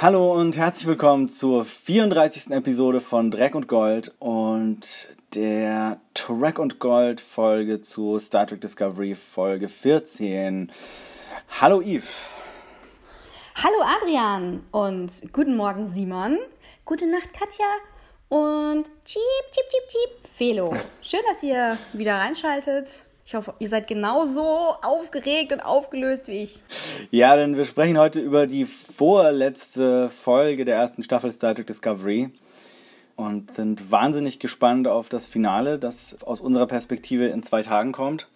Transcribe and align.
Hallo 0.00 0.32
und 0.32 0.56
herzlich 0.56 0.86
willkommen 0.86 1.28
zur 1.28 1.64
34. 1.64 2.52
Episode 2.52 3.00
von 3.00 3.32
Dreck 3.32 3.56
und 3.56 3.66
Gold 3.66 4.14
und 4.20 5.08
der 5.34 6.00
Track 6.14 6.60
und 6.60 6.78
Gold 6.78 7.20
Folge 7.20 7.80
zu 7.80 8.16
Star 8.20 8.46
Trek 8.46 8.60
Discovery 8.60 9.16
Folge 9.16 9.68
14. 9.68 10.70
Hallo 11.60 11.80
Yves. 11.80 12.26
Hallo 13.56 13.82
Adrian 13.82 14.64
und 14.70 15.32
guten 15.32 15.56
Morgen 15.56 15.92
Simon. 15.92 16.38
Gute 16.84 17.08
Nacht 17.08 17.32
Katja 17.32 17.66
und 18.28 18.84
cheep, 19.04 19.50
cheep, 19.50 19.68
cheep, 19.68 19.88
cheep, 19.88 20.28
Felo. 20.32 20.76
Schön, 21.02 21.22
dass 21.28 21.42
ihr 21.42 21.76
wieder 21.92 22.18
reinschaltet. 22.18 23.07
Ich 23.28 23.34
hoffe, 23.34 23.52
ihr 23.58 23.68
seid 23.68 23.86
genauso 23.86 24.42
aufgeregt 24.82 25.52
und 25.52 25.60
aufgelöst 25.60 26.28
wie 26.28 26.44
ich. 26.44 26.62
Ja, 27.10 27.36
denn 27.36 27.58
wir 27.58 27.66
sprechen 27.66 27.98
heute 27.98 28.20
über 28.20 28.46
die 28.46 28.64
vorletzte 28.64 30.08
Folge 30.08 30.64
der 30.64 30.76
ersten 30.76 31.02
Staffel 31.02 31.30
Star 31.30 31.54
Trek 31.54 31.66
Discovery 31.66 32.30
und 33.16 33.52
sind 33.52 33.90
wahnsinnig 33.90 34.38
gespannt 34.38 34.88
auf 34.88 35.10
das 35.10 35.26
Finale, 35.26 35.78
das 35.78 36.16
aus 36.22 36.40
unserer 36.40 36.66
Perspektive 36.66 37.26
in 37.26 37.42
zwei 37.42 37.62
Tagen 37.62 37.92
kommt. 37.92 38.28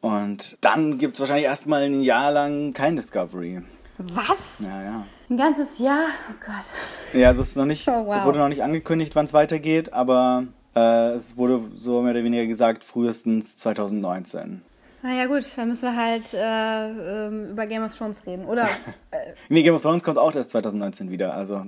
Und 0.00 0.56
dann 0.60 0.98
gibt 0.98 1.14
es 1.14 1.20
wahrscheinlich 1.20 1.46
erstmal 1.46 1.82
ein 1.82 2.00
Jahr 2.00 2.30
lang 2.30 2.72
kein 2.72 2.94
Discovery. 2.94 3.60
Was? 3.98 4.60
Ja, 4.60 4.82
ja. 4.84 5.06
Ein 5.28 5.36
ganzes 5.36 5.80
Jahr? 5.80 6.04
Oh 6.30 6.34
Gott. 6.46 7.20
Ja, 7.20 7.26
also 7.26 7.42
es 7.42 7.48
ist 7.48 7.56
noch 7.56 7.64
nicht, 7.64 7.88
Oh, 7.88 8.06
wow. 8.06 8.24
wurde 8.24 8.38
noch 8.38 8.50
nicht 8.50 8.62
angekündigt, 8.62 9.16
wann 9.16 9.26
es 9.26 9.32
weitergeht, 9.32 9.92
aber 9.92 10.44
äh, 10.74 11.10
es 11.12 11.36
wurde 11.36 11.60
so 11.76 12.00
mehr 12.02 12.12
oder 12.12 12.24
weniger 12.24 12.46
gesagt, 12.46 12.84
frühestens 12.84 13.56
2019. 13.56 14.62
Naja 15.02 15.26
gut, 15.26 15.44
dann 15.56 15.68
müssen 15.68 15.92
wir 15.92 15.96
halt 15.96 16.34
äh, 16.34 17.26
ähm, 17.26 17.50
über 17.52 17.66
Game 17.66 17.82
of 17.82 17.96
Thrones 17.96 18.26
reden. 18.26 18.44
Oder? 18.44 18.68
Nee, 19.48 19.62
Game 19.62 19.74
of 19.74 19.82
Thrones 19.82 20.02
kommt 20.04 20.18
auch 20.18 20.34
erst 20.34 20.50
2019 20.50 21.10
wieder, 21.10 21.34
also 21.34 21.66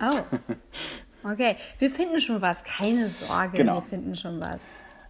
oh. 0.00 1.28
Okay, 1.30 1.56
wir 1.78 1.90
finden 1.90 2.20
schon 2.20 2.42
was. 2.42 2.64
Keine 2.64 3.08
Sorge, 3.08 3.56
Genau. 3.58 3.76
wir 3.76 3.82
finden 3.82 4.14
schon 4.16 4.40
was. 4.40 4.60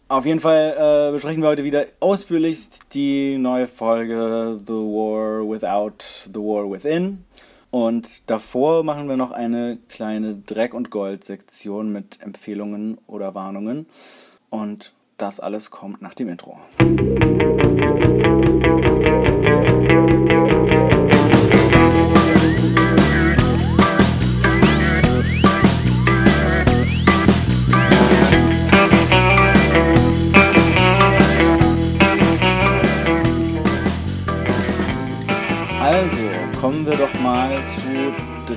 Auf 0.06 0.26
jeden 0.26 0.38
Fall 0.38 0.74
äh, 1.08 1.12
besprechen 1.12 1.42
wir 1.42 1.48
heute 1.48 1.64
wieder 1.64 1.86
ausführlichst 2.00 2.92
die 2.92 3.38
neue 3.38 3.66
Folge 3.66 4.60
The 4.64 4.72
War 4.72 5.48
Without 5.48 6.04
the 6.26 6.38
War 6.38 6.70
Within. 6.70 7.24
Und 7.74 8.30
davor 8.30 8.84
machen 8.84 9.08
wir 9.08 9.16
noch 9.16 9.32
eine 9.32 9.78
kleine 9.88 10.36
Dreck- 10.36 10.74
und 10.74 10.90
Gold-Sektion 10.90 11.90
mit 11.90 12.20
Empfehlungen 12.22 12.98
oder 13.08 13.34
Warnungen. 13.34 13.86
Und 14.48 14.94
das 15.16 15.40
alles 15.40 15.72
kommt 15.72 16.00
nach 16.00 16.14
dem 16.14 16.28
Intro. 16.28 16.56
Also, 16.78 17.63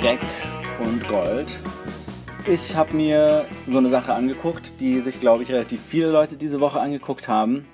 Dreck 0.07 0.19
und 0.79 1.05
Gold. 1.09 1.59
Ich 2.47 2.73
habe 2.77 2.95
mir 2.95 3.45
so 3.67 3.77
eine 3.77 3.89
Sache 3.89 4.13
angeguckt, 4.13 4.71
die 4.79 5.01
sich, 5.01 5.19
glaube 5.19 5.43
ich, 5.43 5.51
relativ 5.51 5.81
viele 5.81 6.09
Leute 6.09 6.37
diese 6.37 6.61
Woche 6.61 6.79
angeguckt 6.79 7.27
haben, 7.27 7.65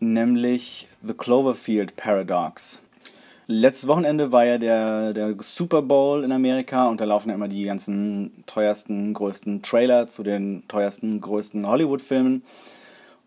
nämlich 0.00 0.88
The 1.02 1.12
Cloverfield 1.12 1.94
Paradox. 1.94 2.80
Letztes 3.48 3.86
Wochenende 3.86 4.32
war 4.32 4.46
ja 4.46 4.56
der, 4.56 5.12
der 5.12 5.34
Super 5.40 5.82
Bowl 5.82 6.24
in 6.24 6.32
Amerika 6.32 6.88
und 6.88 7.02
da 7.02 7.04
laufen 7.04 7.28
ja 7.28 7.34
immer 7.34 7.48
die 7.48 7.64
ganzen 7.64 8.44
teuersten, 8.46 9.12
größten 9.12 9.60
Trailer 9.60 10.08
zu 10.08 10.22
den 10.22 10.66
teuersten, 10.68 11.20
größten 11.20 11.66
Hollywood-Filmen. 11.66 12.44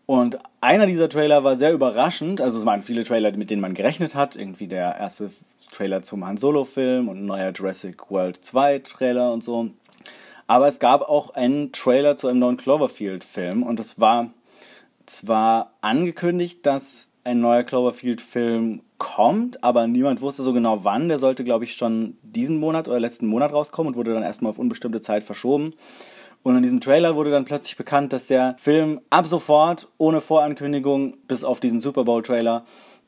Und 0.07 0.39
einer 0.61 0.87
dieser 0.87 1.09
Trailer 1.09 1.43
war 1.43 1.57
sehr 1.57 1.73
überraschend. 1.73 2.41
Also 2.41 2.57
es 2.57 2.65
waren 2.65 2.81
viele 2.81 3.03
Trailer, 3.03 3.31
mit 3.33 3.51
denen 3.51 3.61
man 3.61 3.75
gerechnet 3.75 4.15
hat. 4.15 4.35
Irgendwie 4.35 4.67
der 4.67 4.97
erste 4.97 5.29
Trailer 5.71 6.01
zum 6.03 6.25
Han 6.25 6.37
Solo-Film 6.37 7.09
und 7.09 7.17
ein 7.17 7.25
neuer 7.25 7.51
Jurassic 7.51 8.09
World 8.09 8.43
2 8.43 8.79
Trailer 8.79 9.31
und 9.33 9.43
so. 9.43 9.69
Aber 10.47 10.67
es 10.67 10.79
gab 10.79 11.01
auch 11.01 11.31
einen 11.31 11.71
Trailer 11.71 12.17
zu 12.17 12.27
einem 12.27 12.39
neuen 12.39 12.57
Cloverfield-Film. 12.57 13.63
Und 13.63 13.79
es 13.79 13.99
war 13.99 14.29
zwar 15.05 15.73
angekündigt, 15.81 16.65
dass 16.65 17.07
ein 17.23 17.39
neuer 17.39 17.63
Cloverfield-Film 17.63 18.81
kommt, 18.97 19.63
aber 19.63 19.87
niemand 19.87 20.21
wusste 20.21 20.43
so 20.43 20.53
genau 20.53 20.83
wann. 20.83 21.09
Der 21.09 21.19
sollte, 21.19 21.43
glaube 21.43 21.65
ich, 21.65 21.73
schon 21.73 22.17
diesen 22.21 22.59
Monat 22.59 22.87
oder 22.87 22.99
letzten 22.99 23.25
Monat 23.25 23.51
rauskommen 23.51 23.93
und 23.93 23.97
wurde 23.97 24.13
dann 24.13 24.23
erstmal 24.23 24.51
auf 24.51 24.59
unbestimmte 24.59 25.01
Zeit 25.01 25.23
verschoben. 25.23 25.73
Und 26.43 26.55
in 26.55 26.61
diesem 26.61 26.79
Trailer 26.79 27.15
wurde 27.15 27.31
dann 27.31 27.45
plötzlich 27.45 27.75
bekannt, 27.75 28.13
dass 28.13 28.27
der 28.27 28.55
Film 28.59 29.01
ab 29.09 29.25
sofort 29.25 29.87
ohne 29.97 30.21
Vorankündigung 30.21 31.17
bis 31.27 31.43
auf 31.43 31.59
diesen 31.59 31.81
Super 31.81 32.03
Bowl 32.03 32.21
Trailer 32.21 32.65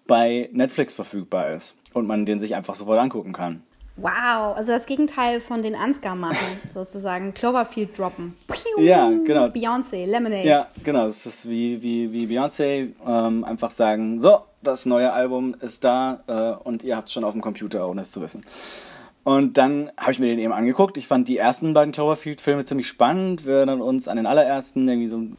bei 0.08 0.50
Netflix 0.54 0.96
verfügbar 0.96 1.52
ist 1.52 1.76
und 1.98 2.08
man 2.08 2.26
den 2.26 2.40
sich 2.40 2.56
einfach 2.56 2.76
sofort 2.76 3.00
angucken 3.00 3.34
kann. 3.34 3.64
Wow, 3.98 4.56
also 4.56 4.72
das 4.74 4.86
Gegenteil 4.86 5.42
von 5.42 5.64
den 5.64 5.76
Ansgar 5.76 6.16
machen, 6.16 6.38
sozusagen. 6.74 7.34
Cloverfield 7.34 7.98
droppen. 7.98 8.36
Piu, 8.48 8.84
Ja, 8.84 9.10
genau. 9.26 9.46
Beyoncé, 9.46 10.06
Lemonade. 10.06 10.48
Ja, 10.48 10.68
genau, 10.84 11.08
das 11.08 11.26
ist 11.26 11.50
wie, 11.50 11.82
wie, 11.82 12.12
wie 12.12 12.28
Beyoncé 12.28 12.90
ähm, 13.08 13.44
einfach 13.44 13.72
sagen, 13.72 14.20
so, 14.20 14.42
das 14.62 14.86
neue 14.86 15.12
Album 15.12 15.56
ist 15.62 15.84
da 15.84 16.22
äh, 16.28 16.64
und 16.64 16.84
ihr 16.84 16.96
habt 16.96 17.08
es 17.08 17.14
schon 17.14 17.24
auf 17.24 17.32
dem 17.34 17.42
Computer, 17.42 17.90
ohne 17.90 18.02
es 18.02 18.12
zu 18.12 18.22
wissen. 18.22 18.44
Und 19.24 19.58
dann 19.58 19.92
habe 19.98 20.12
ich 20.12 20.20
mir 20.20 20.28
den 20.28 20.40
eben 20.40 20.54
angeguckt. 20.54 20.96
Ich 20.98 21.08
fand 21.08 21.28
die 21.28 21.38
ersten 21.38 21.74
beiden 21.74 21.92
Cloverfield-Filme 21.92 22.66
ziemlich 22.66 22.88
spannend. 22.88 23.46
Wir 23.46 23.56
erinnern 23.56 23.82
uns 23.82 24.08
an 24.08 24.18
den 24.18 24.26
allerersten, 24.26 24.88
irgendwie 24.88 25.10
so 25.10 25.18
ein 25.18 25.38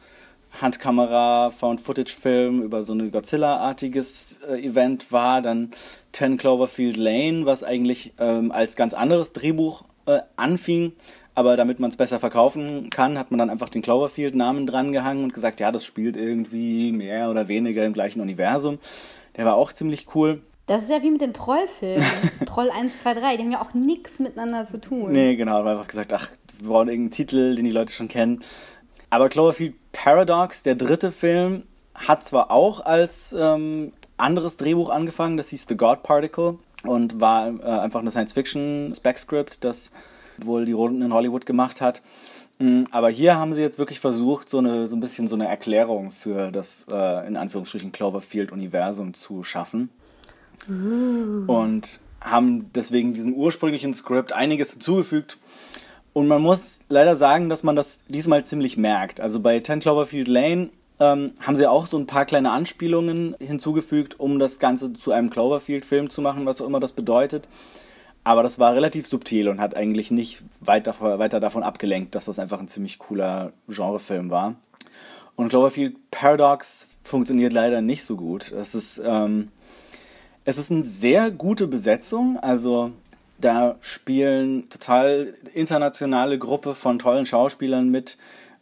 Handkamera, 0.61 1.51
Found-Footage-Film 1.51 2.61
über 2.61 2.83
so 2.83 2.93
ein 2.93 3.11
Godzilla-artiges 3.11 4.39
äh, 4.49 4.61
Event 4.61 5.11
war. 5.11 5.41
Dann 5.41 5.71
10 6.11 6.37
Cloverfield 6.37 6.97
Lane, 6.97 7.45
was 7.45 7.63
eigentlich 7.63 8.13
ähm, 8.19 8.51
als 8.51 8.75
ganz 8.75 8.93
anderes 8.93 9.33
Drehbuch 9.33 9.83
äh, 10.05 10.19
anfing. 10.35 10.93
Aber 11.35 11.55
damit 11.55 11.79
man 11.79 11.89
es 11.89 11.97
besser 11.97 12.19
verkaufen 12.19 12.89
kann, 12.89 13.17
hat 13.17 13.31
man 13.31 13.37
dann 13.37 13.49
einfach 13.49 13.69
den 13.69 13.81
Cloverfield-Namen 13.81 14.67
dran 14.67 14.91
gehangen 14.91 15.23
und 15.23 15.33
gesagt, 15.33 15.59
ja, 15.59 15.71
das 15.71 15.85
spielt 15.85 16.17
irgendwie 16.17 16.91
mehr 16.91 17.29
oder 17.29 17.47
weniger 17.47 17.85
im 17.85 17.93
gleichen 17.93 18.19
Universum. 18.19 18.79
Der 19.37 19.45
war 19.45 19.55
auch 19.55 19.71
ziemlich 19.71 20.07
cool. 20.15 20.41
Das 20.65 20.83
ist 20.83 20.91
ja 20.91 21.01
wie 21.01 21.09
mit 21.09 21.21
den 21.21 21.33
Trollfilmen. 21.33 22.05
Troll 22.45 22.69
1, 22.69 22.99
2, 22.99 23.13
3, 23.15 23.37
die 23.37 23.43
haben 23.43 23.51
ja 23.51 23.61
auch 23.61 23.73
nichts 23.73 24.19
miteinander 24.19 24.65
zu 24.65 24.79
tun. 24.79 25.11
Nee, 25.13 25.35
genau, 25.35 25.53
wir 25.53 25.57
haben 25.59 25.67
einfach 25.67 25.87
gesagt, 25.87 26.13
ach, 26.13 26.29
wir 26.59 26.69
brauchen 26.69 26.89
irgendeinen 26.89 27.11
Titel, 27.11 27.55
den 27.55 27.65
die 27.65 27.71
Leute 27.71 27.93
schon 27.93 28.07
kennen. 28.07 28.43
Aber 29.09 29.29
Cloverfield 29.29 29.75
Paradox, 29.91 30.63
der 30.63 30.75
dritte 30.75 31.11
Film, 31.11 31.63
hat 31.95 32.23
zwar 32.23 32.51
auch 32.51 32.85
als 32.85 33.33
ähm, 33.37 33.91
anderes 34.17 34.57
Drehbuch 34.57 34.89
angefangen, 34.89 35.37
das 35.37 35.49
hieß 35.49 35.65
The 35.67 35.75
God 35.75 36.03
Particle 36.03 36.59
und 36.83 37.19
war 37.19 37.47
äh, 37.47 37.63
einfach 37.63 37.99
eine 37.99 38.11
Science-Fiction-Spec-Script, 38.11 39.63
das 39.63 39.91
wohl 40.37 40.65
die 40.65 40.71
Runden 40.71 41.01
in 41.01 41.13
Hollywood 41.13 41.45
gemacht 41.45 41.81
hat. 41.81 42.01
Mm, 42.59 42.83
Aber 42.91 43.09
hier 43.09 43.37
haben 43.37 43.53
sie 43.53 43.61
jetzt 43.61 43.79
wirklich 43.79 43.99
versucht, 43.99 44.49
so, 44.49 44.59
eine, 44.59 44.87
so 44.87 44.95
ein 44.95 44.99
bisschen 45.01 45.27
so 45.27 45.35
eine 45.35 45.47
Erklärung 45.47 46.11
für 46.11 46.51
das, 46.51 46.85
äh, 46.91 47.27
in 47.27 47.35
Anführungsstrichen, 47.35 47.91
Cloverfield-Universum 47.91 49.13
zu 49.13 49.43
schaffen 49.43 49.89
und 51.47 51.99
haben 52.21 52.69
deswegen 52.75 53.13
diesem 53.13 53.33
ursprünglichen 53.33 53.93
Skript 53.93 54.33
einiges 54.33 54.71
hinzugefügt. 54.71 55.37
Und 56.13 56.27
man 56.27 56.41
muss 56.41 56.79
leider 56.89 57.15
sagen, 57.15 57.49
dass 57.49 57.63
man 57.63 57.75
das 57.75 57.99
diesmal 58.07 58.43
ziemlich 58.45 58.77
merkt. 58.77 59.19
Also 59.21 59.39
bei 59.39 59.59
10 59.59 59.79
Cloverfield 59.79 60.27
Lane 60.27 60.69
ähm, 60.99 61.31
haben 61.41 61.55
sie 61.55 61.67
auch 61.67 61.87
so 61.87 61.97
ein 61.97 62.07
paar 62.07 62.25
kleine 62.25 62.51
Anspielungen 62.51 63.35
hinzugefügt, 63.39 64.19
um 64.19 64.39
das 64.39 64.59
Ganze 64.59 64.93
zu 64.93 65.11
einem 65.11 65.29
Cloverfield-Film 65.29 66.09
zu 66.09 66.21
machen, 66.21 66.45
was 66.45 66.61
auch 66.61 66.67
immer 66.67 66.79
das 66.79 66.91
bedeutet. 66.91 67.47
Aber 68.23 68.43
das 68.43 68.59
war 68.59 68.75
relativ 68.75 69.07
subtil 69.07 69.47
und 69.47 69.61
hat 69.61 69.75
eigentlich 69.75 70.11
nicht 70.11 70.43
weiter, 70.59 70.93
weiter 70.99 71.39
davon 71.39 71.63
abgelenkt, 71.63 72.15
dass 72.15 72.25
das 72.25 72.37
einfach 72.37 72.59
ein 72.59 72.67
ziemlich 72.67 72.99
cooler 72.99 73.53
Genrefilm 73.67 74.29
war. 74.29 74.55
Und 75.35 75.49
Cloverfield 75.49 76.11
Paradox 76.11 76.89
funktioniert 77.01 77.53
leider 77.53 77.81
nicht 77.81 78.03
so 78.03 78.17
gut. 78.17 78.51
Es 78.51 78.75
ist, 78.75 79.01
ähm, 79.03 79.47
es 80.43 80.57
ist 80.57 80.69
eine 80.69 80.83
sehr 80.83 81.31
gute 81.31 81.65
Besetzung. 81.67 82.37
Also 82.37 82.91
da 83.41 83.75
spielen 83.81 84.69
total 84.69 85.33
internationale 85.53 86.37
Gruppe 86.37 86.75
von 86.75 86.99
tollen 86.99 87.25
Schauspielern 87.25 87.89
mit. 87.89 88.17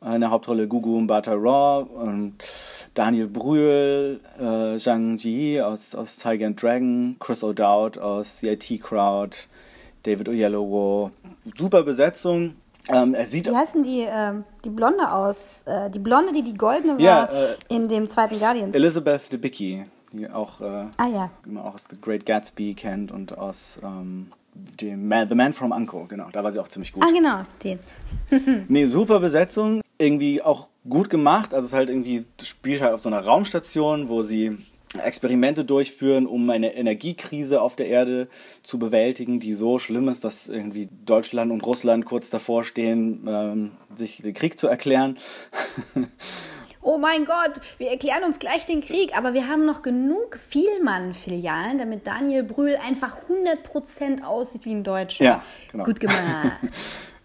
In 0.05 0.21
der 0.21 0.29
Hauptrolle 0.29 0.67
Gugu 0.67 0.99
Mbata 1.01 1.33
Raw 1.33 1.81
und 1.81 2.35
Daniel 2.93 3.27
Brühl, 3.27 4.19
äh, 4.39 4.77
Zhang 4.77 5.17
Ji 5.17 5.59
aus, 5.59 5.95
aus 5.95 6.17
Tiger 6.17 6.45
and 6.45 6.61
Dragon, 6.61 7.15
Chris 7.19 7.43
O'Dowd 7.43 7.97
aus 7.97 8.37
The 8.39 8.49
IT 8.49 8.79
Crowd, 8.83 9.35
David 10.03 10.29
Oyelowo. 10.29 11.09
Super 11.57 11.81
Besetzung. 11.81 12.53
Ähm, 12.89 13.15
er 13.15 13.25
sieht 13.25 13.47
Wie 13.47 13.55
heißen 13.55 13.83
die, 13.83 14.05
ähm, 14.07 14.43
die 14.63 14.69
Blonde 14.69 15.11
aus? 15.11 15.63
Äh, 15.65 15.89
die 15.89 15.99
Blonde, 15.99 16.31
die 16.31 16.43
die 16.43 16.53
Goldene 16.53 16.93
war 16.93 16.99
Ja, 16.99 17.25
äh, 17.25 17.55
in 17.67 17.87
dem 17.89 18.07
zweiten 18.07 18.39
Guardians. 18.39 18.75
Elizabeth 18.75 19.33
Debicki, 19.33 19.85
die 20.13 20.29
auch, 20.29 20.61
äh, 20.61 20.85
ah 20.97 21.07
ja. 21.07 21.31
die 21.45 21.49
man 21.49 21.63
auch 21.63 21.73
aus 21.73 21.85
The 21.89 21.97
Great 21.99 22.25
Gatsby 22.25 22.75
kennt 22.75 23.11
und 23.11 23.37
aus 23.37 23.79
ähm, 23.83 24.31
dem 24.81 25.07
Man, 25.07 25.29
The 25.29 25.35
Man 25.35 25.53
from 25.53 25.71
Uncle, 25.71 26.05
genau, 26.07 26.29
da 26.31 26.43
war 26.43 26.51
sie 26.51 26.59
auch 26.59 26.67
ziemlich 26.67 26.91
gut. 26.91 27.03
Ah, 27.03 27.11
genau, 27.11 27.45
den. 27.63 27.79
nee, 28.67 28.85
super 28.85 29.19
Besetzung, 29.19 29.81
irgendwie 29.97 30.41
auch 30.41 30.67
gut 30.87 31.09
gemacht. 31.09 31.53
Also 31.53 31.65
es 31.65 31.71
ist 31.71 31.77
halt 31.77 31.89
irgendwie, 31.89 32.25
spielt 32.43 32.81
halt 32.81 32.93
auf 32.93 33.01
so 33.01 33.09
einer 33.09 33.21
Raumstation, 33.21 34.09
wo 34.09 34.21
sie 34.21 34.57
Experimente 35.03 35.65
durchführen, 35.65 36.25
um 36.25 36.49
eine 36.49 36.75
Energiekrise 36.75 37.61
auf 37.61 37.75
der 37.75 37.87
Erde 37.87 38.29
zu 38.63 38.79
bewältigen, 38.79 39.39
die 39.39 39.53
so 39.53 39.79
schlimm 39.79 40.07
ist, 40.07 40.23
dass 40.23 40.47
irgendwie 40.47 40.89
Deutschland 41.05 41.51
und 41.51 41.65
Russland 41.65 42.05
kurz 42.05 42.29
davor 42.29 42.63
stehen, 42.63 43.25
ähm, 43.27 43.71
sich 43.95 44.21
den 44.21 44.33
Krieg 44.33 44.57
zu 44.57 44.67
erklären. 44.67 45.17
oh 46.87 46.97
mein 46.97 47.25
Gott, 47.25 47.61
wir 47.77 47.89
erklären 47.89 48.23
uns 48.23 48.39
gleich 48.39 48.65
den 48.65 48.81
Krieg, 48.81 49.15
aber 49.15 49.33
wir 49.33 49.47
haben 49.47 49.65
noch 49.65 49.81
genug 49.81 50.39
Vielmann-Filialen, 50.49 51.77
damit 51.77 52.07
Daniel 52.07 52.43
Brühl 52.43 52.77
einfach 52.87 53.17
100% 53.27 54.23
aussieht 54.23 54.63
wie 54.65 54.73
ein 54.73 54.83
Deutscher. 54.83 55.23
Ja, 55.23 55.43
genau. 55.71 55.83
Gut 55.83 55.99
gemacht. 55.99 56.17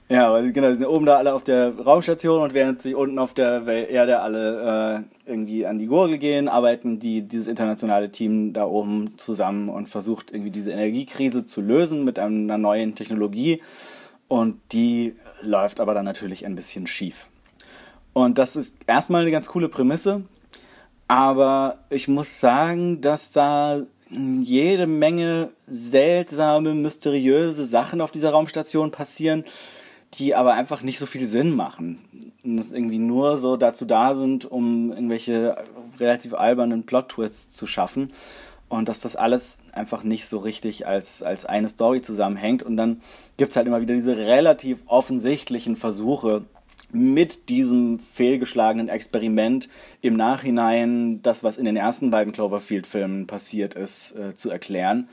Ja, 0.08 0.28
aber 0.28 0.42
genau, 0.42 0.68
die 0.68 0.76
sind 0.76 0.86
oben 0.86 1.06
da 1.06 1.16
alle 1.16 1.32
auf 1.32 1.42
der 1.42 1.72
Raumstation 1.74 2.42
und 2.42 2.52
während 2.52 2.82
sich 2.82 2.94
unten 2.94 3.18
auf 3.18 3.32
der 3.32 3.66
Erde 3.66 4.20
alle 4.20 5.06
äh, 5.26 5.30
irgendwie 5.30 5.64
an 5.64 5.78
die 5.78 5.86
Gurgel 5.86 6.18
gehen, 6.18 6.48
arbeiten 6.48 6.98
die 7.00 7.22
dieses 7.22 7.46
internationale 7.46 8.12
Team 8.12 8.52
da 8.52 8.66
oben 8.66 9.16
zusammen 9.16 9.70
und 9.70 9.88
versucht 9.88 10.30
irgendwie 10.30 10.50
diese 10.50 10.70
Energiekrise 10.70 11.46
zu 11.46 11.62
lösen 11.62 12.04
mit 12.04 12.18
einer 12.18 12.58
neuen 12.58 12.94
Technologie. 12.94 13.62
Und 14.28 14.60
die 14.72 15.14
läuft 15.40 15.80
aber 15.80 15.94
dann 15.94 16.04
natürlich 16.04 16.44
ein 16.44 16.56
bisschen 16.56 16.86
schief. 16.86 17.28
Und 18.12 18.38
das 18.38 18.56
ist 18.56 18.74
erstmal 18.86 19.22
eine 19.22 19.30
ganz 19.30 19.48
coole 19.48 19.68
Prämisse, 19.68 20.22
aber 21.08 21.78
ich 21.90 22.08
muss 22.08 22.40
sagen, 22.40 23.00
dass 23.00 23.30
da 23.30 23.82
jede 24.10 24.86
Menge 24.86 25.50
seltsame, 25.66 26.74
mysteriöse 26.74 27.64
Sachen 27.64 28.00
auf 28.00 28.10
dieser 28.10 28.30
Raumstation 28.30 28.90
passieren 28.90 29.44
die 30.14 30.34
aber 30.34 30.54
einfach 30.54 30.82
nicht 30.82 30.98
so 30.98 31.06
viel 31.06 31.26
Sinn 31.26 31.54
machen. 31.54 32.32
Und 32.44 32.56
das 32.56 32.70
irgendwie 32.70 32.98
nur 32.98 33.38
so 33.38 33.56
dazu 33.56 33.84
da 33.84 34.14
sind, 34.14 34.44
um 34.44 34.92
irgendwelche 34.92 35.56
relativ 35.98 36.34
albernen 36.34 36.84
Plot-Twists 36.84 37.52
zu 37.52 37.66
schaffen. 37.66 38.12
Und 38.68 38.88
dass 38.88 39.00
das 39.00 39.16
alles 39.16 39.58
einfach 39.72 40.02
nicht 40.02 40.26
so 40.26 40.38
richtig 40.38 40.86
als, 40.86 41.22
als 41.22 41.44
eine 41.44 41.68
Story 41.68 42.00
zusammenhängt. 42.00 42.62
Und 42.62 42.76
dann 42.76 43.00
gibt 43.36 43.50
es 43.50 43.56
halt 43.56 43.66
immer 43.66 43.80
wieder 43.80 43.94
diese 43.94 44.16
relativ 44.16 44.82
offensichtlichen 44.86 45.76
Versuche, 45.76 46.44
mit 46.92 47.48
diesem 47.48 47.98
fehlgeschlagenen 47.98 48.88
Experiment 48.88 49.68
im 50.00 50.14
Nachhinein 50.14 51.22
das, 51.22 51.42
was 51.42 51.58
in 51.58 51.64
den 51.64 51.76
ersten 51.76 52.10
beiden 52.10 52.32
Cloverfield-Filmen 52.32 53.26
passiert 53.26 53.74
ist, 53.74 54.12
äh, 54.12 54.34
zu 54.34 54.50
erklären. 54.50 55.08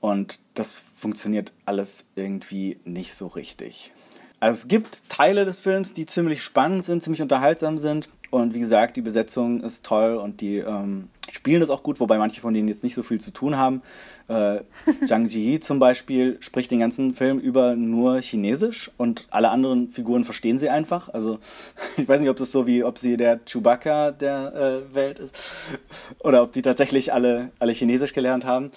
Und 0.00 0.40
das 0.54 0.82
funktioniert 0.94 1.52
alles 1.66 2.04
irgendwie 2.14 2.78
nicht 2.84 3.14
so 3.14 3.26
richtig. 3.26 3.92
Also 4.40 4.60
es 4.60 4.68
gibt 4.68 5.02
Teile 5.10 5.44
des 5.44 5.60
Films, 5.60 5.92
die 5.92 6.06
ziemlich 6.06 6.42
spannend 6.42 6.84
sind, 6.84 7.02
ziemlich 7.02 7.20
unterhaltsam 7.20 7.76
sind. 7.76 8.08
Und 8.30 8.54
wie 8.54 8.60
gesagt, 8.60 8.96
die 8.96 9.02
Besetzung 9.02 9.60
ist 9.62 9.84
toll 9.84 10.14
und 10.14 10.40
die 10.40 10.58
ähm, 10.58 11.08
spielen 11.30 11.60
das 11.60 11.70
auch 11.70 11.82
gut, 11.82 12.00
wobei 12.00 12.18
manche 12.18 12.40
von 12.40 12.54
denen 12.54 12.68
jetzt 12.68 12.84
nicht 12.84 12.94
so 12.94 13.02
viel 13.02 13.20
zu 13.20 13.32
tun 13.32 13.56
haben. 13.56 13.82
Äh, 14.28 14.60
Zhang 15.06 15.26
Ji 15.26 15.58
zum 15.60 15.78
Beispiel 15.78 16.36
spricht 16.40 16.70
den 16.70 16.80
ganzen 16.80 17.14
Film 17.14 17.38
über 17.38 17.74
nur 17.74 18.20
Chinesisch 18.20 18.90
und 18.96 19.26
alle 19.30 19.50
anderen 19.50 19.88
Figuren 19.88 20.24
verstehen 20.24 20.58
sie 20.58 20.68
einfach. 20.68 21.08
Also 21.08 21.38
ich 21.96 22.08
weiß 22.08 22.20
nicht, 22.20 22.30
ob 22.30 22.36
das 22.36 22.52
so 22.52 22.66
wie, 22.66 22.84
ob 22.84 22.98
sie 22.98 23.16
der 23.16 23.40
Chewbacca 23.44 24.12
der 24.12 24.54
äh, 24.54 24.94
Welt 24.94 25.18
ist 25.18 25.34
oder 26.20 26.42
ob 26.42 26.52
die 26.52 26.62
tatsächlich 26.62 27.12
alle, 27.12 27.50
alle 27.58 27.72
Chinesisch 27.72 28.12
gelernt 28.12 28.44
haben. 28.44 28.70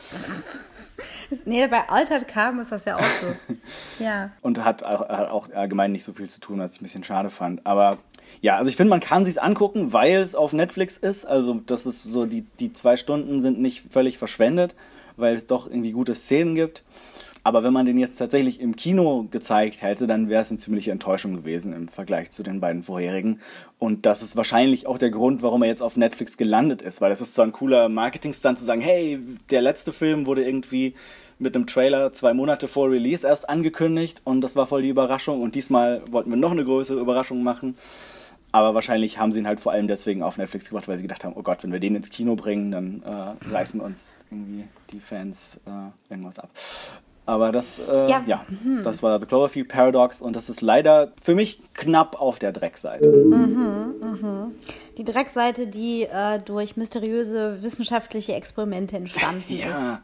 Nee, 1.46 1.68
bei 1.68 1.90
Altered 1.90 2.28
Carbon 2.28 2.60
ist 2.60 2.72
das 2.72 2.86
ja 2.86 2.98
auch 2.98 3.02
so. 3.22 3.64
ja. 4.04 4.32
Und 4.42 4.64
hat 4.64 4.84
auch, 4.84 5.08
hat 5.08 5.30
auch 5.30 5.52
allgemein 5.52 5.92
nicht 5.92 6.04
so 6.04 6.14
viel 6.14 6.30
zu 6.30 6.40
tun, 6.40 6.60
was 6.60 6.74
ich 6.74 6.82
ein 6.82 6.84
bisschen 6.84 7.04
schade 7.04 7.30
fand. 7.30 7.66
Aber 7.66 7.98
ja, 8.42 8.58
also 8.58 8.70
ich 8.70 8.76
finde, 8.76 8.90
man 8.90 9.00
kann 9.00 9.26
sich 9.26 9.42
angucken, 9.42 9.94
weil 9.94 10.18
es 10.18 10.36
auf 10.36 10.54
Netflix 10.54 10.98
ist. 10.98 11.26
Also 11.26 11.62
das 11.66 11.86
ist 11.86 12.04
so, 12.04 12.26
die, 12.26 12.46
die 12.60 12.74
zwei 12.74 12.98
Stunden 12.98 13.42
sind 13.42 13.60
nicht 13.60 13.92
völlig 13.92 14.18
verschwendet, 14.18 14.76
weil 15.18 15.36
es 15.36 15.46
doch 15.46 15.68
irgendwie 15.68 15.92
gute 15.92 16.16
Szenen 16.16 16.56
gibt. 16.56 16.84
Aber 17.45 17.63
wenn 17.63 17.74
man 17.74 17.86
den 17.86 17.98
jetzt 17.98 18.18
tatsächlich 18.18 18.62
im 18.62 18.78
Kino 18.78 19.28
gezeigt 19.30 19.81
hätte, 19.81 20.07
dann 20.07 20.30
wäre 20.30 20.42
es 20.42 20.50
eine 20.50 20.60
ziemliche 20.60 20.92
Enttäuschung 20.92 21.36
gewesen 21.36 21.74
im 21.74 21.90
Vergleich 21.90 22.31
zu 22.31 22.42
den 22.42 22.62
beiden 22.62 22.84
vorherigen. 22.84 23.42
Und 23.80 24.06
das 24.06 24.22
ist 24.22 24.38
wahrscheinlich 24.38 24.88
auch 24.88 24.98
der 24.98 25.10
Grund, 25.10 25.42
warum 25.42 25.62
er 25.62 25.68
jetzt 25.68 25.81
auf 25.81 25.98
Netflix 25.98 26.38
gelandet 26.38 26.81
ist, 26.81 27.01
weil 27.01 27.12
es 27.12 27.19
ist 27.19 27.36
zwar 27.36 27.45
ein 27.45 27.51
cooler 27.51 27.90
Marketingstand 27.90 28.57
zu 28.57 28.63
sagen, 28.63 28.80
hey, 28.80 29.19
der 29.50 29.62
letzte 29.62 29.92
Film 29.92 30.25
wurde 30.25 30.45
irgendwie 30.45 30.95
mit 31.38 31.56
einem 31.56 31.68
Trailer 31.68 32.13
zwei 32.13 32.34
Monate 32.34 32.69
vor 32.69 32.90
Release 32.90 33.28
erst 33.28 33.50
angekündigt 33.50 34.22
und 34.24 34.39
das 34.39 34.56
war 34.56 34.66
voll 34.66 34.84
die 34.84 34.89
Überraschung 34.89 35.42
und 35.42 35.56
diesmal 35.56 36.01
wollten 36.12 36.30
wir 36.30 36.38
noch 36.38 36.51
eine 36.51 36.63
größere 36.63 37.00
Überraschung 37.00 37.44
machen. 37.44 37.75
Aber 38.54 38.75
wahrscheinlich 38.75 39.18
haben 39.18 39.31
sie 39.31 39.39
ihn 39.39 39.48
halt 39.48 39.60
vor 39.60 39.72
allem 39.72 39.88
deswegen 39.88 40.22
auf 40.22 40.38
Netflix 40.38 40.69
gebracht, 40.69 40.88
weil 40.88 40.98
sie 40.98 41.01
gedacht 41.01 41.25
haben, 41.25 41.34
oh 41.36 41.42
Gott, 41.42 41.63
wenn 41.63 41.74
wir 41.74 41.80
den 41.80 41.96
ins 41.96 42.12
Kino 42.12 42.36
bringen, 42.36 42.72
dann 42.72 43.01
äh, 43.04 43.50
reißen 43.50 43.81
uns 43.81 44.24
irgendwie 44.30 44.66
die 44.92 45.00
Fans 45.00 45.60
äh, 45.66 46.13
irgendwas 46.13 46.38
ab. 46.38 46.51
Aber 47.25 47.52
das, 47.52 47.80
äh, 47.80 48.10
ja, 48.10 48.24
ja 48.25 48.46
mhm. 48.50 48.81
das 48.84 49.02
war 49.02 49.20
The 49.20 49.25
Cloverfield 49.25 49.70
Paradox 49.70 50.22
und 50.22 50.36
das 50.36 50.50
ist 50.50 50.62
leider 50.62 51.14
für 51.22 51.36
mich 51.36 51.62
knapp 51.74 52.20
auf 52.20 52.38
der 52.38 52.52
Dreckseite. 52.52 53.08
Mhm, 53.08 53.94
mhm. 54.02 54.52
Die 54.98 55.06
Dreckseite, 55.06 55.68
die 55.68 56.04
äh, 56.04 56.40
durch 56.40 56.75
mysteriöse 56.75 57.64
wissenschaftliche 57.64 58.34
Experimente 58.34 58.98
entstanden 58.98 59.44
ja. 59.48 59.56
ist. 59.56 59.64
Ja, 59.66 60.02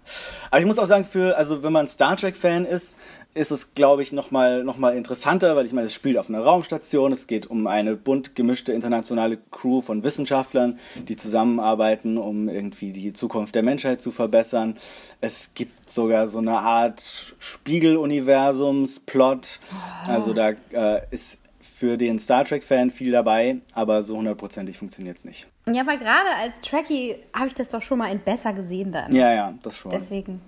aber 0.49 0.59
ich 0.61 0.65
muss 0.65 0.79
auch 0.79 0.87
sagen, 0.87 1.05
für, 1.05 1.37
also 1.37 1.61
wenn 1.61 1.73
man 1.73 1.87
Star 1.87 2.15
Trek-Fan 2.15 2.65
ist, 2.65 2.95
ist 3.33 3.51
es, 3.51 3.73
glaube 3.75 4.03
ich, 4.03 4.11
nochmal 4.11 4.63
noch 4.63 4.77
mal 4.77 4.97
interessanter, 4.97 5.55
weil 5.55 5.65
ich 5.65 5.71
meine, 5.73 5.87
es 5.87 5.93
spielt 5.93 6.17
auf 6.17 6.27
einer 6.29 6.41
Raumstation, 6.41 7.11
es 7.11 7.27
geht 7.27 7.45
um 7.45 7.67
eine 7.67 7.95
bunt 7.95 8.35
gemischte 8.35 8.73
internationale 8.73 9.37
Crew 9.51 9.81
von 9.81 10.03
Wissenschaftlern, 10.03 10.79
die 11.07 11.15
zusammenarbeiten, 11.15 12.17
um 12.17 12.49
irgendwie 12.49 12.91
die 12.91 13.13
Zukunft 13.13 13.53
der 13.55 13.63
Menschheit 13.63 14.01
zu 14.01 14.11
verbessern. 14.11 14.75
Es 15.21 15.53
gibt 15.53 15.89
sogar 15.89 16.27
so 16.27 16.39
eine 16.39 16.59
Art 16.59 17.35
Spiegeluniversumsplot. 17.39 19.61
Oh. 19.71 20.11
Also 20.11 20.33
da 20.33 20.49
äh, 20.71 21.01
ist 21.11 21.39
für 21.61 21.97
den 21.97 22.19
Star 22.19 22.43
Trek-Fan 22.43 22.91
viel 22.91 23.11
dabei, 23.11 23.59
aber 23.73 24.03
so 24.03 24.17
hundertprozentig 24.17 24.77
funktioniert 24.77 25.19
es 25.19 25.23
nicht. 25.23 25.47
Ja, 25.71 25.87
weil 25.87 25.97
gerade 25.97 26.35
als 26.41 26.59
Trekkie 26.61 27.15
habe 27.33 27.47
ich 27.47 27.53
das 27.53 27.69
doch 27.69 27.81
schon 27.81 27.99
mal 27.99 28.11
in 28.11 28.19
besser 28.19 28.51
gesehen 28.53 28.91
dann. 28.91 29.15
Ja, 29.15 29.33
ja, 29.33 29.53
das 29.61 29.77
schon. 29.77 29.91
Deswegen. 29.91 30.41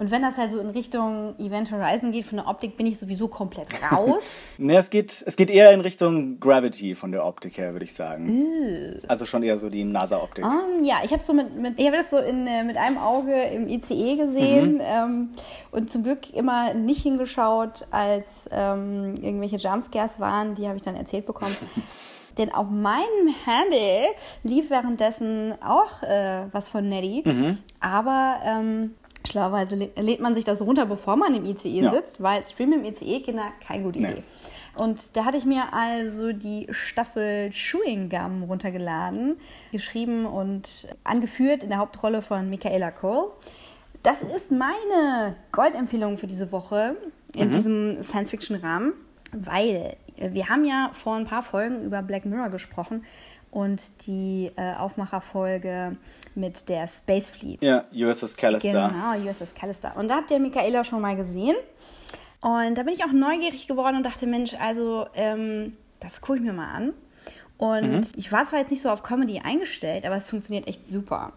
Und 0.00 0.10
wenn 0.10 0.22
das 0.22 0.38
halt 0.38 0.50
so 0.50 0.60
in 0.60 0.70
Richtung 0.70 1.34
Event 1.38 1.70
Horizon 1.70 2.10
geht, 2.10 2.24
von 2.24 2.38
der 2.38 2.48
Optik 2.48 2.74
bin 2.78 2.86
ich 2.86 2.98
sowieso 2.98 3.28
komplett 3.28 3.68
raus. 3.92 4.24
ne, 4.56 4.78
es 4.78 4.88
geht, 4.88 5.22
es 5.26 5.36
geht 5.36 5.50
eher 5.50 5.72
in 5.72 5.82
Richtung 5.82 6.40
Gravity 6.40 6.94
von 6.94 7.12
der 7.12 7.26
Optik 7.26 7.58
her, 7.58 7.72
würde 7.74 7.84
ich 7.84 7.92
sagen. 7.92 8.30
Uh. 8.30 8.98
Also 9.08 9.26
schon 9.26 9.42
eher 9.42 9.58
so 9.58 9.68
die 9.68 9.84
NASA-Optik. 9.84 10.42
Um, 10.42 10.82
ja, 10.84 11.00
ich 11.04 11.12
habe 11.12 11.22
so 11.22 11.34
mit, 11.34 11.54
mit 11.54 11.78
ich 11.78 11.84
habe 11.84 11.98
das 11.98 12.08
so 12.08 12.16
in, 12.16 12.46
äh, 12.46 12.64
mit 12.64 12.78
einem 12.78 12.96
Auge 12.96 13.42
im 13.42 13.68
ICE 13.68 14.16
gesehen 14.16 14.76
mhm. 14.76 14.80
ähm, 14.82 15.28
und 15.70 15.90
zum 15.90 16.02
Glück 16.02 16.32
immer 16.32 16.72
nicht 16.72 17.02
hingeschaut, 17.02 17.86
als 17.90 18.48
ähm, 18.50 19.16
irgendwelche 19.20 19.56
Jumpscares 19.56 20.18
waren. 20.18 20.54
Die 20.54 20.66
habe 20.66 20.76
ich 20.76 20.82
dann 20.82 20.96
erzählt 20.96 21.26
bekommen. 21.26 21.54
Denn 22.38 22.54
auf 22.54 22.70
meinem 22.70 23.34
Handy 23.44 24.06
lief 24.44 24.70
währenddessen 24.70 25.52
auch 25.62 26.02
äh, 26.02 26.46
was 26.52 26.70
von 26.70 26.88
Nettie. 26.88 27.22
Mhm. 27.26 27.58
Aber 27.80 28.36
ähm, 28.46 28.94
Schlauerweise 29.28 29.76
lädt 29.76 30.20
man 30.20 30.34
sich 30.34 30.44
das 30.44 30.62
runter, 30.62 30.86
bevor 30.86 31.16
man 31.16 31.34
im 31.34 31.44
ICE 31.44 31.68
ja. 31.68 31.92
sitzt, 31.92 32.22
weil 32.22 32.42
Stream 32.42 32.72
im 32.72 32.84
ICE, 32.84 33.20
Kinder, 33.20 33.52
keine 33.66 33.82
gute 33.82 33.98
Idee. 33.98 34.14
Nee. 34.14 34.22
Und 34.76 35.16
da 35.16 35.24
hatte 35.24 35.36
ich 35.36 35.44
mir 35.44 35.74
also 35.74 36.32
die 36.32 36.66
Staffel 36.70 37.50
Chewing 37.50 38.08
Gum 38.08 38.44
runtergeladen, 38.44 39.36
geschrieben 39.72 40.26
und 40.26 40.88
angeführt 41.04 41.64
in 41.64 41.70
der 41.70 41.78
Hauptrolle 41.78 42.22
von 42.22 42.48
Michaela 42.48 42.90
Cole. 42.90 43.30
Das 44.02 44.22
ist 44.22 44.50
meine 44.50 45.36
Goldempfehlung 45.52 46.16
für 46.16 46.26
diese 46.26 46.50
Woche 46.52 46.96
in 47.34 47.48
mhm. 47.48 47.52
diesem 47.52 48.02
Science-Fiction-Rahmen, 48.02 48.94
weil 49.32 49.96
wir 50.16 50.48
haben 50.48 50.64
ja 50.64 50.90
vor 50.92 51.16
ein 51.16 51.26
paar 51.26 51.42
Folgen 51.42 51.82
über 51.82 52.02
Black 52.02 52.24
Mirror 52.24 52.48
gesprochen 52.48 53.04
und 53.50 54.06
die 54.06 54.50
äh, 54.56 54.74
Aufmacherfolge 54.74 55.92
mit 56.34 56.68
der 56.68 56.86
Space 56.88 57.30
Fleet. 57.30 57.62
Ja, 57.62 57.84
USS 57.92 58.36
Callister. 58.36 58.92
Genau, 58.92 59.30
USS 59.30 59.54
Callister. 59.54 59.96
Und 59.96 60.08
da 60.08 60.16
habt 60.16 60.30
ihr 60.30 60.38
Michaela 60.38 60.84
schon 60.84 61.00
mal 61.00 61.16
gesehen. 61.16 61.56
Und 62.40 62.78
da 62.78 62.82
bin 62.82 62.94
ich 62.94 63.04
auch 63.04 63.12
neugierig 63.12 63.66
geworden 63.66 63.96
und 63.96 64.06
dachte, 64.06 64.26
Mensch, 64.26 64.54
also 64.54 65.06
ähm, 65.14 65.76
das 65.98 66.20
gucke 66.20 66.38
ich 66.38 66.44
mir 66.44 66.52
mal 66.52 66.72
an. 66.72 66.92
Und 67.58 67.90
mhm. 67.90 68.12
ich 68.16 68.32
war 68.32 68.44
zwar 68.46 68.60
jetzt 68.60 68.70
nicht 68.70 68.80
so 68.80 68.88
auf 68.88 69.02
Comedy 69.02 69.40
eingestellt, 69.40 70.06
aber 70.06 70.16
es 70.16 70.30
funktioniert 70.30 70.66
echt 70.66 70.88
super. 70.88 71.32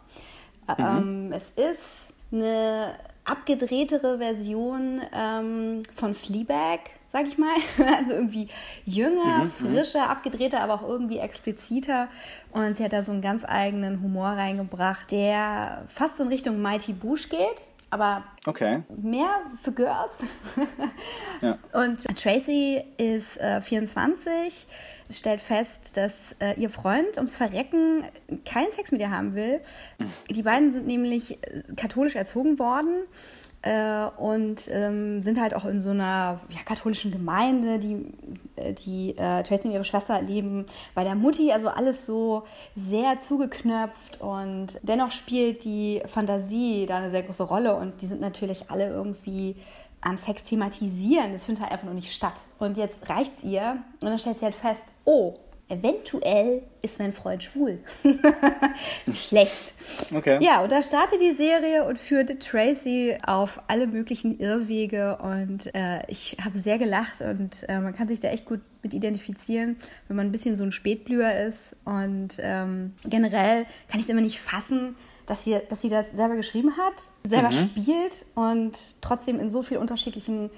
Mhm. 0.68 0.86
Ähm, 0.86 1.32
es 1.34 1.50
ist 1.50 2.14
eine 2.32 2.94
abgedrehtere 3.26 4.18
Version 4.18 5.02
ähm, 5.14 5.84
von 5.94 6.14
Fleabag 6.14 6.80
sag 7.14 7.26
ich 7.28 7.38
mal. 7.38 7.56
Also 7.98 8.14
irgendwie 8.14 8.48
jünger, 8.86 9.46
mhm, 9.46 9.52
mhm, 9.60 9.76
frischer, 9.76 10.10
abgedrehter, 10.10 10.60
aber 10.60 10.74
auch 10.74 10.88
irgendwie 10.88 11.20
expliziter. 11.20 12.10
Und 12.52 12.76
sie 12.76 12.84
hat 12.84 12.92
da 12.92 13.04
so 13.04 13.12
einen 13.14 13.22
ganz 13.22 13.46
eigenen 13.48 14.02
Humor 14.02 14.30
reingebracht, 14.30 15.12
der 15.12 15.86
fast 15.88 16.18
so 16.18 16.24
in 16.24 16.30
Richtung 16.30 16.62
Mighty 16.62 16.92
Boosh 16.94 17.30
geht. 17.30 17.68
aber 17.92 18.24
Okay. 18.48 18.84
mehr 18.98 19.30
für 19.62 19.72
Girls. 19.72 20.26
Ja. 21.42 21.58
Und 21.74 22.04
Tracy 22.18 22.82
ist 22.98 23.38
äh, 23.38 23.62
24, 23.62 24.68
stellt 25.14 25.42
fest, 25.42 25.98
dass 25.98 26.36
äh, 26.40 26.60
ihr 26.60 26.70
Freund 26.70 27.18
ums 27.18 27.36
Verrecken 27.36 28.04
keinen 28.46 28.72
Sex 28.72 28.92
mit 28.92 29.02
ihr 29.02 29.12
haben 29.12 29.34
will. 29.34 29.62
Die 30.30 30.44
beiden 30.44 30.72
sind 30.72 30.88
nämlich 30.88 31.40
äh, 31.44 31.64
katholisch 31.76 32.16
erzogen 32.16 32.60
worden 32.60 33.06
äh, 33.64 34.06
und 34.18 34.70
ähm, 34.72 35.22
sind 35.22 35.40
halt 35.40 35.56
auch 35.56 35.66
in 35.66 35.80
so 35.80 35.92
einer 35.92 36.40
ja, 36.50 36.60
katholischen 36.66 37.12
Gemeinde. 37.12 37.80
Die, 37.80 38.14
äh, 38.58 38.74
die 38.74 39.18
äh, 39.18 39.42
Tracy 39.44 39.70
und 39.70 39.74
ihre 39.74 39.86
Schwester 39.86 40.22
leben 40.22 40.66
bei 40.94 41.04
der 41.04 41.16
Mutti, 41.16 41.52
also 41.52 41.70
alles 41.70 42.06
so 42.06 42.44
sehr 42.76 43.20
zugeknöpft 43.20 44.20
und 44.20 44.80
dennoch 44.84 45.12
spielt 45.12 45.64
die 45.64 46.02
Fantasie 46.06 46.86
da 46.86 46.98
eine 46.98 47.10
sehr 47.10 47.24
große 47.24 47.44
Rolle 47.44 47.76
und 47.76 48.02
die 48.02 48.06
sind 48.06 48.22
natürlich 48.22 48.70
alle 48.70 48.90
irgendwie 48.90 49.56
am 50.04 50.18
Sex 50.18 50.44
thematisieren. 50.44 51.32
Das 51.32 51.46
findet 51.46 51.64
halt 51.64 51.72
einfach 51.72 51.88
noch 51.88 51.94
nicht 51.94 52.14
statt. 52.14 52.42
Und 52.60 52.78
jetzt 52.78 53.10
reicht's 53.10 53.44
ihr 53.44 53.78
und 54.02 54.10
dann 54.10 54.20
stellt 54.20 54.40
sie 54.40 54.46
halt 54.46 54.56
fest, 54.56 54.84
oh, 55.06 55.38
eventuell 55.70 56.62
ist 56.82 57.00
mein 57.00 57.14
Freund 57.14 57.44
schwul. 57.44 57.80
Schlecht. 59.14 59.74
Okay. 60.14 60.40
Ja, 60.42 60.62
und 60.62 60.72
da 60.72 60.82
startet 60.82 61.22
die 61.22 61.34
Serie 61.34 61.86
und 61.86 61.98
führt 61.98 62.42
Tracy 62.42 63.18
auf 63.26 63.62
alle 63.68 63.88
möglichen 63.88 64.40
Irrwege 64.40 65.18
und 65.18 65.74
äh, 65.74 66.04
ich 66.08 66.38
habe 66.44 66.58
sehr 66.58 66.78
gelacht 66.78 67.22
und 67.22 67.66
äh, 67.68 67.80
man 67.80 67.96
kann 67.96 68.08
sich 68.08 68.20
da 68.20 68.30
echt 68.30 68.46
gut 68.46 68.60
mit 68.82 68.94
identifizieren, 68.94 69.78
wenn 70.08 70.18
man 70.18 70.28
ein 70.28 70.32
bisschen 70.32 70.56
so 70.56 70.64
ein 70.64 70.72
Spätblüher 70.72 71.34
ist 71.48 71.76
und 71.86 72.38
ähm, 72.40 72.94
generell 73.06 73.66
kann 73.88 74.00
ich 74.00 74.06
es 74.06 74.10
immer 74.10 74.22
nicht 74.22 74.42
fassen, 74.42 74.96
dass 75.26 75.44
sie, 75.44 75.60
dass 75.70 75.82
sie 75.82 75.90
das 75.90 76.12
selber 76.12 76.36
geschrieben 76.36 76.72
hat, 76.78 76.94
selber 77.26 77.52
spielt 77.52 78.26
und 78.36 78.78
trotzdem 79.02 79.40
in 79.40 79.50
so 79.50 79.62
vielen 79.62 79.82
unterschiedlichen 79.82 80.50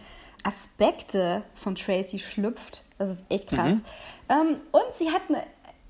Aspekte 0.44 1.44
von 1.56 1.76
Tracy 1.76 2.20
schlüpft. 2.20 2.84
Das 2.98 3.10
ist 3.10 3.24
echt 3.30 3.50
krass. 3.50 3.78
Ähm, 4.30 4.58
und 4.72 4.84
sie 4.98 5.12
hat, 5.12 5.24
eine, 5.30 5.44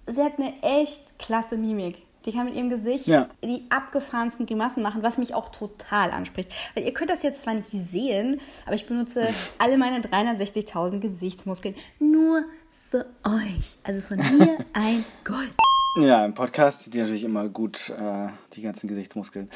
sie 0.08 0.24
hat 0.24 0.34
eine 0.39 0.53
echt 0.62 1.20
klasse 1.20 1.58
Mimik. 1.58 2.01
Die 2.25 2.32
kann 2.32 2.46
mit 2.46 2.55
ihrem 2.55 2.70
Gesicht 2.72 3.05
Ja. 3.05 3.29
die 3.44 3.63
abgefahrensten 3.70 4.48
Grimassen 4.48 4.82
machen, 4.82 5.03
was 5.03 5.17
mich 5.20 5.36
auch 5.36 5.50
total 5.50 6.10
anspricht. 6.10 6.51
Weil 6.74 6.84
ihr 6.86 6.94
könnt 6.94 7.12
das 7.12 7.22
jetzt 7.22 7.41
zwar 7.41 7.53
nicht 7.53 7.70
sehen, 7.70 8.39
aber 8.65 8.74
ich 8.75 8.88
benutze 8.88 9.27
alle 9.60 9.77
meine 9.77 10.00
360.000 10.00 11.00
Gesichtsmuskeln 11.00 11.75
nur 12.00 12.44
für 12.89 13.05
euch. 13.24 13.77
Also 13.84 14.01
von 14.01 14.17
mir 14.17 14.58
ein 14.74 15.05
Gold. 15.24 15.53
Ja, 15.98 16.25
im 16.25 16.34
Podcast 16.34 16.82
sieht 16.82 16.94
die 16.94 17.00
natürlich 17.00 17.24
immer 17.24 17.48
gut, 17.48 17.90
äh, 17.90 18.28
die 18.54 18.62
ganzen 18.62 18.88
Gesichtsmuskeln. 18.88 19.50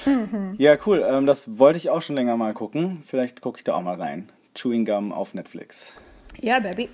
Ja, 0.57 0.77
cool. 0.85 1.05
Ähm, 1.07 1.25
das 1.25 1.59
wollte 1.59 1.77
ich 1.77 1.89
auch 1.89 2.01
schon 2.01 2.15
länger 2.15 2.37
mal 2.37 2.53
gucken. 2.53 3.03
Vielleicht 3.05 3.41
gucke 3.41 3.57
ich 3.57 3.63
da 3.65 3.75
auch 3.75 3.81
mal 3.81 3.99
rein. 3.99 4.29
Chewing 4.55 4.85
Gum 4.85 5.11
auf 5.11 5.33
Netflix. 5.33 5.93
Ja, 6.39 6.59
Baby. 6.59 6.89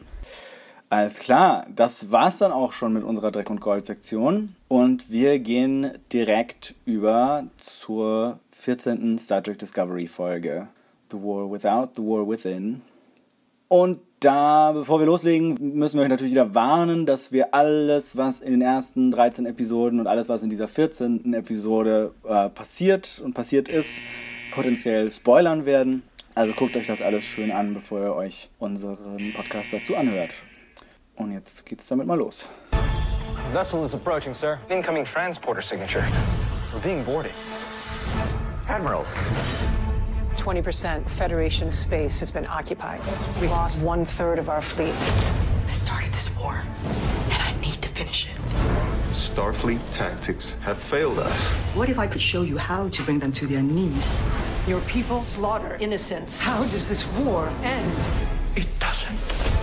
Alles 0.90 1.20
klar, 1.20 1.66
das 1.76 2.12
war's 2.12 2.38
dann 2.38 2.52
auch 2.52 2.72
schon 2.72 2.94
mit 2.94 3.04
unserer 3.04 3.32
Dreck 3.32 3.50
und 3.50 3.60
Gold 3.60 3.86
Sektion 3.86 4.56
und 4.68 5.12
wir 5.12 5.40
gehen 5.40 5.92
direkt 6.14 6.76
über 6.86 7.46
zur 7.58 8.40
14. 8.52 9.18
Star 9.18 9.44
Trek 9.44 9.58
Discovery 9.60 10.08
Folge 10.08 10.68
The 11.12 11.18
War 11.18 11.52
Without, 11.52 11.92
The 11.96 12.02
War 12.02 12.28
Within. 12.28 12.82
Und 13.68 14.00
da, 14.26 14.72
bevor 14.72 15.00
wir 15.00 15.06
loslegen, 15.06 15.58
müssen 15.78 15.98
wir 15.98 16.04
euch 16.04 16.10
natürlich 16.10 16.34
wieder 16.34 16.56
warnen, 16.56 17.06
dass 17.06 17.32
wir 17.32 17.54
alles, 17.54 18.18
was 18.18 18.40
in 18.40 18.52
den 18.52 18.62
ersten 18.62 19.12
13 19.12 19.46
Episoden 19.46 20.00
und 20.00 20.08
alles, 20.08 20.30
was 20.30 20.42
in 20.42 20.50
dieser 20.50 20.68
14. 20.68 21.34
Episode 21.34 22.14
äh, 22.28 22.50
passiert 22.50 23.22
und 23.24 23.34
passiert 23.34 23.70
ist, 23.70 24.02
potenziell 24.54 25.12
spoilern 25.12 25.66
werden. 25.66 26.02
Also 26.34 26.54
guckt 26.54 26.76
euch 26.76 26.88
das 26.88 27.02
alles 27.02 27.24
schön 27.24 27.52
an, 27.52 27.76
bevor 27.76 28.02
ihr 28.02 28.16
euch 28.16 28.50
unseren 28.58 29.34
Podcast 29.36 29.72
dazu 29.72 29.96
anhört. 29.96 30.32
Und 31.16 31.32
jetzt 31.32 31.66
geht's 31.66 31.88
damit 31.88 32.08
mal 32.08 32.18
los. 32.18 32.50
Vessel 33.54 33.84
is 33.86 33.94
approaching, 33.94 34.34
sir. 34.34 34.58
Incoming 34.70 35.06
transporter 35.06 35.62
signature. 35.62 36.04
We're 36.74 36.82
being 36.82 37.06
boarded. 37.06 37.32
Admiral. 38.68 39.06
20% 40.46 41.10
Federation 41.10 41.72
space 41.72 42.20
has 42.20 42.30
been 42.30 42.46
occupied. 42.46 43.02
We 43.42 43.48
lost 43.48 43.82
one 43.82 44.06
third 44.06 44.38
of 44.38 44.48
our 44.48 44.62
fleet. 44.62 44.94
I 45.68 45.72
started 45.72 46.14
this 46.14 46.30
war, 46.38 46.62
and 47.32 47.42
I 47.42 47.56
need 47.62 47.82
to 47.82 47.90
finish 47.90 48.28
it. 48.28 48.36
Starfleet 49.12 49.82
tactics 49.92 50.54
have 50.62 50.80
failed 50.80 51.18
us. 51.18 51.52
What 51.74 51.90
if 51.90 51.98
I 51.98 52.06
could 52.06 52.22
show 52.22 52.44
you 52.44 52.60
how 52.60 52.90
to 52.90 53.02
bring 53.02 53.18
them 53.18 53.32
to 53.32 53.48
their 53.48 53.64
knees? 53.64 54.22
Your 54.68 54.82
people 54.82 55.20
slaughter 55.20 55.78
innocents. 55.80 56.40
How 56.40 56.64
does 56.66 56.88
this 56.88 57.08
war 57.26 57.50
end? 57.64 57.98
It 58.56 58.68
doesn't. 58.80 59.56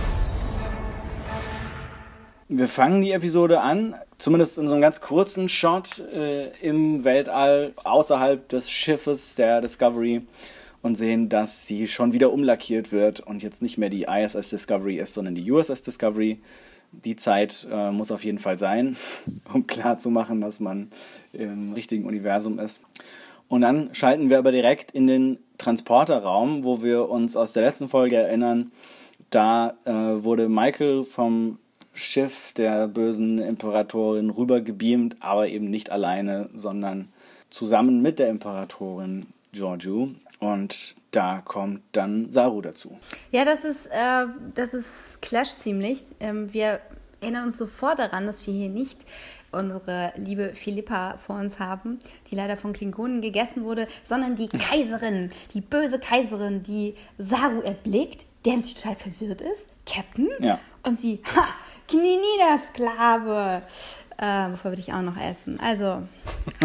Wir 2.49 2.67
fangen 2.67 3.01
die 3.01 3.13
Episode 3.13 3.61
an, 3.61 3.95
zumindest 4.17 4.57
in 4.57 4.67
so 4.67 4.73
einem 4.73 4.81
ganz 4.81 4.99
kurzen 4.99 5.47
Shot 5.47 5.99
äh, 5.99 6.49
im 6.59 7.05
Weltall 7.05 7.71
außerhalb 7.85 8.49
des 8.49 8.69
Schiffes 8.69 9.35
der 9.35 9.61
Discovery 9.61 10.27
und 10.83 10.95
sehen, 10.95 11.29
dass 11.29 11.65
sie 11.65 11.87
schon 11.87 12.13
wieder 12.13 12.31
umlackiert 12.31 12.91
wird 12.91 13.21
und 13.21 13.41
jetzt 13.41 13.63
nicht 13.63 13.79
mehr 13.79 13.89
die 13.89 14.03
ISS 14.03 14.51
Discovery 14.51 14.97
ist, 14.97 15.15
sondern 15.15 15.33
die 15.33 15.49
USS 15.51 15.81
Discovery. 15.81 16.39
Die 16.91 17.15
Zeit 17.15 17.67
äh, 17.71 17.89
muss 17.89 18.11
auf 18.11 18.23
jeden 18.23 18.37
Fall 18.37 18.59
sein, 18.59 18.97
um 19.53 19.65
klarzumachen, 19.65 20.41
dass 20.41 20.59
man 20.59 20.91
im 21.31 21.73
richtigen 21.73 22.05
Universum 22.05 22.59
ist. 22.59 22.81
Und 23.47 23.61
dann 23.61 23.89
schalten 23.95 24.29
wir 24.29 24.37
aber 24.37 24.51
direkt 24.51 24.91
in 24.91 25.07
den 25.07 25.39
Transporterraum, 25.57 26.63
wo 26.63 26.83
wir 26.83 27.09
uns 27.09 27.35
aus 27.35 27.53
der 27.53 27.63
letzten 27.63 27.87
Folge 27.87 28.17
erinnern, 28.17 28.71
da 29.29 29.75
äh, 29.85 29.91
wurde 29.91 30.49
Michael 30.49 31.05
vom 31.05 31.57
Schiff 31.93 32.51
der 32.53 32.87
bösen 32.87 33.39
Imperatorin 33.39 34.29
rübergebeamt, 34.29 35.17
aber 35.21 35.47
eben 35.47 35.69
nicht 35.69 35.91
alleine, 35.91 36.49
sondern 36.53 37.09
zusammen 37.49 38.01
mit 38.01 38.19
der 38.19 38.29
Imperatorin 38.29 39.27
Giorgio. 39.51 40.09
Und 40.43 40.95
da 41.11 41.41
kommt 41.41 41.81
dann 41.93 42.29
Saru 42.31 42.61
dazu. 42.61 42.97
Ja, 43.31 43.45
das 43.45 43.63
ist, 43.63 43.87
äh, 43.87 44.25
das 44.55 44.73
ist 44.73 45.21
Clash 45.21 45.55
ziemlich. 45.55 46.03
Ähm, 46.19 46.51
wir 46.51 46.81
erinnern 47.21 47.45
uns 47.45 47.57
sofort 47.57 47.99
daran, 47.99 48.27
dass 48.27 48.45
wir 48.45 48.53
hier 48.53 48.67
nicht 48.67 49.05
unsere 49.53 50.11
liebe 50.17 50.53
Philippa 50.53 51.15
vor 51.17 51.37
uns 51.37 51.59
haben, 51.59 51.99
die 52.29 52.35
leider 52.35 52.57
von 52.57 52.73
Klingonen 52.73 53.21
gegessen 53.21 53.63
wurde, 53.63 53.87
sondern 54.03 54.35
die 54.35 54.47
Kaiserin, 54.49 55.31
die 55.53 55.61
böse 55.61 55.99
Kaiserin, 55.99 56.63
die 56.63 56.95
Saru 57.17 57.61
erblickt, 57.61 58.25
der 58.43 58.57
natürlich 58.57 58.75
total 58.75 58.95
verwirrt 58.97 59.41
ist. 59.41 59.69
Captain? 59.85 60.29
Ja. 60.39 60.59
Und 60.85 60.99
sie, 60.99 61.21
ha, 61.35 61.45
knie 61.87 62.17
nieder, 62.17 62.59
Sklave. 62.67 63.61
Äh, 64.17 64.49
bevor 64.49 64.71
wir 64.71 64.75
dich 64.75 64.91
auch 64.93 65.01
noch 65.01 65.17
essen. 65.17 65.59
Also, 65.59 66.03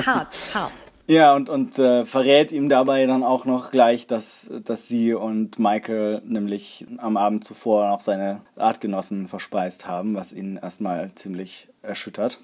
hart, 0.04 0.34
hart. 0.54 0.72
Ja, 1.10 1.34
und, 1.34 1.48
und 1.48 1.78
äh, 1.78 2.04
verrät 2.04 2.52
ihm 2.52 2.68
dabei 2.68 3.06
dann 3.06 3.22
auch 3.22 3.46
noch 3.46 3.70
gleich, 3.70 4.06
dass, 4.06 4.50
dass 4.64 4.88
sie 4.88 5.14
und 5.14 5.58
Michael 5.58 6.20
nämlich 6.26 6.86
am 6.98 7.16
Abend 7.16 7.44
zuvor 7.44 7.88
noch 7.88 8.02
seine 8.02 8.42
Artgenossen 8.56 9.26
verspeist 9.26 9.88
haben, 9.88 10.14
was 10.14 10.34
ihn 10.34 10.58
erstmal 10.62 11.14
ziemlich 11.14 11.68
erschüttert. 11.80 12.40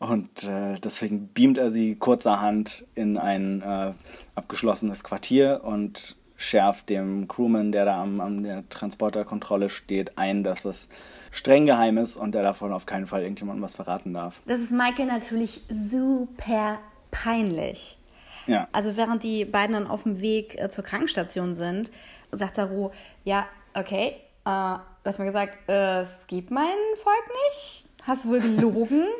Und 0.00 0.42
äh, 0.42 0.80
deswegen 0.82 1.32
beamt 1.32 1.56
er 1.56 1.70
sie 1.70 1.94
kurzerhand 1.94 2.84
in 2.96 3.16
ein 3.16 3.62
äh, 3.62 3.92
abgeschlossenes 4.34 5.04
Quartier 5.04 5.60
und 5.62 6.16
schärft 6.36 6.88
dem 6.88 7.28
Crewman, 7.28 7.70
der 7.70 7.84
da 7.84 8.02
am, 8.02 8.20
an 8.20 8.42
der 8.42 8.68
Transporterkontrolle 8.68 9.70
steht, 9.70 10.18
ein, 10.18 10.42
dass 10.42 10.62
das 10.62 10.88
streng 11.30 11.66
geheim 11.66 11.96
ist 11.98 12.16
und 12.16 12.34
der 12.34 12.42
davon 12.42 12.72
auf 12.72 12.86
keinen 12.86 13.06
Fall 13.06 13.22
irgendjemandem 13.22 13.62
was 13.62 13.76
verraten 13.76 14.14
darf. 14.14 14.40
Das 14.46 14.58
ist 14.58 14.72
Michael 14.72 15.06
natürlich 15.06 15.60
super 15.68 16.78
peinlich. 17.10 17.98
Ja. 18.46 18.68
Also 18.72 18.96
während 18.96 19.22
die 19.22 19.44
beiden 19.44 19.74
dann 19.74 19.86
auf 19.86 20.04
dem 20.04 20.20
Weg 20.20 20.58
äh, 20.58 20.70
zur 20.70 20.84
Krankenstation 20.84 21.54
sind, 21.54 21.90
sagt 22.32 22.54
Saru, 22.54 22.90
ja, 23.24 23.46
okay, 23.74 24.16
äh, 24.44 24.78
du 25.04 25.04
hast 25.04 25.18
mir 25.18 25.26
gesagt, 25.26 25.68
äh, 25.68 26.00
es 26.00 26.26
gibt 26.26 26.50
mein 26.50 26.64
Volk 26.96 27.30
nicht. 27.50 27.88
Hast 28.02 28.28
wohl 28.28 28.40
gelogen? 28.40 29.04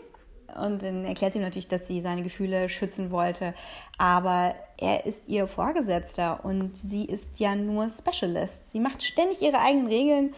Und 0.57 0.83
dann 0.83 1.05
erklärt 1.05 1.35
sie 1.35 1.41
ihm 1.41 1.45
natürlich, 1.45 1.69
dass 1.69 1.87
sie 1.87 2.01
seine 2.01 2.23
Gefühle 2.23 2.71
schützen 2.71 3.11
wollte. 3.11 3.53
Aber 3.99 4.55
er 4.79 5.05
ist 5.05 5.23
ihr 5.27 5.47
Vorgesetzter 5.47 6.43
und 6.43 6.75
sie 6.75 7.05
ist 7.05 7.39
ja 7.39 7.55
nur 7.55 7.91
Specialist. 7.91 8.73
Sie 8.73 8.81
macht 8.81 9.03
ständig 9.03 9.43
ihre 9.43 9.61
eigenen 9.61 9.89
Regeln 9.89 10.35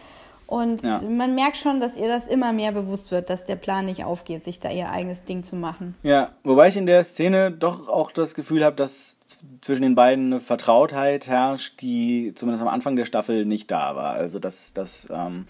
und 0.51 0.83
Ja. 0.83 1.01
man 1.01 1.33
merkt 1.33 1.55
schon, 1.55 1.79
dass 1.79 1.95
ihr 1.95 2.09
das 2.09 2.27
immer 2.27 2.51
mehr 2.51 2.73
bewusst 2.73 3.09
wird, 3.11 3.29
dass 3.29 3.45
der 3.45 3.55
Plan 3.55 3.85
nicht 3.85 4.03
aufgeht, 4.03 4.43
sich 4.43 4.59
da 4.59 4.69
ihr 4.69 4.89
eigenes 4.89 5.23
Ding 5.23 5.43
zu 5.43 5.55
machen. 5.55 5.95
Ja, 6.03 6.31
wobei 6.43 6.67
ich 6.67 6.75
in 6.75 6.85
der 6.85 7.05
Szene 7.05 7.51
doch 7.51 7.87
auch 7.87 8.11
das 8.11 8.35
Gefühl 8.35 8.65
habe, 8.65 8.75
dass 8.75 9.15
zwischen 9.61 9.83
den 9.83 9.95
beiden 9.95 10.25
eine 10.33 10.41
Vertrautheit 10.41 11.27
herrscht, 11.27 11.79
die 11.81 12.33
zumindest 12.35 12.61
am 12.61 12.67
Anfang 12.67 12.97
der 12.97 13.05
Staffel 13.05 13.45
nicht 13.45 13.71
da 13.71 13.95
war. 13.95 14.11
Also 14.11 14.39
dass, 14.39 14.73
dass 14.73 15.07
ähm, 15.09 15.45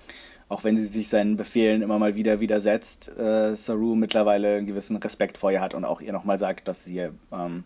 auch 0.50 0.64
wenn 0.64 0.78
sie 0.78 0.86
sich 0.86 1.10
seinen 1.10 1.36
Befehlen 1.36 1.82
immer 1.82 1.98
mal 1.98 2.14
wieder 2.14 2.40
widersetzt, 2.40 3.18
äh, 3.18 3.56
Saru 3.56 3.96
mittlerweile 3.96 4.58
einen 4.58 4.68
gewissen 4.68 4.98
Respekt 4.98 5.38
vor 5.40 5.52
ihr 5.52 5.62
hat 5.62 5.74
und 5.74 5.84
auch 5.84 6.02
ihr 6.02 6.14
nochmal 6.14 6.38
sagt, 6.38 6.68
dass 6.68 6.84
sie 6.84 7.10
ähm, 7.32 7.64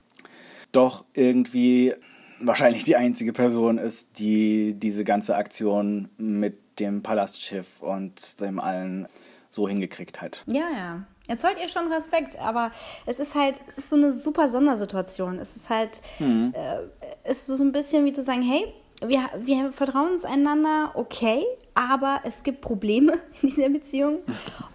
doch 0.72 1.04
irgendwie 1.14 1.94
wahrscheinlich 2.40 2.84
die 2.86 2.96
einzige 2.96 3.34
Person 3.34 3.78
ist, 3.78 4.20
die 4.20 4.74
diese 4.76 5.04
ganze 5.04 5.36
Aktion 5.36 6.08
mit 6.18 6.60
dem 6.80 7.04
Palastschiff 7.04 7.82
und 7.82 8.40
dem 8.40 8.60
allen 8.60 9.08
so 9.50 9.68
hingekriegt 9.68 10.22
hat. 10.22 10.44
Ja, 10.48 10.70
ja. 10.76 11.04
Er 11.28 11.38
zollt 11.38 11.58
ihr 11.58 11.70
schon 11.70 11.92
Respekt, 11.92 12.38
aber 12.38 12.72
es 13.06 13.20
ist 13.20 13.34
halt, 13.34 13.60
es 13.68 13.80
ist 13.80 13.90
so 13.90 13.96
eine 13.96 14.12
super 14.12 14.48
Sondersituation. 14.48 15.40
Es 15.40 15.56
ist 15.56 15.70
halt, 15.70 16.02
mhm. 16.20 16.54
äh, 16.56 16.82
es 17.24 17.48
ist 17.50 17.58
so 17.58 17.64
ein 17.64 17.72
bisschen 17.72 18.06
wie 18.06 18.14
zu 18.14 18.22
sagen, 18.22 18.44
hey, 18.44 18.72
wir, 19.06 19.30
wir 19.40 19.72
vertrauen 19.72 20.12
uns 20.12 20.26
einander, 20.26 20.92
okay, 20.94 21.44
aber 21.74 22.22
es 22.24 22.44
gibt 22.44 22.62
Probleme 22.62 23.14
in 23.42 23.50
dieser 23.50 23.70
Beziehung 23.70 24.20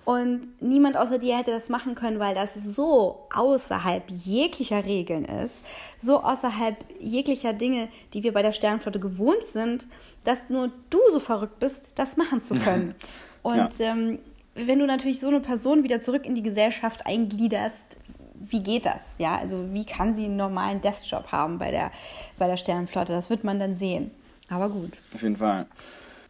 und 0.04 0.60
niemand 0.60 0.96
außer 0.96 1.18
dir 1.18 1.38
hätte 1.38 1.50
das 1.50 1.68
machen 1.68 1.94
können, 1.94 2.18
weil 2.18 2.34
das 2.34 2.54
so 2.54 3.26
außerhalb 3.34 4.10
jeglicher 4.10 4.84
Regeln 4.84 5.24
ist, 5.24 5.64
so 5.98 6.22
außerhalb 6.22 6.76
jeglicher 6.98 7.52
Dinge, 7.52 7.88
die 8.12 8.22
wir 8.22 8.32
bei 8.32 8.42
der 8.42 8.52
Sternflotte 8.52 9.00
gewohnt 9.00 9.44
sind, 9.44 9.86
dass 10.24 10.50
nur 10.50 10.70
du 10.90 10.98
so 11.12 11.20
verrückt 11.20 11.58
bist, 11.58 11.86
das 11.94 12.16
machen 12.16 12.40
zu 12.40 12.54
können. 12.54 12.94
Und 13.42 13.78
ja. 13.78 13.92
ähm, 13.92 14.18
wenn 14.54 14.78
du 14.78 14.86
natürlich 14.86 15.20
so 15.20 15.28
eine 15.28 15.40
Person 15.40 15.82
wieder 15.82 16.00
zurück 16.00 16.26
in 16.26 16.34
die 16.34 16.42
Gesellschaft 16.42 17.06
eingliederst, 17.06 17.96
wie 18.40 18.62
geht 18.62 18.86
das? 18.86 19.14
Ja, 19.18 19.36
also 19.36 19.72
wie 19.72 19.84
kann 19.84 20.14
sie 20.14 20.24
einen 20.24 20.36
normalen 20.36 20.80
Deskjob 20.80 21.30
haben 21.30 21.58
bei 21.58 21.70
der, 21.70 21.92
bei 22.38 22.46
der 22.46 22.56
Sternenflotte? 22.56 23.12
Das 23.12 23.30
wird 23.30 23.44
man 23.44 23.60
dann 23.60 23.74
sehen. 23.74 24.10
Aber 24.48 24.68
gut. 24.68 24.92
Auf 25.14 25.22
jeden 25.22 25.36
Fall. 25.36 25.66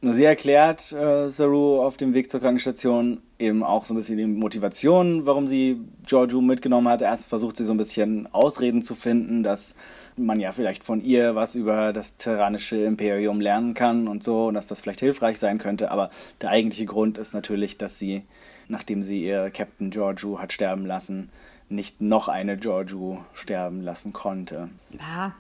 Sie 0.03 0.25
erklärt 0.25 0.93
äh, 0.93 1.31
Saru 1.31 1.83
auf 1.83 1.99
dem 1.99 2.15
Weg 2.15 2.31
zur 2.31 2.41
Krankenstation 2.41 3.21
eben 3.39 3.63
auch 3.63 3.85
so 3.85 3.93
ein 3.93 3.99
bisschen 3.99 4.17
die 4.17 4.27
Motivation, 4.27 5.27
warum 5.27 5.47
sie 5.47 5.79
Giorgio 6.07 6.41
mitgenommen 6.41 6.89
hat. 6.89 7.03
Erst 7.03 7.29
versucht 7.29 7.59
sie 7.59 7.65
so 7.65 7.75
ein 7.75 7.77
bisschen 7.77 8.27
Ausreden 8.33 8.83
zu 8.83 8.95
finden, 8.95 9.43
dass 9.43 9.75
man 10.17 10.41
ja 10.41 10.53
vielleicht 10.53 10.85
von 10.85 11.03
ihr 11.03 11.35
was 11.35 11.55
über 11.55 11.93
das 11.93 12.17
tyrannische 12.17 12.77
Imperium 12.77 13.43
lernen 13.43 13.75
kann 13.75 14.09
und 14.09 14.23
so 14.23 14.47
und 14.47 14.55
dass 14.55 14.69
das 14.69 14.81
vielleicht 14.81 15.01
hilfreich 15.01 15.39
sein 15.39 15.59
könnte. 15.59 15.91
Aber 15.91 16.09
der 16.41 16.49
eigentliche 16.49 16.87
Grund 16.87 17.19
ist 17.19 17.35
natürlich, 17.35 17.77
dass 17.77 17.99
sie, 17.99 18.23
nachdem 18.69 19.03
sie 19.03 19.23
ihr 19.23 19.51
Captain 19.51 19.91
Giorgio 19.91 20.39
hat 20.39 20.55
sterben 20.55 20.87
lassen, 20.87 21.31
nicht 21.71 22.01
noch 22.01 22.29
eine 22.29 22.57
Giorgio 22.57 23.25
sterben 23.33 23.83
lassen 23.83 24.13
konnte. 24.13 24.71
Ja, 24.99 25.35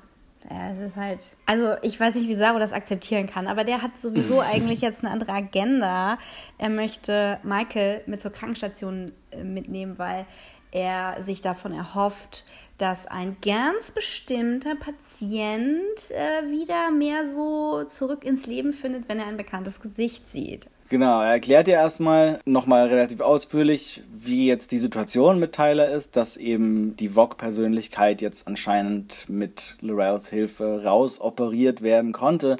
es 0.49 0.78
ist 0.78 0.96
halt. 0.96 1.37
Also, 1.46 1.75
ich 1.82 1.99
weiß 2.00 2.14
nicht, 2.14 2.28
wie 2.28 2.34
Saro 2.34 2.58
das 2.58 2.72
akzeptieren 2.72 3.26
kann, 3.26 3.46
aber 3.46 3.64
der 3.64 3.82
hat 3.82 3.99
sowieso 3.99 4.40
eigentlich 4.40 4.80
jetzt 4.80 5.04
eine 5.04 5.12
andere 5.12 5.32
Agenda. 5.32 6.18
Er 6.56 6.70
möchte 6.70 7.38
Michael 7.42 8.02
mit 8.06 8.20
zur 8.20 8.32
Krankenstation 8.32 9.12
äh, 9.30 9.44
mitnehmen, 9.44 9.99
weil 9.99 10.26
er 10.70 11.22
sich 11.22 11.40
davon 11.40 11.72
erhofft, 11.72 12.44
dass 12.78 13.06
ein 13.06 13.37
ganz 13.42 13.92
bestimmter 13.92 14.75
Patient 14.75 16.10
äh, 16.10 16.50
wieder 16.50 16.90
mehr 16.90 17.26
so 17.26 17.84
zurück 17.84 18.25
ins 18.25 18.46
Leben 18.46 18.72
findet, 18.72 19.08
wenn 19.08 19.18
er 19.18 19.26
ein 19.26 19.37
bekanntes 19.37 19.80
Gesicht 19.80 20.28
sieht. 20.28 20.68
Genau, 20.90 21.20
er 21.20 21.30
erklärt 21.30 21.68
ja 21.68 21.75
erstmal 21.75 22.40
nochmal 22.47 22.88
relativ 22.88 23.20
ausführlich, 23.20 24.02
wie 24.12 24.49
jetzt 24.49 24.73
die 24.73 24.80
Situation 24.80 25.38
mit 25.38 25.52
Tyler 25.52 25.88
ist, 25.88 26.16
dass 26.16 26.37
eben 26.37 26.97
die 26.97 27.11
Vogue-Persönlichkeit 27.11 28.20
jetzt 28.20 28.49
anscheinend 28.49 29.28
mit 29.28 29.76
Lorels 29.82 30.28
Hilfe 30.30 30.82
rausoperiert 30.85 31.82
werden 31.82 32.11
konnte 32.11 32.56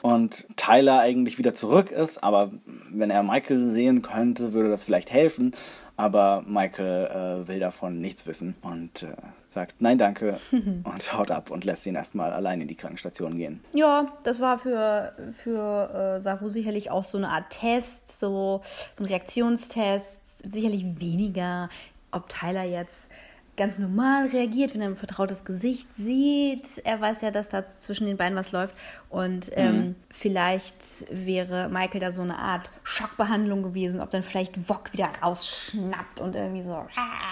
und 0.00 0.46
Tyler 0.54 1.00
eigentlich 1.00 1.38
wieder 1.38 1.54
zurück 1.54 1.90
ist, 1.90 2.22
aber 2.22 2.52
wenn 2.92 3.10
er 3.10 3.24
Michael 3.24 3.72
sehen 3.72 4.00
könnte, 4.00 4.52
würde 4.52 4.68
das 4.70 4.84
vielleicht 4.84 5.10
helfen, 5.10 5.50
aber 5.96 6.44
Michael 6.46 7.06
äh, 7.06 7.48
will 7.48 7.58
davon 7.58 8.00
nichts 8.00 8.28
wissen 8.28 8.54
und 8.62 9.02
äh, 9.02 9.16
sagt 9.52 9.80
Nein, 9.80 9.98
danke 9.98 10.38
und 10.52 11.12
haut 11.12 11.30
ab 11.30 11.50
und 11.50 11.64
lässt 11.64 11.86
ihn 11.86 11.94
erstmal 11.94 12.32
allein 12.32 12.60
in 12.60 12.68
die 12.68 12.74
Krankenstation 12.74 13.36
gehen. 13.36 13.60
Ja, 13.72 14.12
das 14.24 14.40
war 14.40 14.58
für, 14.58 15.14
für 15.32 16.16
äh, 16.16 16.20
Saru 16.20 16.48
sicherlich 16.48 16.90
auch 16.90 17.04
so 17.04 17.18
eine 17.18 17.28
Art 17.28 17.50
Test, 17.50 18.18
so, 18.18 18.62
so 18.96 19.04
ein 19.04 19.06
Reaktionstest. 19.06 20.46
Sicherlich 20.48 21.00
weniger, 21.00 21.68
ob 22.10 22.28
Tyler 22.28 22.64
jetzt 22.64 23.10
ganz 23.62 23.78
normal 23.78 24.26
reagiert, 24.26 24.74
wenn 24.74 24.80
er 24.80 24.88
ein 24.88 24.96
vertrautes 24.96 25.44
Gesicht 25.44 25.94
sieht. 25.94 26.82
Er 26.82 27.00
weiß 27.00 27.20
ja, 27.20 27.30
dass 27.30 27.48
da 27.48 27.68
zwischen 27.68 28.08
den 28.08 28.16
beiden 28.16 28.36
was 28.36 28.50
läuft. 28.50 28.74
Und 29.08 29.52
ähm, 29.54 29.76
mhm. 29.76 29.94
vielleicht 30.10 30.74
wäre 31.10 31.68
Michael 31.68 32.00
da 32.00 32.10
so 32.10 32.22
eine 32.22 32.38
Art 32.38 32.72
Schockbehandlung 32.82 33.62
gewesen, 33.62 34.00
ob 34.00 34.10
dann 34.10 34.24
vielleicht 34.24 34.68
Wok 34.68 34.92
wieder 34.92 35.10
rausschnappt 35.22 36.20
und 36.20 36.34
irgendwie 36.34 36.64
so. 36.64 36.84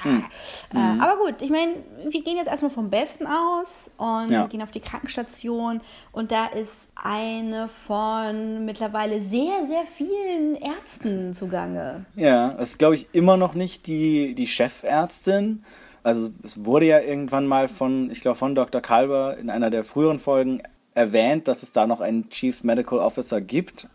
Mhm. 0.04 0.24
Äh, 0.72 0.78
mhm. 0.78 1.00
aber 1.00 1.16
gut, 1.16 1.42
ich 1.42 1.50
meine, 1.50 1.74
wir 2.08 2.22
gehen 2.22 2.36
jetzt 2.36 2.46
erstmal 2.46 2.70
vom 2.70 2.90
Besten 2.90 3.26
aus 3.26 3.90
und 3.96 4.30
ja. 4.30 4.46
gehen 4.46 4.62
auf 4.62 4.70
die 4.70 4.78
Krankenstation. 4.78 5.80
Und 6.12 6.30
da 6.30 6.46
ist 6.46 6.92
eine 6.94 7.66
von 7.66 8.64
mittlerweile 8.64 9.20
sehr, 9.20 9.66
sehr 9.66 9.84
vielen 9.84 10.54
Ärzten 10.54 11.34
zugange. 11.34 12.04
Ja, 12.14 12.50
das 12.50 12.70
ist, 12.70 12.78
glaube 12.78 12.94
ich, 12.94 13.08
immer 13.14 13.36
noch 13.36 13.54
nicht 13.54 13.88
die, 13.88 14.36
die 14.36 14.46
Chefärztin. 14.46 15.64
Also 16.02 16.30
es 16.42 16.64
wurde 16.64 16.86
ja 16.86 17.00
irgendwann 17.00 17.46
mal 17.46 17.68
von, 17.68 18.10
ich 18.10 18.20
glaube 18.20 18.38
von 18.38 18.54
Dr. 18.54 18.80
Kalber 18.80 19.36
in 19.38 19.50
einer 19.50 19.70
der 19.70 19.84
früheren 19.84 20.18
Folgen 20.18 20.62
erwähnt, 20.94 21.46
dass 21.48 21.62
es 21.62 21.72
da 21.72 21.86
noch 21.86 22.00
einen 22.00 22.28
Chief 22.30 22.64
Medical 22.64 22.98
Officer 22.98 23.40
gibt. 23.40 23.88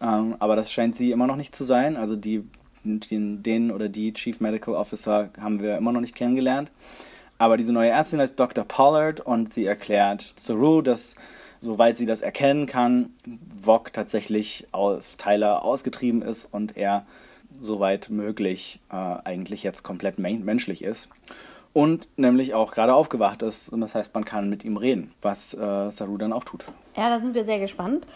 Ähm, 0.00 0.36
aber 0.38 0.56
das 0.56 0.70
scheint 0.70 0.96
sie 0.96 1.10
immer 1.10 1.26
noch 1.26 1.36
nicht 1.36 1.54
zu 1.54 1.64
sein. 1.64 1.96
Also 1.96 2.16
die, 2.16 2.44
den, 2.84 3.42
den 3.42 3.70
oder 3.70 3.88
die 3.88 4.12
Chief 4.12 4.40
Medical 4.40 4.74
Officer 4.74 5.30
haben 5.40 5.60
wir 5.62 5.76
immer 5.76 5.92
noch 5.92 6.00
nicht 6.00 6.14
kennengelernt. 6.14 6.70
Aber 7.38 7.56
diese 7.56 7.72
neue 7.72 7.90
Ärztin 7.90 8.20
heißt 8.20 8.38
Dr. 8.38 8.64
Pollard 8.64 9.20
und 9.20 9.52
sie 9.52 9.64
erklärt 9.64 10.34
Saru, 10.36 10.82
dass 10.82 11.14
soweit 11.60 11.98
sie 11.98 12.06
das 12.06 12.20
erkennen 12.20 12.66
kann, 12.66 13.10
Vog 13.60 13.92
tatsächlich 13.92 14.66
aus 14.72 15.16
Tyler 15.16 15.64
ausgetrieben 15.64 16.22
ist 16.22 16.48
und 16.50 16.76
er 16.76 17.06
soweit 17.60 18.10
möglich 18.10 18.80
äh, 18.90 18.94
eigentlich 18.96 19.62
jetzt 19.62 19.82
komplett 19.82 20.18
menschlich 20.18 20.82
ist. 20.82 21.08
Und 21.72 22.08
nämlich 22.16 22.54
auch 22.54 22.72
gerade 22.72 22.94
aufgewacht 22.94 23.42
ist. 23.42 23.68
Und 23.68 23.80
das 23.80 23.94
heißt, 23.94 24.14
man 24.14 24.24
kann 24.24 24.48
mit 24.48 24.64
ihm 24.64 24.76
reden, 24.76 25.12
was 25.20 25.54
äh, 25.54 25.90
Saru 25.90 26.16
dann 26.16 26.32
auch 26.32 26.44
tut. 26.44 26.64
Ja, 26.96 27.08
da 27.08 27.20
sind 27.20 27.34
wir 27.34 27.44
sehr 27.44 27.60
gespannt. 27.60 28.06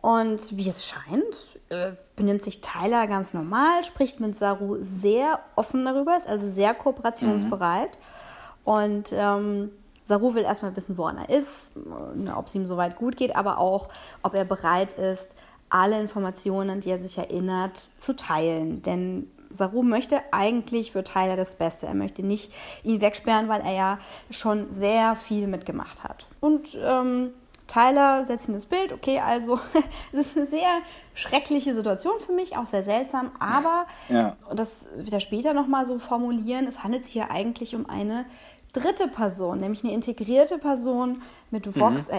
Und 0.00 0.56
wie 0.56 0.68
es 0.68 0.86
scheint, 0.86 1.58
äh, 1.68 1.92
benimmt 2.14 2.42
sich 2.42 2.60
Tyler 2.60 3.06
ganz 3.06 3.34
normal, 3.34 3.82
spricht 3.84 4.20
mit 4.20 4.36
Saru 4.36 4.78
sehr 4.80 5.40
offen 5.56 5.84
darüber, 5.84 6.16
ist 6.16 6.28
also 6.28 6.48
sehr 6.48 6.74
kooperationsbereit. 6.74 7.90
Mhm. 7.90 8.72
Und 8.72 9.12
ähm, 9.12 9.70
Saru 10.04 10.34
will 10.34 10.44
erstmal 10.44 10.76
wissen, 10.76 10.96
woran 10.96 11.18
er 11.18 11.28
ist, 11.28 11.72
äh, 11.76 12.30
ob 12.30 12.46
es 12.46 12.54
ihm 12.54 12.66
soweit 12.66 12.96
gut 12.96 13.16
geht, 13.16 13.34
aber 13.34 13.58
auch, 13.58 13.88
ob 14.22 14.34
er 14.34 14.44
bereit 14.44 14.92
ist, 14.92 15.34
alle 15.70 16.00
Informationen, 16.00 16.70
an 16.70 16.80
die 16.80 16.90
er 16.90 16.98
sich 16.98 17.18
erinnert, 17.18 17.76
zu 17.76 18.14
teilen. 18.14 18.82
Denn 18.82 19.30
Saru 19.50 19.82
möchte 19.82 20.20
eigentlich 20.32 20.92
für 20.92 21.04
Tyler 21.04 21.36
das 21.36 21.56
Beste. 21.56 21.86
Er 21.86 21.94
möchte 21.94 22.22
nicht 22.22 22.52
ihn 22.82 23.00
wegsperren, 23.00 23.48
weil 23.48 23.62
er 23.62 23.72
ja 23.72 23.98
schon 24.30 24.70
sehr 24.70 25.16
viel 25.16 25.46
mitgemacht 25.46 26.04
hat. 26.04 26.26
Und 26.40 26.76
ähm, 26.82 27.30
Tyler 27.66 28.24
setzt 28.24 28.48
ihn 28.48 28.54
ins 28.54 28.66
Bild. 28.66 28.92
Okay, 28.92 29.20
also 29.20 29.58
es 30.12 30.18
ist 30.20 30.36
eine 30.36 30.46
sehr 30.46 30.80
schreckliche 31.14 31.74
Situation 31.74 32.14
für 32.24 32.32
mich, 32.32 32.56
auch 32.56 32.66
sehr 32.66 32.82
seltsam. 32.82 33.32
Aber, 33.38 33.86
ja. 34.08 34.36
und 34.48 34.58
das 34.58 34.88
wird 34.96 35.12
er 35.12 35.20
später 35.20 35.52
nochmal 35.52 35.84
so 35.86 35.98
formulieren, 35.98 36.66
es 36.66 36.82
handelt 36.82 37.04
sich 37.04 37.14
hier 37.14 37.30
eigentlich 37.30 37.74
um 37.74 37.88
eine 37.88 38.26
dritte 38.72 39.08
Person, 39.08 39.60
nämlich 39.60 39.84
eine 39.84 39.94
integrierte 39.94 40.58
Person 40.58 41.22
mit 41.50 41.78
Vox 41.78 42.08
mhm. 42.08 42.14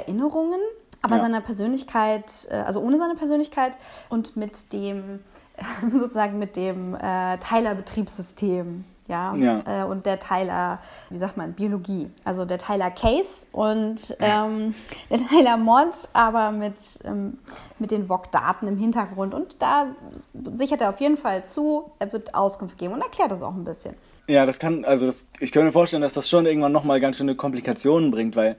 Aber 1.02 1.16
ja. 1.18 1.22
seiner 1.22 1.42
Persönlichkeit, 1.42 2.48
äh, 2.50 2.56
also 2.56 2.82
ohne 2.82 2.98
seine 2.98 3.16
Persönlichkeit 3.16 3.78
und 4.10 4.36
mit 4.36 4.74
dem, 4.74 5.20
sozusagen 5.92 6.40
mit 6.40 6.56
dem 6.56 6.96
äh, 6.96 7.38
Teiler-Betriebssystem. 7.38 8.84
Ja, 9.08 9.34
ja. 9.36 9.62
Äh, 9.66 9.86
und 9.86 10.06
der 10.06 10.20
Teiler, 10.20 10.80
wie 11.10 11.18
sagt 11.18 11.38
man, 11.38 11.54
Biologie. 11.54 12.10
Also 12.26 12.44
der 12.44 12.58
Teiler 12.58 12.92
Case 12.92 13.48
und 13.54 14.16
ähm, 14.20 14.76
der 15.10 15.20
Teiler 15.26 15.58
Mod, 15.58 16.10
aber 16.14 16.52
mit, 16.52 17.00
ähm, 17.06 17.40
mit 17.80 17.92
den 17.92 18.08
VOG-Daten 18.08 18.68
im 18.68 18.78
Hintergrund. 18.78 19.34
Und 19.34 19.62
da 19.62 19.88
sichert 20.54 20.82
er 20.82 20.90
auf 20.90 21.00
jeden 21.00 21.18
Fall 21.18 21.46
zu, 21.46 21.92
er 22.00 22.12
wird 22.12 22.36
Auskunft 22.36 22.78
geben 22.78 22.94
und 22.94 23.02
erklärt 23.02 23.32
das 23.32 23.42
auch 23.42 23.56
ein 23.56 23.64
bisschen. 23.64 23.96
Ja, 24.30 24.46
das 24.46 24.60
kann, 24.60 24.84
also 24.84 25.08
das, 25.08 25.26
ich 25.40 25.54
könnte 25.54 25.68
mir 25.68 25.72
vorstellen, 25.72 26.02
dass 26.02 26.14
das 26.14 26.30
schon 26.30 26.46
irgendwann 26.46 26.74
nochmal 26.74 27.00
ganz 27.00 27.18
schöne 27.18 27.36
Komplikationen 27.36 28.12
bringt, 28.12 28.36
weil 28.36 28.58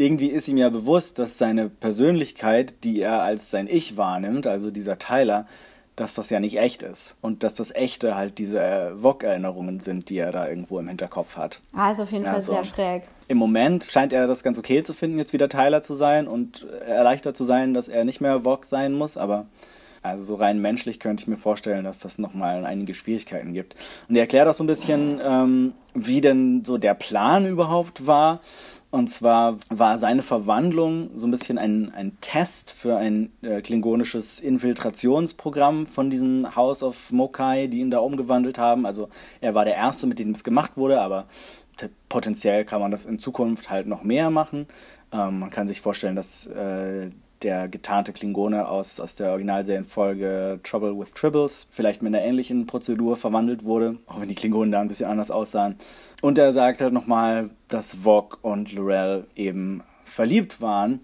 irgendwie 0.00 0.28
ist 0.28 0.48
ihm 0.48 0.56
ja 0.56 0.70
bewusst, 0.70 1.18
dass 1.18 1.38
seine 1.38 1.68
Persönlichkeit, 1.68 2.74
die 2.84 3.00
er 3.00 3.22
als 3.22 3.50
sein 3.50 3.68
Ich 3.70 3.96
wahrnimmt, 3.96 4.46
also 4.46 4.70
dieser 4.70 4.98
Tyler, 4.98 5.46
dass 5.94 6.14
das 6.14 6.30
ja 6.30 6.40
nicht 6.40 6.58
echt 6.58 6.82
ist. 6.82 7.16
Und 7.20 7.42
dass 7.42 7.52
das 7.52 7.74
echte 7.74 8.16
halt 8.16 8.38
diese 8.38 8.96
VOG-Erinnerungen 8.96 9.80
sind, 9.80 10.08
die 10.08 10.16
er 10.16 10.32
da 10.32 10.48
irgendwo 10.48 10.78
im 10.78 10.88
Hinterkopf 10.88 11.36
hat. 11.36 11.60
Ah, 11.74 11.90
ist 11.90 12.00
auf 12.00 12.10
jeden 12.10 12.26
also, 12.26 12.54
Fall 12.54 12.64
sehr 12.64 12.72
schräg. 12.72 13.02
Im 13.28 13.36
Moment 13.36 13.84
scheint 13.84 14.12
er 14.12 14.26
das 14.26 14.42
ganz 14.42 14.58
okay 14.58 14.82
zu 14.82 14.94
finden, 14.94 15.18
jetzt 15.18 15.34
wieder 15.34 15.48
Tyler 15.48 15.82
zu 15.82 15.94
sein 15.94 16.26
und 16.26 16.66
erleichtert 16.86 17.36
zu 17.36 17.44
sein, 17.44 17.74
dass 17.74 17.88
er 17.88 18.04
nicht 18.04 18.20
mehr 18.20 18.44
VOG 18.44 18.64
sein 18.64 18.94
muss, 18.94 19.18
aber 19.18 19.46
also 20.02 20.24
so 20.24 20.34
rein 20.36 20.60
menschlich 20.62 20.98
könnte 20.98 21.22
ich 21.22 21.26
mir 21.28 21.36
vorstellen, 21.36 21.84
dass 21.84 21.98
das 21.98 22.18
nochmal 22.18 22.64
einige 22.64 22.94
Schwierigkeiten 22.94 23.52
gibt. 23.52 23.76
Und 24.08 24.16
er 24.16 24.22
erklärt 24.22 24.48
auch 24.48 24.54
so 24.54 24.64
ein 24.64 24.66
bisschen, 24.66 25.20
ähm, 25.22 25.74
wie 25.92 26.22
denn 26.22 26.64
so 26.64 26.78
der 26.78 26.94
Plan 26.94 27.46
überhaupt 27.46 28.06
war. 28.06 28.40
Und 28.90 29.08
zwar 29.08 29.58
war 29.68 29.98
seine 29.98 30.22
Verwandlung 30.22 31.10
so 31.14 31.26
ein 31.28 31.30
bisschen 31.30 31.58
ein, 31.58 31.92
ein 31.94 32.18
Test 32.20 32.72
für 32.72 32.96
ein 32.96 33.30
äh, 33.40 33.60
klingonisches 33.60 34.40
Infiltrationsprogramm 34.40 35.86
von 35.86 36.10
diesem 36.10 36.56
House 36.56 36.82
of 36.82 37.12
Mokai, 37.12 37.68
die 37.68 37.80
ihn 37.80 37.92
da 37.92 37.98
umgewandelt 37.98 38.58
haben. 38.58 38.86
Also 38.86 39.08
er 39.40 39.54
war 39.54 39.64
der 39.64 39.76
Erste, 39.76 40.08
mit 40.08 40.18
dem 40.18 40.32
es 40.32 40.42
gemacht 40.42 40.76
wurde, 40.76 41.00
aber 41.00 41.26
potenziell 42.08 42.64
kann 42.64 42.80
man 42.80 42.90
das 42.90 43.04
in 43.04 43.20
Zukunft 43.20 43.70
halt 43.70 43.86
noch 43.86 44.02
mehr 44.02 44.28
machen. 44.28 44.66
Ähm, 45.12 45.38
man 45.38 45.50
kann 45.50 45.68
sich 45.68 45.80
vorstellen, 45.80 46.16
dass 46.16 46.46
äh, 46.46 47.10
der 47.42 47.68
getarnte 47.68 48.12
Klingone 48.12 48.68
aus, 48.68 49.00
aus 49.00 49.14
der 49.14 49.30
Originalserienfolge 49.30 50.60
Trouble 50.62 50.98
with 50.98 51.12
Tribbles 51.14 51.66
vielleicht 51.70 52.02
mit 52.02 52.14
einer 52.14 52.24
ähnlichen 52.24 52.66
Prozedur 52.66 53.16
verwandelt 53.16 53.64
wurde, 53.64 53.96
auch 54.06 54.20
wenn 54.20 54.28
die 54.28 54.34
Klingonen 54.34 54.72
da 54.72 54.80
ein 54.80 54.88
bisschen 54.88 55.10
anders 55.10 55.30
aussahen. 55.30 55.76
Und 56.22 56.38
er 56.38 56.52
sagt 56.52 56.80
halt 56.80 56.92
nochmal, 56.92 57.50
dass 57.68 57.94
Vogue 57.94 58.38
und 58.42 58.72
Lorel 58.72 59.26
eben 59.36 59.82
verliebt 60.04 60.60
waren. 60.60 61.00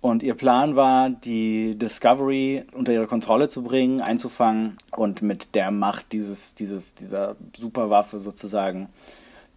Und 0.00 0.22
ihr 0.22 0.34
Plan 0.34 0.76
war, 0.76 1.10
die 1.10 1.76
Discovery 1.76 2.64
unter 2.72 2.92
ihre 2.92 3.06
Kontrolle 3.06 3.48
zu 3.48 3.62
bringen, 3.62 4.00
einzufangen 4.00 4.76
und 4.96 5.22
mit 5.22 5.54
der 5.54 5.70
Macht 5.70 6.12
dieses, 6.12 6.54
dieses, 6.54 6.94
dieser 6.94 7.36
Superwaffe 7.56 8.18
sozusagen 8.18 8.88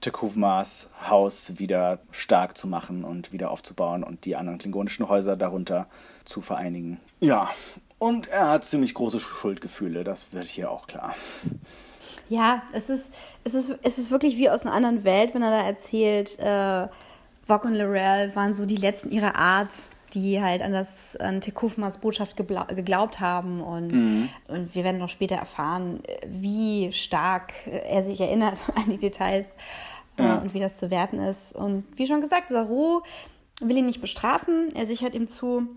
Tekuvmas 0.01 0.87
Haus 1.09 1.59
wieder 1.59 1.99
stark 2.11 2.57
zu 2.57 2.67
machen 2.67 3.03
und 3.03 3.31
wieder 3.31 3.51
aufzubauen 3.51 4.03
und 4.03 4.25
die 4.25 4.35
anderen 4.35 4.59
klingonischen 4.59 5.07
Häuser 5.09 5.35
darunter 5.35 5.87
zu 6.25 6.41
vereinigen. 6.41 6.99
Ja, 7.19 7.49
und 7.97 8.27
er 8.27 8.49
hat 8.49 8.65
ziemlich 8.65 8.93
große 8.93 9.19
Schuldgefühle, 9.19 10.03
das 10.03 10.31
wird 10.31 10.47
hier 10.47 10.71
auch 10.71 10.87
klar. 10.87 11.15
Ja, 12.29 12.61
es 12.73 12.89
ist, 12.89 13.11
es 13.43 13.53
ist, 13.53 13.75
es 13.83 13.97
ist 13.97 14.11
wirklich 14.11 14.37
wie 14.37 14.49
aus 14.49 14.65
einer 14.65 14.73
anderen 14.73 15.03
Welt, 15.03 15.33
wenn 15.33 15.41
er 15.41 15.51
da 15.51 15.65
erzählt, 15.65 16.37
äh, 16.39 16.87
Vog 17.45 17.65
und 17.65 17.73
Lorel 17.73 18.35
waren 18.35 18.53
so 18.53 18.65
die 18.65 18.77
letzten 18.77 19.11
ihrer 19.11 19.35
Art, 19.35 19.89
die 20.13 20.41
halt 20.41 20.61
an 20.61 20.73
das 20.73 21.15
an 21.17 21.41
Tekufmas 21.41 21.99
Botschaft 21.99 22.37
geglaubt 22.37 23.19
haben 23.19 23.61
und, 23.61 23.91
mhm. 23.91 24.29
und 24.47 24.75
wir 24.75 24.83
werden 24.83 24.99
noch 24.99 25.09
später 25.09 25.35
erfahren, 25.35 26.01
wie 26.27 26.91
stark 26.91 27.53
er 27.65 28.03
sich 28.03 28.19
erinnert 28.19 28.71
an 28.75 28.89
die 28.89 28.97
Details 28.97 29.47
äh, 30.17 30.23
ja. 30.23 30.35
und 30.37 30.53
wie 30.53 30.59
das 30.59 30.77
zu 30.77 30.89
werten 30.89 31.19
ist. 31.19 31.55
Und 31.55 31.85
wie 31.95 32.07
schon 32.07 32.21
gesagt, 32.21 32.49
Saru 32.49 33.01
will 33.61 33.77
ihn 33.77 33.85
nicht 33.85 34.01
bestrafen, 34.01 34.73
er 34.75 34.87
sichert 34.87 35.15
ihm 35.15 35.27
zu, 35.27 35.67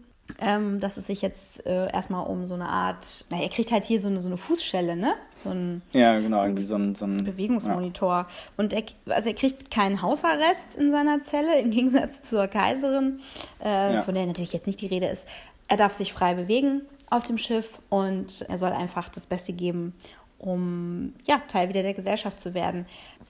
ähm, 0.40 0.80
dass 0.80 0.96
es 0.96 1.06
sich 1.06 1.22
jetzt 1.22 1.66
äh, 1.66 1.90
erstmal 1.92 2.26
um 2.26 2.46
so 2.46 2.54
eine 2.54 2.68
Art, 2.68 3.24
na, 3.30 3.40
er 3.40 3.48
kriegt 3.48 3.70
halt 3.70 3.84
hier 3.84 4.00
so 4.00 4.08
eine, 4.08 4.20
so 4.20 4.28
eine 4.28 4.36
Fußschelle, 4.36 4.96
ne? 4.96 5.14
So 5.44 5.50
ein, 5.50 5.82
ja, 5.92 6.18
genau, 6.18 6.38
so 6.38 6.44
irgendwie 6.44 6.64
so 6.64 6.76
ein, 6.76 6.94
so 6.94 7.04
ein 7.04 7.24
Bewegungsmonitor. 7.24 8.12
Ja. 8.12 8.28
Und 8.56 8.72
er, 8.72 8.82
also 9.08 9.28
er 9.28 9.34
kriegt 9.34 9.70
keinen 9.70 10.00
Hausarrest 10.02 10.76
in 10.76 10.90
seiner 10.90 11.22
Zelle, 11.22 11.60
im 11.60 11.70
Gegensatz 11.70 12.22
zur 12.22 12.46
Kaiserin, 12.46 13.20
äh, 13.62 13.94
ja. 13.94 14.02
von 14.02 14.14
der 14.14 14.26
natürlich 14.26 14.52
jetzt 14.52 14.66
nicht 14.66 14.80
die 14.80 14.86
Rede 14.86 15.06
ist. 15.06 15.26
Er 15.68 15.76
darf 15.76 15.92
sich 15.92 16.12
frei 16.12 16.34
bewegen 16.34 16.82
auf 17.10 17.24
dem 17.24 17.38
Schiff 17.38 17.78
und 17.88 18.44
er 18.48 18.58
soll 18.58 18.72
einfach 18.72 19.08
das 19.08 19.26
Beste 19.26 19.52
geben, 19.52 19.94
um 20.38 21.14
ja, 21.26 21.40
Teil 21.48 21.68
wieder 21.68 21.82
der 21.82 21.94
Gesellschaft 21.94 22.40
zu 22.40 22.54
werden. 22.54 22.86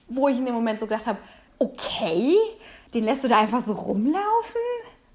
Wo 0.09 0.29
ich 0.29 0.39
in 0.39 0.45
dem 0.45 0.55
Moment 0.55 0.81
so 0.81 0.87
gedacht 0.87 1.07
habe, 1.07 1.19
okay, 1.59 2.35
den 2.95 3.05
lässt 3.05 3.25
du 3.25 3.29
da 3.29 3.41
einfach 3.41 3.61
so 3.61 3.73
rumlaufen? 3.73 4.61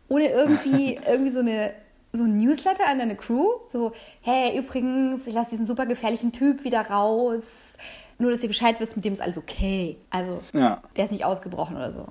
Ohne 0.09 0.29
irgendwie, 0.29 0.99
irgendwie 1.07 1.31
so 1.31 1.39
eine 1.39 1.73
so 2.13 2.23
ein 2.23 2.37
Newsletter 2.37 2.87
an 2.87 2.99
deine 2.99 3.15
Crew, 3.15 3.45
so, 3.67 3.91
hey, 4.21 4.57
übrigens, 4.57 5.27
ich 5.27 5.33
lasse 5.33 5.51
diesen 5.51 5.65
super 5.65 5.85
gefährlichen 5.85 6.31
Typ 6.31 6.63
wieder 6.63 6.81
raus. 6.81 7.77
Nur, 8.17 8.31
dass 8.31 8.41
ihr 8.41 8.47
Bescheid 8.47 8.79
wisst, 8.79 8.95
mit 8.95 9.05
dem 9.05 9.13
ist 9.13 9.21
alles 9.21 9.37
okay. 9.37 9.97
Also, 10.09 10.41
ja. 10.53 10.81
der 10.95 11.05
ist 11.05 11.11
nicht 11.11 11.25
ausgebrochen 11.25 11.75
oder 11.75 11.91
so. 11.91 12.07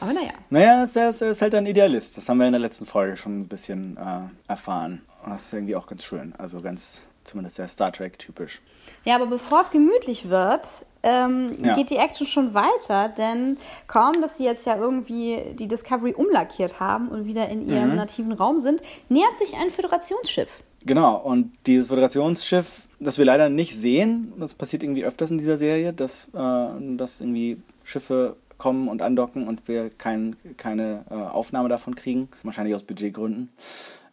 Aber 0.00 0.12
naja. 0.12 0.32
Naja, 0.48 0.88
er 0.92 1.10
ist, 1.10 1.22
ist 1.22 1.42
halt 1.42 1.54
ein 1.54 1.66
Idealist. 1.66 2.16
Das 2.16 2.28
haben 2.28 2.38
wir 2.38 2.46
in 2.46 2.52
der 2.52 2.60
letzten 2.60 2.86
Folge 2.86 3.16
schon 3.16 3.40
ein 3.40 3.48
bisschen 3.48 3.96
äh, 3.96 4.50
erfahren. 4.50 5.02
Das 5.24 5.44
ist 5.44 5.52
irgendwie 5.52 5.76
auch 5.76 5.86
ganz 5.86 6.04
schön. 6.04 6.34
Also 6.38 6.62
ganz, 6.62 7.06
zumindest 7.30 7.56
sehr 7.56 7.68
Star 7.68 7.92
Trek-typisch. 7.92 8.60
Ja, 9.04 9.16
aber 9.16 9.26
bevor 9.26 9.60
es 9.60 9.70
gemütlich 9.70 10.28
wird, 10.28 10.84
ähm, 11.02 11.52
ja. 11.62 11.74
geht 11.74 11.90
die 11.90 11.96
Action 11.96 12.26
schon 12.26 12.54
weiter, 12.54 13.08
denn 13.08 13.56
kaum, 13.86 14.20
dass 14.20 14.36
sie 14.36 14.44
jetzt 14.44 14.66
ja 14.66 14.76
irgendwie 14.76 15.38
die 15.54 15.68
Discovery 15.68 16.12
umlackiert 16.12 16.80
haben 16.80 17.08
und 17.08 17.24
wieder 17.24 17.48
in 17.48 17.66
ihrem 17.66 17.90
mhm. 17.90 17.96
nativen 17.96 18.32
Raum 18.32 18.58
sind, 18.58 18.82
nähert 19.08 19.38
sich 19.38 19.56
ein 19.56 19.70
Föderationsschiff. 19.70 20.62
Genau, 20.84 21.16
und 21.16 21.52
dieses 21.66 21.88
Föderationsschiff, 21.88 22.82
das 22.98 23.18
wir 23.18 23.24
leider 23.24 23.48
nicht 23.48 23.74
sehen, 23.74 24.32
das 24.38 24.54
passiert 24.54 24.82
irgendwie 24.82 25.04
öfters 25.04 25.30
in 25.30 25.38
dieser 25.38 25.58
Serie, 25.58 25.92
dass, 25.92 26.28
äh, 26.34 26.96
dass 26.96 27.20
irgendwie 27.20 27.62
Schiffe 27.84 28.36
kommen 28.58 28.88
und 28.88 29.02
andocken 29.02 29.48
und 29.48 29.66
wir 29.68 29.90
kein, 29.90 30.36
keine 30.56 31.04
äh, 31.10 31.14
Aufnahme 31.14 31.68
davon 31.68 31.94
kriegen, 31.94 32.28
wahrscheinlich 32.42 32.74
aus 32.74 32.82
Budgetgründen. 32.82 33.50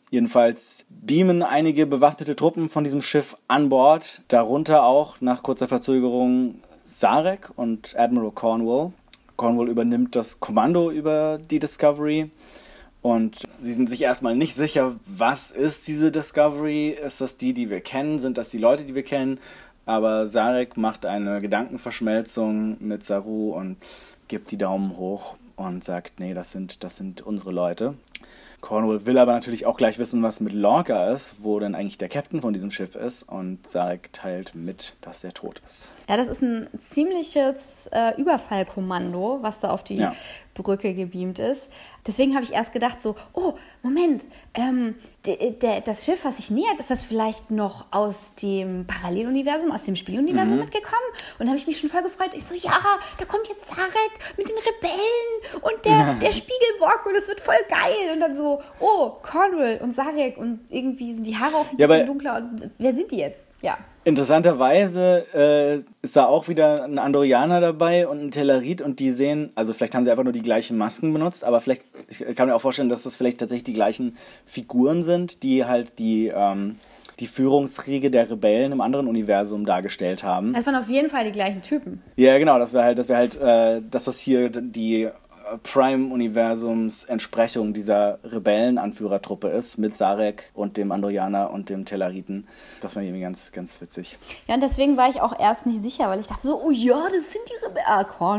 Jedenfalls 0.10 0.86
beamen 0.90 1.44
einige 1.44 1.86
bewaffnete 1.86 2.36
Truppen 2.36 2.70
von 2.70 2.86
diesem 2.86 3.02
Schiff 3.02 3.36
an 3.50 3.68
Bord, 3.68 4.22
darunter 4.30 4.86
auch 4.86 5.20
nach 5.20 5.44
kurzer 5.44 5.68
Verzögerung 5.68 6.62
Sarek 6.86 7.52
und 7.58 7.94
Admiral 7.98 8.32
Cornwall. 8.32 8.94
Cornwall 9.36 9.68
übernimmt 9.68 10.16
das 10.16 10.40
Kommando 10.40 10.92
über 10.92 11.38
die 11.38 11.60
Discovery 11.60 12.32
und 13.02 13.44
sie 13.62 13.74
sind 13.74 13.90
sich 13.90 14.02
erstmal 14.02 14.36
nicht 14.36 14.56
sicher, 14.56 14.96
was 15.06 15.52
ist 15.52 15.88
diese 15.88 16.12
Discovery? 16.12 16.90
Ist 16.90 17.22
das 17.22 17.38
die, 17.38 17.54
die 17.54 17.70
wir 17.70 17.82
kennen? 17.82 18.20
Sind 18.20 18.38
das 18.38 18.50
die 18.50 18.58
Leute, 18.58 18.86
die 18.86 18.96
wir 18.96 19.04
kennen? 19.04 19.40
Aber 19.86 20.28
Sarek 20.28 20.78
macht 20.78 21.06
eine 21.06 21.42
Gedankenverschmelzung 21.42 22.78
mit 22.80 23.06
Saru 23.06 23.52
und 23.52 23.78
gibt 24.28 24.52
die 24.52 24.58
Daumen 24.58 24.98
hoch 24.98 25.36
und 25.56 25.84
sagt, 25.84 26.20
nee, 26.20 26.34
das 26.34 26.52
sind, 26.52 26.84
das 26.84 26.98
sind 26.98 27.22
unsere 27.22 27.52
Leute. 27.52 27.94
Cornwall 28.62 29.06
will 29.06 29.18
aber 29.18 29.34
natürlich 29.34 29.66
auch 29.66 29.78
gleich 29.78 30.00
wissen, 30.00 30.24
was 30.24 30.40
mit 30.40 30.52
Lorca 30.52 31.12
ist, 31.14 31.44
wo 31.44 31.60
denn 31.60 31.76
eigentlich 31.76 32.00
der 32.00 32.10
Captain 32.10 32.42
von 32.42 32.54
diesem 32.54 32.72
Schiff 32.72 32.96
ist. 32.96 33.24
Und 33.24 33.70
Sarek 33.70 34.12
teilt 34.14 34.56
mit, 34.56 34.96
dass 35.02 35.22
der 35.22 35.34
tot 35.34 35.62
ist. 35.66 35.90
Ja, 36.10 36.18
das 36.18 36.28
ist 36.28 36.42
ein 36.42 36.68
ziemliches 36.78 37.88
äh, 37.92 38.20
Überfallkommando, 38.20 39.40
was 39.42 39.60
da 39.60 39.70
auf 39.70 39.84
die 39.84 39.98
ja. 39.98 40.16
Brücke 40.56 40.94
gebeamt 40.94 41.40
ist. 41.40 41.70
Deswegen 42.06 42.34
habe 42.34 42.44
ich 42.44 42.54
erst 42.54 42.72
gedacht 42.72 43.02
so, 43.02 43.16
oh, 43.34 43.54
Moment, 43.84 44.26
ähm, 44.54 44.96
das 45.60 46.06
Schiff, 46.06 46.24
was 46.24 46.38
sich 46.38 46.50
nähert, 46.50 46.80
ist 46.80 46.90
das 46.90 47.04
vielleicht 47.04 47.52
noch 47.52 47.86
aus 47.92 48.34
dem 48.36 48.88
Paralleluniversum, 48.88 49.72
aus 49.72 49.84
dem 49.84 49.96
Spieluniversum 49.96 50.56
mhm. 50.56 50.62
mitgekommen? 50.62 50.96
Und 51.38 51.46
da 51.46 51.48
habe 51.48 51.58
ich 51.60 51.68
mich 51.68 51.78
schon 51.78 51.90
voll 51.90 52.04
gefreut. 52.04 52.32
Ich 52.34 52.46
so, 52.46 52.56
ja, 52.56 52.80
da 53.18 53.26
kommt 53.26 53.48
jetzt 53.50 53.68
Zarek 53.68 54.38
mit 54.38 54.50
den 54.50 54.58
Rebellen 54.58 55.62
und 55.62 55.86
der, 55.86 55.92
ja. 55.92 56.14
der 56.14 56.32
Spiegelwalk 56.32 57.06
und 57.06 57.14
das 57.16 57.28
wird 57.28 57.42
voll 57.42 57.56
geil. 57.68 58.07
Und 58.14 58.20
dann 58.20 58.36
so, 58.36 58.62
oh, 58.80 59.12
Cornwall 59.22 59.80
und 59.82 59.94
Zarek 59.94 60.38
und 60.38 60.60
irgendwie 60.70 61.14
sind 61.14 61.26
die 61.26 61.36
Haare 61.36 61.56
auch 61.56 61.72
ein 61.72 61.78
bisschen 61.78 62.00
ja, 62.00 62.06
dunkler. 62.06 62.38
Und 62.38 62.70
wer 62.78 62.94
sind 62.94 63.12
die 63.12 63.18
jetzt? 63.18 63.46
Ja. 63.62 63.78
Interessanterweise 64.04 65.26
äh, 65.34 65.84
ist 66.02 66.16
da 66.16 66.28
auch 66.28 66.48
wieder 66.48 66.86
ein 66.86 66.98
Andorianer 66.98 67.60
dabei 67.60 68.08
und 68.08 68.22
ein 68.22 68.32
Tellerit 68.32 68.82
und 68.82 69.00
die 69.00 69.12
sehen, 69.12 69.52
also 69.56 69.74
vielleicht 69.74 69.96
haben 69.96 70.06
sie 70.06 70.12
einfach 70.12 70.24
nur 70.24 70.32
die 70.32 70.42
gleichen 70.42 70.78
Masken 70.78 71.12
benutzt, 71.12 71.44
aber 71.44 71.60
vielleicht, 71.60 71.84
ich 72.08 72.36
kann 72.36 72.48
mir 72.48 72.56
auch 72.56 72.62
vorstellen, 72.62 72.88
dass 72.88 73.04
das 73.04 73.18
vielleicht 73.18 73.40
tatsächlich 73.40 73.66
die 73.66 73.74
gleichen 73.74 74.16
Figuren 74.46 75.04
sind, 75.04 75.44
die 75.44 75.66
halt 75.66 76.00
die, 76.00 76.32
ähm, 76.34 76.78
die 77.20 77.28
Führungsriege 77.28 78.10
der 78.10 78.30
Rebellen 78.30 78.72
im 78.72 78.80
anderen 78.80 79.08
Universum 79.08 79.66
dargestellt 79.66 80.24
haben. 80.24 80.54
Das 80.54 80.66
waren 80.66 80.76
auf 80.76 80.88
jeden 80.88 81.10
Fall 81.10 81.26
die 81.26 81.32
gleichen 81.32 81.62
Typen. 81.62 82.02
Ja, 82.16 82.38
genau, 82.38 82.60
das 82.60 82.74
wäre 82.74 82.86
halt, 82.86 83.00
das 83.00 83.10
wäre 83.10 83.20
halt, 83.20 83.36
äh, 83.36 83.82
dass 83.90 84.06
das 84.06 84.20
hier 84.20 84.50
die 84.50 85.10
Prime-Universums 85.64 87.06
Entsprechung 87.06 87.74
dieser 87.74 88.20
Rebellenanführertruppe 88.24 89.50
ist, 89.50 89.78
mit 89.78 89.98
Sarek 89.98 90.52
und 90.54 90.78
dem 90.78 90.92
Andorianer 90.92 91.52
und 91.52 91.70
dem 91.70 91.86
Tellariten. 91.86 92.48
Das 92.82 92.96
war 92.96 93.04
irgendwie 93.04 93.22
ganz, 93.22 93.52
ganz 93.52 93.82
witzig. 93.82 94.18
Ja, 94.48 94.56
und 94.56 94.62
deswegen 94.62 94.98
war 94.98 95.10
ich 95.10 95.22
auch 95.22 95.40
erst 95.40 95.66
nicht 95.66 95.82
sicher, 95.82 96.10
weil 96.10 96.20
ich 96.20 96.28
dachte 96.28 96.48
so, 96.48 96.62
oh 96.62 96.72
ja, 96.72 97.02
das 97.06 97.32
sind 97.32 97.44
die 97.48 97.66
Rebellen. 97.66 97.78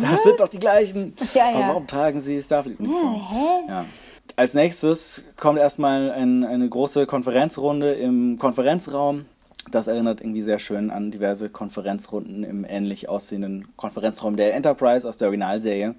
Das 0.01 0.23
sind 0.23 0.41
doch 0.41 0.49
die 0.49 0.59
gleichen. 0.59 1.15
Ja, 1.35 1.51
ja. 1.51 1.57
Aber 1.57 1.69
warum 1.69 1.87
tragen 1.87 2.21
sie 2.21 2.43
Starfleet 2.43 2.81
nicht? 2.81 2.91
Ja, 2.91 3.31
hä? 3.31 3.69
Ja. 3.69 3.85
Als 4.37 4.55
nächstes 4.55 5.23
kommt 5.37 5.59
erstmal 5.59 6.11
ein, 6.11 6.45
eine 6.45 6.69
große 6.69 7.07
Konferenzrunde 7.07 7.93
im 7.93 8.39
Konferenzraum. 8.39 9.27
Das 9.71 9.87
erinnert 9.87 10.21
irgendwie 10.21 10.43
sehr 10.43 10.59
schön 10.59 10.91
an 10.91 11.11
diverse 11.11 11.51
Konferenzrunden 11.51 12.43
im 12.45 12.65
ähnlich 12.65 13.09
aussehenden 13.09 13.69
Konferenzraum 13.77 14.37
der 14.37 14.55
Enterprise 14.55 15.09
aus 15.09 15.17
der 15.17 15.29
Originalserie. 15.29 15.95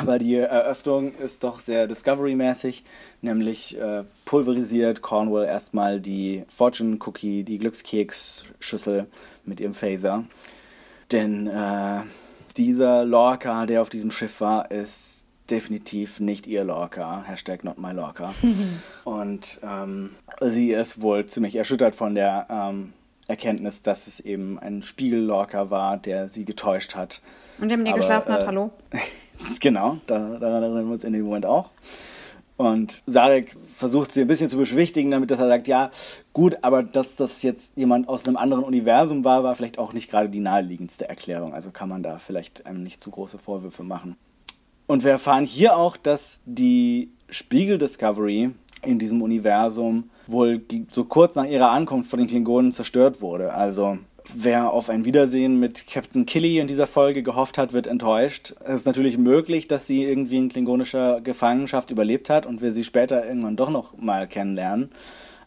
Aber 0.00 0.18
die 0.18 0.34
Eröffnung 0.34 1.12
ist 1.14 1.44
doch 1.44 1.60
sehr 1.60 1.86
Discovery-mäßig, 1.86 2.82
nämlich 3.22 3.78
äh, 3.78 4.04
pulverisiert 4.24 5.02
Cornwall 5.02 5.46
erstmal 5.46 6.00
die 6.00 6.44
Fortune 6.48 6.98
Cookie, 7.04 7.44
die 7.44 7.58
Glückskeks-Schüssel 7.58 9.06
mit 9.44 9.60
ihrem 9.60 9.74
Phaser. 9.74 10.24
Denn 11.12 11.46
äh, 11.46 12.00
dieser 12.56 13.04
Lorca, 13.04 13.66
der 13.66 13.82
auf 13.82 13.90
diesem 13.90 14.10
Schiff 14.10 14.40
war, 14.40 14.70
ist 14.70 15.24
definitiv 15.50 16.20
nicht 16.20 16.46
ihr 16.46 16.64
Lorca. 16.64 17.22
Hashtag 17.26 17.62
not 17.64 17.78
my 17.78 17.92
Lorca. 17.92 18.34
Und 19.04 19.60
ähm, 19.62 20.10
sie 20.40 20.72
ist 20.72 21.00
wohl 21.00 21.26
ziemlich 21.26 21.56
erschüttert 21.56 21.94
von 21.94 22.14
der 22.14 22.46
ähm, 22.50 22.92
Erkenntnis, 23.28 23.82
dass 23.82 24.06
es 24.06 24.20
eben 24.20 24.58
ein 24.58 24.82
Spiegel-Lorca 24.82 25.70
war, 25.70 25.96
der 25.96 26.28
sie 26.28 26.44
getäuscht 26.44 26.94
hat. 26.94 27.20
Und 27.58 27.68
der 27.68 27.76
mit 27.76 27.88
ihr 27.88 27.94
geschlafen 27.94 28.32
hat, 28.32 28.42
äh, 28.42 28.46
hallo? 28.46 28.70
Genau, 29.60 29.98
da, 30.06 30.38
daran 30.38 30.62
erinnern 30.62 30.86
wir 30.86 30.92
uns 30.92 31.04
in 31.04 31.12
dem 31.12 31.24
Moment 31.24 31.46
auch. 31.46 31.70
Und 32.56 33.02
Sarek 33.06 33.54
versucht 33.66 34.12
sie 34.12 34.22
ein 34.22 34.26
bisschen 34.26 34.48
zu 34.48 34.56
beschwichtigen, 34.56 35.10
damit 35.10 35.30
dass 35.30 35.38
er 35.38 35.48
sagt, 35.48 35.68
ja, 35.68 35.90
gut, 36.32 36.56
aber 36.62 36.82
dass 36.82 37.16
das 37.16 37.42
jetzt 37.42 37.72
jemand 37.76 38.08
aus 38.08 38.24
einem 38.24 38.38
anderen 38.38 38.64
Universum 38.64 39.24
war, 39.24 39.44
war 39.44 39.54
vielleicht 39.54 39.78
auch 39.78 39.92
nicht 39.92 40.10
gerade 40.10 40.30
die 40.30 40.40
naheliegendste 40.40 41.08
Erklärung. 41.08 41.52
Also 41.52 41.70
kann 41.70 41.90
man 41.90 42.02
da 42.02 42.18
vielleicht 42.18 42.64
einem 42.64 42.82
nicht 42.82 43.04
zu 43.04 43.10
große 43.10 43.38
Vorwürfe 43.38 43.82
machen. 43.82 44.16
Und 44.86 45.04
wir 45.04 45.10
erfahren 45.10 45.44
hier 45.44 45.76
auch, 45.76 45.96
dass 45.96 46.40
die 46.46 47.10
Spiegel 47.28 47.76
Discovery 47.76 48.52
in 48.82 48.98
diesem 48.98 49.20
Universum 49.20 50.10
wohl 50.26 50.62
so 50.90 51.04
kurz 51.04 51.34
nach 51.34 51.44
ihrer 51.44 51.70
Ankunft 51.70 52.08
von 52.08 52.18
den 52.18 52.28
Klingonen 52.28 52.72
zerstört 52.72 53.20
wurde. 53.20 53.52
Also 53.52 53.98
wer 54.34 54.72
auf 54.72 54.88
ein 54.88 55.04
Wiedersehen 55.04 55.58
mit 55.58 55.86
Captain 55.86 56.26
Killy 56.26 56.58
in 56.58 56.68
dieser 56.68 56.86
Folge 56.86 57.22
gehofft 57.22 57.58
hat, 57.58 57.72
wird 57.72 57.86
enttäuscht. 57.86 58.54
Es 58.64 58.76
ist 58.76 58.86
natürlich 58.86 59.18
möglich, 59.18 59.68
dass 59.68 59.86
sie 59.86 60.04
irgendwie 60.04 60.38
in 60.38 60.48
klingonischer 60.48 61.20
Gefangenschaft 61.20 61.90
überlebt 61.90 62.30
hat 62.30 62.46
und 62.46 62.60
wir 62.62 62.72
sie 62.72 62.84
später 62.84 63.26
irgendwann 63.26 63.56
doch 63.56 63.70
noch 63.70 63.96
mal 63.96 64.26
kennenlernen. 64.26 64.90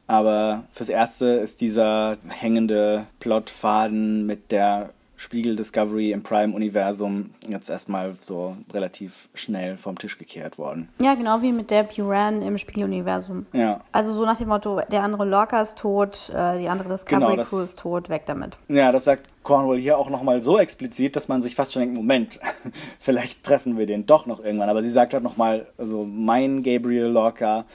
Aber 0.08 0.63
fürs 0.72 0.89
Erste 0.89 1.26
ist 1.26 1.62
dieser 1.62 2.18
hängende 2.28 3.06
Plotfaden 3.20 4.26
mit 4.26 4.52
der 4.52 4.89
Spiegel 5.20 5.58
Discovery 5.58 6.14
im 6.14 6.24
Prime-Universum 6.24 7.32
jetzt 7.46 7.70
erstmal 7.70 8.14
so 8.14 8.56
relativ 8.74 9.28
schnell 9.34 9.76
vom 9.76 9.98
Tisch 9.98 10.18
gekehrt 10.18 10.58
worden. 10.58 10.88
Ja, 11.02 11.14
genau 11.14 11.42
wie 11.42 11.52
mit 11.52 11.72
der 11.72 11.84
Buran 11.84 12.42
im 12.42 12.58
Spiegel-Universum. 12.58 13.46
Ja. 13.52 13.82
Also 13.92 14.14
so 14.14 14.24
nach 14.26 14.38
dem 14.38 14.48
Motto, 14.48 14.82
der 14.90 15.04
andere 15.04 15.26
Lorca 15.26 15.62
ist 15.62 15.78
tot, 15.78 16.30
äh, 16.34 16.60
die 16.60 16.70
andere 16.70 16.88
Discovery 16.88 17.36
Genau, 17.36 17.44
Crew 17.44 17.60
ist 17.60 17.78
tot, 17.78 18.08
weg 18.08 18.24
damit. 18.28 18.58
Ja, 18.70 18.94
das 18.94 19.04
sagt 19.04 19.28
Cornwall 19.44 19.78
hier 19.78 19.98
auch 19.98 20.10
nochmal 20.10 20.42
so 20.42 20.58
explizit, 20.58 21.18
dass 21.18 21.28
man 21.28 21.42
sich 21.42 21.54
fast 21.54 21.74
schon 21.74 21.82
denkt, 21.82 21.96
Moment, 21.98 22.40
vielleicht 23.02 23.44
treffen 23.44 23.78
wir 23.78 23.88
den 23.88 24.06
doch 24.06 24.26
noch 24.26 24.42
irgendwann. 24.42 24.70
Aber 24.70 24.82
sie 24.82 24.90
sagt 24.90 25.14
halt 25.14 25.24
nochmal, 25.24 25.68
also 25.78 26.06
mein 26.06 26.64
Gabriel 26.64 27.08
Lorca 27.08 27.66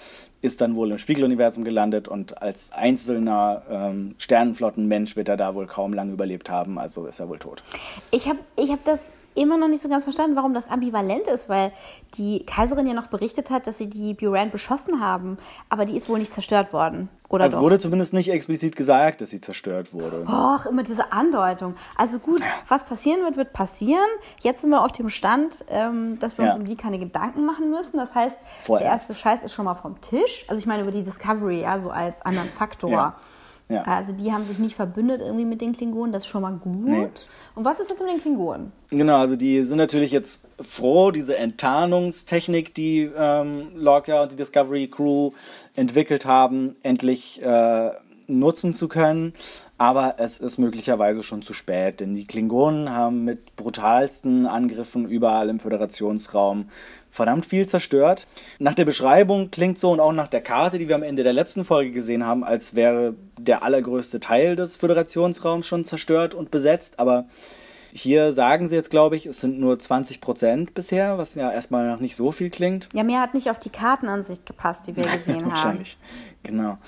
ist 0.45 0.61
dann 0.61 0.75
wohl 0.77 0.91
im 0.91 0.99
Spiegeluniversum 0.99 1.65
gelandet 1.65 2.07
und 2.07 2.43
als 2.43 2.71
einzelner 2.71 3.63
ähm, 3.71 4.15
Sternenflottenmensch 4.19 5.17
wird 5.17 5.29
er 5.31 5.39
da 5.39 5.55
wohl 5.55 5.67
kaum 5.67 5.95
lange 5.95 6.13
überlebt 6.13 6.51
haben, 6.51 6.79
also 6.79 7.07
ist 7.07 7.19
er 7.19 7.31
wohl 7.31 7.39
tot. 7.39 7.65
Ich 8.11 8.29
habe 8.29 8.39
ich 8.57 8.71
hab 8.71 8.85
das 8.85 9.15
immer 9.35 9.57
noch 9.57 9.69
nicht 9.69 9.83
so 9.83 9.89
ganz 9.89 10.05
verstanden, 10.05 10.37
warum 10.37 10.55
das 10.55 10.69
ambivalent 10.69 11.27
ist, 11.29 11.49
weil 11.49 11.73
die 12.17 12.45
Kaiserin 12.47 12.87
ja 12.87 12.95
noch 12.95 13.09
berichtet 13.09 13.51
hat, 13.51 13.67
dass 13.67 13.79
sie 13.79 13.89
die 13.91 14.15
Buran 14.15 14.51
beschossen 14.51 15.01
haben, 15.01 15.39
aber 15.69 15.85
die 15.85 15.97
ist 15.97 16.09
wohl 16.09 16.19
nicht 16.19 16.33
zerstört 16.33 16.73
worden. 16.73 17.09
Oder 17.29 17.47
Es 17.47 17.55
doch? 17.55 17.61
wurde 17.63 17.79
zumindest 17.81 18.13
nicht 18.13 18.31
explizit 18.31 18.77
gesagt, 18.77 19.21
dass 19.21 19.31
sie 19.31 19.41
zerstört 19.41 19.93
wurde. 19.93 20.25
Och, 20.29 20.67
immer 20.67 20.85
diese 20.85 21.11
Andeutung. 21.13 21.75
Also 21.97 22.19
gut, 22.21 22.41
was 22.69 22.85
passieren 22.85 23.23
wird, 23.23 23.37
wird 23.37 23.53
passieren. 23.53 24.07
Jetzt 24.41 24.61
sind 24.61 24.71
wir 24.71 24.83
auf 24.85 24.93
dem 24.93 25.09
Stand, 25.09 25.65
ähm, 25.69 26.17
dass 26.21 26.39
wir 26.39 26.45
uns 26.45 26.55
Ja. 26.55 26.61
um 26.61 26.67
die 26.67 26.77
keine 26.77 26.99
Gedanken 27.01 27.45
machen 27.45 27.71
müssen. 27.71 27.97
Das 27.97 28.15
heißt, 28.15 28.39
Vorerst. 28.63 28.85
der 28.85 28.91
erste 28.93 29.15
Scheiß 29.15 29.43
ist 29.43 29.53
schon 29.53 29.65
mal 29.65 29.75
vom 29.75 30.01
Tisch. 30.01 30.45
Also 30.49 30.61
ich 30.61 30.67
meine 30.67 30.83
über 30.83 30.93
die 30.93 31.03
Discovery, 31.03 31.63
ja, 31.63 31.81
so 31.81 31.91
als 31.91 32.23
anderen 32.23 32.49
Faktor. 32.51 32.91
Ja. 32.91 33.17
Ja. 33.69 33.83
Also 33.83 34.13
die 34.13 34.31
haben 34.31 34.45
sich 34.45 34.59
nicht 34.59 34.75
verbündet 34.75 35.23
irgendwie 35.23 35.47
mit 35.47 35.61
den 35.61 35.73
Klingonen, 35.73 36.13
das 36.13 36.25
ist 36.25 36.29
schon 36.29 36.43
mal 36.43 36.53
gut. 36.53 36.85
Nee. 36.85 37.09
Und 37.55 37.65
was 37.65 37.81
ist 37.81 37.89
jetzt 37.89 38.01
mit 38.01 38.11
den 38.11 38.21
Klingonen? 38.21 38.73
Genau, 38.91 39.17
also 39.17 39.37
die 39.37 39.63
sind 39.63 39.79
natürlich 39.79 40.13
jetzt 40.13 40.41
froh, 40.61 41.11
diese 41.11 41.37
Enttarnungstechnik, 41.37 42.75
die 42.75 43.11
ähm, 43.17 43.69
Lorca 43.75 44.23
und 44.23 44.33
die 44.33 44.37
Discovery 44.37 44.89
Crew 44.89 45.31
entwickelt 45.75 46.27
haben, 46.27 46.75
endlich 46.83 47.41
äh, 47.43 47.91
nutzen 48.27 48.75
zu 48.75 48.89
können. 48.89 49.33
Aber 49.77 50.17
es 50.19 50.39
ist 50.39 50.59
möglicherweise 50.59 51.23
schon 51.23 51.43
zu 51.43 51.53
spät, 51.53 52.01
denn 52.01 52.15
die 52.15 52.27
Klingonen 52.27 52.91
haben 52.91 53.25
mit 53.25 53.57
brutalsten 53.57 54.47
Angriffen 54.47 55.09
überall 55.09 55.49
im 55.49 55.59
Föderationsraum 55.59 56.69
verdammt 57.15 57.47
viel 57.47 57.69
zerstört. 57.69 58.27
Nach 58.59 58.75
der 58.75 58.85
Beschreibung 58.85 59.53
klingt 59.53 59.79
so 59.79 59.93
und 59.93 60.01
auch 60.01 60.13
nach 60.13 60.27
der 60.27 60.41
Karte, 60.41 60.79
die 60.79 60.89
wir 60.89 60.97
am 60.97 61.05
Ende 61.05 61.23
der 61.23 61.33
letzten 61.33 61.65
Folge 61.65 61.93
gesehen 61.93 62.27
haben, 62.27 62.43
als 62.43 62.75
wäre 62.75 63.15
der 63.39 63.63
allergrößte 63.63 64.19
Teil 64.19 64.57
des 64.57 64.75
Föderationsraums 64.75 65.65
schon 65.65 65.85
zerstört 65.85 66.35
und 66.35 66.51
besetzt. 66.51 66.99
Aber 66.99 67.27
hier 67.93 68.33
sagen 68.33 68.69
sie 68.69 68.75
jetzt, 68.75 68.91
glaube 68.91 69.15
ich, 69.15 69.27
es 69.27 69.41
sind 69.41 69.61
nur 69.61 69.79
20 69.79 70.21
Prozent 70.21 70.75
bisher, 70.75 71.17
was 71.17 71.37
ja 71.37 71.53
erstmal 71.53 71.89
noch 71.89 72.01
nicht 72.01 72.17
so 72.17 72.33
viel 72.33 72.51
klingt. 72.51 72.89
Ja, 72.93 73.05
mir 73.05 73.21
hat 73.21 73.35
nicht 73.35 73.49
auf 73.49 73.61
die 73.61 73.71
Kartenansicht 73.71 74.45
gepasst, 74.45 74.89
die 74.89 74.97
wir 74.97 75.05
gesehen 75.17 75.37
haben. 75.37 75.51
Wahrscheinlich. 75.51 75.97
Genau. 76.43 76.79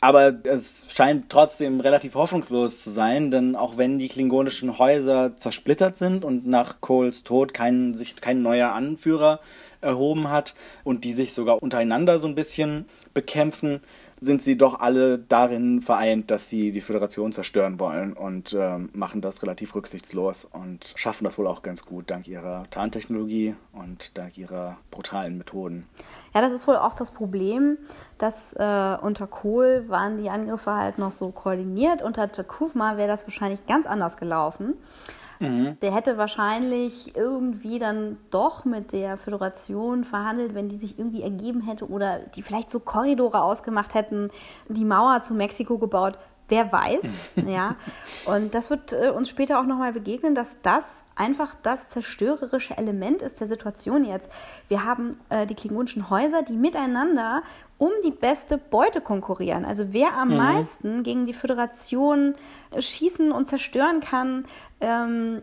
Aber 0.00 0.34
es 0.44 0.86
scheint 0.88 1.28
trotzdem 1.28 1.80
relativ 1.80 2.14
hoffnungslos 2.14 2.80
zu 2.80 2.90
sein, 2.90 3.30
denn 3.30 3.54
auch 3.54 3.76
wenn 3.76 3.98
die 3.98 4.08
klingonischen 4.08 4.78
Häuser 4.78 5.36
zersplittert 5.36 5.98
sind 5.98 6.24
und 6.24 6.46
nach 6.46 6.80
Coles 6.80 7.22
Tod 7.22 7.52
kein, 7.52 7.92
sich 7.92 8.16
kein 8.16 8.40
neuer 8.42 8.72
Anführer 8.72 9.40
erhoben 9.84 10.30
hat 10.30 10.54
und 10.82 11.04
die 11.04 11.12
sich 11.12 11.32
sogar 11.32 11.62
untereinander 11.62 12.18
so 12.18 12.26
ein 12.26 12.34
bisschen 12.34 12.86
bekämpfen, 13.12 13.80
sind 14.20 14.42
sie 14.42 14.56
doch 14.56 14.80
alle 14.80 15.18
darin 15.18 15.80
vereint, 15.80 16.30
dass 16.30 16.48
sie 16.48 16.72
die 16.72 16.80
Föderation 16.80 17.32
zerstören 17.32 17.78
wollen 17.78 18.12
und 18.14 18.56
ähm, 18.58 18.90
machen 18.92 19.20
das 19.20 19.42
relativ 19.42 19.74
rücksichtslos 19.74 20.46
und 20.46 20.94
schaffen 20.96 21.24
das 21.24 21.38
wohl 21.38 21.46
auch 21.46 21.62
ganz 21.62 21.84
gut 21.84 22.10
dank 22.10 22.26
ihrer 22.26 22.64
Tarntechnologie 22.70 23.54
und 23.72 24.16
dank 24.16 24.38
ihrer 24.38 24.78
brutalen 24.90 25.38
Methoden. 25.38 25.86
Ja, 26.34 26.40
das 26.40 26.52
ist 26.52 26.66
wohl 26.66 26.76
auch 26.76 26.94
das 26.94 27.10
Problem, 27.10 27.78
dass 28.18 28.54
äh, 28.54 28.96
unter 29.00 29.26
Kohl 29.26 29.84
waren 29.88 30.16
die 30.16 30.30
Angriffe 30.30 30.72
halt 30.72 30.98
noch 30.98 31.12
so 31.12 31.30
koordiniert. 31.30 32.02
Unter 32.02 32.30
Takufma 32.30 32.96
wäre 32.96 33.08
das 33.08 33.26
wahrscheinlich 33.26 33.66
ganz 33.66 33.86
anders 33.86 34.16
gelaufen. 34.16 34.74
Der 35.40 35.94
hätte 35.94 36.16
wahrscheinlich 36.16 37.16
irgendwie 37.16 37.78
dann 37.78 38.18
doch 38.30 38.64
mit 38.64 38.92
der 38.92 39.16
Föderation 39.16 40.04
verhandelt, 40.04 40.54
wenn 40.54 40.68
die 40.68 40.78
sich 40.78 40.98
irgendwie 40.98 41.22
ergeben 41.22 41.60
hätte 41.60 41.88
oder 41.88 42.18
die 42.18 42.42
vielleicht 42.42 42.70
so 42.70 42.80
Korridore 42.80 43.42
ausgemacht 43.42 43.94
hätten, 43.94 44.30
die 44.68 44.84
Mauer 44.84 45.22
zu 45.22 45.34
Mexiko 45.34 45.78
gebaut. 45.78 46.18
Wer 46.48 46.70
weiß, 46.70 47.32
ja. 47.46 47.76
Und 48.26 48.54
das 48.54 48.68
wird 48.68 48.92
äh, 48.92 49.08
uns 49.10 49.28
später 49.30 49.58
auch 49.60 49.64
nochmal 49.64 49.92
begegnen, 49.92 50.34
dass 50.34 50.58
das 50.62 51.04
einfach 51.16 51.54
das 51.62 51.88
zerstörerische 51.88 52.76
Element 52.76 53.22
ist 53.22 53.40
der 53.40 53.48
Situation 53.48 54.04
jetzt. 54.04 54.30
Wir 54.68 54.84
haben 54.84 55.16
äh, 55.30 55.46
die 55.46 55.54
klingonischen 55.54 56.10
Häuser, 56.10 56.42
die 56.42 56.56
miteinander 56.56 57.42
um 57.78 57.90
die 58.04 58.10
beste 58.10 58.58
Beute 58.58 59.00
konkurrieren. 59.00 59.64
Also 59.64 59.92
wer 59.92 60.14
am 60.18 60.36
meisten 60.36 61.02
gegen 61.02 61.24
die 61.26 61.32
Föderation 61.34 62.34
äh, 62.72 62.82
schießen 62.82 63.32
und 63.32 63.46
zerstören 63.46 64.00
kann, 64.00 64.44
ähm, 64.80 65.42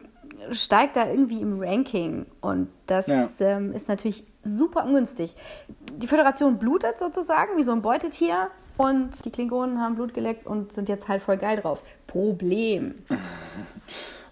steigt 0.52 0.96
da 0.98 1.08
irgendwie 1.08 1.42
im 1.42 1.60
Ranking. 1.62 2.26
Und 2.42 2.70
das 2.86 3.08
Ja. 3.08 3.28
ähm, 3.40 3.74
ist 3.74 3.90
natürlich 3.90 4.24
super 4.44 4.86
ungünstig. 4.86 5.36
Die 5.98 6.08
Föderation 6.08 6.58
blutet 6.58 6.98
sozusagen 7.00 7.58
wie 7.58 7.64
so 7.64 7.72
ein 7.72 7.82
Beutetier 7.82 8.50
und 8.82 9.26
die 9.26 9.30
Klingonen 9.30 9.80
haben 9.80 9.96
Blut 9.96 10.14
geleckt 10.14 10.48
und 10.48 10.72
sind 10.72 10.90
jetzt 10.90 11.08
halt 11.08 11.22
voll 11.22 11.38
geil 11.38 11.58
drauf. 11.58 11.84
Problem. 12.08 12.96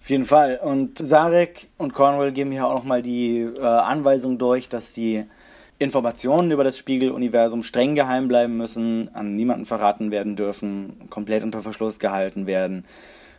Auf 0.02 0.10
jeden 0.10 0.26
Fall. 0.26 0.60
Und 0.64 0.98
Sarek 0.98 1.68
und 1.78 1.94
Cornwall 1.94 2.32
geben 2.32 2.52
hier 2.52 2.66
auch 2.66 2.76
nochmal 2.76 3.04
die 3.04 3.42
äh, 3.42 3.62
Anweisung 3.62 4.38
durch, 4.38 4.68
dass 4.68 4.92
die 4.92 5.26
Informationen 5.78 6.52
über 6.52 6.64
das 6.64 6.78
Spiegeluniversum 6.78 7.64
streng 7.64 7.96
geheim 7.96 8.28
bleiben 8.28 8.58
müssen, 8.58 9.10
an 9.14 9.36
niemanden 9.36 9.66
verraten 9.66 10.12
werden 10.12 10.36
dürfen, 10.36 11.10
komplett 11.10 11.44
unter 11.44 11.62
Verschluss 11.62 12.00
gehalten 12.00 12.48
werden, 12.48 12.86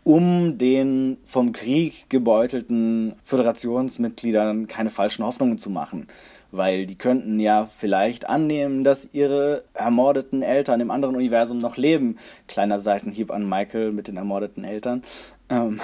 um 0.03 0.57
den 0.57 1.17
vom 1.25 1.51
Krieg 1.51 2.09
gebeutelten 2.09 3.13
Föderationsmitgliedern 3.23 4.67
keine 4.67 4.89
falschen 4.89 5.25
Hoffnungen 5.25 5.59
zu 5.59 5.69
machen. 5.69 6.07
Weil 6.51 6.85
die 6.85 6.97
könnten 6.97 7.39
ja 7.39 7.65
vielleicht 7.65 8.27
annehmen, 8.29 8.83
dass 8.83 9.09
ihre 9.13 9.63
ermordeten 9.73 10.41
Eltern 10.41 10.81
im 10.81 10.91
anderen 10.91 11.15
Universum 11.15 11.59
noch 11.59 11.77
leben. 11.77 12.17
Kleiner 12.47 12.79
Seitenhieb 12.79 13.31
an 13.31 13.47
Michael 13.47 13.91
mit 13.91 14.07
den 14.07 14.17
ermordeten 14.17 14.63
Eltern. 14.63 15.03
Ähm, 15.49 15.79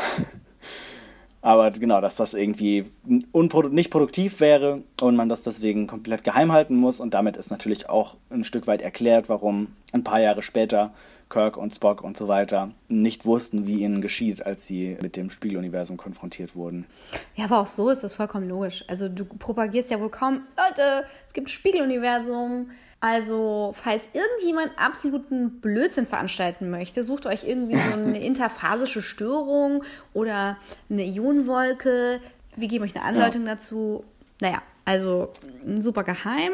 aber 1.42 1.72
genau, 1.72 2.02
dass 2.02 2.16
das 2.16 2.34
irgendwie 2.34 2.86
nicht 3.06 3.92
produktiv 3.92 4.40
wäre 4.40 4.82
und 5.00 5.16
man 5.16 5.30
das 5.30 5.44
deswegen 5.44 5.88
komplett 5.88 6.24
geheim 6.24 6.52
halten 6.52 6.76
muss. 6.76 7.00
Und 7.00 7.14
damit 7.14 7.38
ist 7.38 7.52
natürlich 7.52 7.90
auch 7.90 8.18
ein 8.30 8.44
Stück 8.44 8.68
weit 8.68 8.82
erklärt, 8.82 9.30
warum 9.30 9.68
ein 9.94 10.04
paar 10.04 10.20
Jahre 10.20 10.42
später 10.42 10.94
Kirk 11.30 11.58
und 11.58 11.76
Spock 11.76 12.02
und 12.02 12.18
so 12.18 12.28
weiter 12.28 12.72
nicht 12.88 13.26
wussten, 13.26 13.68
wie 13.68 13.82
ihnen 13.84 14.02
geschieht, 14.02 14.46
als 14.46 14.66
sie 14.66 14.98
mit 15.02 15.16
dem 15.16 15.30
Spiegeluniversum 15.30 15.98
konfrontiert 15.98 16.56
wurden. 16.56 16.86
Ja, 17.36 17.46
aber 17.46 17.60
auch 17.60 17.66
so 17.66 17.90
ist 17.90 18.04
das 18.04 18.14
vollkommen 18.14 18.48
logisch. 18.50 18.84
Also 18.88 19.10
du 19.10 19.26
propagierst 19.26 19.92
ja 19.92 20.00
wohl 20.00 20.10
kaum, 20.10 20.42
Leute, 20.58 21.06
es 21.28 21.34
gibt 21.34 21.48
ein 21.48 21.50
Spiegeluniversum. 21.50 22.72
Also, 23.00 23.76
falls 23.76 24.10
irgendjemand 24.14 24.72
absoluten 24.78 25.60
Blödsinn 25.62 26.08
veranstalten 26.08 26.70
möchte, 26.70 27.04
sucht 27.04 27.26
euch 27.26 27.44
irgendwie 27.44 27.78
so 27.78 27.94
eine 27.94 28.20
interphasische 28.20 29.02
Störung 29.02 29.84
oder 30.14 30.58
eine 30.90 31.04
Ionenwolke. 31.04 32.20
Wir 32.56 32.68
geben 32.68 32.86
euch 32.86 32.96
eine 32.96 33.06
Anleitung 33.06 33.46
dazu. 33.46 34.04
Naja, 34.42 34.62
also 34.88 35.34
super 35.80 36.04
geheim. 36.06 36.54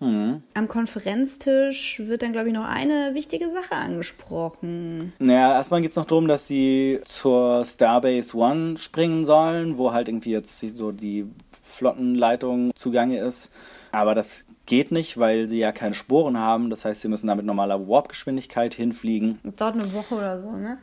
Am 0.00 0.68
Konferenztisch 0.68 2.00
wird 2.00 2.22
dann, 2.22 2.32
glaube 2.32 2.48
ich, 2.48 2.54
noch 2.54 2.64
eine 2.64 3.14
wichtige 3.14 3.50
Sache 3.50 3.74
angesprochen. 3.74 5.12
Naja, 5.18 5.52
erstmal 5.52 5.82
geht 5.82 5.90
es 5.90 5.96
noch 5.96 6.06
darum, 6.06 6.26
dass 6.26 6.48
sie 6.48 7.00
zur 7.04 7.64
Starbase 7.66 8.34
One 8.36 8.78
springen 8.78 9.26
sollen, 9.26 9.76
wo 9.76 9.92
halt 9.92 10.08
irgendwie 10.08 10.30
jetzt 10.30 10.58
so 10.58 10.90
die 10.90 11.26
Flottenleitung 11.62 12.72
zugange 12.74 13.18
ist. 13.18 13.52
Aber 13.92 14.14
das 14.14 14.46
geht 14.66 14.90
nicht, 14.92 15.18
weil 15.18 15.48
sie 15.48 15.58
ja 15.58 15.72
keine 15.72 15.94
Sporen 15.94 16.38
haben. 16.38 16.70
Das 16.70 16.84
heißt, 16.84 17.00
sie 17.00 17.08
müssen 17.08 17.26
da 17.26 17.34
mit 17.34 17.46
normaler 17.46 17.88
Warp-Geschwindigkeit 17.88 18.74
hinfliegen. 18.74 19.38
Dauert 19.56 19.74
eine 19.74 19.92
Woche 19.92 20.16
oder 20.16 20.40
so, 20.40 20.50
ne? 20.52 20.78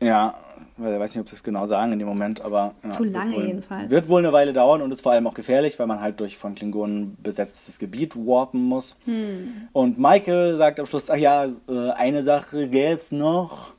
Ja, 0.00 0.34
weil 0.76 0.94
ich 0.94 1.00
weiß 1.00 1.14
nicht, 1.14 1.20
ob 1.20 1.28
sie 1.28 1.36
es 1.36 1.42
genau 1.42 1.66
sagen 1.66 1.92
in 1.92 1.98
dem 1.98 2.08
Moment, 2.08 2.40
aber. 2.40 2.74
Ja, 2.82 2.90
Zu 2.90 3.04
lange 3.04 3.36
wohl, 3.36 3.46
jedenfalls. 3.46 3.90
Wird 3.90 4.08
wohl 4.08 4.20
eine 4.20 4.32
Weile 4.32 4.52
dauern 4.52 4.82
und 4.82 4.90
ist 4.90 5.02
vor 5.02 5.12
allem 5.12 5.26
auch 5.26 5.34
gefährlich, 5.34 5.78
weil 5.78 5.86
man 5.86 6.00
halt 6.00 6.20
durch 6.20 6.36
von 6.36 6.54
Klingonen 6.54 7.16
besetztes 7.22 7.78
Gebiet 7.78 8.16
warpen 8.16 8.62
muss. 8.62 8.96
Hm. 9.04 9.68
Und 9.72 9.98
Michael 9.98 10.56
sagt 10.56 10.80
am 10.80 10.86
Schluss: 10.86 11.10
Ach 11.10 11.16
ja, 11.16 11.46
äh, 11.68 11.90
eine 11.92 12.22
Sache 12.22 12.68
gäb's 12.68 13.12
noch. 13.12 13.72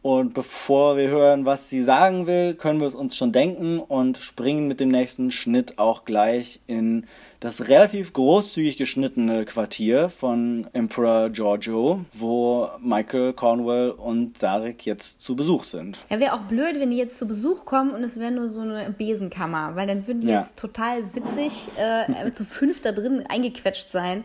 Und 0.00 0.34
bevor 0.34 0.96
wir 0.96 1.08
hören, 1.08 1.44
was 1.44 1.70
sie 1.70 1.84
sagen 1.84 2.26
will, 2.26 2.54
können 2.54 2.80
wir 2.80 2.88
es 2.88 2.94
uns 2.94 3.16
schon 3.16 3.30
denken 3.30 3.78
und 3.78 4.18
springen 4.18 4.66
mit 4.66 4.80
dem 4.80 4.88
nächsten 4.88 5.30
Schnitt 5.30 5.78
auch 5.78 6.04
gleich 6.04 6.60
in 6.66 7.06
das 7.42 7.68
relativ 7.68 8.12
großzügig 8.12 8.76
geschnittene 8.76 9.44
Quartier 9.44 10.08
von 10.10 10.68
Emperor 10.72 11.28
Giorgio, 11.28 12.04
wo 12.12 12.68
Michael, 12.80 13.32
Cornwell 13.32 13.90
und 13.90 14.38
Sarek 14.38 14.86
jetzt 14.86 15.20
zu 15.20 15.34
Besuch 15.34 15.64
sind. 15.64 15.98
Ja, 16.08 16.20
wäre 16.20 16.34
auch 16.34 16.42
blöd, 16.42 16.78
wenn 16.78 16.92
die 16.92 16.96
jetzt 16.98 17.18
zu 17.18 17.26
Besuch 17.26 17.64
kommen 17.64 17.90
und 17.90 18.04
es 18.04 18.18
wäre 18.18 18.30
nur 18.30 18.48
so 18.48 18.60
eine 18.60 18.94
Besenkammer, 18.96 19.74
weil 19.74 19.88
dann 19.88 20.06
würden 20.06 20.20
die 20.20 20.28
Ja. 20.28 20.40
jetzt 20.40 20.56
total 20.56 21.02
witzig 21.14 21.68
äh, 21.76 22.30
zu 22.32 22.44
fünf 22.44 22.80
da 22.80 22.92
drin 22.92 23.24
eingequetscht 23.28 23.90
sein, 23.90 24.22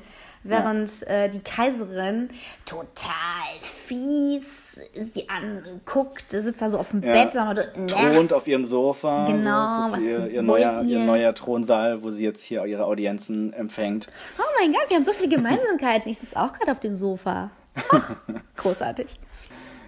während 0.49 1.07
äh, 1.07 1.29
die 1.29 1.39
Kaiserin 1.39 2.29
total 2.65 3.61
fies 3.61 4.79
sie 4.93 5.27
anguckt, 5.29 6.31
sitzt 6.31 6.61
da 6.61 6.69
so 6.69 6.79
auf 6.79 6.91
dem 6.91 7.01
Ja, 7.03 7.13
Bett 7.13 7.35
und 7.75 7.89
thront 7.89 8.33
auf 8.33 8.47
ihrem 8.47 8.65
Sofa. 8.65 9.25
Genau, 9.25 9.67
so, 9.67 9.91
das 9.91 9.99
ist 9.99 10.05
ihr, 10.05 10.27
ihr, 10.27 10.41
neuer, 10.41 10.81
ihr 10.83 10.99
ihr? 10.99 11.05
neuer 11.05 11.33
Thronsaal, 11.33 12.03
wo 12.03 12.09
sie 12.09 12.23
jetzt 12.23 12.43
hier 12.43 12.65
ihre 12.65 12.85
Audienzen 12.85 13.53
empfängt. 13.53 14.07
Oh 14.37 14.43
mein 14.59 14.71
Gott, 14.71 14.89
wir 14.89 14.95
haben 14.95 15.03
so 15.03 15.13
viele 15.13 15.29
Gemeinsamkeiten. 15.29 16.11
Ich 16.11 16.19
sitze 16.19 16.37
auch 16.37 16.53
gerade 16.53 16.71
auf 16.71 16.79
dem 16.79 16.95
Sofa. 16.95 17.51
Ach, 17.91 18.15
großartig. 18.55 19.19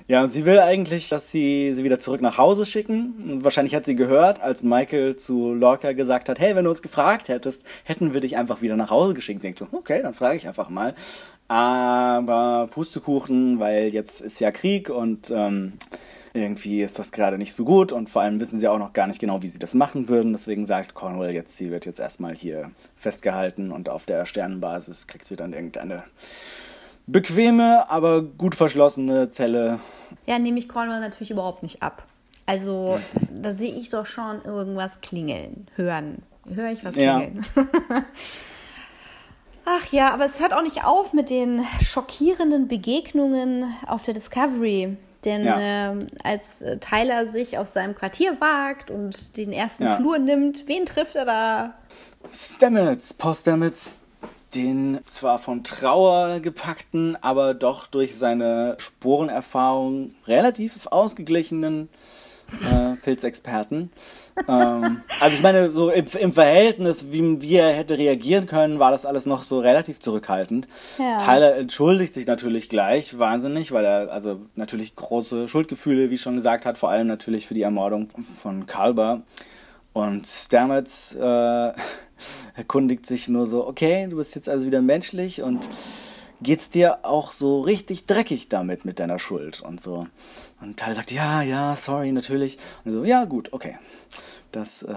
Ja, 0.10 0.24
und 0.24 0.34
sie 0.34 0.44
will 0.44 0.58
eigentlich, 0.58 1.08
dass 1.10 1.30
sie 1.30 1.72
sie 1.76 1.84
wieder 1.84 2.00
zurück 2.00 2.20
nach 2.22 2.40
Hause 2.40 2.66
schicken. 2.66 3.44
Wahrscheinlich 3.44 3.76
hat 3.76 3.86
sie 3.86 3.96
gehört, 3.96 4.42
als 4.42 4.64
Michael 4.64 5.18
zu 5.18 5.54
Lorca 5.54 5.92
gesagt 5.92 6.30
hat, 6.30 6.40
hey, 6.40 6.56
wenn 6.56 6.64
du 6.64 6.72
uns 6.72 6.82
gefragt 6.82 7.28
hättest, 7.28 7.62
hätten 7.84 8.12
wir 8.12 8.20
dich 8.20 8.36
einfach 8.36 8.64
wieder 8.64 8.76
nach 8.76 8.90
Hause 8.90 9.14
geschickt. 9.14 9.44
Denkt 9.44 9.60
so, 9.60 9.68
okay, 9.72 10.02
dann 10.02 10.16
frage 10.16 10.38
ich 10.38 10.48
einfach 10.48 10.72
mal. 10.72 10.96
Aber 11.48 12.70
Pustekuchen, 12.72 13.60
weil 13.60 13.90
jetzt 13.90 14.22
ist 14.22 14.40
ja 14.40 14.50
Krieg 14.50 14.90
und 14.90 15.30
ähm, 15.30 15.74
irgendwie 16.34 16.82
ist 16.82 16.98
das 16.98 17.12
gerade 17.12 17.38
nicht 17.38 17.54
so 17.54 17.64
gut 17.64 17.92
und 17.92 18.10
vor 18.10 18.24
allem 18.24 18.40
wissen 18.40 18.58
sie 18.58 18.68
auch 18.68 18.80
noch 18.80 18.94
gar 18.94 19.06
nicht 19.06 19.20
genau, 19.20 19.44
wie 19.44 19.48
sie 19.48 19.60
das 19.60 19.76
machen 19.76 20.10
würden. 20.10 20.34
Deswegen 20.34 20.66
sagt 20.66 20.96
Cornwell 20.96 21.36
jetzt, 21.36 21.56
sie 21.56 21.70
wird 21.70 21.86
jetzt 21.86 22.00
erstmal 22.00 22.34
hier 22.34 22.72
festgehalten 22.98 23.72
und 23.72 23.90
auf 23.90 24.08
der 24.08 24.26
Sternenbasis 24.26 25.06
kriegt 25.06 25.28
sie 25.28 25.36
dann 25.36 25.54
irgendeine 25.54 26.04
bequeme, 27.06 27.90
aber 27.92 28.24
gut 28.24 28.56
verschlossene 28.56 29.30
Zelle. 29.30 29.80
Ja, 30.30 30.38
nehme 30.38 30.60
ich 30.60 30.70
Cornwall 30.70 31.00
natürlich 31.00 31.32
überhaupt 31.32 31.64
nicht 31.64 31.82
ab. 31.82 32.06
Also, 32.46 33.00
da 33.36 33.52
sehe 33.54 33.74
ich 33.74 33.90
doch 33.90 34.06
schon 34.06 34.44
irgendwas 34.44 35.02
klingeln, 35.02 35.68
hören. 35.76 36.22
Höre 36.48 36.72
ich 36.72 36.86
was 36.86 36.96
Ja. 36.96 37.18
klingeln. 37.20 37.46
Ach 39.66 39.86
ja, 39.92 40.12
aber 40.14 40.26
es 40.26 40.40
hört 40.40 40.54
auch 40.54 40.64
nicht 40.64 40.84
auf 40.84 41.14
mit 41.14 41.30
den 41.30 41.64
schockierenden 41.82 42.68
Begegnungen 42.68 43.76
auf 43.86 44.02
der 44.04 44.14
Discovery. 44.16 44.98
Denn 45.26 45.44
Ja. 45.44 45.58
ähm, 45.60 46.08
als 46.24 46.62
äh, 46.62 46.78
Tyler 46.78 47.26
sich 47.28 47.58
aus 47.58 47.74
seinem 47.74 47.94
Quartier 47.94 48.40
wagt 48.40 48.90
und 48.90 49.36
den 49.38 49.52
ersten 49.52 49.84
Ja. 49.84 49.98
Flur 49.98 50.18
nimmt, 50.18 50.68
wen 50.68 50.86
trifft 50.86 51.16
er 51.16 51.26
da? 51.26 51.74
Stamets, 52.28 53.14
Paul 53.14 53.36
Stamets, 53.36 53.98
den 54.56 55.00
zwar 55.06 55.40
von 55.40 55.64
Trauer 55.64 56.40
gepackten, 56.40 57.18
aber 57.22 57.54
doch 57.54 57.88
durch 57.88 58.18
seine 58.18 58.76
Sporenerfahrung 58.80 60.16
relativ 60.26 60.88
ausgeglichenen 60.88 61.90
äh, 62.62 62.96
Pilzexperten. 63.04 63.92
ähm, 64.48 65.02
also 65.20 65.36
ich 65.36 65.42
meine, 65.42 65.72
so 65.72 65.90
im, 65.90 66.06
im 66.20 66.34
Verhältnis, 66.34 67.12
wie, 67.12 67.42
wie 67.42 67.56
er 67.56 67.74
hätte 67.74 67.98
reagieren 67.98 68.48
können, 68.48 68.80
war 68.80 68.92
das 68.92 69.06
alles 69.06 69.26
noch 69.26 69.44
so 69.44 69.60
relativ 69.60 70.00
zurückhaltend. 70.00 70.68
Ja. 70.98 71.18
Tyler 71.18 71.56
entschuldigt 71.56 72.14
sich 72.14 72.26
natürlich 72.26 72.70
gleich 72.70 73.18
wahnsinnig, 73.20 73.72
weil 73.72 73.86
er 73.86 74.12
also 74.12 74.42
natürlich 74.56 74.96
große 74.96 75.48
Schuldgefühle, 75.48 76.10
wie 76.10 76.18
schon 76.18 76.36
gesagt 76.36 76.66
hat, 76.66 76.78
vor 76.78 76.90
allem 76.90 77.08
natürlich 77.08 77.48
für 77.48 77.54
die 77.54 77.64
Ermordung 77.64 78.10
von 78.42 78.66
Kalber. 78.66 79.22
Und 79.92 80.28
Stamets 80.28 81.16
äh, 81.16 81.72
erkundigt 82.56 83.06
sich 83.06 83.28
nur 83.28 83.48
so, 83.48 83.68
okay, 83.68 84.08
du 84.08 84.18
bist 84.18 84.36
jetzt 84.36 84.50
also 84.50 84.66
wieder 84.68 84.82
menschlich 84.82 85.42
und 85.42 85.68
geht's 86.42 86.70
dir 86.70 87.00
auch 87.04 87.32
so 87.32 87.62
richtig 87.62 88.06
dreckig 88.06 88.50
damit 88.50 88.86
mit 88.86 89.00
deiner 89.00 89.20
Schuld 89.20 89.62
und 89.62 89.82
so. 89.82 90.08
Und 90.62 90.78
Tyler 90.78 90.96
sagt, 90.96 91.12
ja, 91.12 91.42
ja, 91.42 91.76
sorry, 91.76 92.12
natürlich. 92.12 92.58
Und 92.86 92.94
so, 92.94 93.04
ja, 93.04 93.26
gut, 93.26 93.54
okay. 93.54 93.78
Das, 94.52 94.84
äh, 94.84 94.94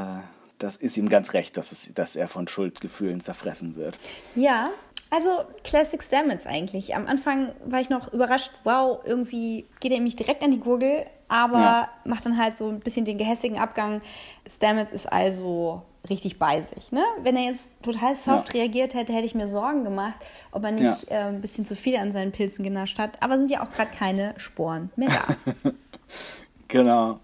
das 0.58 0.76
ist 0.76 0.96
ihm 0.96 1.08
ganz 1.08 1.34
recht, 1.34 1.56
dass, 1.56 1.72
es, 1.72 1.92
dass 1.94 2.16
er 2.16 2.28
von 2.28 2.48
Schuldgefühlen 2.48 3.20
zerfressen 3.20 3.76
wird. 3.76 3.98
Ja, 4.34 4.70
also 5.10 5.44
Classic 5.62 6.02
Stamets 6.02 6.46
eigentlich. 6.46 6.94
Am 6.94 7.06
Anfang 7.06 7.52
war 7.64 7.80
ich 7.80 7.90
noch 7.90 8.12
überrascht, 8.12 8.50
wow, 8.64 9.00
irgendwie 9.04 9.66
geht 9.80 9.92
er 9.92 10.00
mich 10.00 10.16
direkt 10.16 10.42
an 10.42 10.50
die 10.50 10.60
Gurgel, 10.60 11.04
aber 11.32 11.58
Ja. 11.60 11.88
macht 12.04 12.26
dann 12.26 12.36
halt 12.38 12.56
so 12.56 12.68
ein 12.68 12.80
bisschen 12.80 13.04
den 13.04 13.18
gehässigen 13.18 13.58
Abgang. 13.58 14.00
Stamets 14.48 14.92
ist 14.92 15.10
also 15.12 15.82
richtig 16.10 16.38
bei 16.38 16.60
sich. 16.60 16.92
Ne? 16.92 17.02
Wenn 17.22 17.36
er 17.36 17.44
jetzt 17.44 17.66
total 17.82 18.14
soft 18.16 18.52
Ja. 18.54 18.60
reagiert 18.60 18.94
hätte, 18.94 19.12
hätte 19.12 19.24
ich 19.24 19.34
mir 19.34 19.48
Sorgen 19.48 19.84
gemacht, 19.84 20.14
ob 20.50 20.64
er 20.64 20.72
nicht 20.72 21.10
Ja. 21.10 21.16
äh, 21.16 21.28
ein 21.28 21.40
bisschen 21.40 21.64
zu 21.64 21.74
viel 21.76 21.96
an 21.96 22.12
seinen 22.12 22.32
Pilzen 22.32 22.64
genascht 22.64 22.98
hat. 22.98 23.12
Aber 23.20 23.38
sind 23.38 23.50
ja 23.50 23.62
auch 23.62 23.70
gerade 23.70 23.90
keine 23.96 24.34
Sporen 24.36 24.90
mehr 24.96 25.08
da. 25.10 25.70
Genau. 26.68 27.20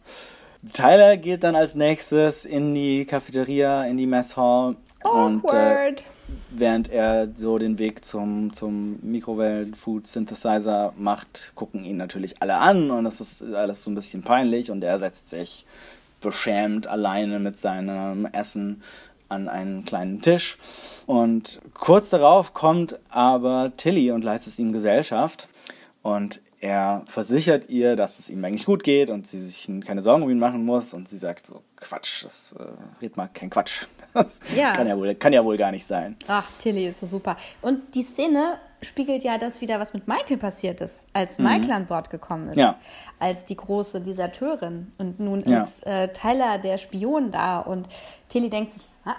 Tyler 0.73 1.17
geht 1.17 1.43
dann 1.45 1.57
als 1.57 1.75
nächstes 1.75 2.45
in 2.45 2.75
die 2.75 3.05
Cafeteria, 3.07 3.85
in 3.85 3.97
die 3.97 4.07
Mess 4.07 4.37
Hall. 4.37 4.77
Und 5.05 5.45
äh, 5.45 5.49
Awkward. 5.49 6.03
Während 6.51 6.91
er 6.91 7.29
so 7.35 7.59
den 7.59 7.79
Weg 7.79 8.05
zum, 8.05 8.53
zum 8.53 8.99
Mikrowellen-Food-Synthesizer 9.03 10.93
macht, 10.97 11.53
gucken 11.55 11.85
ihn 11.85 11.97
natürlich 11.97 12.43
alle 12.43 12.59
an 12.59 12.91
und 12.91 13.05
das 13.05 13.21
ist 13.21 13.43
alles 13.55 13.83
so 13.83 13.91
ein 13.91 13.95
bisschen 13.95 14.23
peinlich 14.23 14.71
und 14.71 14.83
er 14.85 14.99
setzt 14.99 15.31
sich 15.31 15.67
beschämt 16.21 16.87
alleine 16.87 17.39
mit 17.39 17.59
seinem 17.59 18.27
Essen 18.27 18.83
an 19.29 19.49
einen 19.49 19.85
kleinen 19.85 20.21
Tisch. 20.23 20.59
Und 21.07 21.61
kurz 21.75 22.11
darauf 22.11 22.55
kommt 22.55 22.99
aber 23.11 23.73
Tilly 23.77 24.11
und 24.11 24.25
leistet 24.25 24.59
ihm 24.59 24.73
Gesellschaft. 24.73 25.49
Und 26.03 26.41
er 26.61 27.03
versichert 27.07 27.69
ihr, 27.69 27.95
dass 27.97 28.19
es 28.19 28.31
ihm 28.31 28.45
eigentlich 28.45 28.65
gut 28.67 28.83
geht 28.83 29.11
und 29.11 29.27
sie 29.29 29.39
sich 29.39 29.71
keine 29.87 30.03
Sorgen 30.03 30.23
um 30.25 30.31
ihn 30.31 30.39
machen 30.39 30.65
muss. 30.65 30.93
Und 30.95 31.09
sie 31.09 31.17
sagt 31.17 31.47
so, 31.47 31.63
Quatsch, 31.77 32.25
das 32.25 32.55
äh, 32.59 32.65
red 33.03 33.17
mal 33.17 33.29
kein 33.33 33.51
Quatsch. 33.51 33.87
Das 34.15 34.41
Ja. 34.57 34.73
Kann, 34.73 34.89
ja 34.89 34.99
wohl, 34.99 35.15
kann 35.15 35.33
ja 35.33 35.45
wohl 35.45 35.57
gar 35.59 35.71
nicht 35.71 35.87
sein. 35.87 36.17
Ach, 36.27 36.45
Tilly 36.59 36.89
ist 36.89 37.01
so 37.01 37.07
super. 37.07 37.37
Und 37.63 37.95
die 37.95 38.03
Szene 38.03 38.59
spiegelt 38.81 39.23
ja 39.23 39.39
das 39.39 39.61
wieder, 39.61 39.79
was 39.79 39.93
mit 39.93 40.09
Michael 40.09 40.39
passiert 40.39 40.81
ist, 40.81 41.07
als 41.13 41.39
Michael 41.39 41.71
an 41.73 41.87
Bord 41.87 42.11
gekommen 42.11 42.49
ist. 42.49 42.57
Mhm. 42.57 42.61
Ja. 42.63 42.79
Als 43.21 43.45
die 43.45 43.57
große 43.57 44.01
Deserteurin. 44.01 44.93
Und 44.99 45.21
nun 45.21 45.45
Ja. 45.47 45.63
ist 45.63 45.87
äh, 45.87 46.09
Tyler 46.13 46.59
der 46.59 46.79
Spion 46.79 47.31
da 47.31 47.61
und 47.61 47.87
Tilly 48.29 48.49
denkt 48.51 48.73
sich, 48.73 48.89
ah, 49.05 49.15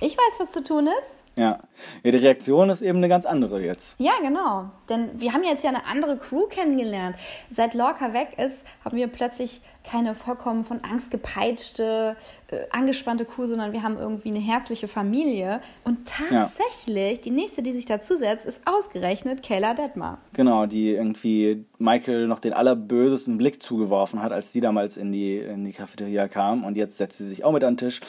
ich 0.00 0.16
weiß, 0.16 0.40
was 0.40 0.52
zu 0.52 0.64
tun 0.64 0.88
ist. 0.98 1.24
Ja. 1.36 1.60
ja, 2.02 2.10
die 2.10 2.16
Reaktion 2.16 2.68
ist 2.70 2.82
eben 2.82 2.98
eine 2.98 3.08
ganz 3.08 3.24
andere 3.24 3.62
jetzt. 3.62 3.94
Ja, 3.98 4.12
genau. 4.20 4.70
Denn 4.88 5.08
wir 5.14 5.32
haben 5.32 5.44
jetzt 5.44 5.64
ja 5.64 5.70
eine 5.70 5.86
andere 5.86 6.18
Crew 6.18 6.46
kennengelernt. 6.46 7.16
Seit 7.50 7.72
Lorca 7.74 8.12
weg 8.12 8.36
ist, 8.36 8.66
haben 8.84 8.96
wir 8.96 9.06
plötzlich 9.06 9.62
keine 9.88 10.14
vollkommen 10.14 10.64
von 10.64 10.80
Angst 10.84 11.10
gepeitschte, 11.10 12.16
äh, 12.48 12.64
angespannte 12.70 13.24
Crew, 13.24 13.46
sondern 13.46 13.72
wir 13.72 13.82
haben 13.82 13.96
irgendwie 13.96 14.28
eine 14.28 14.40
herzliche 14.40 14.88
Familie. 14.88 15.60
Und 15.84 16.08
tatsächlich, 16.08 17.20
die 17.20 17.30
nächste, 17.30 17.62
die 17.62 17.72
sich 17.72 17.86
dazusetzt, 17.86 18.44
ist 18.44 18.62
ausgerechnet 18.66 19.42
Kayla 19.42 19.74
Detmar. 19.74 20.18
Genau, 20.32 20.66
die 20.66 20.90
irgendwie 20.90 21.64
Michael 21.78 22.26
noch 22.26 22.40
den 22.40 22.52
allerbösesten 22.52 23.38
Blick 23.38 23.62
zugeworfen 23.62 24.22
hat, 24.22 24.32
als 24.32 24.52
die 24.52 24.60
damals 24.60 24.96
in 24.96 25.12
die, 25.12 25.38
in 25.38 25.64
die 25.64 25.72
Cafeteria 25.72 26.28
kam. 26.28 26.64
Und 26.64 26.76
jetzt 26.76 26.98
setzt 26.98 27.18
sie 27.18 27.26
sich 27.26 27.44
auch 27.44 27.52
mit 27.52 27.64
an 27.64 27.74
den 27.74 27.78
Tisch. 27.78 28.00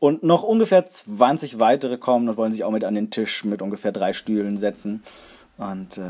Und 0.00 0.22
noch 0.22 0.42
ungefähr 0.42 0.84
20 0.86 1.58
weitere 1.58 1.98
kommen 1.98 2.28
und 2.28 2.36
wollen 2.36 2.52
sich 2.52 2.64
auch 2.64 2.70
mit 2.70 2.84
an 2.84 2.94
den 2.94 3.10
Tisch 3.10 3.44
mit 3.44 3.62
ungefähr 3.62 3.92
drei 3.92 4.12
Stühlen 4.12 4.56
setzen. 4.56 5.02
Und 5.58 5.98
äh, 5.98 6.00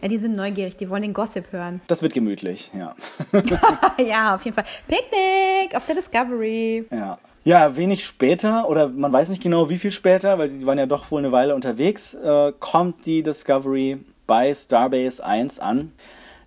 Ja, 0.00 0.08
die 0.08 0.18
sind 0.18 0.36
neugierig, 0.36 0.76
die 0.76 0.88
wollen 0.88 1.02
den 1.02 1.12
Gossip 1.12 1.50
hören. 1.50 1.80
das 1.88 2.02
wird 2.02 2.14
gemütlich, 2.14 2.70
ja. 2.72 2.94
ja, 3.98 4.34
auf 4.36 4.44
jeden 4.44 4.54
Fall. 4.54 4.64
Picknick 4.86 5.76
auf 5.76 5.84
der 5.84 5.96
Discovery. 5.96 6.86
Ja. 6.90 7.18
Ja, 7.44 7.74
wenig 7.74 8.06
später, 8.06 8.68
oder 8.68 8.86
man 8.86 9.12
weiß 9.12 9.28
nicht 9.28 9.42
genau 9.42 9.68
wie 9.68 9.76
viel 9.78 9.90
später, 9.90 10.38
weil 10.38 10.48
sie 10.48 10.64
waren 10.64 10.78
ja 10.78 10.86
doch 10.86 11.10
wohl 11.10 11.18
eine 11.18 11.32
Weile 11.32 11.56
unterwegs, 11.56 12.14
äh, 12.14 12.52
kommt 12.60 13.04
die 13.04 13.24
Discovery 13.24 13.98
bei 14.28 14.54
Starbase 14.54 15.26
1 15.26 15.58
an. 15.58 15.90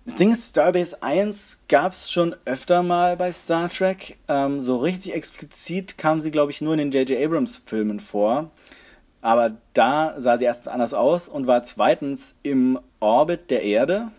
Das 0.06 0.14
Ding 0.14 0.32
ist, 0.32 0.50
Starbase 0.50 1.02
1 1.02 1.62
gab 1.68 1.92
es 1.92 2.12
schon 2.12 2.34
öfter 2.44 2.84
mal 2.84 3.16
bei 3.16 3.32
Star 3.32 3.68
Trek. 3.68 4.16
Ähm, 4.28 4.60
so 4.60 4.76
richtig 4.76 5.12
explizit 5.14 5.98
kam 5.98 6.20
sie, 6.20 6.30
glaube 6.30 6.52
ich, 6.52 6.60
nur 6.60 6.74
in 6.74 6.78
den 6.78 6.92
J.J. 6.92 7.20
Abrams-Filmen 7.24 7.98
vor. 7.98 8.52
Aber 9.20 9.56
da 9.74 10.14
sah 10.18 10.38
sie 10.38 10.44
erstens 10.44 10.68
anders 10.68 10.94
aus 10.94 11.28
und 11.28 11.48
war 11.48 11.64
zweitens 11.64 12.36
im 12.44 12.78
Orbit 13.00 13.50
der 13.50 13.62
Erde. 13.62 14.12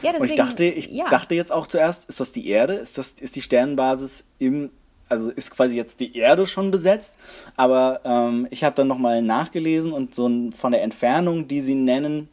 Ja, 0.00 0.10
und 0.12 0.16
ich 0.16 0.20
deswegen- 0.22 0.36
dachte, 0.36 0.64
ich 0.64 0.86
ja. 0.86 1.08
dachte 1.10 1.34
jetzt 1.34 1.52
auch 1.52 1.66
zuerst, 1.66 2.06
ist 2.06 2.20
das 2.20 2.32
die 2.32 2.48
Erde? 2.48 2.74
Ist 2.74 2.96
das 2.96 3.14
ist 3.20 3.36
die 3.36 3.42
Sternenbasis 3.42 4.24
im 4.38 4.70
also 5.10 5.28
ist 5.28 5.50
quasi 5.50 5.76
jetzt 5.76 5.98
die 5.98 6.16
Erde 6.16 6.46
schon 6.46 6.70
besetzt, 6.70 7.16
aber 7.56 8.00
ähm, 8.04 8.46
ich 8.50 8.62
habe 8.62 8.76
dann 8.76 8.86
nochmal 8.86 9.22
nachgelesen 9.22 9.92
und 9.92 10.14
so 10.14 10.28
ein, 10.28 10.52
von 10.52 10.70
der 10.70 10.82
Entfernung, 10.82 11.48
die 11.48 11.60
sie 11.60 11.74
nennen, 11.74 12.28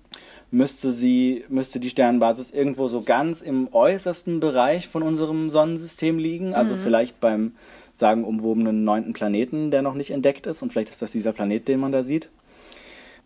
müsste 0.52 0.92
sie, 0.92 1.44
müsste 1.50 1.80
die 1.80 1.90
Sternenbasis 1.90 2.52
irgendwo 2.52 2.88
so 2.88 3.02
ganz 3.02 3.42
im 3.42 3.68
äußersten 3.72 4.40
Bereich 4.40 4.88
von 4.88 5.04
unserem 5.04 5.50
Sonnensystem 5.50 6.18
liegen. 6.18 6.54
Also 6.54 6.76
vielleicht 6.76 7.20
beim 7.20 7.54
sagenumwobenen 7.94 8.84
neunten 8.84 9.14
Planeten, 9.14 9.72
der 9.72 9.82
noch 9.82 9.96
nicht 9.96 10.12
entdeckt 10.12 10.48
ist. 10.48 10.62
Und 10.62 10.72
vielleicht 10.72 10.90
ist 10.90 11.02
das 11.02 11.12
dieser 11.12 11.34
Planet, 11.34 11.68
den 11.68 11.80
man 11.80 11.92
da 11.92 12.04
sieht. 12.04 12.30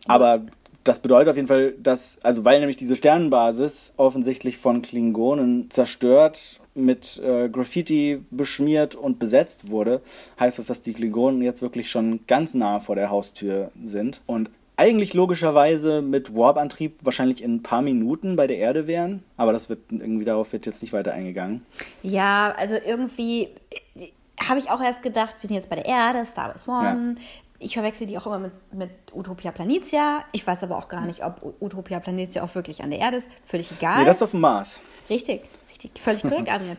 Aber 0.06 0.42
das 0.84 0.98
bedeutet 0.98 1.28
auf 1.28 1.36
jeden 1.36 1.48
Fall, 1.48 1.74
dass, 1.80 2.18
also 2.22 2.44
weil 2.44 2.58
nämlich 2.58 2.76
diese 2.76 2.96
Sternenbasis 2.96 3.92
offensichtlich 3.96 4.58
von 4.58 4.82
Klingonen 4.82 5.70
zerstört, 5.70 6.58
mit 6.74 7.20
äh, 7.22 7.48
Graffiti 7.48 8.24
beschmiert 8.30 8.94
und 8.94 9.18
besetzt 9.18 9.68
wurde, 9.70 10.00
heißt 10.40 10.58
das, 10.58 10.66
dass 10.66 10.80
die 10.80 10.94
Klingonen 10.94 11.42
jetzt 11.42 11.60
wirklich 11.60 11.90
schon 11.90 12.20
ganz 12.26 12.54
nah 12.54 12.80
vor 12.80 12.96
der 12.96 13.10
Haustür 13.10 13.70
sind 13.84 14.22
und 14.26 14.50
eigentlich 14.76 15.14
logischerweise 15.14 16.02
mit 16.02 16.34
Warp-Antrieb 16.34 17.00
wahrscheinlich 17.04 17.42
in 17.42 17.56
ein 17.56 17.62
paar 17.62 17.82
Minuten 17.82 18.36
bei 18.36 18.46
der 18.46 18.58
Erde 18.58 18.86
wären, 18.86 19.22
aber 19.36 19.52
das 19.52 19.68
wird 19.68 19.80
irgendwie 19.90 20.24
darauf 20.24 20.52
wird 20.52 20.66
jetzt 20.66 20.82
nicht 20.82 20.92
weiter 20.92 21.12
eingegangen. 21.12 21.64
Ja, 22.02 22.54
also 22.56 22.74
irgendwie 22.84 23.48
äh, 23.94 24.08
habe 24.40 24.58
ich 24.58 24.70
auch 24.70 24.80
erst 24.80 25.02
gedacht, 25.02 25.36
wir 25.40 25.48
sind 25.48 25.56
jetzt 25.56 25.68
bei 25.68 25.76
der 25.76 25.86
Erde, 25.86 26.24
Star 26.24 26.48
Wars 26.48 26.66
One. 26.66 27.16
Ich 27.58 27.74
verwechsel 27.74 28.08
die 28.08 28.18
auch 28.18 28.26
immer 28.26 28.40
mit, 28.40 28.52
mit 28.72 28.90
Utopia 29.14 29.52
Planitia. 29.52 30.24
Ich 30.32 30.44
weiß 30.44 30.64
aber 30.64 30.76
auch 30.76 30.88
gar 30.88 31.06
nicht, 31.06 31.24
ob 31.24 31.54
Utopia 31.60 32.00
Planitia 32.00 32.42
auch 32.42 32.54
wirklich 32.56 32.82
an 32.82 32.90
der 32.90 32.98
Erde 32.98 33.18
ist. 33.18 33.28
Völlig 33.44 33.70
egal. 33.70 34.00
Nee, 34.00 34.04
das 34.04 34.16
ist 34.16 34.22
auf 34.22 34.32
dem 34.32 34.40
Mars. 34.40 34.80
Richtig, 35.08 35.42
richtig, 35.84 36.02
völlig 36.02 36.22
korrekt, 36.22 36.48
Adrian. 36.52 36.76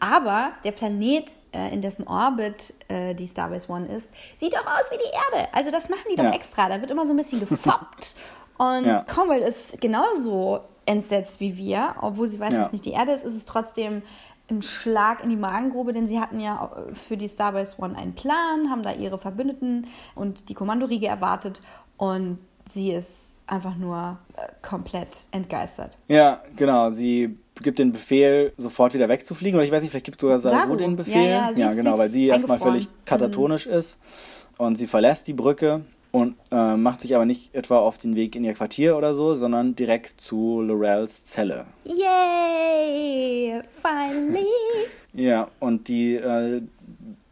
Aber 0.00 0.52
der 0.64 0.72
Planet, 0.72 1.34
äh, 1.52 1.72
in 1.72 1.80
dessen 1.80 2.06
Orbit 2.06 2.74
äh, 2.88 3.14
die 3.14 3.26
Starbase 3.26 3.70
One 3.70 3.86
ist, 3.86 4.08
sieht 4.38 4.56
auch 4.56 4.66
aus 4.66 4.90
wie 4.90 4.96
die 4.98 5.38
Erde. 5.38 5.48
Also 5.52 5.70
das 5.70 5.88
machen 5.88 6.04
die 6.10 6.16
doch 6.16 6.24
Ja. 6.24 6.32
extra. 6.32 6.68
Da 6.68 6.80
wird 6.80 6.90
immer 6.90 7.04
so 7.06 7.12
ein 7.12 7.16
bisschen 7.16 7.40
gefoppt. 7.48 8.16
Und 8.58 8.84
Ja. 8.84 9.00
Cromwell 9.06 9.40
ist 9.42 9.80
genauso 9.80 10.60
entsetzt 10.86 11.40
wie 11.40 11.56
wir. 11.56 11.94
Obwohl 12.00 12.28
sie 12.28 12.38
weiß, 12.38 12.52
Ja. 12.52 12.58
dass 12.58 12.66
es 12.68 12.72
nicht 12.72 12.84
die 12.84 12.92
Erde 12.92 13.12
ist, 13.12 13.24
ist 13.24 13.34
es 13.34 13.44
trotzdem 13.44 14.02
ein 14.50 14.60
Schlag 14.60 15.24
in 15.24 15.30
die 15.30 15.36
Magengrube, 15.36 15.92
denn 15.94 16.06
sie 16.06 16.20
hatten 16.20 16.38
ja 16.38 16.70
äh, 16.90 16.94
für 16.94 17.16
die 17.16 17.28
Starbase 17.28 17.76
One 17.80 17.96
einen 17.98 18.14
Plan, 18.14 18.68
haben 18.70 18.82
da 18.82 18.92
ihre 18.92 19.16
Verbündeten 19.18 19.86
und 20.14 20.50
die 20.50 20.54
Kommandoriege 20.54 21.06
erwartet 21.06 21.62
und 21.96 22.38
sie 22.66 22.92
ist 22.92 23.40
einfach 23.46 23.76
nur 23.76 24.18
äh, 24.36 24.48
komplett 24.66 25.16
entgeistert. 25.30 25.96
Ja, 26.08 26.42
genau. 26.56 26.90
Sie 26.90 27.38
gibt 27.62 27.78
den 27.78 27.92
Befehl, 27.92 28.52
sofort 28.56 28.94
wieder 28.94 29.08
wegzufliegen. 29.08 29.56
Oder 29.58 29.64
ich 29.66 29.72
weiß 29.72 29.82
nicht, 29.82 29.90
vielleicht 29.92 30.06
gibt 30.06 30.20
sogar 30.20 30.38
Saru, 30.40 30.76
den 30.76 30.96
Befehl. 30.96 31.14
Ja, 31.22 31.50
ja, 31.50 31.54
sie 31.54 31.62
ist- 31.62 31.76
genau, 31.76 31.98
weil 31.98 32.08
sie 32.08 32.26
erstmal 32.26 32.58
völlig 32.58 32.88
katatonisch 33.04 33.66
ist. 33.66 33.98
Und 34.58 34.76
sie 34.76 34.86
verlässt 34.86 35.26
die 35.26 35.32
Brücke 35.32 35.82
und 36.12 36.36
äh, 36.52 36.76
macht 36.76 37.00
sich 37.00 37.14
aber 37.16 37.24
nicht 37.26 37.54
etwa 37.54 37.78
auf 37.78 37.98
den 37.98 38.14
Weg 38.16 38.36
in 38.36 38.44
ihr 38.44 38.54
Quartier 38.54 38.96
oder 38.96 39.14
so, 39.14 39.34
sondern 39.34 39.74
direkt 39.74 40.20
zu 40.20 40.60
Lorels 40.62 41.24
Zelle. 41.24 41.66
Yay! 41.84 43.60
Finally! 43.70 44.46
Ja, 45.16 45.46
und 45.60 45.86
die, 45.86 46.16
äh, 46.16 46.60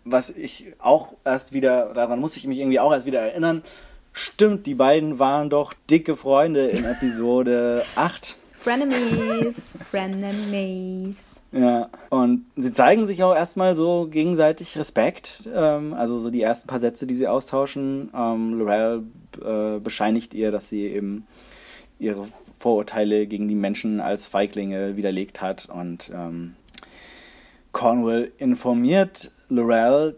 was 0.04 0.30
ich 0.30 0.66
auch 0.78 1.14
erst 1.24 1.52
wieder, 1.52 1.92
daran 1.94 2.20
muss 2.20 2.36
ich 2.36 2.46
mich 2.46 2.60
irgendwie 2.60 2.78
auch 2.78 2.92
erst 2.92 3.06
wieder 3.06 3.18
erinnern, 3.18 3.64
stimmt, 4.12 4.66
die 4.66 4.76
beiden 4.76 5.18
waren 5.18 5.50
doch 5.50 5.74
dicke 5.90 6.14
Freunde 6.14 6.66
in 6.68 6.84
Episode 6.84 7.82
8. 7.96 8.36
Frenemies, 8.62 9.74
Frenemies. 9.90 11.42
Ja, 11.50 11.88
und 12.10 12.46
sie 12.54 12.70
zeigen 12.70 13.08
sich 13.08 13.24
auch 13.24 13.34
erstmal 13.34 13.74
so 13.74 14.06
gegenseitig 14.08 14.78
Respekt. 14.78 15.48
Ähm, 15.52 15.94
also 15.94 16.20
so 16.20 16.30
die 16.30 16.42
ersten 16.42 16.68
paar 16.68 16.78
Sätze, 16.78 17.08
die 17.08 17.16
sie 17.16 17.26
austauschen. 17.26 18.10
Ähm, 18.14 18.58
Lorel 18.58 19.02
äh, 19.44 19.80
bescheinigt 19.80 20.32
ihr, 20.32 20.52
dass 20.52 20.68
sie 20.68 20.86
eben 20.86 21.26
ihre 21.98 22.24
Vorurteile 22.56 23.26
gegen 23.26 23.48
die 23.48 23.56
Menschen 23.56 24.00
als 24.00 24.28
Feiglinge 24.28 24.96
widerlegt 24.96 25.40
hat. 25.40 25.68
Und 25.68 26.12
ähm, 26.14 26.54
Cornwall 27.72 28.28
informiert 28.38 29.32
Lorel, 29.48 30.14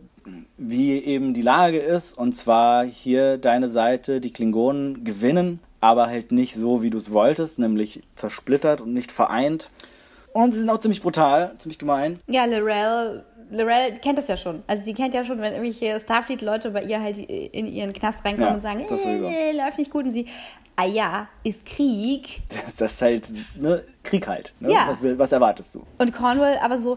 wie 0.59 1.03
eben 1.03 1.33
die 1.33 1.41
Lage 1.41 1.79
ist. 1.79 2.19
Und 2.19 2.37
zwar 2.37 2.85
hier 2.85 3.39
deine 3.39 3.71
Seite, 3.71 4.21
die 4.21 4.35
Klingonen 4.35 5.03
gewinnen, 5.03 5.61
aber 5.85 6.07
halt 6.07 6.33
nicht 6.33 6.55
so, 6.55 6.83
wie 6.83 6.89
du 6.89 6.97
es 6.97 7.13
wolltest, 7.13 7.59
nämlich 7.59 8.03
zersplittert 8.17 8.81
und 8.81 8.95
nicht 8.95 9.13
vereint. 9.13 9.71
Und 10.33 10.53
sie 10.53 10.61
sind 10.61 10.71
auch 10.71 10.79
ziemlich 10.79 11.03
brutal, 11.03 11.55
ziemlich 11.59 11.79
gemein. 11.79 12.21
Ja, 12.27 12.47
Lorel, 12.47 13.23
Lorel 13.51 13.93
kennt 14.03 14.17
das 14.17 14.29
ja 14.29 14.39
schon. 14.39 14.63
Also 14.67 14.83
die 14.83 14.95
kennt 14.95 15.13
ja 15.13 15.27
schon, 15.27 15.39
wenn 15.43 15.53
irgendwelche 15.53 16.01
Starfleet-Leute 16.01 16.71
bei 16.71 16.85
ihr 16.85 17.03
halt 17.03 17.19
in 17.19 17.67
ihren 17.69 17.93
Knast 17.93 18.25
reinkommen 18.25 18.49
Ja, 18.49 18.55
und 18.55 18.61
sagen, 18.63 18.81
äh, 18.81 19.53
läuft 19.53 19.79
nicht 19.79 19.91
gut. 19.91 20.07
Und 20.07 20.13
sie, 20.13 20.27
ah 20.75 20.87
ja, 20.87 21.29
ist 21.43 21.67
Krieg. 21.67 22.41
Das 22.79 22.93
ist 22.93 23.03
halt 23.03 23.31
ne, 23.55 23.83
Krieg 24.03 24.27
halt. 24.27 24.55
Ne? 24.61 24.73
Ja. 24.73 24.87
Was, 24.89 25.03
was 25.03 25.33
erwartest 25.33 25.75
du? 25.75 25.83
Und 25.99 26.15
Cornwall 26.15 26.59
aber 26.63 26.79
so, 26.79 26.97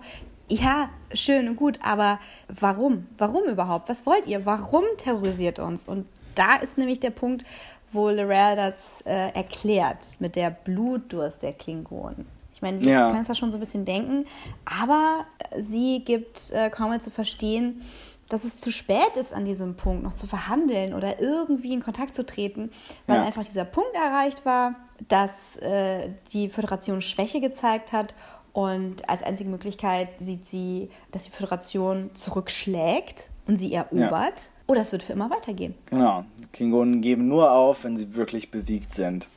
ja, 0.50 0.90
schön 1.14 1.50
und 1.50 1.58
gut, 1.58 1.78
aber 1.84 2.20
warum? 2.48 3.08
Warum 3.18 3.44
überhaupt? 3.50 3.90
Was 3.90 4.06
wollt 4.06 4.28
ihr? 4.28 4.46
Warum 4.46 4.86
terrorisiert 4.98 5.60
uns? 5.60 5.86
Und 5.86 6.06
da 6.36 6.56
ist 6.56 6.78
nämlich 6.78 7.00
der 7.00 7.10
Punkt, 7.10 7.44
wo 7.92 8.10
Lorel 8.10 8.56
das 8.56 9.02
äh, 9.06 9.30
erklärt 9.34 10.16
mit 10.20 10.36
der 10.36 10.50
Blutdurst 10.52 11.42
der 11.44 11.54
Klingonen. 11.54 12.26
Ich 12.54 12.62
meine, 12.62 12.84
wir 12.84 12.92
Ja. 12.92 13.12
uns 13.12 13.28
das 13.28 13.38
schon 13.38 13.52
so 13.52 13.58
ein 13.58 13.60
bisschen 13.60 13.86
denken, 13.86 14.26
aber 14.66 15.26
sie 15.58 16.04
gibt 16.04 16.52
äh, 16.52 16.70
Cornwall 16.70 17.02
zu 17.02 17.12
verstehen, 17.12 17.84
dass 18.30 18.44
es 18.44 18.60
zu 18.60 18.72
spät 18.72 19.16
ist, 19.16 19.34
an 19.34 19.46
diesem 19.46 19.76
Punkt 19.78 20.04
noch 20.04 20.14
zu 20.14 20.28
verhandeln 20.28 20.94
oder 20.94 21.22
irgendwie 21.22 21.72
in 21.72 21.82
Kontakt 21.82 22.14
zu 22.14 22.26
treten, 22.26 22.72
weil 23.06 23.18
Ja. 23.18 23.24
einfach 23.26 23.44
dieser 23.46 23.64
Punkt 23.64 23.94
erreicht 23.96 24.46
war, 24.46 24.76
dass 25.08 25.56
äh, 25.58 26.10
die 26.34 26.50
Föderation 26.50 27.00
Schwäche 27.02 27.40
gezeigt 27.40 27.94
hat 27.94 28.14
und 28.52 29.08
als 29.08 29.24
einzige 29.24 29.50
Möglichkeit 29.50 30.10
sieht 30.20 30.46
sie, 30.46 30.90
dass 31.12 31.24
die 31.24 31.30
Föderation 31.32 32.10
zurückschlägt 32.16 33.30
und 33.48 33.56
sie 33.58 33.74
erobert. 33.74 34.52
Oder 34.68 34.82
es 34.82 34.92
wird 34.92 35.04
für 35.04 35.14
immer 35.14 35.30
weitergehen. 35.30 35.74
Genau. 35.88 36.26
Klingonen 36.54 37.02
geben 37.02 37.28
nur 37.28 37.52
auf, 37.52 37.84
wenn 37.84 37.96
sie 37.98 38.16
wirklich 38.16 38.52
besiegt 38.52 38.94
sind. 38.94 39.28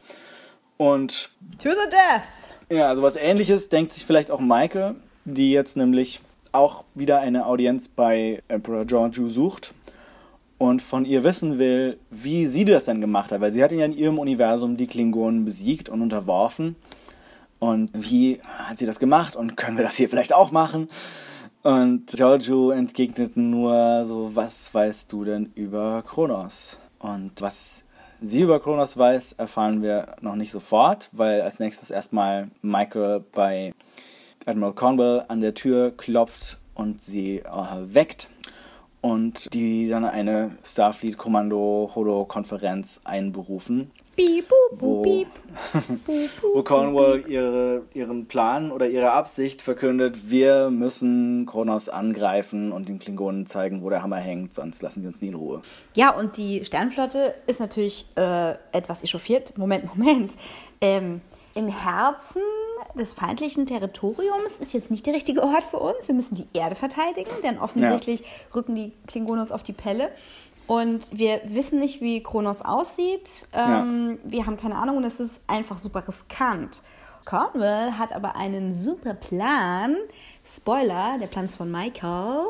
Und 0.76 1.30
To 1.58 1.70
the 1.70 1.90
death! 1.90 2.50
ja, 2.72 2.88
also 2.88 3.02
was 3.02 3.16
ähnliches 3.16 3.68
denkt 3.68 3.92
sich 3.92 4.04
vielleicht 4.04 4.30
auch 4.30 4.40
Michael, 4.40 4.94
die 5.24 5.52
jetzt 5.52 5.76
nämlich 5.76 6.20
auch 6.52 6.84
wieder 6.94 7.20
eine 7.20 7.46
Audienz 7.46 7.88
bei 7.88 8.42
Emperor 8.48 8.84
Georgiou 8.84 9.28
sucht 9.28 9.74
und 10.58 10.82
von 10.82 11.04
ihr 11.04 11.24
wissen 11.24 11.58
will, 11.58 11.98
wie 12.10 12.46
sie 12.46 12.64
das 12.64 12.86
denn 12.86 13.00
gemacht 13.00 13.32
hat, 13.32 13.40
weil 13.40 13.52
sie 13.52 13.62
hat 13.62 13.72
ja 13.72 13.84
in 13.84 13.96
ihrem 13.96 14.18
Universum 14.18 14.76
die 14.76 14.86
Klingonen 14.86 15.44
besiegt 15.44 15.88
und 15.88 16.02
unterworfen. 16.02 16.76
Und 17.58 17.90
wie 17.94 18.40
hat 18.42 18.78
sie 18.78 18.86
das 18.86 18.98
gemacht 18.98 19.36
und 19.36 19.56
können 19.56 19.76
wir 19.76 19.84
das 19.84 19.96
hier 19.96 20.08
vielleicht 20.08 20.32
auch 20.32 20.50
machen? 20.50 20.88
Und 21.62 22.06
Giorgio 22.06 22.70
entgegnete 22.70 23.38
nur 23.38 24.06
so, 24.06 24.34
was 24.34 24.72
weißt 24.72 25.12
du 25.12 25.26
denn 25.26 25.52
über 25.54 26.02
Kronos? 26.06 26.78
Und 26.98 27.32
was 27.42 27.84
sie 28.22 28.40
über 28.40 28.60
Kronos 28.60 28.96
weiß, 28.96 29.34
erfahren 29.34 29.82
wir 29.82 30.16
noch 30.22 30.36
nicht 30.36 30.52
sofort, 30.52 31.10
weil 31.12 31.42
als 31.42 31.58
nächstes 31.58 31.90
erstmal 31.90 32.50
Michael 32.62 33.22
bei 33.32 33.74
Admiral 34.46 34.72
Cornwall 34.72 35.26
an 35.28 35.42
der 35.42 35.52
Tür 35.52 35.94
klopft 35.94 36.56
und 36.72 37.02
sie 37.02 37.40
äh, 37.40 37.94
weckt 37.94 38.30
und 39.02 39.52
die 39.52 39.86
dann 39.86 40.06
eine 40.06 40.52
Starfleet-Kommando-Holo-Konferenz 40.64 43.02
einberufen, 43.04 43.90
Piep, 44.20 44.48
boop, 44.48 44.80
Wo-. 44.80 45.02
Boop, 45.02 46.30
wo. 46.54 46.62
Cornwall 46.62 47.24
ihre, 47.26 47.82
ihren 47.94 48.26
Plan 48.26 48.70
oder 48.70 48.86
ihre 48.86 49.12
Absicht 49.12 49.62
verkündet, 49.62 50.30
wir 50.30 50.70
müssen 50.70 51.46
Kronos 51.46 51.88
angreifen 51.88 52.70
und 52.70 52.88
den 52.88 52.98
Klingonen 52.98 53.46
zeigen, 53.46 53.82
wo 53.82 53.88
der 53.88 54.02
Hammer 54.02 54.18
hängt, 54.18 54.52
sonst 54.52 54.82
lassen 54.82 55.00
sie 55.00 55.06
uns 55.06 55.22
nie 55.22 55.28
in 55.28 55.34
Ruhe. 55.34 55.62
Ja, 55.94 56.10
und 56.10 56.36
die 56.36 56.64
Sternflotte 56.64 57.34
ist 57.46 57.60
natürlich 57.60 58.06
äh, 58.16 58.50
etwas 58.72 59.02
echauffiert. 59.02 59.56
Moment, 59.56 59.96
Moment. 59.96 60.34
Ähm, 60.82 61.22
Im 61.54 61.68
Herzen 61.68 62.42
des 62.98 63.12
feindlichen 63.12 63.66
Territoriums 63.66 64.58
ist 64.58 64.74
jetzt 64.74 64.90
nicht 64.90 65.06
der 65.06 65.14
richtige 65.14 65.42
Ort 65.42 65.64
für 65.64 65.78
uns. 65.78 66.08
Wir 66.08 66.14
müssen 66.14 66.34
die 66.34 66.46
Erde 66.52 66.74
verteidigen, 66.74 67.30
denn 67.42 67.58
offensichtlich 67.58 68.22
rücken 68.54 68.74
die 68.74 68.92
Klingonen 69.06 69.40
uns 69.40 69.52
auf 69.52 69.62
die 69.62 69.72
Pelle. 69.72 70.10
Und 70.70 71.18
wir 71.18 71.40
wissen 71.46 71.80
nicht, 71.80 72.00
wie 72.00 72.22
Kronos 72.22 72.62
aussieht. 72.62 73.48
Ähm, 73.52 74.20
Wir 74.22 74.46
haben 74.46 74.56
keine 74.56 74.76
Ahnung 74.76 74.98
und 74.98 75.04
es 75.04 75.18
ist 75.18 75.42
einfach 75.48 75.78
super 75.78 76.06
riskant. 76.06 76.84
Cornwall 77.24 77.98
hat 77.98 78.12
aber 78.12 78.36
einen 78.36 78.72
super 78.72 79.14
Plan. 79.14 79.96
Spoiler, 80.46 81.16
der 81.20 81.26
Plan 81.26 81.46
ist 81.46 81.56
von 81.56 81.72
Michael. 81.72 82.44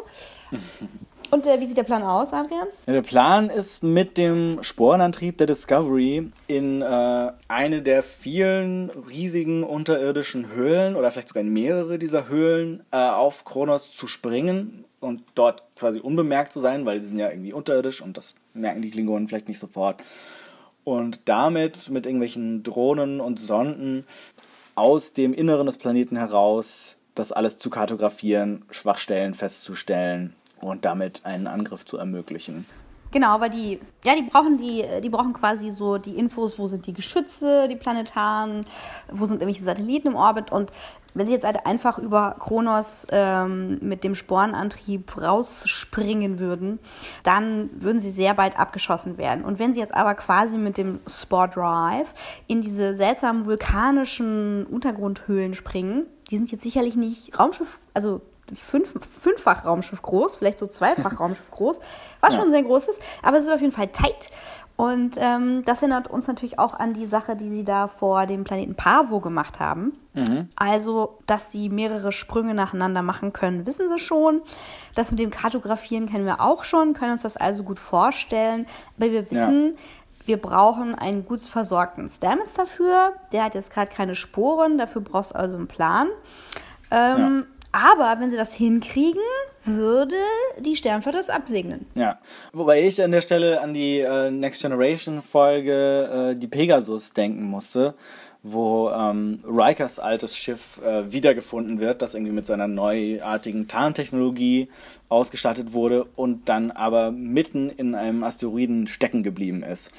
Und 1.30 1.46
äh, 1.46 1.60
wie 1.60 1.64
sieht 1.64 1.76
der 1.76 1.84
Plan 1.84 2.02
aus, 2.02 2.32
Adrian? 2.32 2.66
Ja, 2.86 2.94
der 2.94 3.02
Plan 3.02 3.50
ist 3.50 3.84
mit 3.84 4.18
dem 4.18 4.58
Sporenantrieb 4.62 5.38
der 5.38 5.46
Discovery 5.46 6.28
in 6.48 6.82
äh, 6.82 7.32
eine 7.46 7.82
der 7.82 8.02
vielen 8.02 8.90
riesigen 8.90 9.62
unterirdischen 9.62 10.50
Höhlen 10.50 10.96
oder 10.96 11.12
vielleicht 11.12 11.28
sogar 11.28 11.42
in 11.42 11.52
mehrere 11.52 12.00
dieser 12.00 12.26
Höhlen 12.26 12.82
äh, 12.90 12.96
auf 12.96 13.44
Kronos 13.44 13.92
zu 13.92 14.08
springen 14.08 14.84
und 15.00 15.22
dort 15.34 15.64
quasi 15.76 15.98
unbemerkt 15.98 16.52
zu 16.52 16.60
sein, 16.60 16.84
weil 16.84 17.00
die 17.00 17.06
sind 17.06 17.18
ja 17.18 17.30
irgendwie 17.30 17.52
unterirdisch 17.52 18.02
und 18.02 18.16
das 18.16 18.34
merken 18.54 18.82
die 18.82 18.90
Klingonen 18.90 19.28
vielleicht 19.28 19.48
nicht 19.48 19.58
sofort. 19.58 20.02
Und 20.84 21.20
damit 21.24 21.88
mit 21.90 22.06
irgendwelchen 22.06 22.62
Drohnen 22.62 23.20
und 23.20 23.38
Sonden 23.38 24.06
aus 24.74 25.12
dem 25.12 25.34
Inneren 25.34 25.66
des 25.66 25.78
Planeten 25.78 26.16
heraus 26.16 26.96
das 27.14 27.32
alles 27.32 27.58
zu 27.58 27.70
kartografieren, 27.70 28.64
Schwachstellen 28.70 29.34
festzustellen 29.34 30.34
und 30.60 30.84
damit 30.84 31.24
einen 31.24 31.46
Angriff 31.46 31.84
zu 31.84 31.96
ermöglichen. 31.96 32.64
Genau, 33.12 33.40
weil 33.40 33.50
die, 33.50 33.80
ja, 34.04 34.14
die 34.14 34.22
brauchen 34.22 34.56
die, 34.56 34.84
die 35.02 35.10
brauchen 35.10 35.32
quasi 35.32 35.70
so 35.70 35.98
die 35.98 36.16
Infos, 36.16 36.60
wo 36.60 36.68
sind 36.68 36.86
die 36.86 36.92
Geschütze, 36.92 37.66
die 37.66 37.74
planetaren, 37.74 38.64
wo 39.10 39.26
sind 39.26 39.42
irgendwelche 39.42 39.64
Satelliten 39.64 40.08
im 40.08 40.14
Orbit 40.14 40.52
und 40.52 40.70
wenn 41.14 41.26
sie 41.26 41.32
jetzt 41.32 41.44
halt 41.44 41.66
einfach 41.66 41.98
über 41.98 42.36
Kronos 42.38 43.06
ähm, 43.10 43.78
mit 43.80 44.04
dem 44.04 44.14
Sporenantrieb 44.14 45.20
rausspringen 45.20 46.38
würden, 46.38 46.78
dann 47.22 47.70
würden 47.74 48.00
sie 48.00 48.10
sehr 48.10 48.34
bald 48.34 48.58
abgeschossen 48.58 49.18
werden. 49.18 49.44
Und 49.44 49.58
wenn 49.58 49.72
sie 49.72 49.80
jetzt 49.80 49.94
aber 49.94 50.14
quasi 50.14 50.58
mit 50.58 50.76
dem 50.78 51.00
Spore 51.06 51.48
Drive 51.48 52.14
in 52.46 52.60
diese 52.60 52.94
seltsamen 52.94 53.46
vulkanischen 53.46 54.66
Untergrundhöhlen 54.66 55.54
springen, 55.54 56.06
die 56.30 56.36
sind 56.36 56.50
jetzt 56.52 56.62
sicherlich 56.62 56.96
nicht 56.96 57.38
Raumschiff, 57.38 57.80
also 57.94 58.20
fünf, 58.54 58.94
fünffach 59.20 59.64
Raumschiff 59.64 60.02
groß, 60.02 60.36
vielleicht 60.36 60.58
so 60.58 60.66
zweifach 60.66 61.20
Raumschiff 61.20 61.50
groß, 61.50 61.78
was 62.20 62.34
Ja. 62.34 62.40
schon 62.40 62.50
sehr 62.50 62.62
groß 62.62 62.88
ist, 62.88 63.00
aber 63.22 63.38
es 63.38 63.44
wird 63.44 63.54
auf 63.54 63.60
jeden 63.60 63.72
Fall 63.72 63.88
tight. 63.88 64.30
Und 64.80 65.18
ähm, 65.18 65.62
das 65.66 65.82
erinnert 65.82 66.08
uns 66.08 66.26
natürlich 66.26 66.58
auch 66.58 66.72
an 66.72 66.94
die 66.94 67.04
Sache, 67.04 67.36
die 67.36 67.50
sie 67.50 67.64
da 67.64 67.86
vor 67.86 68.24
dem 68.24 68.44
Planeten 68.44 68.74
Pavo 68.74 69.20
gemacht 69.20 69.60
haben. 69.60 69.92
Also, 70.56 71.18
dass 71.26 71.52
sie 71.52 71.68
mehrere 71.68 72.12
Sprünge 72.12 72.54
nacheinander 72.54 73.02
machen 73.02 73.34
können, 73.34 73.66
wissen 73.66 73.90
sie 73.90 73.98
schon. 73.98 74.40
Das 74.94 75.10
mit 75.10 75.20
dem 75.20 75.28
Kartografieren 75.28 76.08
kennen 76.08 76.24
wir 76.24 76.40
auch 76.40 76.64
schon, 76.64 76.94
können 76.94 77.12
uns 77.12 77.20
das 77.20 77.36
also 77.36 77.62
gut 77.62 77.78
vorstellen. 77.78 78.66
Aber 78.96 79.12
wir 79.12 79.30
wissen, 79.30 79.76
wir 80.24 80.38
brauchen 80.38 80.94
einen 80.94 81.26
gut 81.26 81.42
versorgten 81.42 82.08
Stamets 82.08 82.54
dafür. 82.54 83.12
Der 83.34 83.44
hat 83.44 83.54
jetzt 83.54 83.74
gerade 83.74 83.90
keine 83.94 84.14
Sporen, 84.14 84.78
dafür 84.78 85.02
brauchst 85.02 85.32
du 85.32 85.34
also 85.36 85.58
einen 85.58 85.68
Plan. 85.68 86.08
Ähm, 86.90 87.44
Aber 87.72 88.16
wenn 88.18 88.30
sie 88.30 88.36
das 88.36 88.54
hinkriegen, 88.54 89.22
würde 89.64 90.16
die 90.58 90.76
Sternflotte 90.76 91.18
es 91.18 91.30
absegnen. 91.30 91.86
Ja, 91.94 92.18
wobei 92.52 92.82
ich 92.82 93.02
an 93.02 93.12
der 93.12 93.20
Stelle 93.20 93.60
an 93.60 93.74
die 93.74 94.00
äh, 94.00 94.30
Next 94.30 94.62
Generation 94.62 95.22
Folge 95.22 96.32
äh, 96.32 96.36
die 96.36 96.48
Pegasus 96.48 97.12
denken 97.12 97.44
musste, 97.44 97.94
wo 98.42 98.90
ähm, 98.90 99.40
Rikers 99.44 99.98
altes 99.98 100.36
Schiff 100.36 100.80
äh, 100.84 101.12
wiedergefunden 101.12 101.78
wird, 101.78 102.02
das 102.02 102.14
irgendwie 102.14 102.32
mit 102.32 102.46
seiner 102.46 102.68
neuartigen 102.68 103.68
Tarntechnologie 103.68 104.68
ausgestattet 105.08 105.72
wurde 105.72 106.06
und 106.16 106.48
dann 106.48 106.70
aber 106.70 107.10
mitten 107.10 107.68
in 107.68 107.94
einem 107.94 108.24
Asteroiden 108.24 108.86
stecken 108.86 109.22
geblieben 109.22 109.62
ist. 109.62 109.90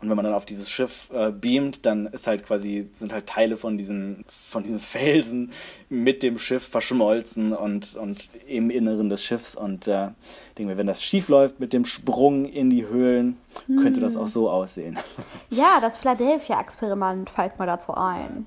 Und 0.00 0.08
wenn 0.08 0.16
man 0.16 0.24
dann 0.24 0.34
auf 0.34 0.46
dieses 0.46 0.70
Schiff 0.70 1.10
äh, 1.12 1.30
beamt, 1.30 1.84
dann 1.84 2.06
ist 2.06 2.26
halt 2.26 2.46
quasi, 2.46 2.88
sind 2.92 3.12
halt 3.12 3.26
Teile 3.26 3.56
von 3.56 3.76
diesen, 3.76 4.24
von 4.26 4.62
diesen 4.62 4.78
Felsen 4.78 5.52
mit 5.88 6.22
dem 6.22 6.38
Schiff 6.38 6.66
verschmolzen 6.66 7.52
und, 7.52 7.96
und 7.96 8.30
im 8.46 8.70
Inneren 8.70 9.10
des 9.10 9.22
Schiffs. 9.22 9.54
Und 9.54 9.88
äh, 9.88 10.08
denke 10.56 10.72
mir, 10.72 10.78
wenn 10.78 10.86
das 10.86 11.02
schief 11.02 11.28
läuft 11.28 11.60
mit 11.60 11.72
dem 11.72 11.84
Sprung 11.84 12.46
in 12.46 12.70
die 12.70 12.86
Höhlen, 12.86 13.36
könnte 13.66 14.00
das 14.00 14.16
auch 14.16 14.28
so 14.28 14.50
aussehen. 14.50 14.98
Ja, 15.50 15.78
das 15.80 15.96
Philadelphia-Experiment 15.96 17.28
fällt 17.28 17.58
mir 17.58 17.66
dazu 17.66 17.92
ein. 17.92 18.46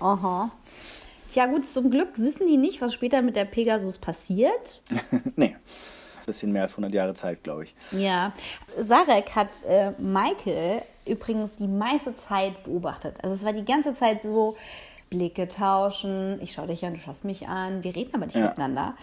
Aha. 0.00 0.50
Tja, 1.30 1.46
gut, 1.46 1.66
zum 1.66 1.90
Glück 1.90 2.10
wissen 2.16 2.46
die 2.46 2.56
nicht, 2.56 2.80
was 2.80 2.92
später 2.92 3.22
mit 3.22 3.36
der 3.36 3.44
Pegasus 3.44 3.98
passiert. 3.98 4.82
nee. 5.36 5.56
Bisschen 6.26 6.52
mehr 6.52 6.62
als 6.62 6.72
100 6.72 6.92
Jahre 6.94 7.14
Zeit, 7.14 7.42
glaube 7.44 7.64
ich. 7.64 7.74
Ja. 7.92 8.32
Sarek 8.80 9.34
hat 9.36 9.48
äh, 9.68 9.90
Michael 10.00 10.82
übrigens 11.06 11.54
die 11.56 11.68
meiste 11.68 12.14
Zeit 12.14 12.64
beobachtet. 12.64 13.16
Also 13.22 13.34
es 13.34 13.44
war 13.44 13.52
die 13.52 13.64
ganze 13.64 13.92
Zeit 13.94 14.22
so 14.22 14.56
Blicke 15.10 15.46
tauschen, 15.48 16.40
ich 16.42 16.52
schaue 16.52 16.66
dich 16.68 16.84
an, 16.84 16.94
du 16.94 17.00
schaust 17.00 17.24
mich 17.24 17.46
an, 17.46 17.84
wir 17.84 17.94
reden 17.94 18.10
aber 18.14 18.24
nicht 18.26 18.36
Ja. 18.36 18.48
miteinander. 18.48 18.94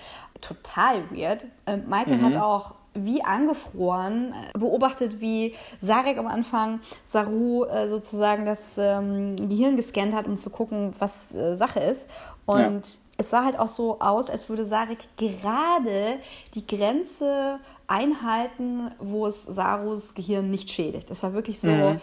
Total 0.42 1.04
weird. 1.12 1.46
Ähm, 1.68 1.84
Michael 1.88 2.22
hat 2.22 2.36
auch 2.38 2.74
wie 2.94 3.24
angefroren 3.24 4.34
äh, 4.54 4.58
beobachtet, 4.58 5.22
wie 5.22 5.54
Sarek 5.80 6.18
am 6.18 6.28
Anfang 6.28 6.82
Saru 7.06 7.64
äh, 7.66 7.88
sozusagen 7.88 8.46
das 8.46 8.78
ähm, 8.78 9.36
Gehirn 9.48 9.78
gescannt 9.78 10.14
hat, 10.14 10.26
um 10.26 10.36
zu 10.36 10.50
gucken, 10.50 10.94
was 11.00 11.34
äh, 11.34 11.56
Sache 11.56 11.80
ist. 11.80 12.10
Und 12.46 13.00
es 13.22 13.30
sah 13.30 13.46
halt 13.46 13.58
auch 13.58 13.68
so 13.68 14.00
aus, 14.00 14.30
als 14.30 14.50
würde 14.50 14.66
Sarek 14.66 15.08
gerade 15.16 16.18
die 16.56 16.66
Grenze 16.66 17.60
einhalten, 17.88 18.92
wo 19.00 19.28
es 19.28 19.44
Sarus 19.44 20.16
Gehirn 20.16 20.50
nicht 20.50 20.72
schädigt. 20.72 21.10
Das 21.10 21.22
war 21.24 21.34
wirklich 21.34 21.60
so. 21.60 22.00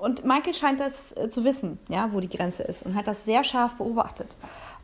Und 0.00 0.24
Michael 0.24 0.52
scheint 0.52 0.80
das 0.80 1.16
äh, 1.16 1.28
zu 1.28 1.44
wissen, 1.44 1.78
ja, 1.88 2.12
wo 2.12 2.18
die 2.18 2.28
Grenze 2.28 2.64
ist 2.64 2.84
und 2.84 2.96
hat 2.96 3.06
das 3.06 3.24
sehr 3.24 3.44
scharf 3.44 3.76
beobachtet. 3.76 4.36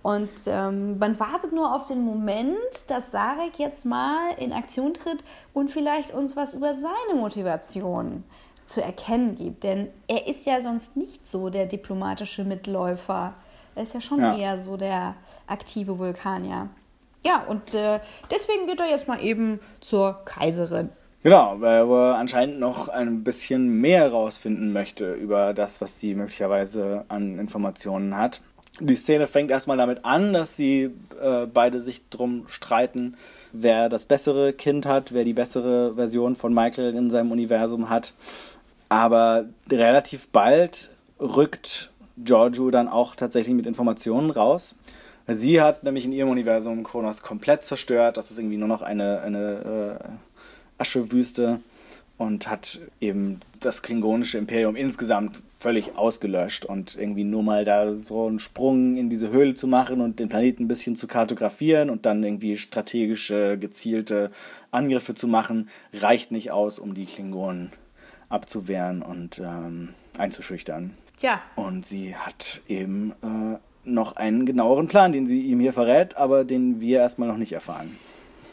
Und 0.03 0.31
ähm, 0.47 0.99
man 0.99 1.19
wartet 1.19 1.53
nur 1.53 1.75
auf 1.75 1.87
den 1.87 2.03
Moment, 2.03 2.57
dass 2.87 3.11
Sarek 3.11 3.59
jetzt 3.59 3.85
mal 3.85 4.35
in 4.39 4.53
Aktion 4.53 4.95
tritt 4.95 5.25
und 5.53 5.73
vielleicht 5.73 6.13
uns 6.13 6.37
was 6.37 6.55
über 6.55 6.75
seine 6.75 7.19
Motivation 7.19 8.23
zu 8.65 8.81
erkennen 8.81 9.37
gibt. 9.37 9.65
Denn 9.65 9.89
er 10.07 10.29
ist 10.29 10.47
ja 10.47 10.61
sonst 10.61 10.97
nicht 10.97 11.27
so 11.27 11.51
der 11.51 11.67
diplomatische 11.67 12.45
Mitläufer. 12.45 13.35
Er 13.77 13.83
ist 13.85 13.95
ja 13.95 14.01
schon 14.01 14.19
Ja. 14.21 14.37
eher 14.37 14.61
so 14.61 14.77
der 14.77 15.15
aktive 15.47 15.99
Vulkanier. 15.99 16.69
Ja, 17.25 17.43
und 17.47 17.75
äh, 17.75 18.01
deswegen 18.31 18.67
geht 18.67 18.81
er 18.81 18.89
jetzt 18.89 19.07
mal 19.07 19.23
eben 19.23 19.61
zur 19.81 20.21
Kaiserin. 20.25 20.89
Genau, 21.23 21.57
weil 21.59 21.81
er 21.89 22.17
anscheinend 22.17 22.59
noch 22.61 22.89
ein 22.89 23.25
bisschen 23.25 23.81
mehr 23.81 24.11
rausfinden 24.13 24.73
möchte 24.73 25.13
über 25.13 25.55
das, 25.55 25.81
was 25.81 25.99
sie 26.01 26.15
möglicherweise 26.15 27.05
an 27.09 27.39
Informationen 27.39 28.17
hat. 28.17 28.41
Die 28.79 28.95
Szene 28.95 29.27
fängt 29.27 29.51
erstmal 29.51 29.77
damit 29.77 30.05
an, 30.05 30.33
dass 30.33 30.57
sie 30.57 30.91
äh, 31.21 31.47
beide 31.47 31.81
sich 31.81 32.09
drum 32.11 32.45
streiten, 32.47 33.17
wer 33.53 33.89
das 33.89 34.05
bessere 34.07 34.53
Kind 34.53 34.87
hat, 34.87 35.13
wer 35.13 35.25
die 35.25 35.33
bessere 35.33 35.95
Version 35.97 36.37
von 36.37 36.55
Michael 36.55 36.95
in 36.95 37.11
seinem 37.11 37.33
Universum 37.33 37.89
hat. 37.91 38.13
Aber 38.89 39.47
relativ 39.71 40.29
bald 40.29 40.91
rückt 41.19 41.91
Giorgio 42.17 42.71
dann 42.71 42.89
auch 42.89 43.17
tatsächlich 43.17 43.55
mit 43.55 43.67
Informationen 43.67 44.31
raus. 44.31 44.75
Sie 45.27 45.61
hat 45.61 45.83
nämlich 45.83 46.05
in 46.05 46.13
ihrem 46.13 46.31
Universum 46.31 46.85
Kronos 46.85 47.23
komplett 47.23 47.63
zerstört. 47.63 48.17
Das 48.17 48.31
ist 48.31 48.39
irgendwie 48.39 48.57
nur 48.57 48.69
noch 48.69 48.83
eine, 48.83 49.21
eine 49.23 49.99
äh, 50.01 50.09
Aschewüste 50.79 51.61
und 52.19 52.49
hat 52.49 52.81
eben 53.01 53.41
das 53.61 53.83
klingonische 53.83 54.39
Imperium 54.39 54.77
insgesamt 54.77 55.43
völlig 55.59 55.97
ausgelöscht 55.97 56.65
und 56.65 56.97
irgendwie 56.97 57.25
nur 57.25 57.43
mal 57.43 57.65
da 57.65 57.95
so 57.95 58.27
einen 58.27 58.39
Sprung 58.39 58.97
in 58.97 59.11
diese 59.11 59.31
Höhle 59.31 59.55
zu 59.55 59.67
machen 59.67 60.01
und 60.01 60.19
den 60.19 60.29
Planeten 60.29 60.65
ein 60.65 60.69
bisschen 60.69 60.97
zu 60.97 61.07
kartografieren 61.07 61.91
und 61.91 62.07
dann 62.07 62.23
irgendwie 62.23 62.57
strategische, 62.57 63.59
gezielte 63.59 64.31
Angriffe 64.71 65.15
zu 65.15 65.29
machen, 65.29 65.69
reicht 65.93 66.31
nicht 66.31 66.53
aus, 66.53 66.79
um 66.79 66.95
die 66.95 67.05
Klingonen 67.05 67.71
abzuwehren 68.29 69.03
und 69.03 69.39
ähm, 69.39 69.91
einzuschüchtern. 70.17 70.93
Tja, 71.17 71.41
Und 71.55 71.87
sie 71.87 72.15
hat 72.15 72.61
eben 72.69 73.13
äh, 73.23 73.59
noch 73.85 74.17
einen 74.17 74.45
genaueren 74.45 74.89
Plan, 74.89 75.13
den 75.13 75.27
sie 75.27 75.41
ihm 75.41 75.61
hier 75.61 75.73
verrät, 75.73 76.17
aber 76.17 76.45
den 76.45 76.81
wir 76.81 76.99
erstmal 76.99 77.29
noch 77.29 77.39
nicht 77.39 77.53
erfahren. 77.53 77.99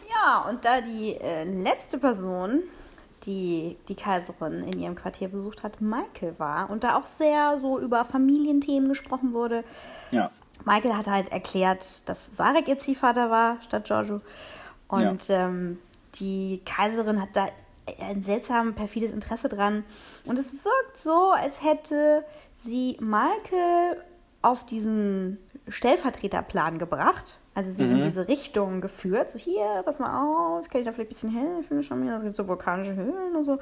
Ja, 0.09 0.45
und 0.49 0.63
da 0.63 0.79
die 0.79 1.15
äh, 1.15 1.43
letzte 1.43 1.97
Person, 1.97 2.61
die 3.25 3.77
die 3.89 3.95
Kaiserin 3.95 4.63
in 4.63 4.79
ihrem 4.79 4.95
Quartier 4.95 5.27
besucht 5.27 5.63
hat, 5.63 5.81
Michael 5.81 6.35
war 6.37 6.69
und 6.69 6.83
da 6.83 6.95
auch 6.95 7.05
sehr 7.05 7.59
so 7.59 7.79
über 7.79 8.05
Familienthemen 8.05 8.87
gesprochen 8.89 9.33
wurde. 9.33 9.65
Ja. 10.11 10.31
Michael 10.65 10.95
hat 10.95 11.07
halt 11.07 11.29
erklärt, 11.29 12.07
dass 12.07 12.35
Sarek 12.37 12.67
ihr 12.69 12.77
Ziehvater 12.77 13.29
war 13.29 13.61
statt 13.61 13.85
Giorgio. 13.85 14.21
Und 14.87 15.29
ähm, 15.29 15.79
die 16.15 16.61
Kaiserin 16.63 17.21
hat 17.21 17.29
da 17.33 17.47
ein 17.99 18.21
seltsam 18.21 18.75
perfides 18.75 19.11
Interesse 19.11 19.49
dran. 19.49 19.83
Und 20.25 20.39
es 20.39 20.53
wirkt 20.53 20.97
so, 20.97 21.31
als 21.31 21.63
hätte 21.63 22.25
sie 22.55 22.97
Michael 22.99 24.03
auf 24.41 24.65
diesen 24.65 25.37
Stellvertreterplan 25.67 26.77
gebracht. 26.79 27.39
Also 27.55 27.71
sie 27.71 27.83
in 27.83 28.01
diese 28.01 28.27
Richtung 28.27 28.81
geführt. 28.81 29.29
So, 29.29 29.37
hier, 29.37 29.83
pass 29.85 29.99
mal 29.99 30.57
auf, 30.57 30.67
kann 30.69 30.81
ich 30.81 30.85
da 30.85 30.91
vielleicht 30.91 31.11
ein 31.11 31.13
bisschen 31.13 31.29
helfen? 31.29 31.83
Schon 31.83 32.01
wieder, 32.01 32.17
es 32.17 32.23
gibt 32.23 32.35
so 32.35 32.47
vulkanische 32.47 32.95
Höhlen 32.95 33.35
und 33.35 33.43
so. 33.43 33.59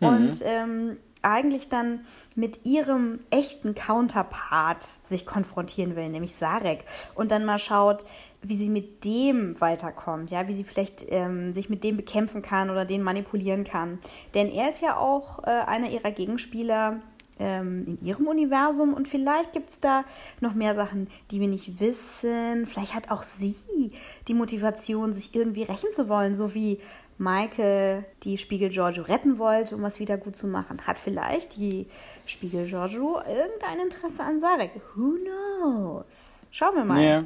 Und 0.00 0.40
ähm, 0.42 0.96
eigentlich 1.22 1.68
dann 1.68 2.00
mit 2.34 2.64
ihrem 2.64 3.20
echten 3.30 3.74
Counterpart 3.74 4.86
sich 5.02 5.26
konfrontieren 5.26 5.96
will, 5.96 6.08
nämlich 6.08 6.34
Sarek. 6.34 6.84
Und 7.14 7.30
dann 7.30 7.44
mal 7.44 7.58
schaut, 7.58 8.04
wie 8.48 8.54
sie 8.54 8.70
mit 8.70 9.04
dem 9.04 9.60
weiterkommt, 9.60 10.30
ja, 10.30 10.46
wie 10.48 10.52
sie 10.52 10.64
vielleicht 10.64 11.04
ähm, 11.08 11.52
sich 11.52 11.68
mit 11.68 11.84
dem 11.84 11.96
bekämpfen 11.96 12.42
kann 12.42 12.70
oder 12.70 12.84
den 12.84 13.02
manipulieren 13.02 13.64
kann. 13.64 13.98
Denn 14.34 14.50
er 14.50 14.70
ist 14.70 14.82
ja 14.82 14.96
auch 14.96 15.44
äh, 15.44 15.50
einer 15.50 15.90
ihrer 15.90 16.10
Gegenspieler 16.10 17.00
ähm, 17.38 17.84
in 17.86 18.06
ihrem 18.06 18.26
Universum 18.26 18.94
und 18.94 19.08
vielleicht 19.08 19.52
gibt 19.52 19.70
es 19.70 19.80
da 19.80 20.04
noch 20.40 20.54
mehr 20.54 20.74
Sachen, 20.74 21.08
die 21.30 21.40
wir 21.40 21.48
nicht 21.48 21.80
wissen. 21.80 22.66
Vielleicht 22.66 22.94
hat 22.94 23.10
auch 23.10 23.22
sie 23.22 23.92
die 24.28 24.34
Motivation, 24.34 25.12
sich 25.12 25.34
irgendwie 25.34 25.64
rächen 25.64 25.92
zu 25.92 26.08
wollen, 26.08 26.34
so 26.34 26.54
wie 26.54 26.80
Michael 27.18 28.04
die 28.22 28.36
Spiegel 28.36 28.68
Giorgio 28.68 29.02
retten 29.02 29.38
wollte, 29.38 29.74
um 29.74 29.82
was 29.82 30.00
wieder 30.00 30.18
gut 30.18 30.36
zu 30.36 30.46
machen. 30.46 30.78
Hat 30.86 30.98
vielleicht 30.98 31.56
die 31.56 31.86
Spiegel 32.26 32.66
Giorgio 32.66 33.20
irgendein 33.20 33.80
Interesse 33.80 34.22
an 34.22 34.40
Sarek? 34.40 34.72
Who 34.94 35.14
knows? 35.60 36.46
Schauen 36.50 36.74
wir 36.74 36.84
mal. 36.84 37.02
Ja. 37.02 37.24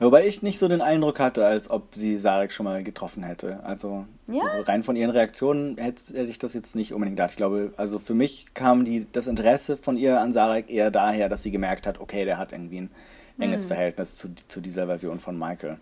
Wobei 0.00 0.26
ich 0.26 0.42
nicht 0.42 0.58
so 0.58 0.68
den 0.68 0.80
Eindruck 0.80 1.18
hatte, 1.18 1.44
als 1.44 1.70
ob 1.70 1.94
sie 1.94 2.18
Sarek 2.18 2.52
schon 2.52 2.64
mal 2.64 2.82
getroffen 2.82 3.22
hätte. 3.22 3.60
Also 3.64 4.06
Ja? 4.26 4.42
rein 4.66 4.82
von 4.82 4.96
ihren 4.96 5.10
Reaktionen 5.10 5.76
hätte, 5.76 6.14
hätte 6.14 6.30
ich 6.30 6.38
das 6.38 6.54
jetzt 6.54 6.76
nicht 6.76 6.92
unbedingt 6.92 7.16
gedacht. 7.16 7.30
Ich 7.30 7.36
glaube, 7.36 7.72
also 7.76 7.98
für 7.98 8.14
mich 8.14 8.54
kam 8.54 8.84
die, 8.84 9.06
das 9.12 9.26
Interesse 9.26 9.76
von 9.76 9.96
ihr 9.96 10.20
an 10.20 10.32
Sarek 10.32 10.70
eher 10.70 10.90
daher, 10.90 11.28
dass 11.28 11.42
sie 11.42 11.50
gemerkt 11.50 11.86
hat, 11.86 12.00
okay, 12.00 12.24
der 12.24 12.38
hat 12.38 12.52
irgendwie 12.52 12.82
ein 12.82 12.90
enges 13.38 13.66
Verhältnis 13.66 14.16
zu, 14.16 14.28
zu 14.48 14.60
dieser 14.60 14.86
Version 14.86 15.18
von 15.18 15.38
Michael. 15.38 15.78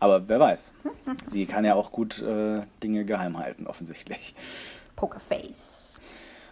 Aber 0.00 0.28
wer 0.28 0.40
weiß. 0.40 0.72
Sie 1.26 1.46
kann 1.46 1.64
ja 1.64 1.74
auch 1.74 1.92
gut 1.92 2.22
äh, 2.22 2.62
Dinge 2.82 3.04
geheim 3.04 3.38
halten, 3.38 3.66
offensichtlich. 3.66 4.34
Pokerface. 4.96 5.98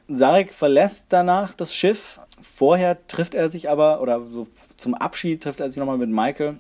Sarek 0.09 0.53
verlässt 0.53 1.07
danach 1.11 1.55
das 1.55 1.75
Schiff. 1.75 2.21
Vorher 2.41 3.07
trifft 3.07 3.35
er 3.35 3.49
sich 3.51 3.71
aber, 3.71 4.01
oder 4.01 4.21
so 4.27 4.47
zum 4.77 4.95
Abschied 4.95 5.43
trifft 5.43 5.61
er 5.61 5.71
sich 5.71 5.79
nochmal 5.79 5.99
mit 5.99 6.11
Michael. 6.11 6.59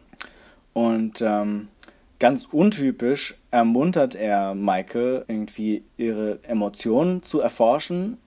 Und 0.73 1.21
ähm, 1.21 1.69
ganz 2.19 2.47
untypisch 2.51 3.35
ermuntert 3.51 4.15
er 4.15 4.55
Michael, 4.55 5.25
irgendwie 5.29 5.85
ihre 5.97 6.39
Emotionen 6.45 7.23
zu 7.23 7.41
erforschen 7.41 8.19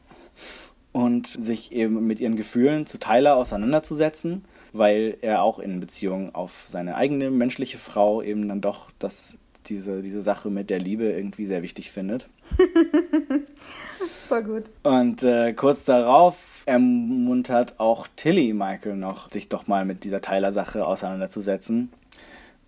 und 0.91 1.27
sich 1.27 1.71
eben 1.71 2.05
mit 2.07 2.19
ihren 2.19 2.35
Gefühlen 2.35 2.85
zu 2.85 2.97
Tyler 2.97 3.35
auseinanderzusetzen, 3.35 4.45
weil 4.73 5.17
er 5.21 5.43
auch 5.43 5.59
in 5.59 5.79
Beziehung 5.79 6.33
auf 6.35 6.63
seine 6.65 6.95
eigene 6.95 7.31
menschliche 7.31 7.77
Frau 7.77 8.21
eben 8.21 8.47
dann 8.47 8.61
doch 8.61 8.91
das, 8.99 9.37
diese, 9.65 10.01
diese 10.01 10.21
Sache 10.21 10.49
mit 10.49 10.69
der 10.69 10.79
Liebe 10.79 11.05
irgendwie 11.05 11.45
sehr 11.45 11.63
wichtig 11.63 11.91
findet. 11.91 12.27
Voll 14.27 14.43
gut. 14.43 14.63
Und 14.83 15.23
äh, 15.23 15.53
kurz 15.53 15.83
darauf 15.83 16.63
ermuntert 16.65 17.79
auch 17.79 18.07
Tilly 18.15 18.53
Michael 18.53 18.95
noch, 18.95 19.29
sich 19.29 19.49
doch 19.49 19.67
mal 19.67 19.85
mit 19.85 20.03
dieser 20.03 20.21
Tyler-Sache 20.21 20.85
auseinanderzusetzen. 20.85 21.91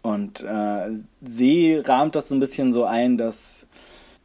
Und 0.02 0.44
äh, 0.44 0.90
sie 1.22 1.76
rahmt 1.76 2.16
das 2.16 2.30
so 2.30 2.36
ein 2.36 2.40
bisschen 2.40 2.72
so 2.72 2.86
ein, 2.86 3.18
dass, 3.18 3.68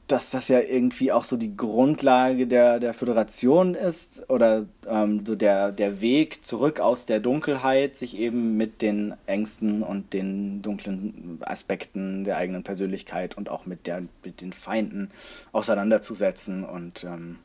dass 0.06 0.30
das 0.30 0.48
ja 0.48 0.60
irgendwie 0.60 1.10
auch 1.10 1.24
so 1.24 1.36
die 1.36 1.56
Grundlage 1.56 2.46
der, 2.46 2.78
der 2.78 2.94
Föderation 2.94 3.74
ist 3.74 4.28
oder 4.28 4.66
ähm, 4.86 5.24
so 5.26 5.34
der, 5.34 5.72
der 5.72 6.00
Weg 6.00 6.44
zurück 6.44 6.78
aus 6.78 7.04
der 7.04 7.20
Dunkelheit, 7.20 7.96
sich 7.96 8.16
eben 8.16 8.56
mit 8.56 8.82
den 8.82 9.14
Ängsten 9.26 9.82
und 9.82 10.12
den 10.12 10.62
dunklen 10.62 11.38
Aspekten 11.40 12.24
der 12.24 12.36
eigenen 12.36 12.62
Persönlichkeit 12.62 13.36
und 13.36 13.48
auch 13.48 13.66
mit, 13.66 13.86
der, 13.86 14.02
mit 14.24 14.40
den 14.40 14.52
Feinden 14.52 15.10
auseinanderzusetzen 15.52 16.64
und 16.64 17.04
ähm, 17.04 17.38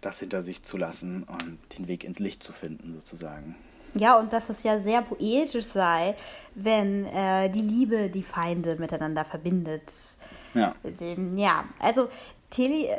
das 0.00 0.20
hinter 0.20 0.42
sich 0.42 0.62
zu 0.62 0.76
lassen 0.76 1.24
und 1.24 1.58
den 1.76 1.88
Weg 1.88 2.04
ins 2.04 2.20
Licht 2.20 2.42
zu 2.42 2.52
finden, 2.52 2.92
sozusagen. 2.92 3.56
Ja, 3.98 4.18
und 4.18 4.32
dass 4.32 4.48
es 4.48 4.62
ja 4.62 4.78
sehr 4.78 5.02
poetisch 5.02 5.64
sei, 5.64 6.14
wenn 6.54 7.06
äh, 7.06 7.48
die 7.48 7.62
Liebe 7.62 8.10
die 8.10 8.22
Feinde 8.22 8.76
miteinander 8.76 9.24
verbindet. 9.24 9.92
Ja. 10.54 10.74
Also, 10.82 11.04
ja, 11.04 11.64
also 11.80 12.08
Tilly, 12.50 12.86
äh, 12.86 12.96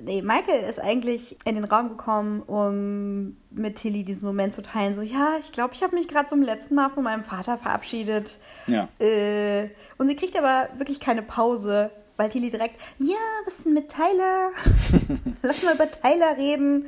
nee, 0.00 0.22
Michael 0.22 0.68
ist 0.68 0.80
eigentlich 0.80 1.36
in 1.44 1.54
den 1.54 1.64
Raum 1.64 1.90
gekommen, 1.90 2.42
um 2.42 3.36
mit 3.50 3.76
Tilly 3.76 4.04
diesen 4.04 4.26
Moment 4.26 4.52
zu 4.52 4.62
teilen. 4.62 4.94
So, 4.94 5.02
ja, 5.02 5.36
ich 5.40 5.52
glaube, 5.52 5.74
ich 5.74 5.82
habe 5.82 5.94
mich 5.94 6.08
gerade 6.08 6.28
zum 6.28 6.42
letzten 6.42 6.74
Mal 6.74 6.90
von 6.90 7.04
meinem 7.04 7.22
Vater 7.22 7.58
verabschiedet. 7.58 8.38
Ja. 8.66 8.88
Äh, 8.98 9.70
und 9.98 10.08
sie 10.08 10.16
kriegt 10.16 10.36
aber 10.36 10.68
wirklich 10.76 11.00
keine 11.00 11.22
Pause, 11.22 11.90
weil 12.16 12.28
Tilly 12.28 12.50
direkt, 12.50 12.80
ja, 12.98 13.16
was 13.44 13.58
ist 13.58 13.66
denn 13.66 13.74
mit 13.74 13.88
Tyler? 13.88 14.50
Lass 15.42 15.62
mal 15.62 15.74
über 15.74 15.90
Tyler 15.90 16.36
reden. 16.36 16.86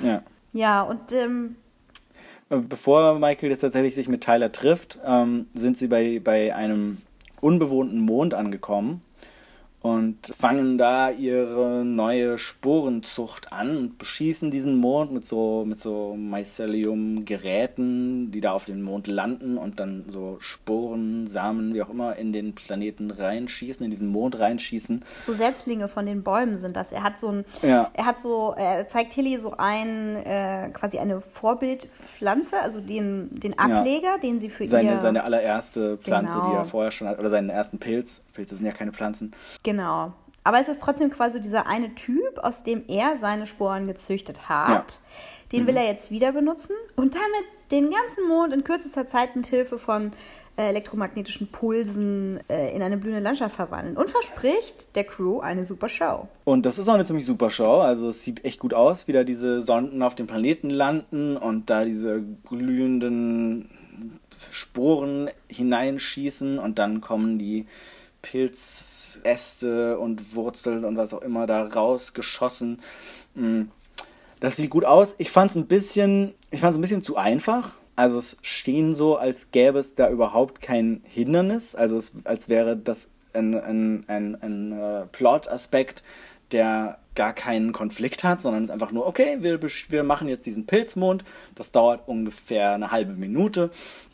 Ja. 0.00 0.22
Ja, 0.54 0.82
und 0.82 1.12
ähm, 1.12 1.56
Bevor 2.60 3.18
Michael 3.18 3.50
jetzt 3.50 3.62
tatsächlich 3.62 3.94
sich 3.94 4.08
mit 4.08 4.22
Tyler 4.22 4.52
trifft, 4.52 4.98
ähm, 5.06 5.46
sind 5.54 5.78
sie 5.78 5.86
bei, 5.86 6.20
bei 6.22 6.54
einem 6.54 6.98
unbewohnten 7.40 7.98
Mond 7.98 8.34
angekommen 8.34 9.00
und 9.82 10.32
fangen 10.34 10.78
da 10.78 11.10
ihre 11.10 11.84
neue 11.84 12.38
Sporenzucht 12.38 13.52
an 13.52 13.76
und 13.76 13.98
beschießen 13.98 14.50
diesen 14.52 14.76
Mond 14.76 15.10
mit 15.12 15.24
so, 15.24 15.64
mit 15.66 15.80
so 15.80 16.14
Mycelium-Geräten, 16.16 18.30
die 18.30 18.40
da 18.40 18.52
auf 18.52 18.64
den 18.64 18.82
Mond 18.82 19.08
landen 19.08 19.58
und 19.58 19.80
dann 19.80 20.04
so 20.06 20.36
Sporen, 20.40 21.26
Samen, 21.26 21.74
wie 21.74 21.82
auch 21.82 21.90
immer, 21.90 22.14
in 22.16 22.32
den 22.32 22.54
Planeten 22.54 23.10
reinschießen, 23.10 23.84
in 23.84 23.90
diesen 23.90 24.08
Mond 24.08 24.38
reinschießen. 24.38 25.04
so 25.20 25.32
Setzlinge 25.32 25.88
von 25.88 26.06
den 26.06 26.22
Bäumen 26.22 26.56
sind 26.56 26.76
das. 26.76 26.92
Er 26.92 27.02
hat 27.02 27.18
so 27.18 27.28
ein, 27.28 27.44
Ja. 27.62 27.90
er 27.94 28.06
hat 28.06 28.20
so, 28.20 28.54
er 28.56 28.86
zeigt 28.86 29.12
Tilly 29.14 29.36
so 29.38 29.54
ein, 29.58 30.16
äh, 30.24 30.70
quasi 30.72 30.98
eine 30.98 31.20
Vorbildpflanze, 31.20 32.60
also 32.60 32.80
den, 32.80 33.28
den 33.32 33.58
Ableger, 33.58 34.18
den 34.22 34.38
sie 34.38 34.48
für 34.48 34.66
Seine, 34.66 34.92
ihr... 34.92 34.98
seine 35.00 35.24
allererste 35.24 35.98
Pflanze, 35.98 36.34
die 36.36 36.42
Genau. 36.42 36.54
er 36.58 36.64
vorher 36.66 36.90
schon 36.90 37.08
hat, 37.08 37.18
oder 37.18 37.30
seinen 37.30 37.48
ersten 37.50 37.78
Pilz. 37.78 38.20
Pilze 38.32 38.56
sind 38.56 38.66
ja 38.66 38.72
keine 38.72 38.92
Pflanzen. 38.92 39.32
Genau. 39.62 39.71
Aber 40.44 40.60
es 40.60 40.68
ist 40.68 40.82
trotzdem 40.82 41.10
quasi 41.10 41.40
dieser 41.40 41.66
eine 41.66 41.94
Typ, 41.94 42.38
aus 42.38 42.62
dem 42.62 42.84
er 42.88 43.16
seine 43.16 43.46
Sporen 43.46 43.86
gezüchtet 43.86 44.48
hat. 44.48 44.68
Ja. 44.92 44.98
Den 45.52 45.66
will 45.66 45.76
er 45.76 45.86
jetzt 45.86 46.10
wieder 46.10 46.32
benutzen 46.32 46.74
und 46.96 47.14
damit 47.14 47.44
den 47.70 47.90
ganzen 47.90 48.26
Mond 48.26 48.54
in 48.54 48.64
kürzester 48.64 49.06
Zeit 49.06 49.36
mit 49.36 49.46
Hilfe 49.46 49.78
von 49.78 50.12
äh, 50.56 50.68
elektromagnetischen 50.68 51.48
Pulsen 51.48 52.40
äh, 52.48 52.74
in 52.74 52.82
eine 52.82 52.98
blühende 52.98 53.22
Landschaft 53.22 53.56
verwandeln 53.56 53.96
und 53.96 54.10
verspricht 54.10 54.94
der 54.96 55.04
Crew 55.04 55.40
eine 55.40 55.64
super 55.64 55.88
Show. 55.88 56.28
Und 56.44 56.66
das 56.66 56.78
ist 56.78 56.88
auch 56.88 56.94
eine 56.94 57.04
ziemlich 57.04 57.26
super 57.26 57.50
Show. 57.50 57.80
Also 57.80 58.08
es 58.10 58.22
sieht 58.22 58.44
echt 58.44 58.60
gut 58.60 58.74
aus, 58.74 59.08
wie 59.08 59.12
da 59.12 59.24
diese 59.24 59.62
Sonden 59.62 60.02
auf 60.02 60.14
dem 60.14 60.26
Planeten 60.26 60.70
landen 60.70 61.36
und 61.36 61.70
da 61.70 61.84
diese 61.84 62.22
glühenden 62.46 63.70
Sporen 64.50 65.30
hineinschießen 65.48 66.58
und 66.58 66.78
dann 66.78 67.00
kommen 67.00 67.38
die 67.38 67.66
Pilzäste 68.22 69.98
und 69.98 70.34
Wurzeln 70.34 70.84
und 70.84 70.96
was 70.96 71.12
auch 71.12 71.22
immer 71.22 71.46
da 71.46 71.66
rausgeschossen. 71.66 72.80
Mm. 73.34 73.62
Das 74.40 74.56
sieht 74.56 74.70
gut 74.70 74.84
aus. 74.84 75.14
Ich 75.18 75.30
fand 75.30 75.50
es 75.50 75.56
ein 75.56 75.66
bisschen, 75.66 76.34
ich 76.50 76.60
fand 76.60 76.72
es 76.72 76.78
ein 76.78 76.80
bisschen 76.80 77.02
zu 77.02 77.16
einfach. 77.16 77.78
Also 77.94 78.18
es 78.18 78.36
schien 78.42 78.94
so, 78.94 79.16
als 79.16 79.50
gäbe 79.52 79.78
es 79.78 79.94
da 79.94 80.10
überhaupt 80.10 80.60
kein 80.60 81.02
Hindernis. 81.04 81.74
Also 81.74 81.96
es, 81.96 82.12
als 82.24 82.48
wäre 82.48 82.76
das 82.76 83.10
ein, 83.34 83.54
ein, 83.54 84.04
ein, 84.08 84.34
ein 84.42 84.72
äh, 84.72 85.06
Plot-Aspekt, 85.06 86.02
der 86.50 86.98
gar 87.14 87.32
keinen 87.32 87.72
Konflikt 87.72 88.24
hat, 88.24 88.40
sondern 88.40 88.62
es 88.62 88.68
ist 88.68 88.72
einfach 88.72 88.92
nur, 88.92 89.06
okay, 89.06 89.38
wir, 89.40 89.60
wir 89.62 90.02
machen 90.02 90.28
jetzt 90.28 90.46
diesen 90.46 90.66
Pilzmond. 90.66 91.24
Das 91.54 91.72
dauert 91.72 92.08
ungefähr 92.08 92.74
eine 92.74 92.90
halbe 92.90 93.12
Minute 93.12 93.70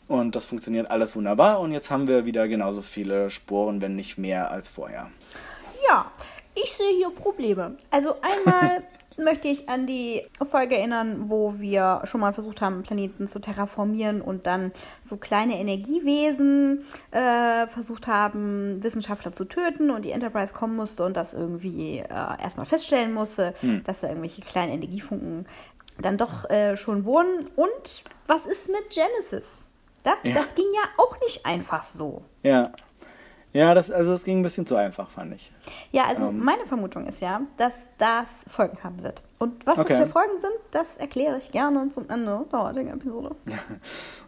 und 0.07 0.35
das 0.35 0.45
funktioniert 0.45 0.89
alles 0.91 1.15
wunderbar. 1.15 1.59
Und 1.59 1.71
jetzt 1.71 1.91
haben 1.91 2.07
wir 2.07 2.25
wieder 2.25 2.47
genauso 2.47 2.81
viele 2.81 3.29
Sporen, 3.29 3.81
wenn 3.81 3.95
nicht 3.95 4.17
mehr 4.17 4.51
als 4.51 4.69
vorher. 4.69 5.09
Ja, 5.87 6.11
ich 6.55 6.73
sehe 6.73 6.95
hier 6.97 7.11
Probleme. 7.11 7.77
Also 7.89 8.15
einmal 8.21 8.83
möchte 9.19 9.47
ich 9.47 9.69
an 9.69 9.85
die 9.85 10.23
Folge 10.43 10.77
erinnern, 10.77 11.29
wo 11.29 11.59
wir 11.59 12.01
schon 12.05 12.21
mal 12.21 12.33
versucht 12.33 12.61
haben, 12.61 12.83
Planeten 12.83 13.27
zu 13.27 13.39
terraformieren 13.39 14.21
und 14.21 14.47
dann 14.47 14.71
so 15.01 15.17
kleine 15.17 15.59
Energiewesen 15.59 16.85
äh, 17.11 17.67
versucht 17.67 18.07
haben, 18.07 18.83
Wissenschaftler 18.83 19.31
zu 19.31 19.45
töten 19.45 19.91
und 19.91 20.05
die 20.05 20.11
Enterprise 20.11 20.53
kommen 20.53 20.75
musste 20.75 21.03
und 21.03 21.15
das 21.15 21.33
irgendwie 21.33 21.99
äh, 21.99 22.41
erstmal 22.41 22.65
feststellen 22.65 23.13
musste, 23.13 23.53
dass 23.83 24.01
da 24.01 24.07
irgendwelche 24.07 24.41
kleinen 24.41 24.73
Energiefunken 24.73 25.45
dann 26.01 26.17
doch 26.17 26.49
äh, 26.49 26.77
schon 26.77 27.05
wohnen. 27.05 27.47
Und 27.55 28.03
was 28.27 28.45
ist 28.45 28.69
mit 28.69 28.89
Genesis? 28.89 29.67
Da, 30.03 30.13
Ja. 30.23 30.33
Das 30.35 30.55
ging 30.55 30.67
ja 30.73 30.89
auch 30.97 31.19
nicht 31.21 31.45
einfach 31.45 31.83
so. 31.83 32.23
Ja. 32.43 32.71
Ja, 33.51 33.73
das, 33.73 33.89
also 33.89 34.11
das 34.11 34.23
ging 34.23 34.39
ein 34.39 34.43
bisschen 34.43 34.67
zu 34.67 34.75
einfach, 34.75 35.09
fand 35.09 35.33
ich. 35.33 35.51
Ja, 35.91 36.05
also 36.05 36.27
Ähm. 36.27 36.43
meine 36.43 36.65
Vermutung 36.67 37.07
ist 37.07 37.19
ja, 37.21 37.41
dass 37.57 37.87
das 37.97 38.45
Folgen 38.47 38.77
haben 38.83 39.01
wird. 39.01 39.23
Und 39.39 39.65
was 39.65 39.79
Okay. 39.79 39.93
das 39.93 40.03
für 40.03 40.07
Folgen 40.07 40.37
sind, 40.37 40.53
das 40.69 40.97
erkläre 40.97 41.37
ich 41.39 41.49
gerne 41.51 41.89
zum 41.89 42.07
Ende 42.09 42.45
der 42.51 42.63
heutigen 42.63 42.89
Episode. 42.89 43.35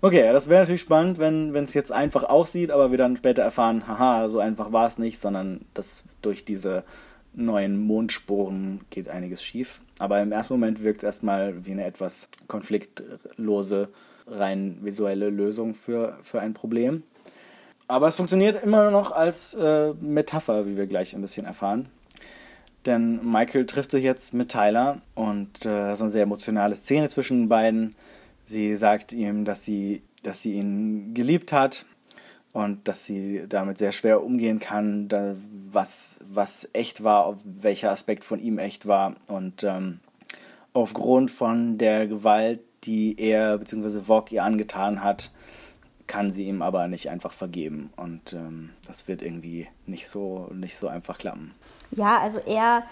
Okay, 0.03 0.33
das 0.33 0.49
wäre 0.49 0.61
natürlich 0.61 0.81
spannend, 0.81 1.19
wenn 1.19 1.53
es 1.55 1.75
jetzt 1.75 1.91
einfach 1.91 2.23
aussieht, 2.23 2.71
aber 2.71 2.89
wir 2.89 2.97
dann 2.97 3.15
später 3.17 3.43
erfahren, 3.43 3.87
haha, 3.87 4.29
so 4.29 4.39
einfach 4.39 4.71
war 4.71 4.87
es 4.87 4.97
nicht, 4.97 5.19
sondern 5.19 5.65
dass 5.75 6.03
durch 6.23 6.43
diese 6.43 6.83
neuen 7.33 7.79
Mondsporen 7.79 8.81
geht 8.89 9.07
einiges 9.09 9.43
schief. 9.43 9.81
Aber 9.99 10.19
im 10.19 10.31
ersten 10.31 10.53
Moment 10.55 10.81
wirkt 10.83 10.99
es 10.99 11.03
erstmal 11.03 11.63
wie 11.65 11.71
eine 11.73 11.85
etwas 11.85 12.29
konfliktlose, 12.47 13.89
rein 14.27 14.79
visuelle 14.81 15.29
Lösung 15.29 15.75
für, 15.75 16.17
für 16.23 16.39
ein 16.41 16.53
Problem. 16.55 17.03
Aber 17.91 18.07
es 18.07 18.15
funktioniert 18.15 18.63
immer 18.63 18.89
noch 18.89 19.11
als 19.11 19.53
äh, 19.53 19.93
Metapher, 19.99 20.65
wie 20.65 20.77
wir 20.77 20.87
gleich 20.87 21.13
ein 21.13 21.19
bisschen 21.19 21.45
erfahren. 21.45 21.89
Denn 22.85 23.19
Michael 23.21 23.65
trifft 23.65 23.91
sich 23.91 24.01
jetzt 24.01 24.33
mit 24.33 24.47
Tyler 24.47 25.01
und 25.13 25.65
äh, 25.65 25.97
so 25.97 26.03
eine 26.05 26.09
sehr 26.09 26.23
emotionale 26.23 26.77
Szene 26.77 27.09
zwischen 27.09 27.39
den 27.41 27.49
beiden. 27.49 27.97
Sie 28.45 28.77
sagt 28.77 29.11
ihm, 29.11 29.43
dass 29.43 29.65
sie, 29.65 30.03
dass 30.23 30.41
sie 30.41 30.53
ihn 30.53 31.13
geliebt 31.13 31.51
hat 31.51 31.85
und 32.53 32.87
dass 32.87 33.05
sie 33.05 33.43
damit 33.49 33.77
sehr 33.77 33.91
schwer 33.91 34.23
umgehen 34.23 34.61
kann, 34.61 35.09
da, 35.09 35.35
was, 35.69 36.21
was 36.25 36.69
echt 36.71 37.03
war, 37.03 37.35
welcher 37.43 37.91
Aspekt 37.91 38.23
von 38.23 38.39
ihm 38.39 38.57
echt 38.57 38.87
war. 38.87 39.17
Und 39.27 39.65
ähm, 39.65 39.99
aufgrund 40.71 41.29
von 41.29 41.77
der 41.77 42.07
Gewalt, 42.07 42.61
die 42.85 43.17
er 43.19 43.57
bzw. 43.57 43.99
Vogue 43.99 44.29
ihr 44.29 44.45
angetan 44.45 45.03
hat, 45.03 45.29
kann 46.11 46.33
sie 46.33 46.43
ihm 46.45 46.61
aber 46.61 46.89
nicht 46.89 47.09
einfach 47.09 47.31
vergeben. 47.31 47.89
Und 47.95 48.33
ähm, 48.33 48.71
das 48.85 49.07
wird 49.07 49.21
irgendwie 49.21 49.69
nicht 49.85 50.09
so, 50.09 50.49
nicht 50.53 50.75
so 50.75 50.89
einfach 50.89 51.17
klappen. 51.17 51.53
Ja, 51.91 52.19
also 52.19 52.39
er 52.39 52.83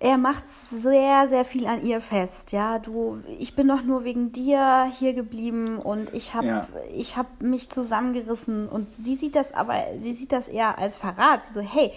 er 0.00 0.16
macht 0.16 0.46
sehr, 0.46 1.26
sehr 1.26 1.44
viel 1.44 1.66
an 1.66 1.84
ihr 1.84 2.00
fest. 2.00 2.52
Ja, 2.52 2.78
du, 2.78 3.18
ich 3.40 3.56
bin 3.56 3.66
doch 3.66 3.82
nur 3.82 4.04
wegen 4.04 4.30
dir 4.30 4.88
hier 4.96 5.12
geblieben 5.12 5.78
und 5.78 6.14
ich 6.14 6.34
habe 6.34 6.46
Ja. 6.46 6.68
ich 6.94 7.16
hab 7.16 7.42
mich 7.42 7.68
zusammengerissen. 7.68 8.68
Und 8.68 8.86
sie 8.96 9.16
sieht 9.16 9.34
das 9.34 9.52
aber, 9.52 9.74
sie 9.98 10.12
sieht 10.12 10.30
das 10.30 10.46
eher 10.46 10.78
als 10.78 10.96
Verrat. 10.96 11.42
Sie 11.44 11.52
so, 11.52 11.60
hey, 11.60 11.90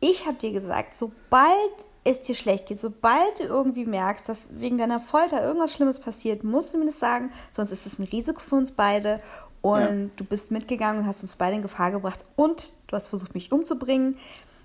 ich 0.00 0.26
habe 0.26 0.38
dir 0.38 0.50
gesagt, 0.52 0.94
sobald 0.94 1.76
es 2.04 2.22
dir 2.22 2.34
schlecht 2.34 2.68
geht, 2.68 2.80
sobald 2.80 3.38
du 3.38 3.44
irgendwie 3.44 3.84
merkst, 3.84 4.30
dass 4.30 4.48
wegen 4.54 4.78
deiner 4.78 4.98
Folter 4.98 5.44
irgendwas 5.44 5.74
Schlimmes 5.74 5.98
passiert, 6.00 6.44
musst 6.44 6.72
du 6.72 6.78
mir 6.78 6.86
das 6.86 6.98
sagen, 6.98 7.30
sonst 7.50 7.70
ist 7.70 7.84
es 7.84 7.98
ein 7.98 8.04
Risiko 8.04 8.40
für 8.40 8.56
uns 8.56 8.72
beide. 8.72 9.20
Und 9.62 9.80
Ja. 9.80 10.10
du 10.16 10.24
bist 10.24 10.50
mitgegangen 10.50 11.02
und 11.02 11.06
hast 11.06 11.22
uns 11.22 11.36
beide 11.36 11.56
in 11.56 11.62
Gefahr 11.62 11.90
gebracht 11.92 12.24
und 12.36 12.72
du 12.88 12.96
hast 12.96 13.06
versucht, 13.06 13.34
mich 13.34 13.52
umzubringen. 13.52 14.16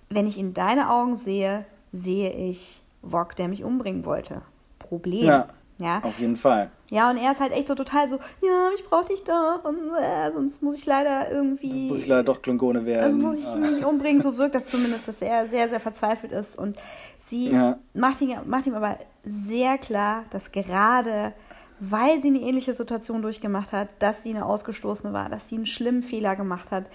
Wenn 0.09 0.25
ich 0.27 0.37
in 0.39 0.53
deine 0.53 0.89
Augen 0.89 1.15
sehe, 1.15 1.65
sehe 1.91 2.31
ich 2.31 2.81
Wok, 3.03 3.35
der 3.35 3.47
mich 3.47 3.63
umbringen 3.63 4.05
wollte. 4.05 4.41
Problem. 4.79 5.25
Ja, 5.25 5.47
Ja. 5.77 5.99
auf 6.03 6.17
jeden 6.17 6.35
Fall. 6.35 6.71
Ja, 6.89 7.09
und 7.11 7.17
er 7.17 7.31
ist 7.31 7.39
halt 7.39 7.51
echt 7.51 7.67
so 7.67 7.75
total 7.75 8.09
so, 8.09 8.15
ja, 8.15 8.69
ich 8.75 8.83
brauche 8.85 9.05
dich 9.05 9.23
doch 9.23 9.63
und 9.65 9.77
äh, 10.01 10.31
sonst 10.31 10.63
muss 10.63 10.75
ich 10.75 10.85
leider 10.85 11.29
irgendwie. 11.31 11.89
Muss 11.89 11.99
ich 11.99 12.07
leider 12.07 12.23
doch 12.23 12.41
Klingone 12.41 12.83
werden. 12.85 13.03
Also 13.03 13.19
muss 13.19 13.37
ich 13.37 13.45
Ah. 13.47 13.55
mich 13.57 13.85
umbringen, 13.85 14.21
so 14.21 14.37
wirkt 14.37 14.55
das 14.55 14.65
zumindest, 14.67 15.07
dass 15.07 15.21
er 15.21 15.45
sehr, 15.45 15.69
sehr 15.69 15.79
verzweifelt 15.79 16.31
ist. 16.31 16.57
Und 16.57 16.77
sie 17.19 17.51
Ja. 17.51 17.77
macht, 17.93 18.19
ihm, 18.21 18.33
macht 18.45 18.65
ihm 18.65 18.73
aber 18.75 18.97
sehr 19.23 19.77
klar, 19.77 20.23
dass 20.31 20.51
gerade 20.51 21.33
weil 21.79 22.21
sie 22.21 22.27
eine 22.29 22.39
ähnliche 22.39 22.73
Situation 22.73 23.21
durchgemacht 23.21 23.71
hat, 23.73 23.89
dass 23.99 24.23
sie 24.23 24.31
eine 24.31 24.45
Ausgestoßene 24.45 25.13
war, 25.13 25.29
dass 25.29 25.49
sie 25.49 25.55
einen 25.55 25.65
schlimmen 25.65 26.03
Fehler 26.03 26.35
gemacht 26.35 26.71
hat, 26.71 26.85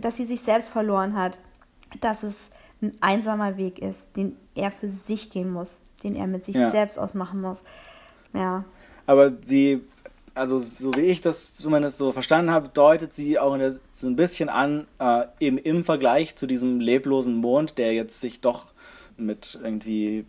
dass 0.00 0.16
sie 0.16 0.24
sich 0.24 0.40
selbst 0.40 0.68
verloren 0.68 1.14
hat, 1.16 1.38
dass 2.00 2.22
es 2.22 2.50
ein 2.82 2.94
einsamer 3.00 3.56
Weg 3.56 3.78
ist, 3.78 4.16
den 4.16 4.36
er 4.54 4.70
für 4.70 4.88
sich 4.88 5.30
gehen 5.30 5.50
muss, 5.50 5.82
den 6.02 6.16
er 6.16 6.26
mit 6.26 6.44
sich 6.44 6.54
Ja. 6.54 6.70
selbst 6.70 6.98
ausmachen 6.98 7.40
muss. 7.40 7.64
Ja. 8.32 8.64
Aber 9.06 9.32
sie, 9.44 9.82
also 10.34 10.60
so 10.60 10.92
wie 10.94 11.02
ich 11.02 11.20
das 11.20 11.52
zumindest 11.54 11.98
so 11.98 12.12
verstanden 12.12 12.50
habe, 12.52 12.68
deutet 12.68 13.12
sie 13.12 13.38
auch 13.38 13.58
der, 13.58 13.76
so 13.92 14.06
ein 14.06 14.16
bisschen 14.16 14.48
an, 14.48 14.86
äh, 14.98 15.24
eben 15.40 15.58
im 15.58 15.84
Vergleich 15.84 16.36
zu 16.36 16.46
diesem 16.46 16.80
leblosen 16.80 17.34
Mond, 17.34 17.76
der 17.78 17.92
jetzt 17.92 18.20
sich 18.20 18.40
doch 18.40 18.66
mit 19.16 19.58
irgendwie 19.62 20.24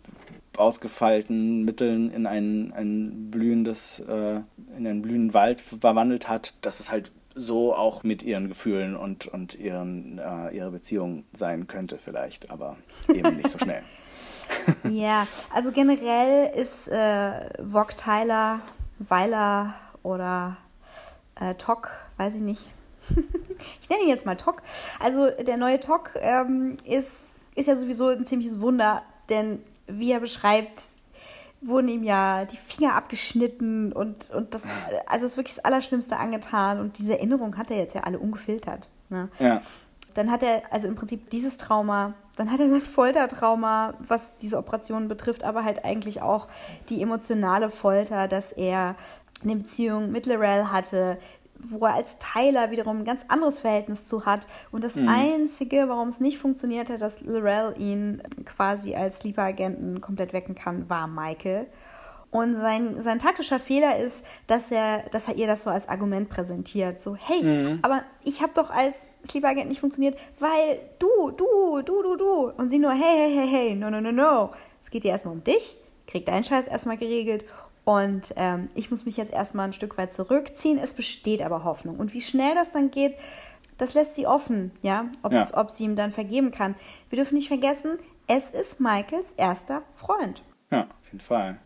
ausgefeilten 0.56 1.64
Mitteln 1.64 2.10
in 2.10 2.26
ein, 2.26 2.72
ein 2.72 3.30
blühendes, 3.30 4.00
äh, 4.00 4.40
in 4.76 4.86
einen 4.86 5.02
blühenden 5.02 5.34
Wald 5.34 5.60
verwandelt 5.60 6.28
hat, 6.28 6.54
dass 6.60 6.80
es 6.80 6.90
halt 6.90 7.12
so 7.34 7.74
auch 7.74 8.02
mit 8.02 8.22
ihren 8.22 8.48
Gefühlen 8.48 8.94
und, 8.96 9.26
und 9.26 9.54
ihren, 9.54 10.18
äh, 10.18 10.54
ihrer 10.54 10.70
Beziehung 10.70 11.24
sein 11.32 11.66
könnte 11.66 11.98
vielleicht, 11.98 12.50
aber 12.50 12.76
eben 13.08 13.36
nicht 13.36 13.48
so 13.48 13.58
schnell. 13.58 13.82
Ja, 14.84 15.26
also 15.52 15.72
generell 15.72 16.50
ist 16.54 16.86
äh, 16.88 17.48
Vog 17.64 17.96
Tyler, 17.96 18.60
Weiler 18.98 19.74
oder 20.02 20.58
äh, 21.40 21.54
Tok, 21.54 21.90
weiß 22.18 22.36
ich 22.36 22.42
nicht. 22.42 22.70
ich 23.80 23.88
nenne 23.88 24.02
ihn 24.02 24.08
jetzt 24.08 24.26
mal 24.26 24.36
Tok. 24.36 24.62
Also 25.00 25.30
der 25.30 25.56
neue 25.56 25.80
Tok 25.80 26.10
ähm, 26.20 26.76
ist, 26.84 27.36
ist 27.54 27.66
ja 27.66 27.76
sowieso 27.76 28.08
ein 28.08 28.26
ziemliches 28.26 28.60
Wunder, 28.60 29.02
denn 29.30 29.62
wie 29.98 30.12
er 30.12 30.20
beschreibt, 30.20 30.82
wurden 31.60 31.88
ihm 31.88 32.02
ja 32.02 32.44
die 32.44 32.56
Finger 32.56 32.94
abgeschnitten 32.94 33.92
und, 33.92 34.30
und 34.30 34.52
das, 34.54 34.62
also 35.06 35.26
ist 35.26 35.36
wirklich 35.36 35.56
das 35.56 35.64
Allerschlimmste 35.64 36.16
angetan 36.16 36.80
und 36.80 36.98
diese 36.98 37.14
Erinnerung 37.14 37.56
hat 37.56 37.70
er 37.70 37.78
jetzt 37.78 37.94
ja 37.94 38.02
alle 38.02 38.18
ungefiltert. 38.18 38.88
Ne? 39.10 39.28
Ja. 39.38 39.62
Dann 40.14 40.30
hat 40.30 40.42
er 40.42 40.62
also 40.70 40.88
im 40.88 40.94
Prinzip 40.94 41.30
dieses 41.30 41.56
Trauma, 41.56 42.14
dann 42.36 42.50
hat 42.50 42.60
er 42.60 42.68
sein 42.68 42.82
Foltertrauma, 42.82 43.94
was 44.00 44.36
diese 44.38 44.58
Operation 44.58 45.08
betrifft, 45.08 45.44
aber 45.44 45.64
halt 45.64 45.84
eigentlich 45.84 46.20
auch 46.20 46.48
die 46.88 47.00
emotionale 47.00 47.70
Folter, 47.70 48.28
dass 48.28 48.52
er 48.52 48.96
eine 49.42 49.56
Beziehung 49.56 50.10
mit 50.10 50.26
Lorel 50.26 50.70
hatte, 50.70 51.18
wo 51.68 51.86
er 51.86 51.94
als 51.94 52.18
Tyler 52.18 52.70
wiederum 52.70 52.98
ein 52.98 53.04
ganz 53.04 53.24
anderes 53.28 53.60
Verhältnis 53.60 54.04
zu 54.04 54.26
hat. 54.26 54.46
Und 54.70 54.84
das 54.84 54.96
Einzige, 54.96 55.84
warum 55.88 56.08
es 56.08 56.20
nicht 56.20 56.38
funktioniert 56.38 56.90
hat, 56.90 57.00
dass 57.00 57.20
Lorel 57.20 57.74
ihn 57.78 58.22
quasi 58.44 58.94
als 58.94 59.18
Sleeper-Agenten 59.18 60.00
komplett 60.00 60.32
wecken 60.32 60.54
kann, 60.54 60.88
war 60.90 61.06
Michael. 61.06 61.66
Und 62.30 62.54
sein, 62.54 63.02
sein 63.02 63.18
taktischer 63.18 63.60
Fehler 63.60 63.98
ist, 63.98 64.24
dass 64.46 64.70
er, 64.70 65.02
dass 65.10 65.28
er 65.28 65.36
ihr 65.36 65.46
das 65.46 65.64
so 65.64 65.70
als 65.70 65.86
Argument 65.90 66.30
präsentiert. 66.30 66.98
So, 66.98 67.14
hey, 67.14 67.42
aber 67.82 68.02
ich 68.24 68.40
habe 68.40 68.52
doch 68.54 68.70
als 68.70 69.08
Sleeper-Agent 69.26 69.68
nicht 69.68 69.80
funktioniert, 69.80 70.18
weil 70.38 70.80
du, 70.98 71.30
du, 71.32 71.82
du, 71.82 72.02
du, 72.02 72.16
du. 72.16 72.50
Und 72.56 72.70
sie 72.70 72.78
nur, 72.78 72.92
hey, 72.92 72.98
hey, 72.98 73.34
hey, 73.34 73.48
hey, 73.48 73.74
no, 73.74 73.90
no, 73.90 74.00
no, 74.00 74.12
no. 74.12 74.50
Es 74.82 74.90
geht 74.90 75.02
hier 75.02 75.10
erstmal 75.12 75.34
um 75.34 75.44
dich, 75.44 75.76
krieg 76.06 76.24
deinen 76.24 76.42
Scheiß 76.42 76.68
erstmal 76.68 76.96
geregelt. 76.96 77.44
Und 77.84 78.32
ähm, 78.36 78.68
ich 78.74 78.90
muss 78.90 79.04
mich 79.04 79.16
jetzt 79.16 79.32
erstmal 79.32 79.66
ein 79.68 79.72
Stück 79.72 79.98
weit 79.98 80.12
zurückziehen. 80.12 80.78
Es 80.78 80.94
besteht 80.94 81.42
aber 81.42 81.64
Hoffnung. 81.64 81.96
Und 81.96 82.14
wie 82.14 82.20
schnell 82.20 82.54
das 82.54 82.72
dann 82.72 82.90
geht, 82.90 83.16
das 83.78 83.94
lässt 83.94 84.14
sie 84.14 84.26
offen, 84.26 84.70
ja, 84.82 85.06
ob, 85.22 85.32
Ja. 85.32 85.48
ob 85.54 85.70
sie 85.70 85.84
ihm 85.84 85.96
dann 85.96 86.12
vergeben 86.12 86.52
kann. 86.52 86.76
Wir 87.10 87.16
dürfen 87.16 87.34
nicht 87.34 87.48
vergessen, 87.48 87.98
es 88.28 88.50
ist 88.50 88.78
Michaels 88.78 89.32
erster 89.36 89.82
Freund. 89.94 90.42
Ja, 90.70 90.82
auf 90.82 91.06
jeden 91.12 91.20
Fall. 91.20 91.58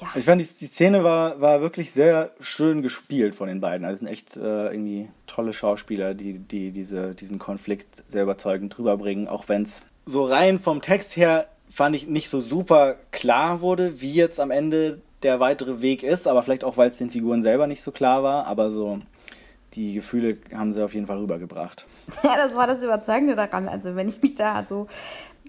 Ja. 0.00 0.08
Ich 0.16 0.24
fand, 0.24 0.40
die, 0.40 0.46
die 0.46 0.66
Szene 0.66 1.04
war, 1.04 1.40
war 1.40 1.60
wirklich 1.60 1.92
sehr 1.92 2.32
schön 2.40 2.82
gespielt 2.82 3.36
von 3.36 3.46
den 3.46 3.60
beiden. 3.60 3.84
Also 3.84 3.94
es 3.94 3.98
sind 4.00 4.08
echt 4.08 4.36
äh, 4.36 4.72
irgendwie 4.72 5.08
tolle 5.28 5.52
Schauspieler, 5.52 6.14
die, 6.14 6.40
die 6.40 6.72
diese, 6.72 7.14
diesen 7.14 7.38
Konflikt 7.38 8.02
sehr 8.08 8.24
überzeugend 8.24 8.76
rüberbringen. 8.76 9.28
Auch 9.28 9.48
wenn 9.48 9.62
es 9.62 9.82
so 10.04 10.24
rein 10.24 10.58
vom 10.58 10.82
Text 10.82 11.16
her, 11.16 11.46
fand 11.70 11.94
ich, 11.94 12.08
nicht 12.08 12.28
so 12.28 12.40
super 12.40 12.96
klar 13.12 13.60
wurde, 13.60 14.00
wie 14.00 14.12
jetzt 14.12 14.40
am 14.40 14.50
Ende 14.50 15.00
der 15.22 15.40
weitere 15.40 15.80
Weg 15.80 16.02
ist. 16.02 16.26
Aber 16.26 16.42
vielleicht 16.42 16.64
auch, 16.64 16.76
weil 16.76 16.90
es 16.90 16.98
den 16.98 17.10
Figuren 17.10 17.42
selber 17.42 17.66
nicht 17.66 17.82
so 17.82 17.90
klar 17.92 18.22
war. 18.22 18.46
Aber 18.46 18.70
so 18.70 18.98
die 19.74 19.94
Gefühle 19.94 20.36
haben 20.54 20.72
sie 20.72 20.84
auf 20.84 20.94
jeden 20.94 21.06
Fall 21.06 21.18
rübergebracht. 21.18 21.86
Ja, 22.22 22.36
das 22.36 22.56
war 22.56 22.66
das 22.66 22.82
Überzeugende 22.82 23.34
daran. 23.36 23.68
Also 23.68 23.94
wenn 23.96 24.08
ich 24.08 24.20
mich 24.20 24.34
da 24.34 24.64
so 24.66 24.86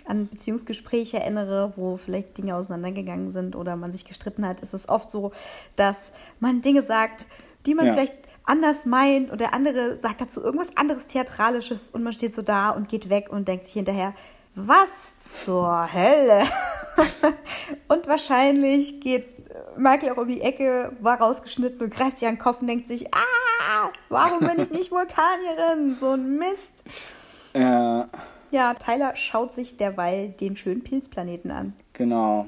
an 0.05 0.27
Beziehungsgespräche 0.27 1.19
erinnere, 1.19 1.73
wo 1.75 1.97
vielleicht 1.97 2.37
Dinge 2.37 2.55
auseinandergegangen 2.55 3.31
sind 3.31 3.55
oder 3.55 3.75
man 3.75 3.91
sich 3.91 4.05
gestritten 4.05 4.47
hat, 4.47 4.61
ist 4.61 4.73
es 4.73 4.87
oft 4.87 5.09
so, 5.09 5.31
dass 5.75 6.13
man 6.39 6.61
Dinge 6.61 6.83
sagt, 6.83 7.25
die 7.65 7.73
man 7.73 7.87
Ja. 7.87 7.93
vielleicht 7.93 8.13
anders 8.45 8.85
meint 8.85 9.31
und 9.31 9.41
der 9.41 9.53
andere 9.53 9.97
sagt 9.97 10.21
dazu 10.21 10.43
irgendwas 10.43 10.75
anderes 10.77 11.07
Theatralisches 11.07 11.89
und 11.89 12.03
man 12.03 12.13
steht 12.13 12.33
so 12.33 12.41
da 12.41 12.69
und 12.69 12.89
geht 12.89 13.09
weg 13.09 13.29
und 13.31 13.47
denkt 13.47 13.65
sich 13.65 13.73
hinterher, 13.73 14.13
was 14.55 15.17
zur 15.19 15.91
Hölle? 15.91 16.43
und 17.87 18.07
wahrscheinlich 18.07 19.01
geht 19.01 19.32
Michael 19.77 20.11
auch 20.13 20.17
um 20.17 20.27
die 20.27 20.41
Ecke, 20.41 20.91
war 20.99 21.19
rausgeschnitten 21.19 21.81
und 21.81 21.93
greift 21.93 22.17
sich 22.17 22.27
an 22.27 22.35
den 22.35 22.41
Kopf 22.41 22.61
und 22.61 22.67
denkt 22.67 22.87
sich, 22.87 23.13
ah, 23.13 23.89
warum 24.09 24.39
bin 24.39 24.61
ich 24.61 24.71
nicht 24.71 24.91
Vulkanierin? 24.91 25.97
So 25.99 26.11
ein 26.11 26.37
Mist. 26.37 26.83
Ja, 27.53 28.07
Ja, 28.51 28.73
Tyler 28.75 29.15
schaut 29.15 29.51
sich 29.51 29.77
derweil 29.77 30.31
den 30.31 30.55
schönen 30.55 30.83
Pilzplaneten 30.83 31.51
an. 31.51 31.73
Genau. 31.93 32.47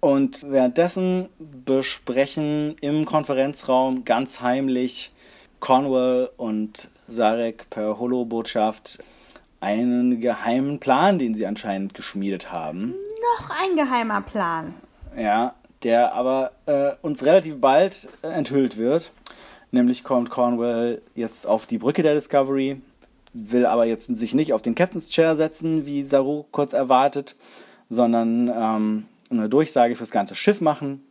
Und 0.00 0.48
währenddessen 0.50 1.28
besprechen 1.64 2.76
im 2.80 3.04
Konferenzraum 3.04 4.04
ganz 4.04 4.40
heimlich 4.40 5.12
Cornwall 5.60 6.30
und 6.36 6.88
Sarek 7.08 7.70
per 7.70 7.98
Holo-Botschaft 7.98 8.98
einen 9.60 10.20
geheimen 10.20 10.78
Plan, 10.78 11.18
den 11.18 11.34
sie 11.34 11.46
anscheinend 11.46 11.94
geschmiedet 11.94 12.52
haben. 12.52 12.94
Noch 13.38 13.50
ein 13.62 13.76
geheimer 13.76 14.20
Plan. 14.20 14.74
Ja, 15.16 15.54
der 15.84 16.14
aber 16.14 16.52
äh, 16.66 16.92
uns 17.02 17.22
relativ 17.22 17.60
bald 17.60 18.08
äh, 18.22 18.28
enthüllt 18.28 18.76
wird. 18.76 19.12
Nämlich 19.70 20.04
kommt 20.04 20.30
Cornwall 20.30 21.02
jetzt 21.14 21.46
auf 21.46 21.66
die 21.66 21.78
Brücke 21.78 22.02
der 22.02 22.14
Discovery, 22.14 22.80
will 23.32 23.66
aber 23.66 23.84
jetzt 23.84 24.06
sich 24.16 24.34
nicht 24.34 24.52
auf 24.52 24.62
den 24.62 24.74
Captain's 24.74 25.10
Chair 25.10 25.36
setzen, 25.36 25.86
wie 25.86 26.02
Saru 26.02 26.44
kurz 26.50 26.72
erwartet, 26.72 27.36
sondern 27.88 28.48
ähm, 28.48 29.04
eine 29.30 29.48
Durchsage 29.48 29.96
fürs 29.96 30.10
ganze 30.10 30.34
Schiff 30.34 30.60
machen. 30.60 31.04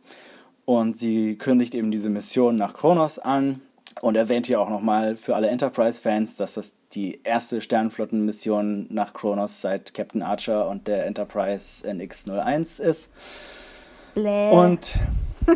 Und 0.64 0.98
sie 0.98 1.36
kündigt 1.36 1.74
eben 1.74 1.90
diese 1.90 2.08
Mission 2.08 2.56
nach 2.56 2.72
Kronos 2.72 3.18
an 3.18 3.60
und 4.00 4.16
erwähnt 4.16 4.46
hier 4.46 4.60
auch 4.60 4.70
nochmal 4.70 5.16
für 5.16 5.36
alle 5.36 5.48
Enterprise-Fans, 5.48 6.36
dass 6.36 6.54
das 6.54 6.72
die 6.92 7.20
erste 7.22 7.60
Sternflottenmission 7.60 8.86
nach 8.88 9.12
Kronos 9.12 9.60
seit 9.60 9.92
Captain 9.94 10.22
Archer 10.22 10.68
und 10.68 10.88
der 10.88 11.06
Enterprise 11.06 11.84
NX-01 11.86 12.80
ist. 12.80 13.10
Bläh. 14.14 14.50
Und 14.52 14.98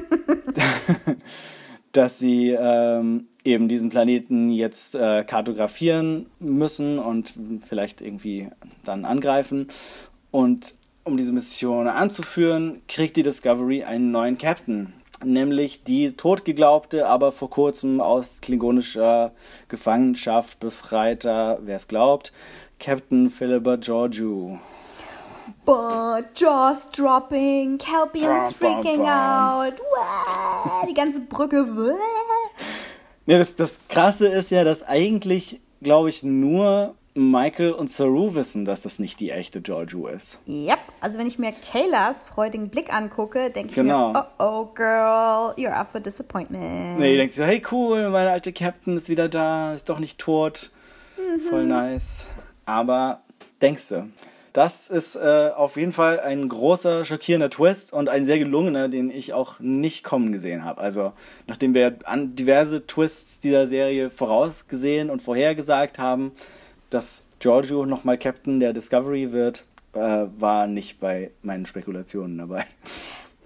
dass 1.93 2.19
sie 2.19 2.51
ähm, 2.51 3.29
eben 3.45 3.69
diesen 3.69 3.91
Planeten 3.91 4.51
jetzt 4.51 4.95
äh, 4.95 5.25
kartografieren 5.25 6.27
müssen 6.39 6.99
und 6.99 7.35
vielleicht 7.67 8.01
irgendwie 8.01 8.49
dann 8.85 9.05
angreifen. 9.05 9.69
Und 10.31 10.75
um 11.05 11.17
diese 11.17 11.33
Mission 11.33 11.89
anzuführen, 11.89 12.83
kriegt 12.87 13.17
die 13.17 13.23
Discovery 13.23 13.85
einen 13.85 14.11
neuen 14.11 14.37
Captain. 14.37 14.93
Nämlich 15.25 15.83
die 15.83 16.13
totgeglaubte, 16.13 17.07
aber 17.07 17.33
vor 17.33 17.51
kurzem 17.51 18.01
aus 18.01 18.41
klingonischer 18.41 19.33
Gefangenschaft 19.69 20.61
befreiter, 20.61 21.59
wer 21.63 21.77
es 21.77 21.89
glaubt, 21.89 22.33
Captain 22.79 23.29
Philibert 23.29 23.85
Georgiou. 23.85 24.59
Boah, 25.69 26.23
Jaws 26.35 26.89
dropping, 26.93 27.77
bam, 27.77 28.41
freaking 28.55 29.03
out. 29.03 29.75
Uah, 29.79 30.87
die 30.89 30.95
ganze 30.95 31.21
Brücke. 31.21 31.67
Ja, 33.27 33.37
das, 33.39 33.55
das 33.55 33.81
Krasse 33.91 34.29
ist 34.29 34.51
ja, 34.51 34.65
dass 34.65 34.83
eigentlich, 34.83 35.61
glaube 35.83 36.09
ich, 36.09 36.23
nur 36.23 36.95
Michael 37.15 37.73
und 37.73 37.91
Saru 37.91 38.35
wissen, 38.35 38.65
dass 38.65 38.81
das 38.81 38.99
nicht 38.99 39.21
die 39.21 39.31
echte 39.31 39.61
Giorgio 39.61 40.07
ist. 40.07 40.39
Yep, 40.49 40.79
also 41.03 41.19
wenn 41.19 41.27
ich 41.27 41.39
mir 41.39 41.53
Kaylas 41.53 42.25
freudigen 42.25 42.71
Blick 42.71 42.91
angucke, 42.91 43.51
denke 43.51 43.69
ich 43.69 43.75
Genau. 43.75 44.15
mir, 44.15 44.27
oh 44.39 44.45
oh 44.45 44.65
girl, 44.75 45.53
you're 45.59 45.75
up 45.75 45.93
for 45.93 46.01
disappointment. 46.01 46.99
Nee, 46.99 47.11
die 47.13 47.17
denkt 47.19 47.35
sich 47.35 47.45
so, 47.45 47.47
hey 47.47 47.63
cool, 47.71 48.09
mein 48.09 48.27
alter 48.27 48.53
Captain 48.53 48.97
ist 48.97 49.11
wieder 49.11 49.29
da, 49.29 49.75
ist 49.75 49.91
doch 49.91 49.99
nicht 49.99 50.19
tot. 50.19 50.71
Voll 51.51 51.67
nice. 51.67 52.25
Aber 52.65 53.21
denkst 53.61 53.89
du, 53.91 54.09
das 54.53 54.89
ist 54.89 55.17
äh, 55.17 55.51
auf 55.55 55.77
jeden 55.77 55.93
Fall 55.93 56.21
ein 56.21 56.49
großer, 56.49 57.05
schockierender 57.05 57.51
Twist 57.51 57.93
und 57.93 58.09
ein 58.09 58.27
sehr 58.27 58.39
gelungener, 58.39 58.89
den 58.89 59.11
ich 59.11 59.33
auch 59.33 59.61
nicht 59.61 60.05
kommen 60.05 60.33
gesehen 60.33 60.65
habe. 60.65 60.81
Also, 60.81 61.13
nachdem 61.47 61.75
wir 61.75 61.99
an 62.05 62.35
diverse 62.35 62.87
Twists 62.87 63.39
dieser 63.39 63.67
Serie 63.67 64.11
vorausgesehen 64.11 65.11
und 65.11 65.23
vorhergesagt 65.23 65.99
haben, 65.99 66.33
dass 66.91 67.25
Giorgio 67.39 67.87
nochmal 67.87 68.19
Captain 68.19 68.61
der 68.61 68.73
Discovery 68.73 69.33
wird, 69.33 69.65
äh, 69.93 70.27
war 70.39 70.67
nicht 70.67 71.01
bei 71.01 71.31
meinen 71.43 71.67
Spekulationen 71.67 72.39
dabei. 72.39 72.65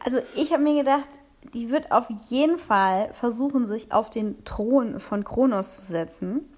Also 0.04 0.18
ich 0.36 0.52
habe 0.52 0.62
mir 0.62 0.74
gedacht, 0.74 1.08
die 1.54 1.70
wird 1.70 1.92
auf 1.92 2.06
jeden 2.28 2.58
Fall 2.58 3.12
versuchen, 3.12 3.66
sich 3.66 3.92
auf 3.92 4.10
den 4.10 4.44
Thron 4.44 5.00
von 5.00 5.24
Kronos 5.24 5.76
zu 5.76 5.82
setzen. 5.82 6.48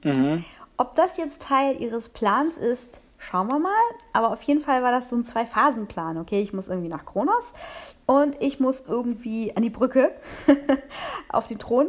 Ob 0.77 0.95
das 0.95 1.17
jetzt 1.17 1.43
Teil 1.43 1.81
ihres 1.81 2.09
Plans 2.09 2.57
ist, 2.57 3.01
schauen 3.19 3.49
wir 3.49 3.59
mal. 3.59 3.73
Aber 4.13 4.31
auf 4.33 4.43
jeden 4.43 4.61
Fall 4.61 4.83
war 4.83 4.91
das 4.93 5.09
so 5.09 5.17
ein 5.17 5.25
Zwei-Phasen-Plan. 5.25 6.19
Okay, 6.19 6.41
ich 6.43 6.53
muss 6.53 6.69
irgendwie 6.69 6.89
nach 6.89 7.05
Kronos 7.05 7.53
und 8.07 8.37
ich 8.43 8.61
muss 8.61 8.83
irgendwie 8.87 9.55
an 9.57 9.63
die 9.63 9.71
Brücke 9.71 10.13
auf 11.29 11.47
den 11.47 11.59
Thron. 11.59 11.89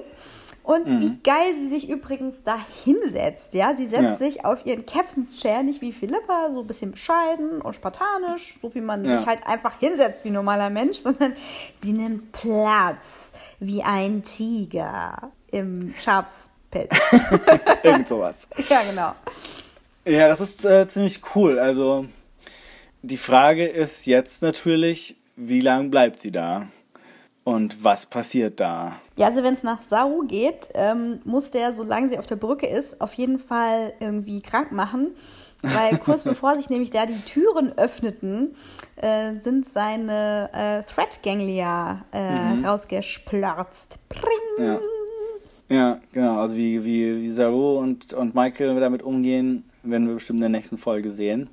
Und 0.63 0.87
wie 0.99 1.19
geil 1.23 1.53
sie 1.59 1.67
sich 1.69 1.89
übrigens 1.89 2.41
da 2.43 2.57
hinsetzt. 2.83 3.53
Ja, 3.53 3.75
sie 3.75 3.85
setzt 3.85 4.01
Ja. 4.01 4.15
sich 4.15 4.45
auf 4.45 4.65
ihren 4.65 4.83
Captain's 4.87 5.39
Chair, 5.39 5.61
nicht 5.61 5.79
wie 5.81 5.93
Philippa, 5.93 6.49
so 6.51 6.61
ein 6.61 6.65
bisschen 6.65 6.89
bescheiden 6.89 7.61
und 7.61 7.75
spartanisch, 7.75 8.57
so 8.59 8.73
wie 8.73 8.81
man 8.81 9.05
Ja. 9.05 9.19
sich 9.19 9.27
halt 9.27 9.45
einfach 9.45 9.77
hinsetzt 9.79 10.23
wie 10.23 10.29
ein 10.29 10.33
normaler 10.33 10.71
Mensch, 10.71 10.97
sondern 11.01 11.33
sie 11.75 11.93
nimmt 11.93 12.31
Platz 12.31 13.31
wie 13.59 13.83
ein 13.83 14.23
Tiger 14.23 15.31
im 15.51 15.93
Schafspelz. 15.99 16.95
Irgend 17.83 18.07
sowas. 18.07 18.47
ja, 18.67 18.81
genau. 18.89 19.11
Ja, 20.05 20.27
das 20.27 20.39
ist 20.39 20.63
äh, 20.65 20.87
ziemlich 20.87 21.21
cool. 21.35 21.57
Also 21.57 22.05
die 23.01 23.17
Frage 23.17 23.65
ist 23.65 24.05
jetzt 24.05 24.41
natürlich, 24.41 25.15
wie 25.35 25.61
lange 25.61 25.89
bleibt 25.89 26.19
sie 26.19 26.31
da? 26.31 26.67
Und 27.43 27.83
was 27.83 28.07
passiert 28.07 28.59
da? 28.59 28.93
Ja, 29.17 29.27
also 29.27 29.43
wenn 29.43 29.53
es 29.53 29.61
nach 29.61 29.83
Saru 29.83 30.25
geht, 30.25 30.69
ähm, 30.73 31.19
muss 31.25 31.51
der, 31.51 31.73
solange 31.73 32.09
sie 32.09 32.17
auf 32.17 32.25
der 32.25 32.37
Brücke 32.37 32.65
ist, 32.65 33.01
auf 33.01 33.13
jeden 33.13 33.37
Fall 33.37 33.93
irgendwie 33.99 34.41
krank 34.41 34.71
machen. 34.71 35.15
Weil 35.61 35.97
kurz 36.03 36.23
bevor 36.23 36.57
sich 36.57 36.69
nämlich 36.69 36.89
da 36.89 37.05
die 37.05 37.21
Türen 37.21 37.77
öffneten, 37.77 38.55
äh, 38.95 39.33
sind 39.33 39.65
seine 39.65 40.49
äh, 40.53 40.81
Threat 40.83 41.21
Ganglia 41.23 42.05
äh, 42.11 42.65
rausgesplörzt. 42.65 43.99
Pring! 44.09 44.67
Ja. 44.67 44.79
Ja, 45.67 45.99
genau. 46.11 46.39
Also 46.39 46.55
wie, 46.55 46.83
wie, 46.83 47.23
wie 47.23 47.31
Saru 47.31 47.79
und, 47.79 48.13
und 48.13 48.35
Michael 48.35 48.79
damit 48.79 49.01
umgehen, 49.01 49.63
werden 49.89 50.07
wir 50.07 50.15
bestimmt 50.15 50.37
in 50.37 50.41
der 50.41 50.49
nächsten 50.49 50.77
Folge 50.77 51.11
sehen. 51.11 51.49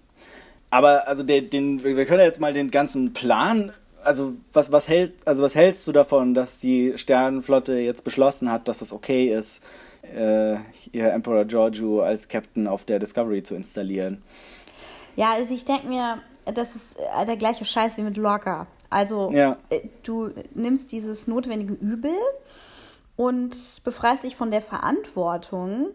Aber 0.70 1.06
also 1.06 1.22
den, 1.22 1.50
den, 1.50 1.84
wir 1.84 2.06
können 2.06 2.20
ja 2.20 2.26
jetzt 2.26 2.40
mal 2.40 2.52
den 2.52 2.70
ganzen 2.70 3.12
Plan. 3.12 3.72
Also 4.04 4.32
was, 4.52 4.72
was 4.72 4.88
hält, 4.88 5.14
also 5.26 5.42
was 5.42 5.54
hältst 5.54 5.86
du 5.86 5.92
davon, 5.92 6.34
dass 6.34 6.58
die 6.58 6.94
Sternenflotte 6.96 7.74
jetzt 7.74 8.04
beschlossen 8.04 8.50
hat, 8.50 8.66
dass 8.68 8.80
es 8.80 8.92
okay 8.92 9.28
ist, 9.28 9.62
äh, 10.02 10.56
ihr 10.92 11.12
Emperor 11.12 11.44
Giorgio 11.44 12.00
als 12.02 12.26
Captain 12.28 12.66
auf 12.66 12.84
der 12.84 12.98
Discovery 12.98 13.42
zu 13.42 13.54
installieren? 13.54 14.22
Ja, 15.14 15.34
also 15.34 15.54
ich 15.54 15.64
denke 15.64 15.86
mir, 15.86 16.18
das 16.52 16.74
ist 16.74 16.96
äh, 16.98 17.26
der 17.26 17.36
gleiche 17.36 17.64
Scheiß 17.64 17.98
wie 17.98 18.02
mit 18.02 18.16
Lorca. 18.16 18.66
Also 18.90 19.30
Ja. 19.32 19.58
äh, 19.70 19.80
du 20.02 20.30
nimmst 20.54 20.90
dieses 20.90 21.26
notwendige 21.26 21.74
Übel 21.74 22.14
und 23.16 23.54
befreist 23.84 24.24
dich 24.24 24.36
von 24.36 24.50
der 24.50 24.62
Verantwortung. 24.62 25.88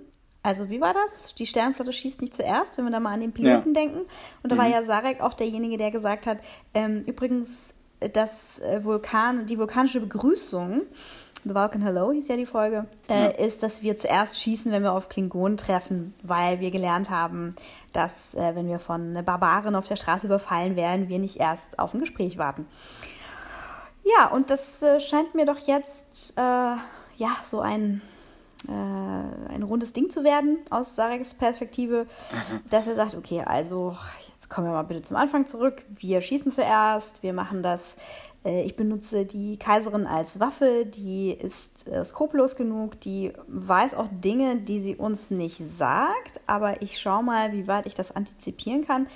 Also 0.47 0.69
wie 0.69 0.79
war 0.79 0.93
das? 0.93 1.35
Die 1.35 1.45
Sternenflotte 1.45 1.91
schießt 1.91 2.21
nicht 2.21 2.33
zuerst, 2.33 2.77
wenn 2.77 2.85
wir 2.85 2.91
da 2.91 3.01
mal 3.01 3.11
an 3.11 3.19
den 3.19 3.33
Piloten 3.33 3.73
Ja. 3.75 3.81
denken. 3.81 4.05
Und 4.43 4.49
da 4.49 4.57
war 4.57 4.65
ja 4.65 4.81
Sarek 4.81 5.19
auch 5.19 5.33
derjenige, 5.33 5.75
der 5.75 5.91
gesagt 5.91 6.25
hat, 6.25 6.37
ähm, 6.73 7.01
übrigens, 7.05 7.75
äh, 7.99 8.09
das 8.09 8.59
äh, 8.59 8.81
Vulkan, 8.85 9.45
die 9.45 9.59
vulkanische 9.59 9.99
Begrüßung, 9.99 10.83
The 11.43 11.53
Vulcan 11.53 11.81
Hello 11.81 12.13
hieß 12.13 12.29
ja 12.29 12.37
die 12.37 12.45
Folge, 12.45 12.85
äh, 13.09 13.45
ist, 13.45 13.61
dass 13.61 13.81
wir 13.81 13.97
zuerst 13.97 14.39
schießen, 14.39 14.71
wenn 14.71 14.83
wir 14.83 14.93
auf 14.93 15.09
Klingonen 15.09 15.57
treffen, 15.57 16.13
weil 16.23 16.61
wir 16.61 16.71
gelernt 16.71 17.09
haben, 17.09 17.53
dass 17.91 18.33
äh, 18.33 18.55
wenn 18.55 18.69
wir 18.69 18.79
von 18.79 19.21
Barbaren 19.25 19.75
auf 19.75 19.87
der 19.89 19.97
Straße 19.97 20.27
überfallen 20.27 20.77
werden, 20.77 21.09
wir 21.09 21.19
nicht 21.19 21.41
erst 21.41 21.77
auf 21.77 21.93
ein 21.93 21.99
Gespräch 21.99 22.37
warten. 22.37 22.67
Ja, 24.05 24.27
und 24.27 24.49
das 24.49 24.81
äh, 24.81 25.01
scheint 25.01 25.35
mir 25.35 25.45
doch 25.45 25.59
jetzt 25.67 26.35
äh, 26.37 26.41
ja 26.41 27.35
so 27.43 27.59
ein, 27.59 28.01
äh, 28.67 28.71
ein 28.71 29.63
rundes 29.63 29.93
Ding 29.93 30.09
zu 30.09 30.23
werden 30.23 30.57
aus 30.69 30.95
Sareks 30.95 31.33
Perspektive, 31.35 32.07
dass 32.69 32.87
er 32.87 32.95
sagt, 32.95 33.15
okay, 33.15 33.43
also 33.45 33.95
jetzt 34.33 34.49
kommen 34.49 34.67
wir 34.67 34.73
mal 34.73 34.83
bitte 34.83 35.01
zum 35.03 35.17
Anfang 35.17 35.45
zurück. 35.45 35.83
Wir 35.89 36.21
schießen 36.21 36.51
zuerst, 36.51 37.21
wir 37.23 37.33
machen 37.33 37.61
das. 37.63 37.97
äh, 38.43 38.63
Ich 38.63 38.75
benutze 38.75 39.25
die 39.25 39.57
Kaiserin 39.57 40.07
als 40.07 40.39
Waffe, 40.39 40.85
die 40.85 41.31
ist 41.31 41.87
äh, 41.87 42.03
skrupellos 42.03 42.55
genug, 42.55 42.99
die 43.01 43.33
weiß 43.47 43.93
auch 43.95 44.07
Dinge, 44.09 44.57
die 44.57 44.79
sie 44.79 44.95
uns 44.95 45.29
nicht 45.31 45.57
sagt, 45.57 46.39
aber 46.47 46.81
ich 46.81 46.99
schaue 46.99 47.23
mal, 47.23 47.53
wie 47.53 47.67
weit 47.67 47.85
ich 47.85 47.93
das 47.95 48.15
antizipieren 48.15 48.85
kann. 48.87 49.07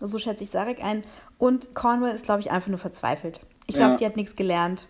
So 0.00 0.18
schätze 0.18 0.44
ich 0.44 0.50
Sarek 0.50 0.82
ein. 0.84 1.04
Und 1.38 1.74
Cornwall 1.74 2.14
ist, 2.14 2.24
glaube 2.26 2.40
ich, 2.40 2.50
einfach 2.50 2.68
nur 2.68 2.78
verzweifelt. 2.78 3.40
Ich 3.66 3.74
glaube, 3.74 3.92
Ja. 3.92 3.96
die 3.96 4.06
hat 4.06 4.16
nichts 4.16 4.36
gelernt. 4.36 4.86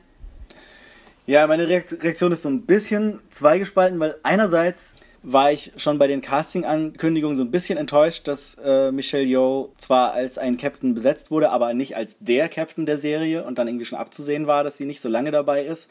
Ja, 1.26 1.46
meine 1.48 1.66
Reakt- 1.68 2.02
Reaktion 2.04 2.30
ist 2.30 2.42
so 2.42 2.48
ein 2.48 2.62
bisschen 2.62 3.18
zweigespalten, 3.30 3.98
weil 3.98 4.14
einerseits 4.22 4.94
war 5.24 5.50
ich 5.50 5.72
schon 5.76 5.98
bei 5.98 6.06
den 6.06 6.20
Casting-Ankündigungen 6.20 7.36
so 7.36 7.42
ein 7.42 7.50
bisschen 7.50 7.78
enttäuscht, 7.78 8.28
dass 8.28 8.56
äh, 8.64 8.92
Michelle 8.92 9.24
Yeoh 9.24 9.72
zwar 9.76 10.12
als 10.12 10.38
ein 10.38 10.56
Captain 10.56 10.94
besetzt 10.94 11.32
wurde, 11.32 11.50
aber 11.50 11.74
nicht 11.74 11.96
als 11.96 12.14
der 12.20 12.48
Captain 12.48 12.86
der 12.86 12.98
Serie 12.98 13.42
und 13.42 13.58
dann 13.58 13.66
irgendwie 13.66 13.86
schon 13.86 13.98
abzusehen 13.98 14.46
war, 14.46 14.62
dass 14.62 14.76
sie 14.76 14.84
nicht 14.84 15.00
so 15.00 15.08
lange 15.08 15.32
dabei 15.32 15.64
ist. 15.64 15.90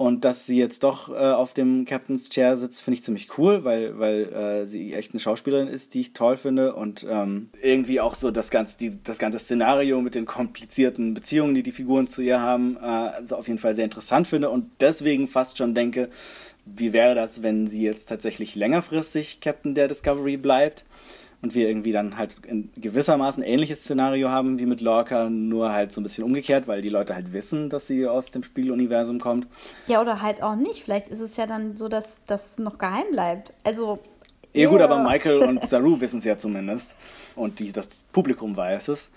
Und 0.00 0.24
dass 0.24 0.46
sie 0.46 0.56
jetzt 0.56 0.82
doch 0.82 1.10
äh, 1.10 1.12
auf 1.12 1.52
dem 1.52 1.84
Captain's 1.84 2.30
Chair 2.30 2.56
sitzt, 2.56 2.80
finde 2.80 2.94
ich 2.94 3.04
ziemlich 3.04 3.36
cool, 3.36 3.64
weil, 3.64 3.98
weil 3.98 4.32
äh, 4.32 4.64
sie 4.64 4.94
echt 4.94 5.12
eine 5.12 5.20
Schauspielerin 5.20 5.68
ist, 5.68 5.92
die 5.92 6.00
ich 6.00 6.14
toll 6.14 6.38
finde. 6.38 6.74
Und 6.74 7.06
ähm, 7.06 7.50
irgendwie 7.62 8.00
auch 8.00 8.14
so 8.14 8.30
das 8.30 8.50
ganze, 8.50 8.78
die, 8.78 8.96
das 9.04 9.18
ganze 9.18 9.38
Szenario 9.38 10.00
mit 10.00 10.14
den 10.14 10.24
komplizierten 10.24 11.12
Beziehungen, 11.12 11.54
die 11.54 11.62
die 11.62 11.70
Figuren 11.70 12.06
zu 12.06 12.22
ihr 12.22 12.40
haben, 12.40 12.78
äh, 12.78 12.86
also 12.86 13.36
auf 13.36 13.46
jeden 13.46 13.58
Fall 13.58 13.74
sehr 13.74 13.84
interessant 13.84 14.26
finde. 14.26 14.48
Und 14.48 14.70
deswegen 14.80 15.28
fast 15.28 15.58
schon 15.58 15.74
denke, 15.74 16.08
wie 16.64 16.94
wäre 16.94 17.14
das, 17.14 17.42
wenn 17.42 17.66
sie 17.66 17.82
jetzt 17.82 18.08
tatsächlich 18.08 18.54
längerfristig 18.54 19.40
Captain 19.42 19.74
der 19.74 19.88
Discovery 19.88 20.38
bleibt? 20.38 20.86
Und 21.42 21.54
wir 21.54 21.68
irgendwie 21.68 21.92
dann 21.92 22.18
halt 22.18 22.36
in 22.46 22.70
gewissermaßen 22.76 23.42
ähnliches 23.42 23.80
Szenario 23.80 24.28
haben 24.28 24.58
wie 24.58 24.66
mit 24.66 24.82
Lorca, 24.82 25.30
nur 25.30 25.72
halt 25.72 25.90
so 25.90 26.00
ein 26.00 26.04
bisschen 26.04 26.24
umgekehrt, 26.24 26.68
weil 26.68 26.82
die 26.82 26.90
Leute 26.90 27.14
halt 27.14 27.32
wissen, 27.32 27.70
dass 27.70 27.86
sie 27.86 28.06
aus 28.06 28.26
dem 28.30 28.42
Spiegeluniversum 28.42 29.20
kommt. 29.20 29.46
Ja, 29.86 30.02
oder 30.02 30.20
halt 30.20 30.42
auch 30.42 30.54
nicht. 30.56 30.84
Vielleicht 30.84 31.08
ist 31.08 31.20
es 31.20 31.38
ja 31.38 31.46
dann 31.46 31.78
so, 31.78 31.88
dass 31.88 32.22
das 32.26 32.58
noch 32.58 32.76
geheim 32.76 33.06
bleibt. 33.10 33.54
Also, 33.64 34.00
Ja 34.52 34.68
gut, 34.68 34.82
aber 34.82 35.02
Michael 35.02 35.38
und 35.38 35.66
Saru 35.66 35.98
wissen 36.00 36.18
es 36.18 36.24
ja 36.24 36.36
zumindest. 36.36 36.94
Und 37.36 37.58
die, 37.58 37.72
das 37.72 37.88
Publikum 38.12 38.54
weiß 38.54 38.88
es. 38.88 39.08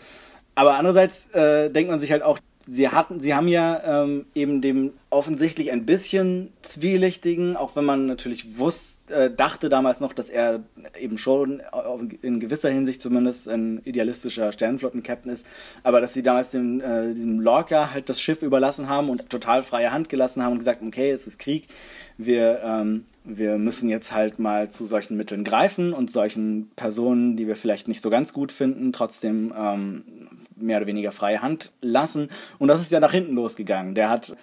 Aber 0.55 0.75
andererseits 0.75 1.29
äh, 1.31 1.69
denkt 1.69 1.91
man 1.91 1.99
sich 1.99 2.11
halt 2.11 2.21
auch, 2.23 2.39
sie 2.67 2.87
hatten, 2.89 3.19
sie 3.19 3.33
haben 3.33 3.47
ja 3.47 4.03
ähm, 4.03 4.25
eben 4.35 4.61
dem 4.61 4.91
offensichtlich 5.09 5.71
ein 5.71 5.85
bisschen 5.85 6.51
zwielichtigen, 6.61 7.55
auch 7.57 7.75
wenn 7.75 7.85
man 7.85 8.05
natürlich 8.05 8.57
wusste, 8.57 9.13
äh, 9.13 9.29
dachte 9.29 9.69
damals 9.69 9.99
noch, 9.99 10.13
dass 10.13 10.29
er 10.29 10.63
eben 10.99 11.17
schon 11.17 11.61
auf- 11.71 12.01
in 12.21 12.39
gewisser 12.39 12.69
Hinsicht 12.69 13.01
zumindest 13.01 13.49
ein 13.49 13.81
idealistischer 13.83 14.51
Sternenflotten-Captain 14.51 15.31
ist, 15.31 15.45
aber 15.83 15.99
dass 16.01 16.13
sie 16.13 16.23
damals 16.23 16.51
dem, 16.51 16.79
äh, 16.81 17.13
diesem 17.13 17.39
Lorca 17.39 17.91
halt 17.93 18.09
das 18.09 18.21
Schiff 18.21 18.41
überlassen 18.41 18.87
haben 18.87 19.09
und 19.09 19.29
total 19.29 19.61
freie 19.63 19.91
Hand 19.91 20.09
gelassen 20.09 20.41
haben 20.43 20.53
und 20.53 20.59
gesagt, 20.59 20.81
okay, 20.81 21.11
es 21.11 21.27
ist 21.27 21.39
Krieg, 21.39 21.67
wir, 22.17 22.61
ähm, 22.63 23.05
wir 23.25 23.57
müssen 23.57 23.89
jetzt 23.89 24.11
halt 24.11 24.39
mal 24.39 24.69
zu 24.69 24.85
solchen 24.85 25.15
Mitteln 25.17 25.43
greifen 25.43 25.93
und 25.93 26.11
solchen 26.11 26.71
Personen, 26.75 27.37
die 27.37 27.47
wir 27.47 27.55
vielleicht 27.55 27.87
nicht 27.87 28.01
so 28.03 28.09
ganz 28.09 28.33
gut 28.33 28.51
finden, 28.51 28.93
trotzdem 28.93 29.53
ähm, 29.57 30.03
mehr 30.63 30.77
oder 30.77 30.87
weniger 30.87 31.11
freie 31.11 31.41
Hand 31.41 31.71
lassen. 31.81 32.29
Und 32.59 32.67
das 32.67 32.81
ist 32.81 32.91
ja 32.91 32.99
nach 32.99 33.11
hinten 33.11 33.35
losgegangen. 33.35 33.95
Der 33.95 34.09
hat 34.09 34.35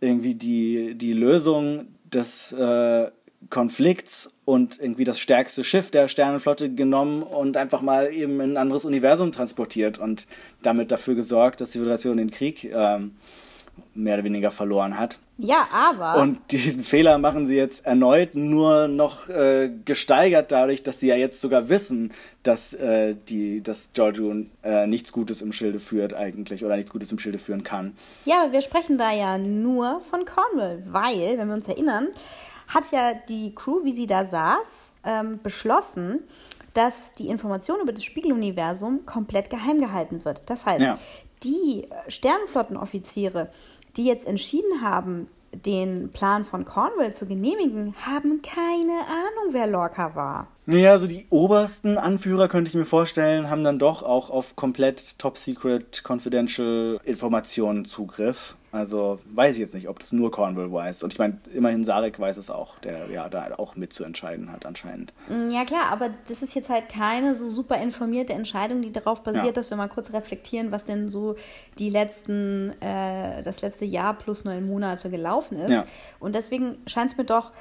irgendwie 0.00 0.34
die, 0.34 0.94
die 0.94 1.12
Lösung 1.12 1.86
des 2.04 2.52
äh, 2.52 3.10
Konflikts 3.50 4.34
und 4.44 4.78
irgendwie 4.80 5.04
das 5.04 5.18
stärkste 5.18 5.64
Schiff 5.64 5.90
der 5.90 6.08
Sternenflotte 6.08 6.72
genommen 6.72 7.22
und 7.22 7.56
einfach 7.56 7.82
mal 7.82 8.12
eben 8.12 8.40
in 8.40 8.52
ein 8.52 8.56
anderes 8.56 8.84
Universum 8.84 9.32
transportiert 9.32 9.98
und 9.98 10.26
damit 10.62 10.90
dafür 10.90 11.14
gesorgt, 11.14 11.60
dass 11.60 11.70
die 11.70 11.78
Föderation 11.78 12.16
den 12.16 12.30
Krieg 12.30 12.64
ähm, 12.64 13.12
mehr 13.94 14.14
oder 14.14 14.24
weniger 14.24 14.50
verloren 14.50 14.98
hat. 14.98 15.18
Ja, 15.38 15.66
aber. 15.72 16.20
Und 16.22 16.38
diesen 16.50 16.82
Fehler 16.84 17.18
machen 17.18 17.46
sie 17.46 17.56
jetzt 17.56 17.84
erneut 17.84 18.34
nur 18.34 18.88
noch 18.88 19.28
äh, 19.28 19.70
gesteigert 19.84 20.52
dadurch, 20.52 20.82
dass 20.82 21.00
sie 21.00 21.08
ja 21.08 21.16
jetzt 21.16 21.40
sogar 21.40 21.68
wissen, 21.68 22.12
dass, 22.42 22.72
äh, 22.74 23.14
die, 23.28 23.62
dass 23.62 23.90
Giorgio 23.92 24.34
äh, 24.62 24.86
nichts 24.86 25.12
Gutes 25.12 25.42
im 25.42 25.52
Schilde 25.52 25.80
führt 25.80 26.14
eigentlich 26.14 26.64
oder 26.64 26.76
nichts 26.76 26.90
Gutes 26.90 27.12
im 27.12 27.18
Schilde 27.18 27.38
führen 27.38 27.64
kann. 27.64 27.96
Ja, 28.24 28.42
aber 28.44 28.52
wir 28.52 28.62
sprechen 28.62 28.98
da 28.98 29.12
ja 29.12 29.36
nur 29.38 30.00
von 30.00 30.24
Cornwall, 30.24 30.82
weil, 30.86 31.36
wenn 31.38 31.48
wir 31.48 31.54
uns 31.54 31.68
erinnern, 31.68 32.08
hat 32.68 32.90
ja 32.92 33.12
die 33.28 33.54
Crew, 33.54 33.84
wie 33.84 33.92
sie 33.92 34.06
da 34.06 34.24
saß, 34.24 34.92
ähm, 35.04 35.40
beschlossen, 35.42 36.20
dass 36.74 37.12
die 37.12 37.28
Information 37.28 37.80
über 37.82 37.92
das 37.92 38.04
Spiegeluniversum 38.04 39.04
komplett 39.04 39.50
geheim 39.50 39.78
gehalten 39.80 40.24
wird. 40.24 40.42
Das 40.48 40.64
heißt, 40.64 40.80
Ja. 40.80 40.98
die 41.44 41.86
Sternenflottenoffiziere, 42.08 43.50
die 43.96 44.04
jetzt 44.06 44.26
entschieden 44.26 44.82
haben, 44.82 45.28
den 45.52 46.10
Plan 46.12 46.44
von 46.44 46.64
Cornwall 46.64 47.12
zu 47.12 47.26
genehmigen, 47.26 47.94
haben 48.06 48.40
keine 48.42 49.06
Ahnung, 49.06 49.52
wer 49.52 49.66
Lorca 49.66 50.14
war. 50.14 50.48
Naja, 50.64 50.92
also 50.92 51.08
die 51.08 51.26
obersten 51.30 51.98
Anführer, 51.98 52.46
könnte 52.48 52.68
ich 52.68 52.74
mir 52.74 52.84
vorstellen, 52.86 53.50
haben 53.50 53.64
dann 53.64 53.78
doch 53.80 54.02
auch 54.02 54.30
auf 54.30 54.54
komplett 54.54 55.18
top-secret, 55.18 56.04
confidential 56.04 56.98
Informationen 57.04 57.84
Zugriff. 57.84 58.56
Also 58.70 59.18
weiß 59.26 59.56
ich 59.56 59.60
jetzt 59.60 59.74
nicht, 59.74 59.88
ob 59.90 59.98
das 59.98 60.12
nur 60.12 60.30
Cornwall 60.30 60.72
weiß. 60.72 61.02
Und 61.02 61.12
ich 61.12 61.18
meine, 61.18 61.36
immerhin 61.52 61.84
Sarek 61.84 62.18
weiß 62.18 62.38
es 62.38 62.48
auch, 62.48 62.78
der 62.78 63.10
ja 63.10 63.28
da 63.28 63.48
auch 63.58 63.76
mitzuentscheiden 63.76 64.50
hat 64.50 64.64
anscheinend. 64.64 65.12
Ja 65.50 65.66
klar, 65.66 65.90
aber 65.90 66.08
das 66.26 66.40
ist 66.40 66.54
jetzt 66.54 66.70
halt 66.70 66.88
keine 66.88 67.34
so 67.34 67.50
super 67.50 67.76
informierte 67.82 68.32
Entscheidung, 68.32 68.80
die 68.80 68.90
darauf 68.90 69.22
basiert, 69.22 69.44
Ja. 69.44 69.52
dass 69.52 69.68
wir 69.68 69.76
mal 69.76 69.88
kurz 69.88 70.14
reflektieren, 70.14 70.72
was 70.72 70.84
denn 70.86 71.08
so 71.08 71.34
die 71.78 71.90
letzten, 71.90 72.70
äh, 72.80 73.42
das 73.42 73.60
letzte 73.60 73.84
Jahr 73.84 74.14
plus 74.14 74.44
neun 74.44 74.66
Monate 74.66 75.10
gelaufen 75.10 75.58
ist. 75.58 75.70
Ja. 75.70 75.84
Und 76.18 76.34
deswegen 76.34 76.78
scheint 76.86 77.10
es 77.12 77.18
mir 77.18 77.24
doch, 77.24 77.52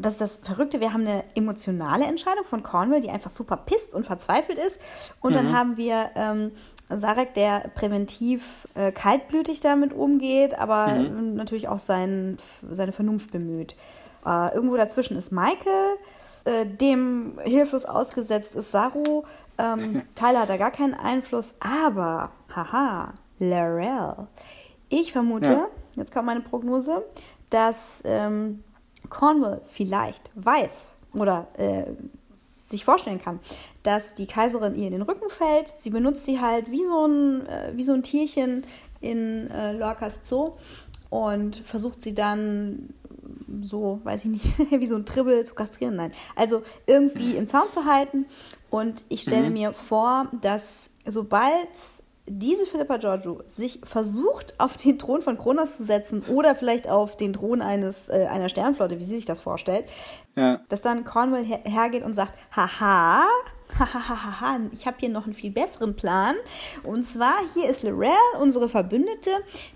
das 0.00 0.14
ist 0.14 0.20
das 0.20 0.40
Verrückte, 0.44 0.80
wir 0.80 0.92
haben 0.92 1.06
eine 1.06 1.24
emotionale 1.34 2.04
Entscheidung 2.04 2.44
von 2.44 2.62
Cornwall, 2.62 3.00
die 3.00 3.10
einfach 3.10 3.30
super 3.30 3.56
pisst 3.56 3.94
und 3.94 4.06
verzweifelt 4.06 4.58
ist. 4.58 4.80
Und 5.20 5.34
dann 5.34 5.52
haben 5.52 5.76
wir 5.76 6.10
ähm, 6.14 6.52
Sarek, 6.88 7.34
der 7.34 7.70
präventiv 7.74 8.66
äh, 8.74 8.92
kaltblütig 8.92 9.60
damit 9.60 9.92
umgeht, 9.92 10.58
aber 10.58 10.88
natürlich 10.98 11.68
auch 11.68 11.78
sein, 11.78 12.38
seine 12.68 12.92
Vernunft 12.92 13.30
bemüht. 13.32 13.76
Äh, 14.24 14.54
irgendwo 14.54 14.76
dazwischen 14.76 15.16
ist 15.16 15.30
Michael, 15.32 15.96
äh, 16.44 16.66
dem 16.66 17.38
hilflos 17.44 17.84
ausgesetzt 17.84 18.56
ist 18.56 18.70
Saru. 18.70 19.24
Ähm, 19.58 20.02
Tyler 20.14 20.40
hat 20.40 20.48
da 20.48 20.56
gar 20.56 20.70
keinen 20.70 20.94
Einfluss, 20.94 21.54
aber, 21.60 22.30
haha, 22.54 23.14
Larell. 23.38 24.26
Ich 24.88 25.12
vermute, 25.12 25.52
Ja. 25.52 25.66
jetzt 25.96 26.12
kommt 26.12 26.26
meine 26.26 26.40
Prognose, 26.40 27.04
dass 27.50 28.02
ähm, 28.04 28.64
Cornwall 29.08 29.60
vielleicht 29.70 30.30
weiß 30.34 30.96
oder 31.14 31.48
äh, 31.54 31.84
sich 32.36 32.84
vorstellen 32.84 33.20
kann, 33.20 33.40
dass 33.82 34.14
die 34.14 34.26
Kaiserin 34.26 34.74
ihr 34.74 34.86
in 34.86 34.92
den 34.92 35.02
Rücken 35.02 35.30
fällt. 35.30 35.68
Sie 35.68 35.90
benutzt 35.90 36.24
sie 36.24 36.40
halt 36.40 36.70
wie 36.70 36.84
so 36.84 37.06
ein, 37.06 37.46
äh, 37.46 37.72
wie 37.74 37.82
so 37.82 37.92
ein 37.92 38.02
Tierchen 38.02 38.66
in 39.00 39.50
äh, 39.50 39.72
Lorcas 39.72 40.20
Zoo 40.22 40.52
und 41.10 41.56
versucht 41.56 42.02
sie 42.02 42.14
dann 42.14 42.92
so, 43.62 44.00
weiß 44.04 44.26
ich 44.26 44.30
nicht, 44.30 44.58
wie 44.80 44.86
so 44.86 44.96
ein 44.96 45.06
Tribbel 45.06 45.44
zu 45.44 45.54
kastrieren. 45.54 45.96
Nein. 45.96 46.12
Also 46.36 46.62
irgendwie 46.86 47.36
im 47.36 47.46
Zaun 47.46 47.70
zu 47.70 47.84
halten. 47.84 48.26
Und 48.70 49.04
ich 49.08 49.22
stelle 49.22 49.48
mir 49.48 49.72
vor, 49.72 50.28
dass 50.42 50.90
sobald 51.06 51.68
diese 52.30 52.66
Philippa 52.66 52.96
Giorgio 52.98 53.42
sich 53.46 53.80
versucht, 53.84 54.54
auf 54.58 54.76
den 54.76 54.98
Thron 54.98 55.22
von 55.22 55.36
Kronos 55.38 55.76
zu 55.76 55.84
setzen 55.84 56.22
oder 56.28 56.54
vielleicht 56.54 56.88
auf 56.88 57.16
den 57.16 57.32
Thron 57.32 57.62
eines, 57.62 58.08
äh, 58.08 58.26
einer 58.30 58.48
Sternflotte, 58.48 58.98
wie 58.98 59.04
sie 59.04 59.16
sich 59.16 59.26
das 59.26 59.40
vorstellt, 59.40 59.86
Ja. 60.36 60.60
dass 60.68 60.80
dann 60.82 61.04
Cornwall 61.04 61.44
her 61.44 61.60
hergeht 61.64 62.04
und 62.04 62.14
sagt, 62.14 62.34
haha, 62.54 63.22
hahaha, 63.78 64.60
ich 64.72 64.86
habe 64.86 64.96
hier 65.00 65.08
noch 65.10 65.24
einen 65.24 65.34
viel 65.34 65.50
besseren 65.50 65.94
Plan. 65.96 66.34
Und 66.84 67.04
zwar, 67.04 67.34
hier 67.54 67.68
ist 67.68 67.82
Lorel, 67.82 68.10
unsere 68.40 68.68
Verbündete. 68.68 69.30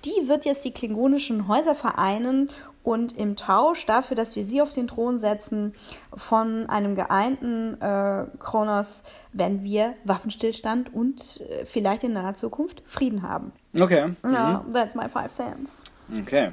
Die 0.04 0.28
wird 0.28 0.44
jetzt 0.44 0.64
die 0.64 0.72
klingonischen 0.72 1.46
Häuser 1.48 1.74
vereinen 1.74 2.50
und 2.84 3.16
im 3.16 3.36
Tausch 3.36 3.86
dafür, 3.86 4.16
dass 4.16 4.34
wir 4.36 4.44
sie 4.44 4.60
auf 4.60 4.72
den 4.72 4.88
Thron 4.88 5.18
setzen, 5.18 5.74
von 6.16 6.68
einem 6.68 6.94
geeinten 6.94 7.80
äh, 7.80 8.24
Kronos, 8.38 9.04
werden 9.32 9.62
wir 9.62 9.94
Waffenstillstand 10.04 10.92
und 10.92 11.40
äh, 11.48 11.64
vielleicht 11.64 12.04
in 12.04 12.12
naher 12.12 12.34
Zukunft 12.34 12.82
Frieden 12.86 13.22
haben. 13.22 13.52
Okay. 13.78 14.12
Ja, 14.24 14.64
that's 14.72 14.94
my 14.94 15.08
five 15.08 15.30
cents. 15.30 15.84
Okay. 16.22 16.52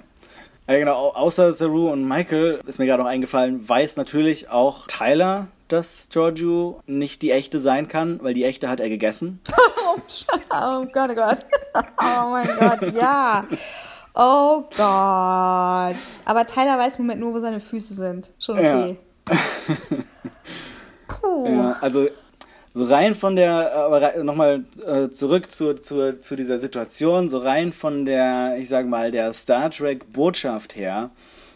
Ja, 0.67 0.77
genau, 0.77 0.95
au- 0.95 1.15
außer 1.15 1.51
Saru 1.53 1.89
und 1.89 2.07
Michael 2.07 2.61
ist 2.67 2.77
mir 2.77 2.85
gerade 2.85 3.01
noch 3.01 3.09
eingefallen, 3.09 3.67
weiß 3.67 3.97
natürlich 3.97 4.49
auch 4.49 4.85
Tyler, 4.85 5.47
dass 5.67 6.09
Giorgio 6.11 6.81
nicht 6.85 7.21
die 7.23 7.31
echte 7.31 7.59
sein 7.59 7.87
kann, 7.87 8.19
weil 8.23 8.33
die 8.35 8.43
echte 8.43 8.69
hat 8.69 8.79
er 8.79 8.89
gegessen. 8.89 9.39
Oh 10.61 10.85
Gott, 10.93 11.09
oh 11.09 11.15
Gott. 11.15 11.45
Oh 11.99 12.29
mein 12.29 12.47
Gott, 12.59 12.93
ja. 12.93 13.43
Oh 14.13 14.63
Gott. 14.75 15.95
Aber 16.25 16.45
Tyler 16.45 16.77
weiß 16.77 16.97
im 16.97 17.05
Moment 17.05 17.21
nur, 17.21 17.33
wo 17.33 17.39
seine 17.39 17.59
Füße 17.59 17.93
sind. 17.93 18.31
Schon 18.39 18.57
okay. 18.57 18.97
Puh. 21.07 21.47
Ja, 21.47 21.77
also 21.81 22.07
so 22.73 22.83
rein 22.85 23.15
von 23.15 23.35
der, 23.35 23.75
aber 23.75 24.23
nochmal 24.23 24.63
äh, 24.85 25.09
zurück 25.09 25.51
zu, 25.51 25.73
zu, 25.75 26.19
zu 26.19 26.35
dieser 26.35 26.57
Situation, 26.57 27.29
so 27.29 27.39
rein 27.39 27.71
von 27.71 28.05
der, 28.05 28.57
ich 28.59 28.69
sag 28.69 28.87
mal, 28.87 29.11
der 29.11 29.33
Star 29.33 29.71
Trek 29.71 30.11
Botschaft 30.13 30.75
her, 30.75 31.09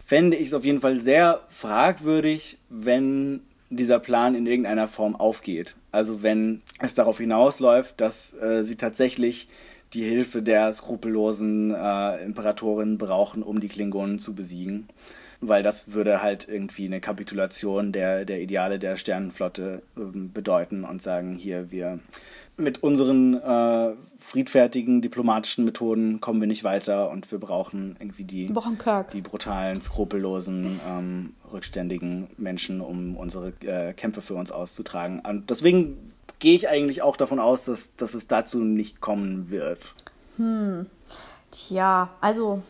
fände 0.03 0.37
ich 0.37 0.47
es 0.47 0.53
auf 0.53 0.65
jeden 0.65 0.81
Fall 0.81 0.99
sehr 0.99 1.41
fragwürdig, 1.49 2.57
wenn 2.69 3.41
dieser 3.69 3.99
Plan 3.99 4.35
in 4.35 4.45
irgendeiner 4.45 4.87
Form 4.87 5.15
aufgeht. 5.15 5.75
Also 5.91 6.23
wenn 6.23 6.61
es 6.79 6.93
darauf 6.93 7.19
hinausläuft, 7.19 7.99
dass 8.01 8.33
äh, 8.33 8.63
sie 8.63 8.75
tatsächlich 8.75 9.47
die 9.93 10.03
Hilfe 10.03 10.41
der 10.41 10.73
skrupellosen 10.73 11.71
äh, 11.71 12.23
Imperatorin 12.23 12.97
brauchen, 12.97 13.43
um 13.43 13.59
die 13.59 13.67
Klingonen 13.67 14.19
zu 14.19 14.35
besiegen. 14.35 14.87
Weil 15.39 15.61
das 15.61 15.91
würde 15.91 16.23
halt 16.23 16.47
irgendwie 16.47 16.85
eine 16.85 17.01
Kapitulation 17.01 17.91
der, 17.91 18.23
der 18.23 18.41
Ideale 18.41 18.79
der 18.79 18.95
Sternenflotte 18.95 19.83
ähm, 19.97 20.31
bedeuten 20.31 20.85
und 20.85 21.01
sagen, 21.01 21.35
hier, 21.35 21.69
wir 21.69 21.99
mit 22.55 22.81
unseren 22.83 23.33
äh, 23.41 23.93
friedfertigen 24.17 25.01
diplomatischen 25.01 25.65
Methoden 25.65 26.21
kommen 26.21 26.39
wir 26.39 26.47
nicht 26.47 26.63
weiter 26.63 27.09
und 27.09 27.29
wir 27.31 27.39
brauchen 27.39 27.97
irgendwie 27.99 28.23
die, 28.23 28.47
die 29.13 29.21
brutalen, 29.21 29.81
skrupellosen, 29.81 30.79
ähm, 30.87 31.33
rückständigen 31.51 32.29
Menschen, 32.37 32.79
um 32.79 33.17
unsere 33.17 33.53
äh, 33.65 33.93
Kämpfe 33.93 34.21
für 34.21 34.35
uns 34.35 34.51
auszutragen. 34.51 35.19
Und 35.19 35.49
deswegen 35.49 36.12
gehe 36.43 36.55
ich 36.57 36.67
eigentlich 36.67 37.01
auch 37.01 37.15
davon 37.15 37.39
aus, 37.39 37.63
dass, 37.63 37.95
dass 37.95 38.13
es 38.13 38.27
dazu 38.27 38.59
nicht 38.59 38.99
kommen 38.99 39.49
wird. 39.49 39.93
Tja, 41.51 42.09
also 42.19 42.61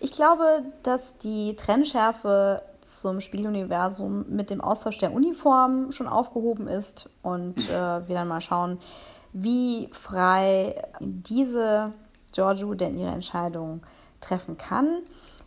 ich 0.00 0.10
glaube, 0.10 0.44
dass 0.82 1.18
die 1.18 1.54
Trennschärfe 1.54 2.60
zum 2.80 3.20
Spieluniversum 3.20 4.24
mit 4.28 4.50
dem 4.50 4.60
Austausch 4.60 4.98
der 4.98 5.12
Uniform 5.12 5.92
schon 5.92 6.08
aufgehoben 6.08 6.66
ist 6.66 7.08
und 7.22 7.70
äh, 7.70 8.08
wir 8.08 8.14
dann 8.16 8.26
mal 8.26 8.40
schauen, 8.40 8.78
wie 9.32 9.88
frei 9.92 10.74
diese 10.98 11.92
Giorgio 12.32 12.74
denn 12.74 12.98
ihre 12.98 13.12
Entscheidung 13.12 13.82
treffen 14.20 14.58
kann. 14.58 14.98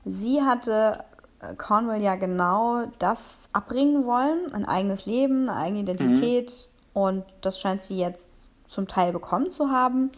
Sie 0.06 0.42
hatte 0.42 1.00
äh, 1.42 1.56
Cornwall 1.56 2.02
ja 2.02 2.16
genau 2.16 2.86
das 3.00 3.50
abbringen 3.52 4.06
wollen, 4.06 4.54
ein 4.54 4.64
eigenes 4.64 5.06
Leben, 5.06 5.50
eine 5.50 5.60
eigene 5.60 5.82
Identität. 5.82 6.70
Und 6.96 7.24
das 7.42 7.60
scheint 7.60 7.84
sie 7.84 7.98
jetzt 7.98 8.50
zum 8.68 8.88
Teil 8.88 9.12
bekommen 9.12 9.52
zu 9.52 9.70
haben. 9.70 10.12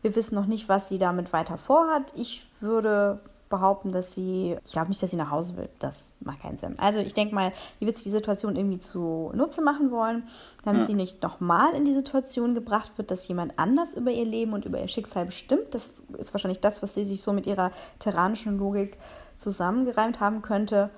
Wir 0.00 0.16
wissen 0.16 0.36
noch 0.36 0.46
nicht, 0.46 0.70
was 0.70 0.88
sie 0.88 0.96
damit 0.96 1.34
weiter 1.34 1.58
vorhat. 1.58 2.14
Ich 2.16 2.48
würde 2.60 3.20
behaupten, 3.50 3.90
dass 3.90 4.14
sie, 4.14 4.56
ich 4.64 4.72
glaube 4.72 4.88
nicht, 4.90 5.02
dass 5.02 5.10
sie 5.10 5.16
nach 5.16 5.32
Hause 5.32 5.56
will. 5.56 5.68
Das 5.80 6.12
macht 6.20 6.40
keinen 6.40 6.56
Sinn. 6.56 6.78
Also 6.78 7.00
ich 7.00 7.14
denke 7.14 7.34
mal, 7.34 7.52
die 7.80 7.86
wird 7.86 7.96
sich 7.96 8.04
die 8.04 8.12
Situation 8.12 8.54
irgendwie 8.54 8.78
zu 8.78 9.32
Nutze 9.34 9.60
machen 9.60 9.90
wollen, 9.90 10.22
damit 10.64 10.82
Ja. 10.82 10.86
sie 10.86 10.94
nicht 10.94 11.20
nochmal 11.20 11.74
in 11.74 11.84
die 11.84 11.92
Situation 11.92 12.54
gebracht 12.54 12.92
wird, 12.96 13.10
dass 13.10 13.26
jemand 13.26 13.58
anders 13.58 13.94
über 13.94 14.12
ihr 14.12 14.24
Leben 14.24 14.52
und 14.52 14.66
über 14.66 14.80
ihr 14.80 14.86
Schicksal 14.86 15.26
bestimmt. 15.26 15.74
Das 15.74 16.04
ist 16.16 16.32
wahrscheinlich 16.32 16.60
das, 16.60 16.80
was 16.80 16.94
sie 16.94 17.04
sich 17.04 17.22
so 17.22 17.32
mit 17.32 17.46
ihrer 17.48 17.72
tyrannischen 17.98 18.56
Logik 18.56 18.96
zusammengereimt 19.36 20.20
haben 20.20 20.42
könnte. 20.42 20.90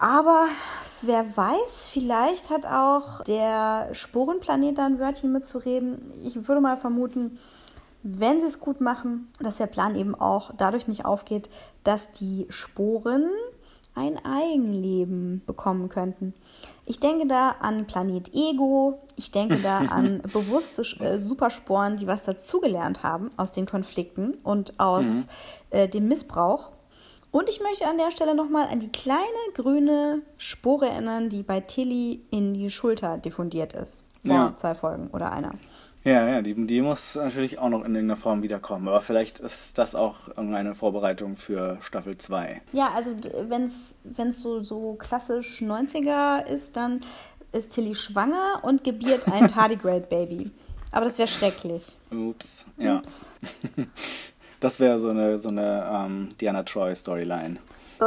Aber 0.00 0.46
wer 1.02 1.36
weiß, 1.36 1.86
vielleicht 1.92 2.48
hat 2.48 2.64
auch 2.64 3.22
der 3.24 3.90
Sporenplanet 3.92 4.78
da 4.78 4.86
ein 4.86 4.98
Wörtchen 4.98 5.30
mitzureden. 5.30 6.10
Ich 6.24 6.48
würde 6.48 6.62
mal 6.62 6.78
vermuten, 6.78 7.38
wenn 8.02 8.40
sie 8.40 8.46
es 8.46 8.60
gut 8.60 8.80
machen, 8.80 9.28
dass 9.40 9.58
der 9.58 9.66
Plan 9.66 9.94
eben 9.94 10.14
auch 10.14 10.52
dadurch 10.56 10.88
nicht 10.88 11.04
aufgeht, 11.04 11.50
dass 11.84 12.12
die 12.12 12.46
Sporen 12.48 13.28
ein 13.94 14.24
Eigenleben 14.24 15.42
bekommen 15.44 15.90
könnten. 15.90 16.32
Ich 16.86 16.98
denke 16.98 17.26
da 17.26 17.56
an 17.60 17.86
Planet 17.86 18.32
Ego, 18.32 19.00
ich 19.16 19.30
denke 19.32 19.58
da 19.58 19.78
an 19.90 20.22
bewusste 20.32 20.80
äh, 21.00 21.18
Supersporen, 21.18 21.98
die 21.98 22.06
was 22.06 22.24
dazugelernt 22.24 23.02
haben 23.02 23.28
aus 23.36 23.52
den 23.52 23.66
Konflikten 23.66 24.34
und 24.44 24.80
aus 24.80 25.26
äh, 25.68 25.88
dem 25.88 26.08
Missbrauch. 26.08 26.72
Und 27.32 27.48
ich 27.48 27.60
möchte 27.60 27.86
an 27.86 27.96
der 27.96 28.10
Stelle 28.10 28.34
nochmal 28.34 28.66
an 28.68 28.80
die 28.80 28.90
kleine 28.90 29.20
grüne 29.54 30.22
Spore 30.36 30.88
erinnern, 30.88 31.28
die 31.28 31.42
bei 31.42 31.60
Tilly 31.60 32.20
in 32.30 32.54
die 32.54 32.70
Schulter 32.70 33.18
diffundiert 33.18 33.72
ist. 33.72 34.02
Vor 34.24 34.34
Ja. 34.34 34.54
zwei 34.56 34.74
Folgen 34.74 35.08
oder 35.12 35.30
einer. 35.32 35.52
Ja, 36.02 36.26
ja, 36.26 36.42
die, 36.42 36.54
die 36.66 36.80
muss 36.80 37.14
natürlich 37.14 37.58
auch 37.58 37.68
noch 37.68 37.80
in 37.84 37.94
irgendeiner 37.94 38.16
Form 38.16 38.42
wiederkommen. 38.42 38.88
Aber 38.88 39.00
vielleicht 39.02 39.38
ist 39.38 39.76
das 39.78 39.94
auch 39.94 40.28
irgendeine 40.28 40.74
Vorbereitung 40.74 41.36
für 41.36 41.76
Staffel 41.82 42.16
2. 42.18 42.62
Ja, 42.72 42.90
also 42.94 43.12
wenn 43.48 43.64
es 43.66 43.96
so, 44.42 44.62
so 44.62 44.94
klassisch 44.94 45.60
90er 45.60 46.44
ist, 46.46 46.76
dann 46.76 47.00
ist 47.52 47.72
Tilly 47.72 47.94
schwanger 47.94 48.60
und 48.62 48.82
gebiert 48.82 49.28
ein 49.30 49.46
Tardigrade-Baby. 49.48 50.50
Aber 50.90 51.04
das 51.04 51.18
wäre 51.18 51.28
schrecklich. 51.28 51.84
Ups, 52.10 52.64
ja. 52.78 52.96
Ups. 52.96 53.32
Das 54.60 54.78
wäre 54.80 54.98
so 54.98 55.08
eine, 55.08 55.38
so 55.38 55.48
eine 55.48 55.84
ähm, 55.92 56.28
Diana 56.40 56.62
Troy-Storyline. 56.62 57.56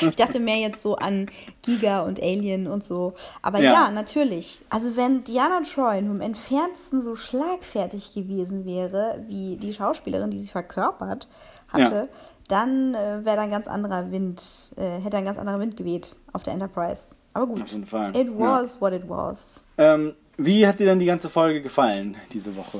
Ich 0.00 0.16
dachte 0.16 0.38
mehr 0.40 0.56
jetzt 0.58 0.80
so 0.82 0.96
an 0.96 1.26
Giga 1.62 2.00
und 2.00 2.20
Alien 2.22 2.66
und 2.66 2.84
so. 2.84 3.14
Aber 3.42 3.58
ja. 3.60 3.72
Ja. 3.72 3.90
natürlich. 3.90 4.62
Also 4.70 4.96
wenn 4.96 5.24
Diana 5.24 5.60
Troy 5.62 6.00
nur 6.02 6.14
im 6.14 6.20
entferntesten 6.20 7.00
so 7.02 7.16
schlagfertig 7.16 8.14
gewesen 8.14 8.64
wäre, 8.64 9.20
wie 9.26 9.56
die 9.56 9.72
Schauspielerin, 9.74 10.30
die 10.30 10.38
sie 10.38 10.50
verkörpert 10.50 11.28
hatte, 11.68 11.94
Ja. 11.94 12.08
dann 12.48 12.94
äh, 12.94 13.24
wäre 13.24 13.36
da 13.36 13.42
ein 13.42 13.50
ganz 13.50 13.66
anderer 13.68 14.10
Wind, 14.10 14.70
äh, 14.76 15.00
hätte 15.02 15.16
ein 15.16 15.24
ganz 15.24 15.38
anderer 15.38 15.58
Wind 15.60 15.76
geweht 15.76 16.16
auf 16.32 16.42
der 16.42 16.54
Enterprise. 16.54 17.02
Aber 17.32 17.46
gut. 17.48 17.62
Auf 17.62 17.72
jeden 17.72 17.86
Fall, 17.86 18.16
It 18.16 18.28
ja. 18.28 18.38
was 18.38 18.80
what 18.80 18.92
it 18.92 19.08
was. 19.08 19.64
Ähm, 19.78 20.14
wie 20.38 20.66
hat 20.66 20.78
dir 20.80 20.86
denn 20.86 20.98
die 21.00 21.06
ganze 21.06 21.28
Folge 21.28 21.60
gefallen 21.62 22.16
diese 22.32 22.56
Woche? 22.56 22.78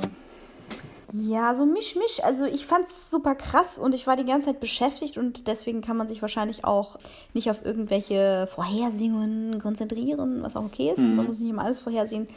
Ja, 1.12 1.54
so 1.54 1.66
misch, 1.66 1.94
misch. 1.96 2.22
Also 2.22 2.44
ich 2.44 2.66
fand's 2.66 3.10
super 3.10 3.34
krass 3.34 3.78
und 3.78 3.94
ich 3.94 4.06
war 4.06 4.16
die 4.16 4.24
ganze 4.24 4.48
Zeit 4.48 4.60
beschäftigt 4.60 5.18
und 5.18 5.46
deswegen 5.46 5.80
kann 5.80 5.96
man 5.96 6.08
sich 6.08 6.20
wahrscheinlich 6.20 6.64
auch 6.64 6.98
nicht 7.32 7.50
auf 7.50 7.64
irgendwelche 7.64 8.48
Vorhersehungen 8.52 9.60
konzentrieren, 9.60 10.42
was 10.42 10.56
auch 10.56 10.64
okay 10.64 10.90
ist. 10.90 11.06
Man 11.06 11.26
muss 11.26 11.38
nicht 11.38 11.50
immer 11.50 11.64
alles 11.64 11.80
vorhersehen. 11.80 12.28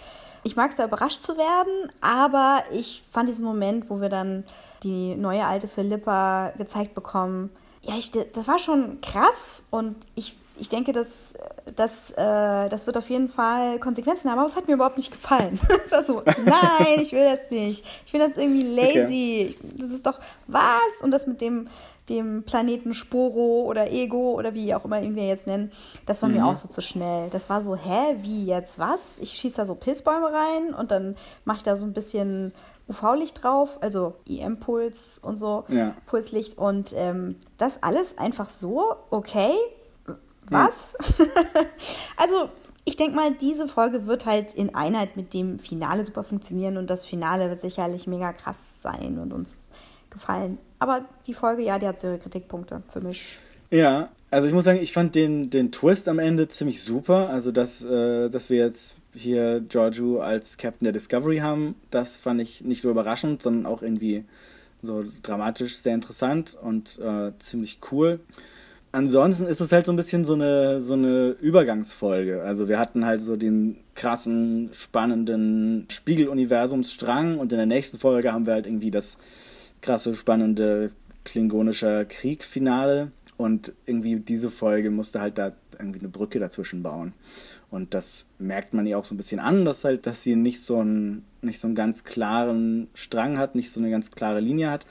Ich 0.43 0.55
mag 0.55 0.69
es 0.69 0.77
da 0.77 0.85
überrascht 0.85 1.23
zu 1.23 1.35
werden, 1.35 1.91
aber 1.99 2.63
ich 2.71 3.03
fand 3.11 3.27
diesen 3.27 3.43
Moment, 3.43 3.89
wo 3.89 3.99
wir 3.99 4.09
dann 4.09 4.45
die 4.83 5.15
neue 5.15 5.45
alte 5.45 5.67
Philippa 5.67 6.53
gezeigt 6.57 6.93
bekommen, 6.95 7.49
ja, 7.81 7.95
ich, 7.97 8.11
das 8.11 8.47
war 8.47 8.59
schon 8.59 9.01
krass 9.01 9.63
und 9.69 9.95
ich, 10.15 10.37
ich 10.59 10.69
denke, 10.69 10.91
dass, 10.91 11.33
dass, 11.75 12.11
äh, 12.11 12.69
das 12.69 12.85
wird 12.85 12.97
auf 12.97 13.09
jeden 13.09 13.29
Fall 13.29 13.79
Konsequenzen 13.79 14.29
haben, 14.29 14.39
aber 14.39 14.47
es 14.47 14.55
hat 14.55 14.67
mir 14.67 14.73
überhaupt 14.75 14.97
nicht 14.97 15.11
gefallen. 15.11 15.59
Es 15.85 15.91
war 15.91 16.03
so, 16.03 16.21
nein, 16.45 16.99
ich 17.01 17.11
will 17.13 17.25
das 17.25 17.49
nicht. 17.49 17.83
Ich 18.05 18.11
finde 18.11 18.27
das 18.27 18.37
irgendwie 18.37 18.75
lazy. 18.75 19.57
Das 19.77 19.89
ist 19.91 20.05
doch 20.05 20.19
was? 20.47 21.01
Und 21.01 21.11
das 21.11 21.25
mit 21.27 21.41
dem, 21.41 21.67
dem 22.09 22.43
Planeten 22.43 22.93
Sporo 22.93 23.63
oder 23.63 23.89
Ego 23.91 24.33
oder 24.33 24.53
wie 24.53 24.73
auch 24.75 24.85
immer 24.85 25.01
ihn 25.01 25.15
wir 25.15 25.27
jetzt 25.27 25.47
nennen, 25.47 25.71
das 26.05 26.21
war 26.21 26.29
mir 26.29 26.45
auch 26.45 26.55
so 26.55 26.67
zu 26.67 26.81
schnell. 26.81 27.29
Das 27.29 27.49
war 27.49 27.61
so, 27.61 27.75
hä, 27.75 28.17
wie 28.21 28.45
jetzt 28.45 28.77
was? 28.79 29.17
Ich 29.19 29.31
schieße 29.31 29.57
da 29.57 29.65
so 29.65 29.75
Pilzbäume 29.75 30.27
rein 30.31 30.73
und 30.73 30.91
dann 30.91 31.15
mache 31.45 31.57
ich 31.57 31.63
da 31.63 31.75
so 31.75 31.85
ein 31.85 31.93
bisschen 31.93 32.53
UV-Licht 32.87 33.43
drauf, 33.43 33.77
also 33.81 34.15
IM-Puls 34.27 35.19
und 35.23 35.37
so, 35.37 35.63
Ja. 35.67 35.93
Pulslicht 36.07 36.57
und 36.57 36.93
ähm, 36.95 37.35
das 37.57 37.83
alles 37.83 38.17
einfach 38.17 38.49
so, 38.49 38.95
okay, 39.11 39.51
was? 40.49 40.95
also, 42.17 42.49
ich 42.85 42.95
denke 42.95 43.15
mal, 43.15 43.33
diese 43.33 43.67
Folge 43.67 44.07
wird 44.07 44.25
halt 44.25 44.53
in 44.53 44.73
Einheit 44.75 45.15
mit 45.15 45.33
dem 45.33 45.59
Finale 45.59 46.05
super 46.05 46.23
funktionieren 46.23 46.77
und 46.77 46.89
das 46.89 47.05
Finale 47.05 47.49
wird 47.49 47.59
sicherlich 47.59 48.07
mega 48.07 48.33
krass 48.33 48.81
sein 48.81 49.19
und 49.19 49.31
uns 49.31 49.69
gefallen. 50.09 50.57
Aber 50.79 51.05
die 51.27 51.33
Folge, 51.33 51.61
ja, 51.61 51.77
die 51.77 51.87
hat 51.87 51.97
so 51.97 52.07
ihre 52.07 52.19
Kritikpunkte 52.19 52.81
für 52.87 53.01
mich. 53.01 53.39
Ja, 53.69 54.09
also 54.31 54.47
ich 54.47 54.53
muss 54.53 54.63
sagen, 54.63 54.79
ich 54.81 54.93
fand 54.93 55.15
den, 55.15 55.49
den 55.49 55.71
Twist 55.71 56.07
am 56.07 56.19
Ende 56.19 56.47
ziemlich 56.47 56.81
super. 56.81 57.29
Also, 57.29 57.51
dass, 57.51 57.83
äh, 57.83 58.29
dass 58.29 58.49
wir 58.49 58.57
jetzt 58.57 58.97
hier 59.13 59.59
Giorgio 59.61 60.19
als 60.21 60.57
Captain 60.57 60.85
der 60.85 60.93
Discovery 60.93 61.39
haben, 61.39 61.75
das 61.91 62.15
fand 62.15 62.41
ich 62.41 62.61
nicht 62.61 62.83
nur 62.83 62.91
überraschend, 62.91 63.41
sondern 63.41 63.65
auch 63.65 63.81
irgendwie 63.81 64.23
so 64.81 65.03
dramatisch 65.23 65.77
sehr 65.77 65.93
interessant 65.93 66.55
und 66.61 66.99
äh, 66.99 67.31
ziemlich 67.39 67.79
cool. 67.91 68.19
Ansonsten 68.91 69.45
ist 69.45 69.61
es 69.61 69.71
halt 69.71 69.85
so 69.85 69.93
ein 69.93 69.97
bisschen 69.97 70.25
so 70.25 70.33
eine, 70.33 70.81
so 70.81 70.93
eine 70.93 71.35
Übergangsfolge. 71.39 72.41
Also 72.41 72.67
wir 72.67 72.79
hatten 72.79 73.05
halt 73.05 73.21
so 73.21 73.35
den 73.35 73.77
krassen, 73.93 74.69
spannenden 74.73 75.85
Spiegeluniversumsstrang 75.89 77.37
und 77.37 77.51
in 77.51 77.59
der 77.59 77.67
nächsten 77.67 77.99
Folge 77.99 78.33
haben 78.33 78.47
wir 78.47 78.53
halt 78.53 78.65
irgendwie 78.65 78.89
das 78.89 79.19
krasse, 79.81 80.15
spannende 80.15 80.91
klingonischer 81.23 82.05
Krieg-Finale 82.05 83.11
und 83.37 83.73
irgendwie 83.85 84.19
diese 84.19 84.49
Folge 84.49 84.89
musste 84.89 85.21
halt 85.21 85.37
da 85.37 85.53
irgendwie 85.77 85.99
eine 85.99 86.09
Brücke 86.09 86.39
dazwischen 86.39 86.81
bauen. 86.81 87.13
Und 87.69 87.93
das 87.93 88.25
merkt 88.39 88.73
man 88.73 88.87
ihr 88.87 88.97
auch 88.97 89.05
so 89.05 89.13
ein 89.13 89.17
bisschen 89.17 89.39
an, 89.39 89.65
dass 89.65 89.83
halt, 89.83 90.07
dass 90.07 90.23
sie 90.23 90.35
nicht 90.35 90.61
so 90.61 90.79
einen, 90.79 91.25
nicht 91.41 91.59
so 91.59 91.67
einen 91.67 91.75
ganz 91.75 92.03
klaren 92.03 92.87
Strang 92.95 93.37
hat, 93.37 93.53
nicht 93.53 93.71
so 93.71 93.79
eine 93.79 93.91
ganz 93.91 94.09
klare 94.11 94.39
Linie 94.39 94.71
hat. 94.71 94.85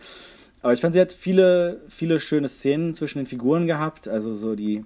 Aber 0.62 0.72
ich 0.72 0.80
fand, 0.80 0.94
sie 0.94 1.00
hat 1.00 1.12
viele, 1.12 1.80
viele 1.88 2.18
schöne 2.20 2.48
Szenen 2.48 2.94
zwischen 2.94 3.18
den 3.18 3.26
Figuren 3.26 3.66
gehabt. 3.66 4.09
Also 4.09 4.34
so 4.34 4.54
die 4.54 4.84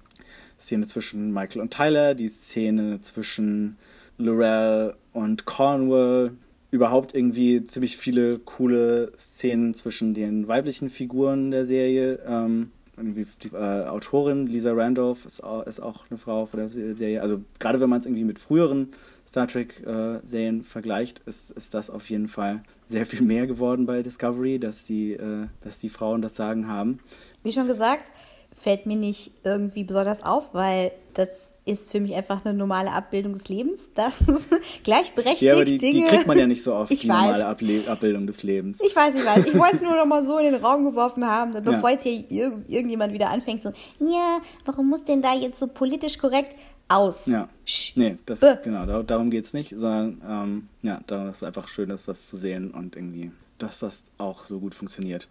Szene 0.59 0.87
zwischen 0.87 1.33
Michael 1.33 1.61
und 1.61 1.73
Tyler, 1.73 2.13
die 2.15 2.29
Szene 2.29 3.01
zwischen 3.01 3.77
Lorel 4.17 4.93
und 5.11 5.45
Cornwall. 5.45 6.31
Überhaupt 6.71 7.13
irgendwie 7.13 7.63
ziemlich 7.63 7.97
viele 7.97 8.39
coole 8.39 9.11
Szenen 9.17 9.73
zwischen 9.73 10.13
den 10.13 10.47
weiblichen 10.47 10.89
Figuren 10.89 11.51
der 11.51 11.65
Serie. 11.65 12.19
Ähm, 12.27 12.71
irgendwie 12.97 13.25
die 13.43 13.49
äh, 13.49 13.85
Autorin 13.87 14.47
Lisa 14.47 14.71
Randolph 14.73 15.25
ist 15.25 15.43
auch, 15.43 15.65
ist 15.65 15.79
auch 15.79 16.05
eine 16.09 16.17
Frau 16.17 16.45
von 16.45 16.59
der 16.59 16.69
Serie. 16.69 17.21
Also 17.21 17.41
gerade 17.59 17.79
wenn 17.79 17.89
man 17.89 17.99
es 17.99 18.05
irgendwie 18.05 18.23
mit 18.23 18.39
früheren 18.39 18.89
Star 19.33 19.47
Trek-Serien 19.47 20.63
vergleicht, 20.63 21.21
ist, 21.25 21.49
ist 21.49 21.73
das 21.73 21.89
auf 21.89 22.07
jeden 22.07 22.27
Fall 22.27 22.61
sehr 22.85 23.07
viel 23.07 23.23
mehr 23.23 23.47
geworden 23.47 23.87
bei 23.87 24.03
Discovery, 24.03 24.59
dass 24.59 24.83
die, 24.83 25.13
äh, 25.13 25.47
dass 25.63 25.79
die 25.79 25.89
Frauen 25.89 26.21
das 26.21 26.35
Sagen 26.35 26.67
haben. 26.67 26.99
Wie 27.41 27.51
schon 27.51 27.65
gesagt, 27.65 28.11
fällt 28.55 28.85
mir 28.85 28.95
nicht 28.95 29.31
irgendwie 29.43 29.83
besonders 29.85 30.21
auf, 30.23 30.53
weil 30.53 30.91
das 31.15 31.49
ist 31.65 31.91
für 31.91 31.99
mich 31.99 32.13
einfach 32.13 32.45
eine 32.45 32.53
normale 32.53 32.91
Abbildung 32.91 33.33
des 33.33 33.47
Lebens. 33.49 33.89
Das 33.95 34.21
ist 34.21 34.49
gleichberechtigt 34.83 35.41
Ja, 35.41 35.53
aber 35.53 35.65
die, 35.65 35.79
die 35.79 35.93
Dinge. 35.93 36.09
kriegt 36.09 36.27
man 36.27 36.37
ja 36.37 36.45
nicht 36.45 36.61
so 36.61 36.75
oft, 36.75 36.91
Ich 36.91 36.99
die 36.99 37.09
weiß. 37.09 37.17
normale 37.17 37.47
Able 37.47 37.87
Abbildung 37.87 38.27
des 38.27 38.43
Lebens. 38.43 38.81
Ich 38.85 38.95
weiß, 38.95 39.15
ich 39.15 39.25
weiß. 39.25 39.47
Ich 39.47 39.57
wollte 39.57 39.77
es 39.77 39.81
nur 39.81 39.95
noch 39.95 40.05
mal 40.05 40.23
so 40.23 40.37
in 40.37 40.51
den 40.51 40.63
Raum 40.63 40.83
geworfen 40.83 41.25
haben, 41.25 41.53
bevor 41.63 41.89
Ja. 41.89 41.95
jetzt 41.95 42.03
hier 42.03 42.29
irg 42.29 42.65
irgendjemand 42.69 43.13
wieder 43.13 43.29
anfängt 43.31 43.63
so, 43.63 43.69
ja, 43.99 44.37
warum 44.65 44.89
muss 44.89 45.03
denn 45.05 45.23
da 45.23 45.33
jetzt 45.33 45.57
so 45.59 45.65
politisch 45.65 46.19
korrekt 46.19 46.55
aus? 46.93 47.25
Ja. 47.27 47.47
Sch- 47.65 47.93
Nee, 47.95 48.17
das, 48.25 48.39
Bäh. 48.41 48.55
genau, 48.63 48.85
da, 48.85 49.03
darum 49.03 49.29
geht's 49.29 49.53
nicht, 49.53 49.69
sondern 49.71 50.21
ähm, 50.27 50.67
ja, 50.81 50.99
da 51.07 51.29
ist 51.29 51.43
einfach 51.43 51.67
schön, 51.67 51.89
dass 51.89 52.05
das 52.05 52.27
zu 52.27 52.37
sehen 52.37 52.71
und 52.71 52.95
irgendwie, 52.95 53.31
dass 53.57 53.79
das 53.79 54.03
auch 54.17 54.45
so 54.45 54.59
gut 54.59 54.75
funktioniert. 54.75 55.27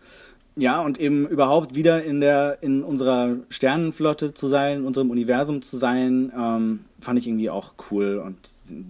Ja, 0.54 0.82
und 0.82 1.00
eben 1.00 1.26
überhaupt 1.26 1.74
wieder 1.74 2.04
in 2.04 2.20
der, 2.20 2.58
in 2.62 2.82
unserer 2.82 3.36
Sternenflotte 3.48 4.34
zu 4.34 4.48
sein, 4.48 4.78
in 4.80 4.84
unserem 4.84 5.08
Universum 5.10 5.62
zu 5.62 5.78
sein, 5.78 6.30
ähm, 6.38 6.80
fand 7.00 7.18
ich 7.18 7.26
irgendwie 7.26 7.48
auch 7.48 7.72
cool 7.90 8.18
und 8.18 8.36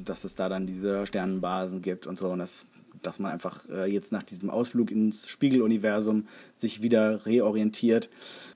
dass 0.05 0.25
es 0.25 0.35
da 0.35 0.49
dann 0.49 0.67
diese 0.67 1.07
Sternenbasen 1.07 1.81
gibt 1.81 2.09
und 2.09 2.19
so 2.19 2.31
und 2.31 2.41
das, 2.41 2.67
dass 3.03 3.21
man 3.21 3.31
einfach 3.31 3.61
äh, 3.71 3.87
jetzt 3.91 4.11
nach 4.11 4.25
diesem 4.25 4.51
Ausflug 4.51 4.91
ins 4.91 5.29
Spiegeluniversum 5.29 6.27
sich 6.57 6.83
wieder 6.83 7.25
reorientiert. 7.27 8.09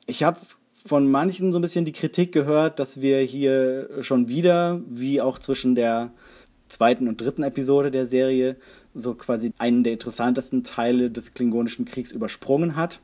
Ich 0.07 0.25
habe 0.25 0.41
von 0.87 1.11
manchen 1.11 1.53
so 1.53 1.59
ein 1.59 1.63
bisschen 1.63 1.85
die 1.85 1.93
Kritik 1.93 2.33
gehört, 2.33 2.79
dass 2.79 3.01
wir 3.01 3.21
hier 3.21 3.89
schon 4.01 4.29
wieder, 4.29 4.81
wie 4.89 5.21
auch 5.21 5.39
zwischen 5.39 5.75
der 5.75 6.13
zweiten 6.69 7.09
und 7.09 7.21
dritten 7.21 7.43
Episode 7.43 7.91
der 7.91 8.07
Serie, 8.07 8.57
so 8.95 9.15
quasi 9.15 9.53
einen 9.59 9.85
der 9.85 9.93
interessantesten 9.93 10.65
Teile 10.65 11.11
des 11.11 11.35
Klingonischen 11.35 11.85
Kriegs 11.85 12.13
übersprungen 12.13 12.77
hat. 12.77 13.01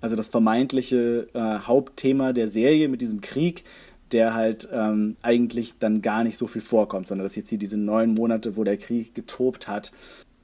Also 0.00 0.16
das 0.16 0.28
vermeintliche 0.28 1.28
äh, 1.32 1.38
Hauptthema 1.38 2.32
der 2.32 2.48
Serie 2.48 2.88
mit 2.88 3.00
diesem 3.00 3.20
Krieg, 3.20 3.64
der 4.12 4.34
halt 4.34 4.68
ähm, 4.72 5.16
eigentlich 5.22 5.74
dann 5.78 6.02
gar 6.02 6.24
nicht 6.24 6.36
so 6.36 6.46
viel 6.46 6.60
vorkommt, 6.60 7.08
sondern 7.08 7.26
dass 7.26 7.36
jetzt 7.36 7.48
hier 7.48 7.58
diese 7.58 7.76
neun 7.76 8.14
Monate, 8.14 8.56
wo 8.56 8.64
der 8.64 8.76
Krieg 8.76 9.14
getobt 9.14 9.66
hat, 9.66 9.92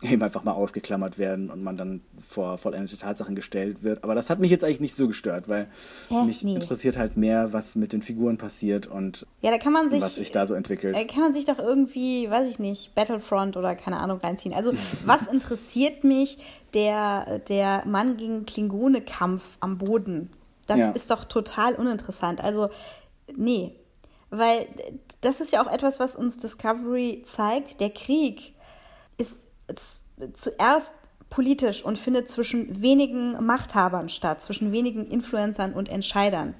eben 0.02 0.22
einfach 0.22 0.44
mal 0.44 0.52
ausgeklammert 0.52 1.18
werden 1.18 1.50
und 1.50 1.62
man 1.62 1.76
dann 1.76 2.00
vor 2.26 2.56
vollendete 2.56 2.96
Tatsachen 2.96 3.34
gestellt 3.34 3.82
wird. 3.82 4.02
Aber 4.02 4.14
das 4.14 4.30
hat 4.30 4.38
mich 4.40 4.50
jetzt 4.50 4.64
eigentlich 4.64 4.80
nicht 4.80 4.94
so 4.94 5.08
gestört, 5.08 5.48
weil 5.48 5.68
Äh, 6.10 6.24
mich 6.24 6.42
nee. 6.42 6.54
interessiert 6.54 6.96
halt 6.96 7.16
mehr, 7.18 7.52
was 7.52 7.76
mit 7.76 7.92
den 7.92 8.00
Figuren 8.00 8.38
passiert 8.38 8.86
und 8.86 9.26
Ja, 9.42 9.50
da 9.50 9.58
sich, 9.90 10.00
was 10.00 10.14
sich 10.16 10.32
da 10.32 10.46
so 10.46 10.54
entwickelt. 10.54 10.96
äh, 10.96 11.04
kann 11.04 11.20
man 11.20 11.32
sich 11.34 11.44
doch 11.44 11.58
irgendwie, 11.58 12.30
weiß 12.30 12.48
ich 12.48 12.58
nicht, 12.58 12.94
Battlefront 12.94 13.56
oder 13.58 13.74
keine 13.76 13.98
Ahnung 13.98 14.18
reinziehen. 14.18 14.54
Also, 14.54 14.72
was 15.04 15.26
interessiert 15.26 16.02
mich 16.02 16.38
der, 16.72 17.40
der 17.40 17.84
Mann 17.86 18.16
gegen 18.16 18.46
Klingone-Kampf 18.46 19.42
am 19.60 19.76
Boden? 19.78 20.30
Das 20.66 20.78
Ja. 20.78 20.90
ist 20.92 21.10
doch 21.10 21.24
total 21.24 21.74
uninteressant. 21.74 22.40
Also, 22.40 22.70
nee. 23.36 23.74
Weil 24.30 24.66
das 25.20 25.40
ist 25.40 25.52
ja 25.52 25.62
auch 25.62 25.70
etwas, 25.70 25.98
was 26.00 26.14
uns 26.16 26.36
Discovery 26.38 27.22
zeigt. 27.26 27.80
Der 27.80 27.90
Krieg 27.90 28.54
ist 29.18 29.36
zuerst 30.34 30.92
politisch 31.30 31.84
und 31.84 31.98
findet 31.98 32.28
zwischen 32.28 32.82
wenigen 32.82 33.44
Machthabern 33.44 34.08
statt, 34.08 34.42
zwischen 34.42 34.72
wenigen 34.72 35.06
Influencern 35.06 35.72
und 35.72 35.88
Entscheidern. 35.88 36.54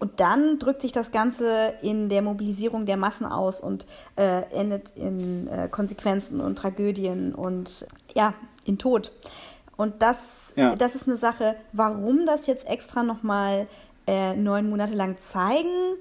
Und 0.00 0.20
dann 0.20 0.58
drückt 0.58 0.82
sich 0.82 0.92
das 0.92 1.10
Ganze 1.10 1.74
in 1.82 2.08
der 2.08 2.22
Mobilisierung 2.22 2.86
der 2.86 2.96
Massen 2.96 3.26
aus 3.26 3.60
und 3.60 3.86
äh, 4.16 4.42
endet 4.52 4.90
in 4.90 5.48
äh, 5.48 5.68
Konsequenzen 5.68 6.40
und 6.40 6.56
Tragödien 6.56 7.34
und 7.34 7.84
ja, 8.14 8.32
in 8.64 8.78
Tod. 8.78 9.12
Und 9.76 10.00
das, 10.02 10.52
Ja. 10.56 10.74
das 10.74 10.94
ist 10.94 11.08
eine 11.08 11.16
Sache, 11.16 11.56
warum 11.72 12.26
das 12.26 12.46
jetzt 12.46 12.66
extra 12.68 13.02
nochmal 13.02 13.66
äh, 14.06 14.36
neun 14.36 14.70
Monate 14.70 14.94
lang 14.94 15.18
zeigen, 15.18 15.96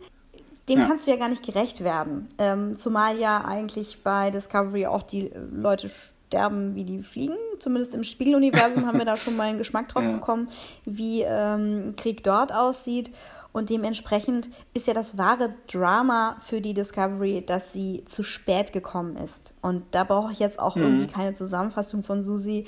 dem 0.69 0.79
Ja. 0.79 0.85
kannst 0.85 1.07
du 1.07 1.11
ja 1.11 1.17
gar 1.17 1.29
nicht 1.29 1.43
gerecht 1.45 1.83
werden. 1.83 2.27
Ähm, 2.37 2.77
zumal 2.77 3.17
ja 3.17 3.45
eigentlich 3.45 4.03
bei 4.03 4.29
Discovery 4.29 4.85
auch 4.85 5.03
die 5.03 5.31
Leute 5.51 5.89
sterben, 6.27 6.75
wie 6.75 6.83
die 6.83 7.01
fliegen. 7.01 7.35
Zumindest 7.59 7.95
im 7.95 8.03
Spiegeluniversum 8.03 8.85
haben 8.85 8.97
wir 8.97 9.05
da 9.05 9.17
schon 9.17 9.35
mal 9.35 9.43
einen 9.47 9.57
Geschmack 9.57 9.89
drauf 9.89 10.03
Ja. 10.03 10.11
bekommen, 10.11 10.49
wie 10.85 11.21
ähm, 11.23 11.93
Krieg 11.97 12.23
dort 12.23 12.53
aussieht. 12.53 13.11
Und 13.53 13.69
dementsprechend 13.71 14.49
ist 14.75 14.85
ja 14.87 14.93
das 14.93 15.17
wahre 15.17 15.55
Drama 15.71 16.37
für 16.45 16.61
die 16.61 16.73
Discovery, 16.75 17.43
dass 17.43 17.73
sie 17.73 18.03
zu 18.05 18.21
spät 18.21 18.71
gekommen 18.71 19.15
ist. 19.17 19.55
Und 19.61 19.83
da 19.91 20.03
brauche 20.03 20.31
ich 20.31 20.39
jetzt 20.39 20.59
auch 20.59 20.75
irgendwie 20.75 21.07
keine 21.07 21.33
Zusammenfassung 21.33 22.03
von 22.03 22.21
Susi, 22.21 22.67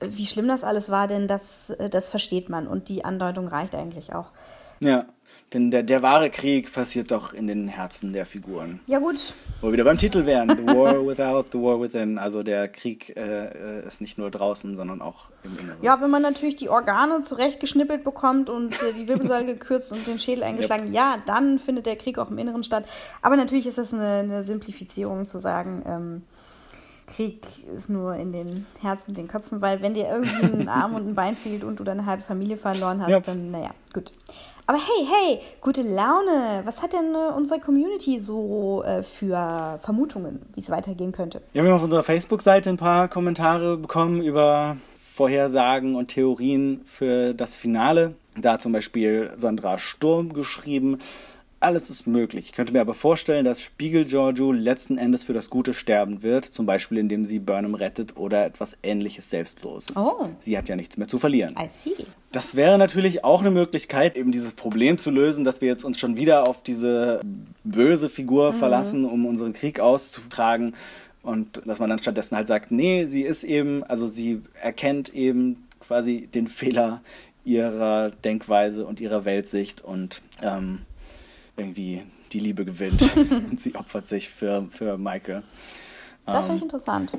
wie 0.00 0.26
schlimm 0.26 0.46
das 0.46 0.62
alles 0.62 0.88
war, 0.90 1.08
denn 1.08 1.26
das, 1.26 1.70
äh, 1.70 1.90
das 1.90 2.10
versteht 2.10 2.48
man. 2.48 2.68
Und 2.68 2.88
die 2.88 3.04
Andeutung 3.04 3.48
reicht 3.48 3.74
eigentlich 3.74 4.14
auch. 4.14 4.30
Ja, 4.80 5.06
denn 5.52 5.70
der, 5.70 5.82
der 5.82 6.02
wahre 6.02 6.30
Krieg 6.30 6.72
passiert 6.72 7.10
doch 7.10 7.32
in 7.32 7.46
den 7.46 7.66
Herzen 7.68 8.12
der 8.12 8.24
Figuren. 8.26 8.80
Ja 8.86 8.98
gut, 9.00 9.34
Wo 9.60 9.66
wir 9.68 9.72
wieder 9.74 9.84
beim 9.84 9.98
Titel 9.98 10.24
wären, 10.26 10.48
The 10.56 10.64
War 10.66 11.04
Without, 11.06 11.46
The 11.52 11.58
War 11.58 11.80
Within. 11.80 12.18
Also 12.18 12.42
der 12.42 12.68
Krieg 12.68 13.16
äh, 13.16 13.80
äh, 13.80 13.86
ist 13.86 14.00
nicht 14.00 14.16
nur 14.16 14.30
draußen, 14.30 14.76
sondern 14.76 15.02
auch 15.02 15.26
im 15.42 15.58
Inneren. 15.58 15.82
Ja, 15.82 16.00
wenn 16.00 16.10
man 16.10 16.22
natürlich 16.22 16.56
die 16.56 16.68
Organe 16.68 17.20
zurechtgeschnippelt 17.20 18.04
bekommt 18.04 18.48
und 18.48 18.80
äh, 18.82 18.92
die 18.92 19.08
Wirbelsäule 19.08 19.46
gekürzt 19.54 19.90
und 19.92 20.06
den 20.06 20.18
Schädel 20.18 20.44
eingeschlagen, 20.44 20.92
ja, 20.92 21.16
dann 21.26 21.58
findet 21.58 21.86
der 21.86 21.96
Krieg 21.96 22.18
auch 22.18 22.30
im 22.30 22.38
Inneren 22.38 22.62
statt. 22.62 22.86
Aber 23.20 23.36
natürlich 23.36 23.66
ist 23.66 23.78
das 23.78 23.92
eine, 23.92 24.06
eine 24.20 24.44
Simplifizierung 24.44 25.26
zu 25.26 25.38
sagen, 25.38 25.82
ähm, 25.86 26.22
Krieg 27.06 27.44
ist 27.74 27.90
nur 27.90 28.14
in 28.14 28.30
den 28.30 28.66
Herzen 28.80 29.10
und 29.10 29.18
den 29.18 29.26
Köpfen, 29.26 29.60
weil 29.60 29.82
wenn 29.82 29.94
dir 29.94 30.08
irgendwie 30.08 30.44
ein 30.62 30.68
Arm 30.68 30.94
und 30.94 31.08
ein 31.08 31.14
Bein 31.16 31.34
fehlt 31.34 31.64
und 31.64 31.80
du 31.80 31.84
deine 31.84 32.06
halbe 32.06 32.22
Familie 32.22 32.56
verloren 32.56 33.02
hast, 33.02 33.08
Ja. 33.10 33.18
dann, 33.20 33.50
naja, 33.50 33.70
gut. 33.92 34.12
Aber 34.70 34.78
hey, 34.78 35.04
hey, 35.04 35.40
gute 35.60 35.82
Laune. 35.82 36.62
Was 36.62 36.80
hat 36.80 36.92
denn 36.92 37.12
äh, 37.12 37.34
unsere 37.36 37.58
Community 37.58 38.20
so 38.20 38.84
äh, 38.84 39.02
für 39.02 39.80
Vermutungen, 39.82 40.42
wie 40.54 40.60
es 40.60 40.70
weitergehen 40.70 41.10
könnte? 41.10 41.42
Wir 41.52 41.64
haben 41.64 41.72
auf 41.72 41.82
unserer 41.82 42.04
Facebook-Seite 42.04 42.70
ein 42.70 42.76
paar 42.76 43.08
Kommentare 43.08 43.76
bekommen 43.76 44.22
über 44.22 44.76
Vorhersagen 44.96 45.96
und 45.96 46.06
Theorien 46.06 46.82
für 46.86 47.34
das 47.34 47.56
Finale. 47.56 48.14
Da 48.40 48.52
hat 48.52 48.62
zum 48.62 48.70
Beispiel 48.70 49.32
Sandra 49.36 49.80
Sturm 49.80 50.34
geschrieben, 50.34 51.00
alles 51.60 51.90
ist 51.90 52.06
möglich. 52.06 52.46
Ich 52.46 52.52
könnte 52.52 52.72
mir 52.72 52.80
aber 52.80 52.94
vorstellen, 52.94 53.44
dass 53.44 53.60
Spiegel 53.60 54.06
Giorgio 54.06 54.50
letzten 54.50 54.96
Endes 54.96 55.24
für 55.24 55.34
das 55.34 55.50
Gute 55.50 55.74
sterben 55.74 56.22
wird, 56.22 56.46
zum 56.46 56.64
Beispiel 56.64 56.96
indem 56.96 57.26
sie 57.26 57.38
Burnham 57.38 57.74
rettet 57.74 58.16
oder 58.16 58.46
etwas 58.46 58.78
ähnliches 58.82 59.28
Selbstloses. 59.28 59.94
Oh. 59.94 60.28
Sie 60.40 60.56
hat 60.56 60.70
ja 60.70 60.76
nichts 60.76 60.96
mehr 60.96 61.06
zu 61.06 61.18
verlieren. 61.18 61.54
I 61.58 61.68
see. 61.68 62.06
Das 62.32 62.54
wäre 62.54 62.78
natürlich 62.78 63.24
auch 63.24 63.40
eine 63.40 63.50
Möglichkeit, 63.50 64.16
eben 64.16 64.32
dieses 64.32 64.52
Problem 64.52 64.96
zu 64.96 65.10
lösen, 65.10 65.44
dass 65.44 65.60
wir 65.60 65.68
jetzt 65.68 65.84
uns 65.84 66.00
schon 66.00 66.16
wieder 66.16 66.48
auf 66.48 66.62
diese 66.62 67.20
böse 67.62 68.08
Figur 68.08 68.52
verlassen, 68.54 69.04
um 69.04 69.26
unseren 69.26 69.52
Krieg 69.52 69.80
auszutragen. 69.80 70.74
Und 71.22 71.60
dass 71.66 71.78
man 71.78 71.90
dann 71.90 71.98
stattdessen 71.98 72.36
halt 72.36 72.46
sagt, 72.46 72.70
nee, 72.70 73.04
sie 73.04 73.22
ist 73.22 73.44
eben, 73.44 73.84
also 73.84 74.08
sie 74.08 74.40
erkennt 74.62 75.14
eben 75.14 75.68
quasi 75.80 76.28
den 76.32 76.46
Fehler 76.46 77.02
ihrer 77.44 78.10
Denkweise 78.10 78.86
und 78.86 79.00
ihrer 79.00 79.24
Weltsicht 79.26 79.82
und 79.82 80.22
ähm, 80.42 80.80
irgendwie 81.60 82.04
die 82.32 82.40
Liebe 82.40 82.64
gewinnt 82.64 83.14
und 83.50 83.60
sie 83.60 83.74
opfert 83.76 84.08
sich 84.08 84.28
für, 84.28 84.66
für 84.70 84.98
Michael. 84.98 85.42
Da 86.26 86.38
Ähm. 86.38 86.40
finde 86.40 86.56
ich 86.56 86.62
interessant. 86.62 87.12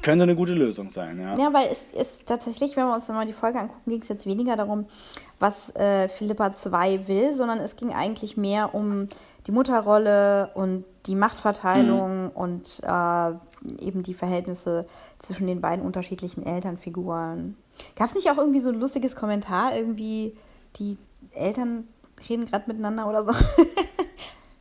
Könnte 0.00 0.22
eine 0.22 0.36
gute 0.36 0.52
Lösung 0.54 0.90
sein, 0.90 1.20
ja. 1.20 1.36
Ja, 1.36 1.52
weil 1.52 1.66
es 1.72 1.86
ist 1.86 2.24
tatsächlich, 2.26 2.76
wenn 2.76 2.86
wir 2.86 2.94
uns 2.94 3.06
dann 3.06 3.16
mal 3.16 3.26
die 3.26 3.32
Folge 3.32 3.58
angucken, 3.58 3.90
ging 3.90 4.00
es 4.00 4.06
jetzt 4.08 4.26
weniger 4.26 4.54
darum, 4.56 4.86
was 5.40 5.74
äh, 5.74 6.08
Philippa 6.08 6.54
2 6.54 7.08
will, 7.08 7.34
sondern 7.34 7.58
es 7.58 7.74
ging 7.74 7.92
eigentlich 7.92 8.36
mehr 8.36 8.76
um 8.76 9.08
die 9.48 9.52
Mutterrolle 9.52 10.50
und 10.54 10.84
die 11.06 11.16
Machtverteilung 11.16 12.30
und 12.30 12.80
äh, 12.84 13.30
eben 13.84 14.04
die 14.04 14.14
Verhältnisse 14.14 14.86
zwischen 15.18 15.48
den 15.48 15.60
beiden 15.60 15.84
unterschiedlichen 15.84 16.46
Elternfiguren. 16.46 17.56
Gab 17.96 18.06
es 18.08 18.14
nicht 18.14 18.30
auch 18.30 18.38
irgendwie 18.38 18.60
so 18.60 18.68
ein 18.68 18.78
lustiges 18.78 19.16
Kommentar, 19.16 19.74
irgendwie 19.76 20.36
die 20.76 20.96
Eltern 21.32 21.88
reden 22.28 22.44
gerade 22.44 22.64
miteinander 22.68 23.08
oder 23.08 23.24
so? 23.24 23.32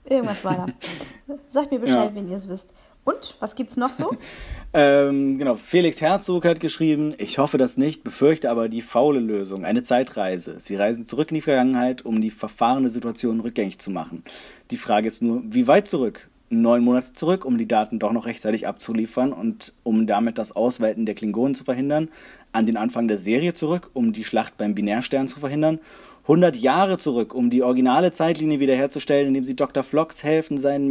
Irgendwas 0.10 0.44
war 0.46 0.56
da. 0.56 1.36
Sagt 1.50 1.72
mir 1.72 1.80
Bescheid, 1.80 2.10
Ja. 2.10 2.16
wenn 2.16 2.30
ihr 2.30 2.38
es 2.38 2.48
wisst. 2.48 2.74
Und, 3.04 3.36
was 3.40 3.56
gibt's 3.56 3.78
noch 3.78 3.92
so? 3.92 4.12
Ähm, 4.74 5.38
genau, 5.40 5.56
Felix 5.56 6.02
Herzog 6.02 6.44
hat 6.46 6.60
geschrieben, 6.60 7.12
ich 7.18 7.40
hoffe 7.40 7.58
das 7.58 7.78
nicht, 7.78 8.04
befürchte 8.04 8.52
aber 8.52 8.68
die 8.68 8.82
faule 8.82 9.20
Lösung, 9.22 9.64
eine 9.64 9.82
Zeitreise. 9.82 10.58
Sie 10.60 10.76
reisen 10.76 11.08
zurück 11.08 11.32
in 11.32 11.36
die 11.36 11.42
Vergangenheit, 11.42 12.04
um 12.06 12.20
die 12.22 12.30
verfahrene 12.30 12.90
Situation 12.90 13.40
rückgängig 13.40 13.80
zu 13.80 13.90
machen. 13.92 14.24
Die 14.70 14.78
Frage 14.78 15.08
ist 15.08 15.22
nur, 15.22 15.42
wie 15.46 15.68
weit 15.68 15.88
zurück? 15.88 16.30
Neun 16.50 16.84
Monate 16.84 17.14
zurück, 17.14 17.46
um 17.46 17.58
die 17.58 17.68
Daten 17.68 17.98
doch 17.98 18.12
noch 18.12 18.26
rechtzeitig 18.26 18.68
abzuliefern 18.68 19.32
und 19.32 19.74
um 19.84 20.06
damit 20.06 20.38
das 20.38 20.52
Ausweiten 20.54 21.06
der 21.06 21.16
Klingonen 21.16 21.56
zu 21.56 21.64
verhindern. 21.64 22.10
An 22.52 22.66
den 22.66 22.78
Anfang 22.78 23.08
der 23.08 23.18
Serie 23.18 23.54
zurück, 23.54 23.90
um 23.94 24.12
die 24.14 24.26
Schlacht 24.26 24.58
beim 24.58 24.76
Binärstern 24.76 25.28
zu 25.30 25.40
verhindern. 25.40 25.80
100 26.28 26.58
Jahre 26.58 26.98
zurück, 26.98 27.34
um 27.34 27.50
die 27.50 27.64
originale 27.64 28.12
Zeitlinie 28.12 28.60
wiederherzustellen, 28.60 29.28
indem 29.28 29.46
sie 29.46 29.56
Dr. 29.56 29.82
Flox 29.82 30.26
helfen, 30.26 30.58
seinen 30.58 30.90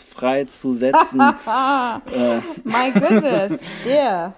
frei 0.00 0.44
zu 0.44 0.72
setzen. 0.72 1.18
My 2.64 2.90
goodness, 2.94 3.60
der. 3.84 4.32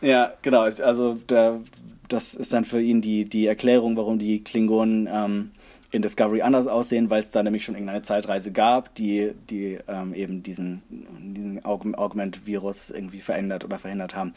Ja, 0.00 0.32
genau. 0.42 0.62
Also 0.62 1.18
da, 1.28 1.60
das 2.08 2.34
ist 2.34 2.52
dann 2.52 2.64
für 2.64 2.80
ihn 2.80 3.00
die, 3.00 3.24
die 3.26 3.46
Erklärung, 3.46 3.96
warum 3.96 4.18
die 4.18 4.42
Klingonen 4.42 5.08
ähm, 5.10 5.50
in 5.92 6.02
Discovery 6.02 6.42
anders 6.42 6.66
aussehen, 6.66 7.08
weil 7.08 7.22
es 7.22 7.30
da 7.30 7.44
nämlich 7.44 7.64
schon 7.64 7.76
irgendeine 7.76 8.02
Zeitreise 8.02 8.50
gab, 8.50 8.92
die, 8.96 9.32
die 9.48 9.78
ähm, 9.86 10.12
eben 10.14 10.42
diesen, 10.42 10.82
diesen 10.90 11.64
Aug 11.64 11.86
Augment-Virus 11.96 12.90
irgendwie 12.90 13.20
verändert 13.20 13.64
oder 13.64 13.78
verhindert 13.78 14.16
haben. 14.16 14.34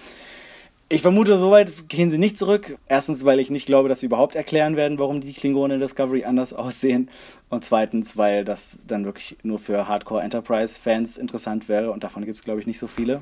Ich 0.90 1.02
vermute, 1.02 1.38
soweit 1.38 1.90
gehen 1.90 2.12
sie 2.12 2.18
nicht 2.18 2.38
zurück. 2.38 2.78
Erstens, 2.88 3.26
weil 3.26 3.40
ich 3.40 3.50
nicht 3.50 3.66
glaube, 3.66 3.90
dass 3.90 4.00
sie 4.00 4.06
überhaupt 4.06 4.36
erklären 4.36 4.78
werden, 4.78 4.98
warum 5.00 5.20
die 5.20 5.34
Klingonen 5.34 5.76
in 5.76 5.82
Discovery 5.82 6.24
anders 6.24 6.54
aussehen. 6.54 7.10
Und 7.50 7.66
zweitens, 7.66 8.16
weil 8.16 8.46
das 8.46 8.78
dann 8.88 9.04
wirklich 9.04 9.38
nur 9.44 9.60
für 9.60 9.90
Hardcore-Enterprise-Fans 9.90 11.18
interessant 11.18 11.68
wäre. 11.68 11.92
Und 11.92 12.06
davon 12.06 12.24
gibt 12.24 12.38
es, 12.38 12.44
glaube 12.46 12.62
ich, 12.62 12.68
nicht 12.68 12.80
so 12.80 12.88
viele. 12.88 13.22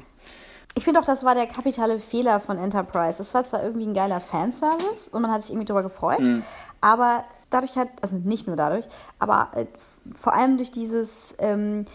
Ich 0.78 0.84
finde 0.84 1.00
auch, 1.00 1.06
das 1.06 1.24
war 1.24 1.34
der 1.34 1.48
kapitale 1.48 2.00
Fehler 2.00 2.40
von 2.40 2.60
Enterprise. 2.60 3.20
Es 3.20 3.34
war 3.34 3.46
zwar 3.46 3.64
irgendwie 3.64 3.88
ein 3.88 3.94
geiler 3.94 4.20
Fanservice 4.20 5.08
und 5.08 5.22
man 5.22 5.32
hat 5.32 5.42
sich 5.42 5.52
irgendwie 5.52 5.66
darüber 5.66 5.84
gefreut, 5.84 6.20
aber 6.82 7.24
dadurch 7.50 7.78
hat, 7.78 7.88
also 8.02 8.18
nicht 8.18 8.46
nur 8.46 8.58
dadurch, 8.58 8.86
aber 9.18 9.52
äh, 9.56 9.68
vor 10.14 10.34
allem 10.34 10.58
durch 10.58 10.72
dieses 10.72 11.34
ähm, 11.40 11.86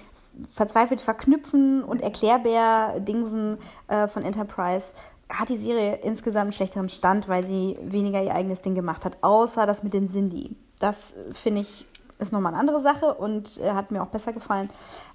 verzweifelt 0.48 1.01
Verknüpfen 1.01 1.82
und 1.84 2.02
Erklärbär-Dingsen 2.02 3.59
äh, 3.88 4.09
von 4.09 4.22
Enterprise 4.22 4.94
hat 5.31 5.48
die 5.48 5.57
Serie 5.57 6.01
insgesamt 6.02 6.43
einen 6.43 6.52
schlechteren 6.52 6.89
Stand, 6.89 7.28
weil 7.28 7.44
sie 7.44 7.78
weniger 7.82 8.23
ihr 8.23 8.35
eigenes 8.35 8.61
Ding 8.61 8.74
gemacht 8.74 9.05
hat, 9.05 9.19
außer 9.23 9.66
das 9.66 9.82
mit 9.82 9.94
den 9.94 10.09
Cindy. 10.09 10.55
Das 10.78 11.12
äh, 11.12 11.35
finde 11.35 11.62
ich 11.62 11.86
ist 12.20 12.32
nochmal 12.32 12.52
eine 12.52 12.61
andere 12.61 12.81
Sache 12.81 13.15
und 13.15 13.59
äh, 13.59 13.70
hat 13.70 13.90
mir 13.90 14.02
auch 14.02 14.09
besser 14.09 14.35
gefallen. 14.35 14.69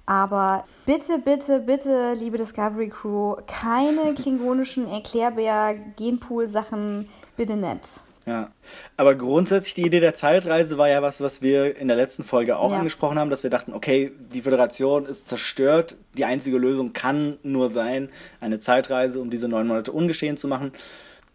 Aber 0.06 0.66
bitte, 0.86 1.20
bitte, 1.20 1.60
bitte, 1.60 2.14
liebe 2.14 2.38
Discovery 2.38 2.90
Crew, 2.90 3.36
keine 3.48 4.14
klingonischen 4.16 4.88
Erklärbär-Genpool-Sachen, 4.88 7.10
bitte 7.38 7.56
nicht. 7.56 8.04
Ja, 8.26 8.50
aber 8.98 9.14
grundsätzlich 9.14 9.76
die 9.76 9.86
Idee 9.86 10.00
der 10.00 10.16
Zeitreise 10.16 10.80
war 10.80 10.90
ja 10.90 11.04
was, 11.04 11.22
was 11.22 11.44
wir 11.44 11.78
in 11.78 11.88
der 11.88 11.96
letzten 11.98 12.24
Folge 12.24 12.58
auch 12.58 12.72
Ja. 12.72 12.80
angesprochen 12.80 13.20
haben, 13.20 13.30
dass 13.30 13.44
wir 13.44 13.52
dachten, 13.52 13.72
okay, 13.72 14.12
die 14.34 14.42
Föderation 14.42 15.06
ist 15.06 15.28
zerstört, 15.28 15.96
die 16.18 16.26
einzige 16.26 16.58
Lösung 16.58 16.94
kann 16.94 17.38
nur 17.44 17.70
sein, 17.70 18.10
eine 18.42 18.60
Zeitreise, 18.60 19.20
um 19.20 19.30
diese 19.30 19.48
neun 19.48 19.68
Monate 19.68 19.92
ungeschehen 19.92 20.38
zu 20.38 20.48
machen. 20.48 20.72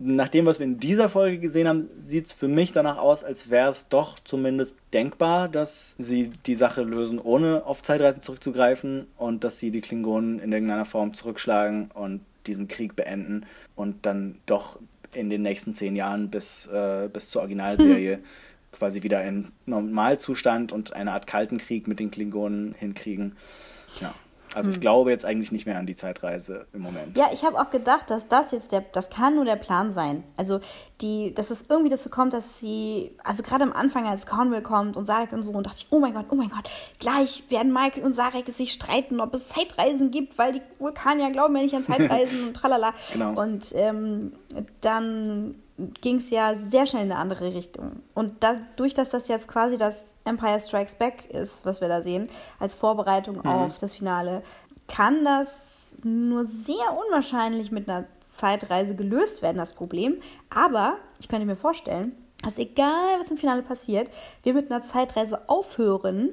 Nach 0.02 0.28
dem, 0.28 0.46
was 0.46 0.58
wir 0.58 0.64
in 0.66 0.80
dieser 0.80 1.08
Folge 1.10 1.38
gesehen 1.38 1.68
haben, 1.68 1.90
sieht 2.00 2.26
es 2.26 2.32
für 2.32 2.48
mich 2.48 2.72
danach 2.72 2.96
aus, 2.96 3.22
als 3.22 3.50
wäre 3.50 3.70
es 3.70 3.86
doch 3.88 4.18
zumindest 4.24 4.74
denkbar, 4.94 5.46
dass 5.48 5.94
sie 5.98 6.32
die 6.46 6.54
Sache 6.56 6.82
lösen, 6.82 7.18
ohne 7.18 7.66
auf 7.66 7.82
Zeitreisen 7.82 8.22
zurückzugreifen 8.22 9.06
und 9.18 9.44
dass 9.44 9.58
sie 9.58 9.70
die 9.70 9.82
Klingonen 9.82 10.40
in 10.40 10.50
irgendeiner 10.50 10.86
Form 10.86 11.12
zurückschlagen 11.14 11.90
und 11.92 12.22
diesen 12.46 12.66
Krieg 12.66 12.96
beenden 12.96 13.44
und 13.76 14.06
dann 14.06 14.38
doch 14.46 14.78
in 15.14 15.30
den 15.30 15.42
nächsten 15.42 15.74
zehn 15.74 15.96
Jahren 15.96 16.30
bis, 16.30 16.66
äh, 16.66 17.08
bis 17.12 17.30
zur 17.30 17.42
Originalserie 17.42 18.20
quasi 18.72 19.02
wieder 19.02 19.24
in 19.24 19.48
Normalzustand 19.66 20.72
und 20.72 20.92
eine 20.92 21.12
Art 21.12 21.26
kalten 21.26 21.58
Krieg 21.58 21.88
mit 21.88 21.98
den 21.98 22.10
Klingonen 22.10 22.74
hinkriegen. 22.78 23.36
Ja. 24.00 24.14
Also 24.54 24.70
ich 24.70 24.80
glaube 24.80 25.10
jetzt 25.10 25.24
eigentlich 25.24 25.52
nicht 25.52 25.66
mehr 25.66 25.78
an 25.78 25.86
die 25.86 25.96
Zeitreise 25.96 26.66
im 26.72 26.82
Moment. 26.82 27.16
Ja, 27.16 27.26
ich 27.32 27.44
habe 27.44 27.58
auch 27.58 27.70
gedacht, 27.70 28.10
dass 28.10 28.26
das 28.28 28.50
jetzt 28.50 28.72
der, 28.72 28.80
das 28.80 29.10
kann 29.10 29.36
nur 29.36 29.44
der 29.44 29.56
Plan 29.56 29.92
sein. 29.92 30.24
Also 30.36 30.60
die, 31.00 31.32
dass 31.34 31.50
es 31.50 31.64
irgendwie 31.68 31.90
dazu 31.90 32.10
kommt, 32.10 32.32
dass 32.32 32.58
sie, 32.58 33.16
also 33.22 33.42
gerade 33.42 33.64
am 33.64 33.72
Anfang, 33.72 34.06
als 34.06 34.26
Cornwall 34.26 34.62
kommt 34.62 34.96
und 34.96 35.06
Sarek 35.06 35.32
und 35.32 35.42
so, 35.42 35.52
und 35.52 35.66
dachte 35.66 35.78
ich, 35.80 35.86
oh 35.90 36.00
mein 36.00 36.14
Gott, 36.14 36.26
oh 36.30 36.34
mein 36.34 36.48
Gott, 36.48 36.68
gleich 36.98 37.44
werden 37.48 37.72
Michael 37.72 38.02
und 38.04 38.12
Sarek 38.12 38.48
sich 38.48 38.72
streiten, 38.72 39.20
ob 39.20 39.34
es 39.34 39.48
Zeitreisen 39.48 40.10
gibt, 40.10 40.38
weil 40.38 40.52
die 40.52 40.62
Vulkanier 40.78 41.30
glauben 41.30 41.56
ja 41.56 41.62
nicht 41.62 41.74
an 41.74 41.84
Zeitreisen 41.84 42.44
und 42.48 42.54
tralala. 42.54 42.92
Genau. 43.12 43.40
Und 43.40 43.72
ähm, 43.74 44.32
dann 44.80 45.54
ging 46.00 46.16
es 46.16 46.30
ja 46.30 46.54
sehr 46.54 46.86
schnell 46.86 47.04
in 47.04 47.12
eine 47.12 47.20
andere 47.20 47.54
Richtung. 47.54 48.00
Und 48.14 48.42
dadurch, 48.42 48.94
dass 48.94 49.10
das 49.10 49.28
jetzt 49.28 49.48
quasi 49.48 49.78
das 49.78 50.06
Empire 50.24 50.60
Strikes 50.60 50.94
Back 50.94 51.30
ist, 51.30 51.64
was 51.64 51.80
wir 51.80 51.88
da 51.88 52.02
sehen, 52.02 52.28
als 52.58 52.74
Vorbereitung 52.74 53.44
auf 53.44 53.78
das 53.78 53.94
Finale, 53.94 54.42
kann 54.88 55.24
das 55.24 55.96
nur 56.04 56.44
sehr 56.44 56.96
unwahrscheinlich 57.06 57.70
mit 57.70 57.88
einer 57.88 58.06
Zeitreise 58.30 58.94
gelöst 58.94 59.42
werden, 59.42 59.58
das 59.58 59.72
Problem. 59.72 60.16
Aber 60.48 60.96
ich 61.20 61.28
könnte 61.28 61.46
mir 61.46 61.56
vorstellen, 61.56 62.12
dass 62.42 62.58
egal, 62.58 63.18
was 63.18 63.30
im 63.30 63.36
Finale 63.36 63.62
passiert, 63.62 64.08
wir 64.42 64.54
mit 64.54 64.70
einer 64.70 64.82
Zeitreise 64.82 65.48
aufhören, 65.48 66.30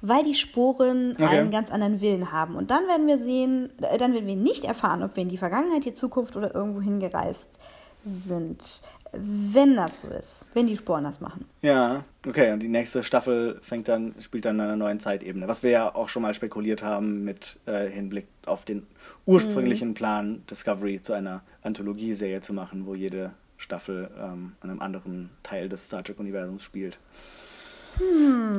weil 0.00 0.22
die 0.22 0.34
Sporen 0.34 1.12
Okay. 1.12 1.24
einen 1.38 1.50
ganz 1.50 1.70
anderen 1.70 2.00
Willen 2.00 2.32
haben. 2.32 2.56
Und 2.56 2.70
dann 2.70 2.86
werden 2.86 3.06
wir 3.06 3.18
sehen, 3.18 3.70
äh, 3.82 3.98
dann 3.98 4.14
werden 4.14 4.26
wir 4.26 4.36
nicht 4.36 4.64
erfahren, 4.64 5.02
ob 5.02 5.16
wir 5.16 5.22
in 5.22 5.28
die 5.28 5.36
Vergangenheit, 5.36 5.84
die 5.84 5.92
Zukunft 5.92 6.34
oder 6.36 6.54
irgendwo 6.54 6.80
hingereist 6.80 7.54
sind. 7.54 7.64
Wenn 8.04 9.76
das 9.76 10.02
so 10.02 10.08
ist, 10.08 10.46
wenn 10.54 10.66
die 10.66 10.76
Sporen 10.76 11.02
das 11.02 11.20
machen. 11.20 11.44
Ja, 11.62 12.04
okay, 12.26 12.52
und 12.52 12.60
die 12.60 12.68
nächste 12.68 13.02
Staffel 13.02 13.58
fängt 13.60 13.88
dann, 13.88 14.14
spielt 14.20 14.44
dann 14.44 14.56
in 14.56 14.60
einer 14.60 14.76
neuen 14.76 15.00
Zeitebene. 15.00 15.48
Was 15.48 15.62
wir 15.64 15.70
ja 15.70 15.94
auch 15.94 16.08
schon 16.08 16.22
mal 16.22 16.32
spekuliert 16.32 16.82
haben 16.82 17.24
mit 17.24 17.58
äh, 17.66 17.88
Hinblick 17.88 18.28
auf 18.46 18.64
den 18.64 18.86
ursprünglichen 19.26 19.94
Plan, 19.94 20.44
Discovery 20.48 21.02
zu 21.02 21.12
einer 21.12 21.42
Anthologieserie 21.62 22.40
zu 22.40 22.52
machen, 22.52 22.86
wo 22.86 22.94
jede 22.94 23.32
Staffel 23.56 24.10
ähm, 24.16 24.52
an 24.60 24.70
einem 24.70 24.80
anderen 24.80 25.30
Teil 25.42 25.68
des 25.68 25.86
Star 25.86 26.02
Trek-Universums 26.04 26.62
spielt. 26.62 26.98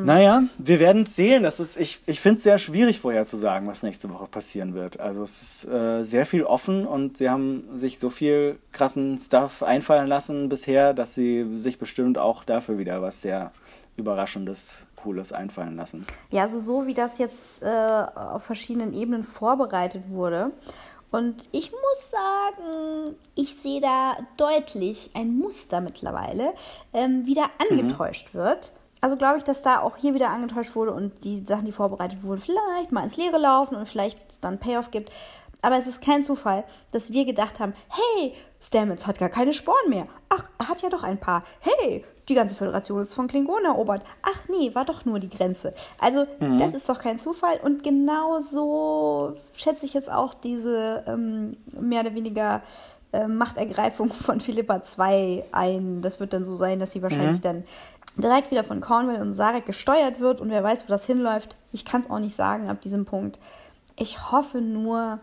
Naja, 0.03 0.43
wir 0.57 0.79
werden 0.79 1.03
es 1.03 1.15
sehen. 1.15 1.43
Das 1.43 1.59
ist, 1.59 1.77
ich 1.77 2.01
ich 2.05 2.19
finde 2.19 2.37
es 2.37 2.43
sehr 2.43 2.59
schwierig 2.59 2.99
vorher 2.99 3.25
zu 3.25 3.37
sagen, 3.37 3.67
was 3.67 3.83
nächste 3.83 4.09
Woche 4.09 4.27
passieren 4.27 4.73
wird. 4.73 4.99
Also 4.99 5.23
es 5.23 5.41
ist 5.41 5.65
äh, 5.65 6.03
sehr 6.03 6.25
viel 6.25 6.43
offen 6.43 6.85
und 6.85 7.17
sie 7.17 7.29
haben 7.29 7.63
sich 7.75 7.99
so 7.99 8.09
viel 8.09 8.57
krassen 8.71 9.19
Stuff 9.19 9.63
einfallen 9.63 10.07
lassen 10.07 10.49
bisher, 10.49 10.93
dass 10.93 11.13
sie 11.13 11.57
sich 11.57 11.79
bestimmt 11.79 12.17
auch 12.17 12.43
dafür 12.43 12.77
wieder 12.77 13.01
was 13.01 13.21
sehr 13.21 13.51
Überraschendes, 13.97 14.87
Cooles 14.95 15.33
einfallen 15.33 15.75
lassen. 15.75 16.05
Ja, 16.29 16.43
also 16.43 16.59
so 16.59 16.87
wie 16.87 16.93
das 16.93 17.17
jetzt 17.17 17.63
äh, 17.63 17.65
auf 17.65 18.43
verschiedenen 18.43 18.93
Ebenen 18.93 19.23
vorbereitet 19.23 20.03
wurde. 20.09 20.51
Und 21.11 21.49
ich 21.51 21.71
muss 21.71 22.09
sagen, 22.09 23.15
ich 23.35 23.55
sehe 23.55 23.81
da 23.81 24.15
deutlich 24.37 25.11
ein 25.13 25.37
Muster 25.37 25.81
mittlerweile, 25.81 26.53
ähm, 26.93 27.25
wieder 27.25 27.49
angetäuscht 27.69 28.33
wird. 28.33 28.71
Also 29.01 29.17
glaube 29.17 29.39
ich, 29.39 29.43
dass 29.43 29.63
da 29.63 29.81
auch 29.81 29.97
hier 29.97 30.13
wieder 30.13 30.29
angetäuscht 30.29 30.75
wurde 30.75 30.93
und 30.93 31.23
die 31.23 31.43
Sachen, 31.43 31.65
die 31.65 31.71
vorbereitet 31.71 32.23
wurden, 32.23 32.39
vielleicht 32.39 32.91
mal 32.91 33.03
ins 33.03 33.17
Leere 33.17 33.39
laufen 33.39 33.75
und 33.75 33.87
vielleicht 33.87 34.19
es 34.29 34.39
dann 34.39 34.59
Payoff 34.59 34.91
gibt. 34.91 35.11
Aber 35.63 35.77
es 35.77 35.87
ist 35.87 36.01
kein 36.01 36.23
Zufall, 36.23 36.63
dass 36.91 37.11
wir 37.11 37.25
gedacht 37.25 37.59
haben, 37.59 37.73
hey, 37.89 38.33
Stamets 38.59 39.05
hat 39.05 39.19
gar 39.19 39.29
keine 39.29 39.53
Sporen 39.53 39.89
mehr. 39.89 40.07
Ach, 40.29 40.43
er 40.57 40.69
hat 40.69 40.81
ja 40.81 40.89
doch 40.89 41.03
ein 41.03 41.19
paar. 41.19 41.43
Hey, 41.59 42.03
die 42.29 42.35
ganze 42.35 42.55
Föderation 42.55 42.99
ist 42.99 43.13
von 43.13 43.27
Klingonen 43.27 43.65
erobert. 43.65 44.03
Ach 44.21 44.43
nee, 44.47 44.73
war 44.73 44.85
doch 44.85 45.05
nur 45.05 45.19
die 45.19 45.29
Grenze. 45.29 45.73
Also, 45.99 46.25
das 46.59 46.73
ist 46.73 46.87
doch 46.87 46.99
kein 46.99 47.19
Zufall. 47.19 47.59
Und 47.63 47.83
genau 47.83 48.39
so 48.39 49.35
schätze 49.53 49.85
ich 49.85 49.93
jetzt 49.93 50.11
auch 50.11 50.33
diese 50.33 51.03
ähm, 51.07 51.57
mehr 51.71 52.01
oder 52.01 52.15
weniger 52.15 52.61
äh, 53.13 53.27
Machtergreifung 53.27 54.13
von 54.13 54.41
Philippa 54.41 54.83
2 54.83 55.45
ein. 55.51 56.01
Das 56.01 56.19
wird 56.19 56.33
dann 56.33 56.45
so 56.45 56.55
sein, 56.55 56.79
dass 56.79 56.91
sie 56.91 57.01
wahrscheinlich 57.01 57.41
dann 57.41 57.63
direkt 58.17 58.51
wieder 58.51 58.63
von 58.63 58.81
Cornwall 58.81 59.21
und 59.21 59.33
Sarek 59.33 59.65
gesteuert 59.65 60.19
wird 60.19 60.41
und 60.41 60.49
wer 60.49 60.63
weiß, 60.63 60.85
wo 60.85 60.89
das 60.89 61.05
hinläuft. 61.05 61.57
Ich 61.71 61.85
kann 61.85 62.01
es 62.01 62.09
auch 62.09 62.19
nicht 62.19 62.35
sagen 62.35 62.69
ab 62.69 62.81
diesem 62.81 63.05
Punkt. 63.05 63.39
Ich 63.97 64.31
hoffe 64.31 64.61
nur, 64.61 65.19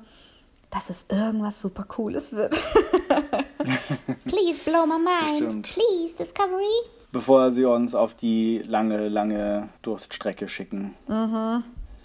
dass 0.70 0.90
es 0.90 1.06
irgendwas 1.08 1.60
super 1.60 1.84
Cooles 1.84 2.32
wird. 2.32 2.52
Please 4.24 4.60
blow 4.64 4.86
my 4.86 4.98
mind. 4.98 5.38
Bestimmt. 5.40 5.72
Please, 5.74 6.14
Discovery. 6.14 6.64
Bevor 7.10 7.52
sie 7.52 7.64
uns 7.64 7.94
auf 7.94 8.14
die 8.14 8.62
lange, 8.66 9.08
lange 9.08 9.70
Durststrecke 9.82 10.46
schicken. 10.48 10.94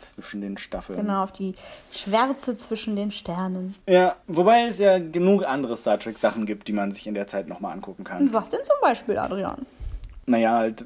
Zwischen 0.03 0.41
den 0.41 0.57
Staffeln. 0.57 0.99
Genau, 0.99 1.23
auf 1.23 1.31
die 1.31 1.53
Schwärze 1.91 2.55
zwischen 2.55 2.95
den 2.95 3.11
Sternen. 3.11 3.75
Ja, 3.87 4.15
wobei 4.27 4.67
es 4.67 4.77
ja 4.79 4.99
genug 4.99 5.47
andere 5.47 5.77
Star 5.77 5.99
Trek 5.99 6.17
Sachen 6.17 6.45
gibt, 6.45 6.67
die 6.67 6.73
man 6.73 6.91
sich 6.91 7.07
in 7.07 7.13
der 7.13 7.27
Zeit 7.27 7.47
nochmal 7.47 7.73
angucken 7.73 8.03
kann. 8.03 8.31
Was 8.33 8.49
denn 8.49 8.63
zum 8.63 8.75
Beispiel, 8.81 9.17
Adrian? 9.17 9.65
Naja, 10.25 10.57
halt 10.57 10.83
äh, 10.83 10.85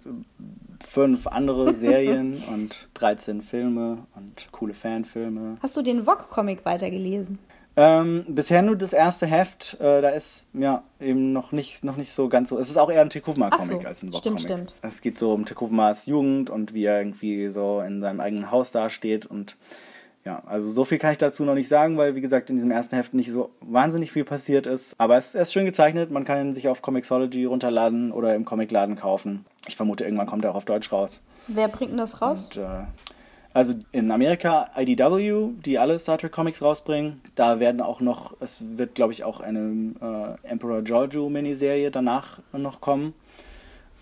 fünf 0.86 1.28
andere 1.28 1.74
Serien 1.76 2.44
und 2.54 2.88
13 2.96 3.42
Filme 3.42 4.06
und 4.16 4.52
coole 4.52 4.74
Fanfilme. 4.74 5.58
Hast 5.62 5.76
du 5.78 5.82
den 5.82 6.04
Vogue-Comic 6.04 6.66
weitergelesen? 6.66 7.40
Ähm, 7.80 8.26
bisher 8.28 8.64
nur 8.64 8.76
das 8.76 8.92
erste 8.92 9.28
Heft, 9.28 9.78
äh, 9.80 10.02
da 10.02 10.10
ist 10.10 10.48
ja 10.54 10.82
eben 11.00 11.32
noch 11.32 11.52
nicht, 11.52 11.84
noch 11.84 11.96
nicht 11.96 12.12
so 12.12 12.28
ganz 12.28 12.50
so. 12.50 12.58
Es 12.58 12.72
ist 12.72 12.78
auch 12.78 12.90
eher 12.90 13.02
ein 13.02 13.12
Tekuvma-Comic 13.12 13.76
Ach 13.78 13.82
so, 13.84 13.88
als 13.88 14.04
ein 14.04 14.14
stimmt, 14.14 14.42
Vogue-Comic. 14.42 14.70
stimmt. 14.72 14.76
Es 14.82 15.02
geht 15.02 15.20
so 15.20 15.32
um 15.32 15.46
Tekuvmas 15.46 16.08
Jugend 16.08 16.50
und 16.50 16.74
wie 16.74 16.86
er 16.86 17.00
irgendwie 17.00 17.50
so 17.50 17.82
in 17.82 18.02
seinem 18.02 18.20
eigenen 18.20 18.50
Haus 18.50 18.72
dasteht 18.72 19.28
und 19.28 19.58
ja, 20.26 20.44
also 20.46 20.70
so 20.72 20.84
viel 20.84 20.98
kann 20.98 21.14
ich 21.14 21.20
dazu 21.20 21.46
noch 21.46 21.54
nicht 21.54 21.70
sagen, 21.70 21.98
weil 21.98 22.16
wie 22.16 22.22
gesagt 22.22 22.50
in 22.50 22.58
diesem 22.58 22.72
ersten 22.72 22.96
Heft 22.96 23.14
nicht 23.14 23.32
so 23.32 23.52
wahnsinnig 23.62 24.12
viel 24.12 24.26
passiert 24.26 24.66
ist. 24.66 24.94
Aber 24.98 25.16
es, 25.18 25.36
ist 25.36 25.54
schön 25.54 25.66
gezeichnet, 25.66 26.12
man 26.12 26.26
kann 26.26 26.48
ihn 26.48 26.54
sich 26.54 26.68
auf 26.68 26.82
Comixology 26.82 27.46
runterladen 27.46 28.12
oder 28.12 28.36
im 28.36 28.44
Comicladen 28.44 28.98
kaufen. 28.98 29.46
Ich 29.68 29.78
vermute, 29.78 30.04
irgendwann 30.04 30.28
kommt 30.28 30.44
er 30.44 30.52
auch 30.52 30.56
auf 30.56 30.66
Deutsch 30.66 30.92
raus. 30.92 31.22
Wer 31.48 31.70
bringt 31.70 31.92
denn 31.92 31.98
das 31.98 32.22
raus? 32.22 32.46
Und, 32.46 32.58
äh, 32.58 32.86
also 33.58 33.74
in 33.92 34.12
Amerika 34.12 34.70
IDW, 34.78 35.50
die 35.66 35.80
alle 35.80 35.98
Star 35.98 36.20
Trek 36.20 36.32
Comics 36.32 36.62
rausbringen. 36.62 37.22
Da 37.34 37.60
werden 37.60 37.82
auch 37.82 38.02
noch, 38.02 38.36
es 38.40 38.62
wird 38.62 38.94
glaube 38.94 39.14
ich 39.14 39.24
auch 39.24 39.40
eine 39.40 40.38
äh, 40.46 40.48
Emperor 40.48 40.84
Giorgio 40.84 41.28
Miniserie 41.28 41.90
danach 41.90 42.40
noch 42.54 42.82
kommen. 42.82 43.16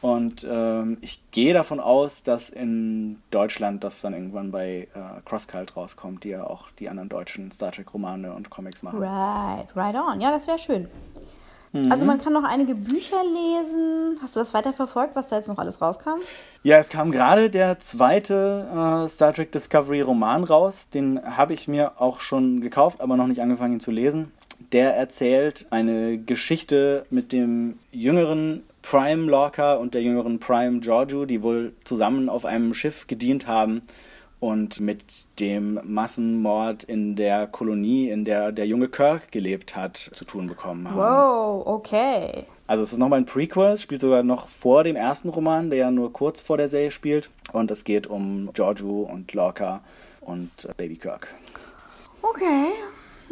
Und 0.01 0.45
ähm, 0.47 0.97
ich 0.99 1.21
gehe 1.31 1.53
davon 1.53 1.79
aus, 1.79 2.21
dass 2.21 2.49
in 2.49 3.21
Deutschland 3.31 3.85
das 3.85 4.01
dann 4.01 4.13
irgendwann 4.13 4.51
bei 4.51 4.89
äh, 4.93 5.21
Crosscult 5.23 5.77
rauskommt, 5.77 6.25
die 6.25 6.29
ja 6.29 6.45
auch 6.45 6.69
die 6.77 6.89
anderen 6.89 7.07
deutschen 7.07 7.49
Star 7.53 7.71
Trek 7.71 7.93
Romane 7.93 8.33
und 8.33 8.49
Comics 8.49 8.83
machen. 8.83 9.01
Right, 9.01 9.73
right 9.73 9.95
on. 9.95 10.19
Ja, 10.19 10.31
das 10.31 10.47
wäre 10.47 10.59
schön. 10.59 10.89
Mhm. 11.75 11.91
Also 11.91 12.05
man 12.05 12.19
kann 12.19 12.31
noch 12.31 12.45
einige 12.45 12.73
Bücher 12.73 13.21
lesen. 13.23 14.17
Hast 14.21 14.35
du 14.35 14.39
das 14.39 14.53
weiterverfolgt, 14.53 15.13
was 15.15 15.27
da 15.27 15.35
jetzt 15.35 15.49
noch 15.49 15.57
alles 15.57 15.81
rauskam? 15.81 16.21
Ja, 16.63 16.77
es 16.77 16.87
kam 16.87 17.11
gerade 17.11 17.49
der 17.49 17.79
zweite 17.79 19.03
äh, 19.05 19.09
Star 19.09 19.33
Trek 19.33 19.51
Discovery 19.51 19.99
Roman 19.99 20.45
raus. 20.45 20.87
Den 20.93 21.19
habe 21.23 21.53
ich 21.53 21.67
mir 21.67 21.99
auch 21.99 22.21
schon 22.21 22.61
gekauft, 22.61 23.01
aber 23.01 23.17
noch 23.17 23.27
nicht 23.27 23.41
angefangen 23.41 23.73
ihn 23.73 23.79
zu 23.81 23.91
lesen. 23.91 24.31
Der 24.71 24.95
erzählt 24.95 25.67
eine 25.69 26.17
Geschichte 26.17 27.05
mit 27.09 27.33
dem 27.33 27.77
jüngeren 27.91 28.63
Prime 28.81 29.29
Lorca 29.29 29.73
und 29.73 29.93
der 29.93 30.01
jüngeren 30.01 30.39
Prime 30.39 30.79
Giorgio, 30.79 31.25
die 31.25 31.43
wohl 31.43 31.73
zusammen 31.83 32.29
auf 32.29 32.45
einem 32.45 32.73
Schiff 32.73 33.07
gedient 33.07 33.47
haben 33.47 33.81
und 34.39 34.79
mit 34.79 35.39
dem 35.39 35.79
Massenmord 35.83 36.83
in 36.83 37.15
der 37.15 37.47
Kolonie, 37.47 38.09
in 38.09 38.25
der 38.25 38.51
der 38.51 38.67
junge 38.67 38.89
Kirk 38.89 39.31
gelebt 39.31 39.75
hat, 39.75 39.97
zu 39.97 40.25
tun 40.25 40.47
bekommen 40.47 40.89
haben. 40.89 40.97
Wow, 40.97 41.67
okay. 41.67 42.45
Also 42.67 42.83
es 42.83 42.93
ist 42.93 42.97
nochmal 42.97 43.19
ein 43.19 43.25
Prequel, 43.25 43.73
es 43.73 43.81
spielt 43.81 44.01
sogar 44.01 44.23
noch 44.23 44.47
vor 44.47 44.83
dem 44.83 44.95
ersten 44.95 45.29
Roman, 45.29 45.69
der 45.69 45.79
ja 45.79 45.91
nur 45.91 46.11
kurz 46.11 46.41
vor 46.41 46.57
der 46.57 46.67
Serie 46.67 46.91
spielt. 46.91 47.29
Und 47.53 47.69
es 47.69 47.83
geht 47.83 48.07
um 48.07 48.49
Giorgio 48.53 49.01
und 49.01 49.33
Lorca 49.33 49.81
und 50.21 50.49
äh, 50.65 50.73
Baby 50.75 50.97
Kirk. 50.97 51.27
Okay, 52.21 52.69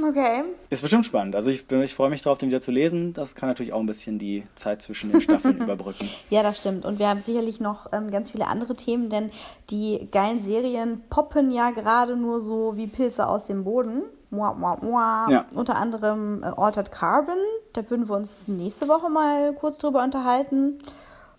okay. 0.02 0.44
Ist 0.70 0.82
bestimmt 0.82 1.06
spannend. 1.06 1.36
Also 1.36 1.50
ich, 1.50 1.70
ich 1.70 1.94
freue 1.94 2.10
mich 2.10 2.22
drauf, 2.22 2.38
den 2.38 2.50
wieder 2.50 2.62
zu 2.62 2.72
lesen. 2.72 3.14
Das 3.14 3.36
kann 3.36 3.50
natürlich 3.50 3.74
auch 3.74 3.80
ein 3.80 3.86
bisschen 3.86 4.20
die 4.20 4.44
Zeit 4.56 4.82
zwischen 4.82 5.12
den 5.12 5.22
Staffeln 5.22 5.58
überbrücken. 5.62 6.10
Ja, 6.30 6.44
das 6.44 6.58
stimmt. 6.58 6.86
Und 6.86 7.00
wir 7.00 7.08
haben 7.08 7.22
sicherlich 7.22 7.60
noch 7.60 7.92
ähm, 7.92 8.12
ganz 8.12 8.32
viele 8.32 8.48
andere 8.48 8.76
Themen, 8.76 9.10
denn 9.10 9.32
die 9.70 10.08
geilen 10.12 10.42
Serien 10.42 11.02
poppen 11.10 11.52
ja 11.52 11.72
gerade 11.72 12.16
nur 12.16 12.42
so 12.42 12.76
wie 12.76 12.88
Pilze 12.88 13.28
aus 13.28 13.46
dem 13.46 13.64
Boden. 13.64 14.04
Mua, 14.30 14.54
mua, 14.54 14.78
mua. 14.78 15.28
Ja. 15.30 15.46
Unter 15.54 15.76
anderem 15.76 16.42
äh, 16.44 16.48
Altered 16.48 16.92
Carbon. 16.92 17.38
Da 17.74 17.88
würden 17.90 18.10
wir 18.10 18.16
uns 18.16 18.48
nächste 18.48 18.88
Woche 18.88 19.10
mal 19.10 19.54
kurz 19.54 19.78
drüber 19.78 20.04
unterhalten. 20.04 20.80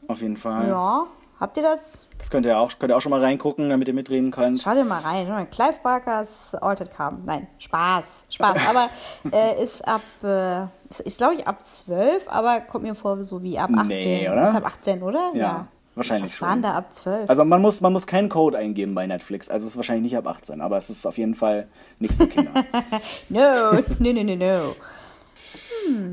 Auf 0.06 0.20
jeden 0.20 0.36
Fall. 0.36 0.68
Ja. 0.68 1.06
Habt 1.40 1.56
ihr 1.56 1.62
das? 1.62 2.06
Das 2.19 2.31
könnt 2.31 2.47
ihr, 2.47 2.59
auch, 2.59 2.78
könnt 2.78 2.90
ihr 2.90 2.97
auch 2.97 3.01
schon 3.01 3.11
mal 3.11 3.20
reingucken, 3.20 3.69
damit 3.69 3.89
ihr 3.89 3.94
mitreden 3.94 4.31
könnt. 4.31 4.62
Schaut 4.62 4.77
ihr 4.77 4.85
mal 4.85 5.01
rein. 5.01 5.28
Mal, 5.28 5.47
Clive 5.47 5.74
Barkers 5.82 6.55
Altered 6.55 6.90
Carbon. 6.90 7.23
Nein, 7.27 7.48
Spaß. 7.59 8.24
Spaß. 8.31 8.59
Aber 8.69 8.89
äh, 9.32 9.62
ist 9.62 9.86
ab, 9.86 10.01
äh, 10.23 10.62
ist, 10.89 11.01
ist 11.01 11.19
glaube 11.19 11.35
ich 11.35 11.47
ab 11.47 11.66
12, 11.66 12.28
aber 12.28 12.61
kommt 12.61 12.85
mir 12.85 12.94
vor 12.94 13.23
so 13.23 13.43
wie 13.43 13.59
ab 13.59 13.69
18. 13.70 13.86
Nee, 13.89 14.28
oder? 14.28 14.48
Ist 14.48 14.55
ab 14.55 14.65
18, 14.65 15.02
oder? 15.02 15.32
Ja, 15.35 15.66
wahrscheinlich 15.97 16.31
Was 16.31 16.39
schon. 16.39 16.48
waren 16.48 16.62
da 16.62 16.74
ab 16.74 16.93
12? 16.93 17.28
Also 17.28 17.44
man 17.44 17.61
muss, 17.61 17.81
man 17.81 17.93
muss 17.93 18.06
keinen 18.06 18.28
Code 18.28 18.56
eingeben 18.56 18.94
bei 18.94 19.06
Netflix. 19.06 19.48
Also 19.48 19.66
es 19.66 19.73
ist 19.73 19.77
wahrscheinlich 19.77 20.05
nicht 20.12 20.16
ab 20.16 20.27
18, 20.28 20.61
aber 20.61 20.78
es 20.78 20.89
ist 20.89 21.05
auf 21.06 21.19
jeden 21.19 21.35
Fall 21.35 21.66
nichts 21.98 22.16
für 22.16 22.28
Kinder. 22.28 22.52
no, 23.28 23.73
no, 23.98 24.12
no, 24.12 24.23
no, 24.23 24.36
no. 24.36 24.77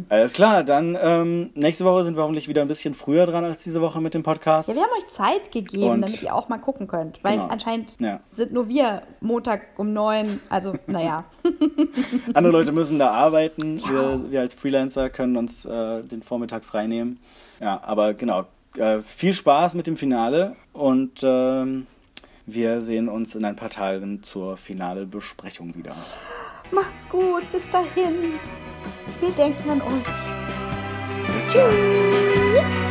Alles 0.09 0.33
klar, 0.33 0.63
dann 0.63 0.97
ähm, 1.01 1.49
nächste 1.55 1.85
Woche 1.85 2.03
sind 2.03 2.15
wir 2.17 2.23
hoffentlich 2.23 2.47
wieder 2.47 2.61
ein 2.61 2.67
bisschen 2.67 2.93
früher 2.93 3.25
dran 3.25 3.43
als 3.43 3.63
diese 3.63 3.81
Woche 3.81 4.01
mit 4.01 4.13
dem 4.13 4.23
Podcast. 4.23 4.69
Ja, 4.69 4.75
wir 4.75 4.81
haben 4.83 4.91
euch 4.97 5.07
Zeit 5.09 5.51
gegeben, 5.51 5.83
Und- 5.83 6.01
damit 6.01 6.21
ihr 6.23 6.33
auch 6.35 6.49
mal 6.49 6.57
gucken 6.57 6.87
könnt. 6.87 7.19
Weil 7.23 7.33
Genau. 7.37 7.47
anscheinend 7.47 7.95
Ja. 7.99 8.19
sind 8.33 8.51
nur 8.53 8.67
wir 8.67 9.01
Montag 9.21 9.61
um 9.77 9.93
neun. 9.93 10.39
Also, 10.49 10.73
naja. 10.87 11.25
Andere 12.33 12.51
Leute 12.53 12.71
müssen 12.71 12.99
da 12.99 13.11
arbeiten. 13.11 13.79
Wir, 13.83 14.31
wir 14.31 14.41
als 14.41 14.53
Freelancer 14.53 15.09
können 15.09 15.37
uns 15.37 15.65
äh, 15.65 16.01
den 16.03 16.21
Vormittag 16.21 16.63
freinehmen. 16.65 17.19
Ja, 17.59 17.81
aber 17.83 18.13
genau. 18.13 18.45
Äh, 18.77 19.01
viel 19.01 19.33
Spaß 19.33 19.73
mit 19.75 19.85
dem 19.87 19.97
Finale 19.97 20.55
und 20.71 21.19
ähm, 21.23 21.87
wir 22.45 22.81
sehen 22.81 23.09
uns 23.09 23.35
in 23.35 23.43
ein 23.43 23.55
paar 23.57 23.69
Tagen 23.69 24.23
zur 24.23 24.55
finale 24.57 25.05
Besprechung 25.05 25.75
wieder. 25.75 25.91
Macht's 26.71 27.07
gut. 27.09 27.49
Bis 27.51 27.69
dahin. 27.69 28.39
Wir 29.19 29.31
denken 29.31 29.69
an 29.69 29.81
euch. 29.81 30.05
Bis 31.27 31.53
dann. 31.53 32.90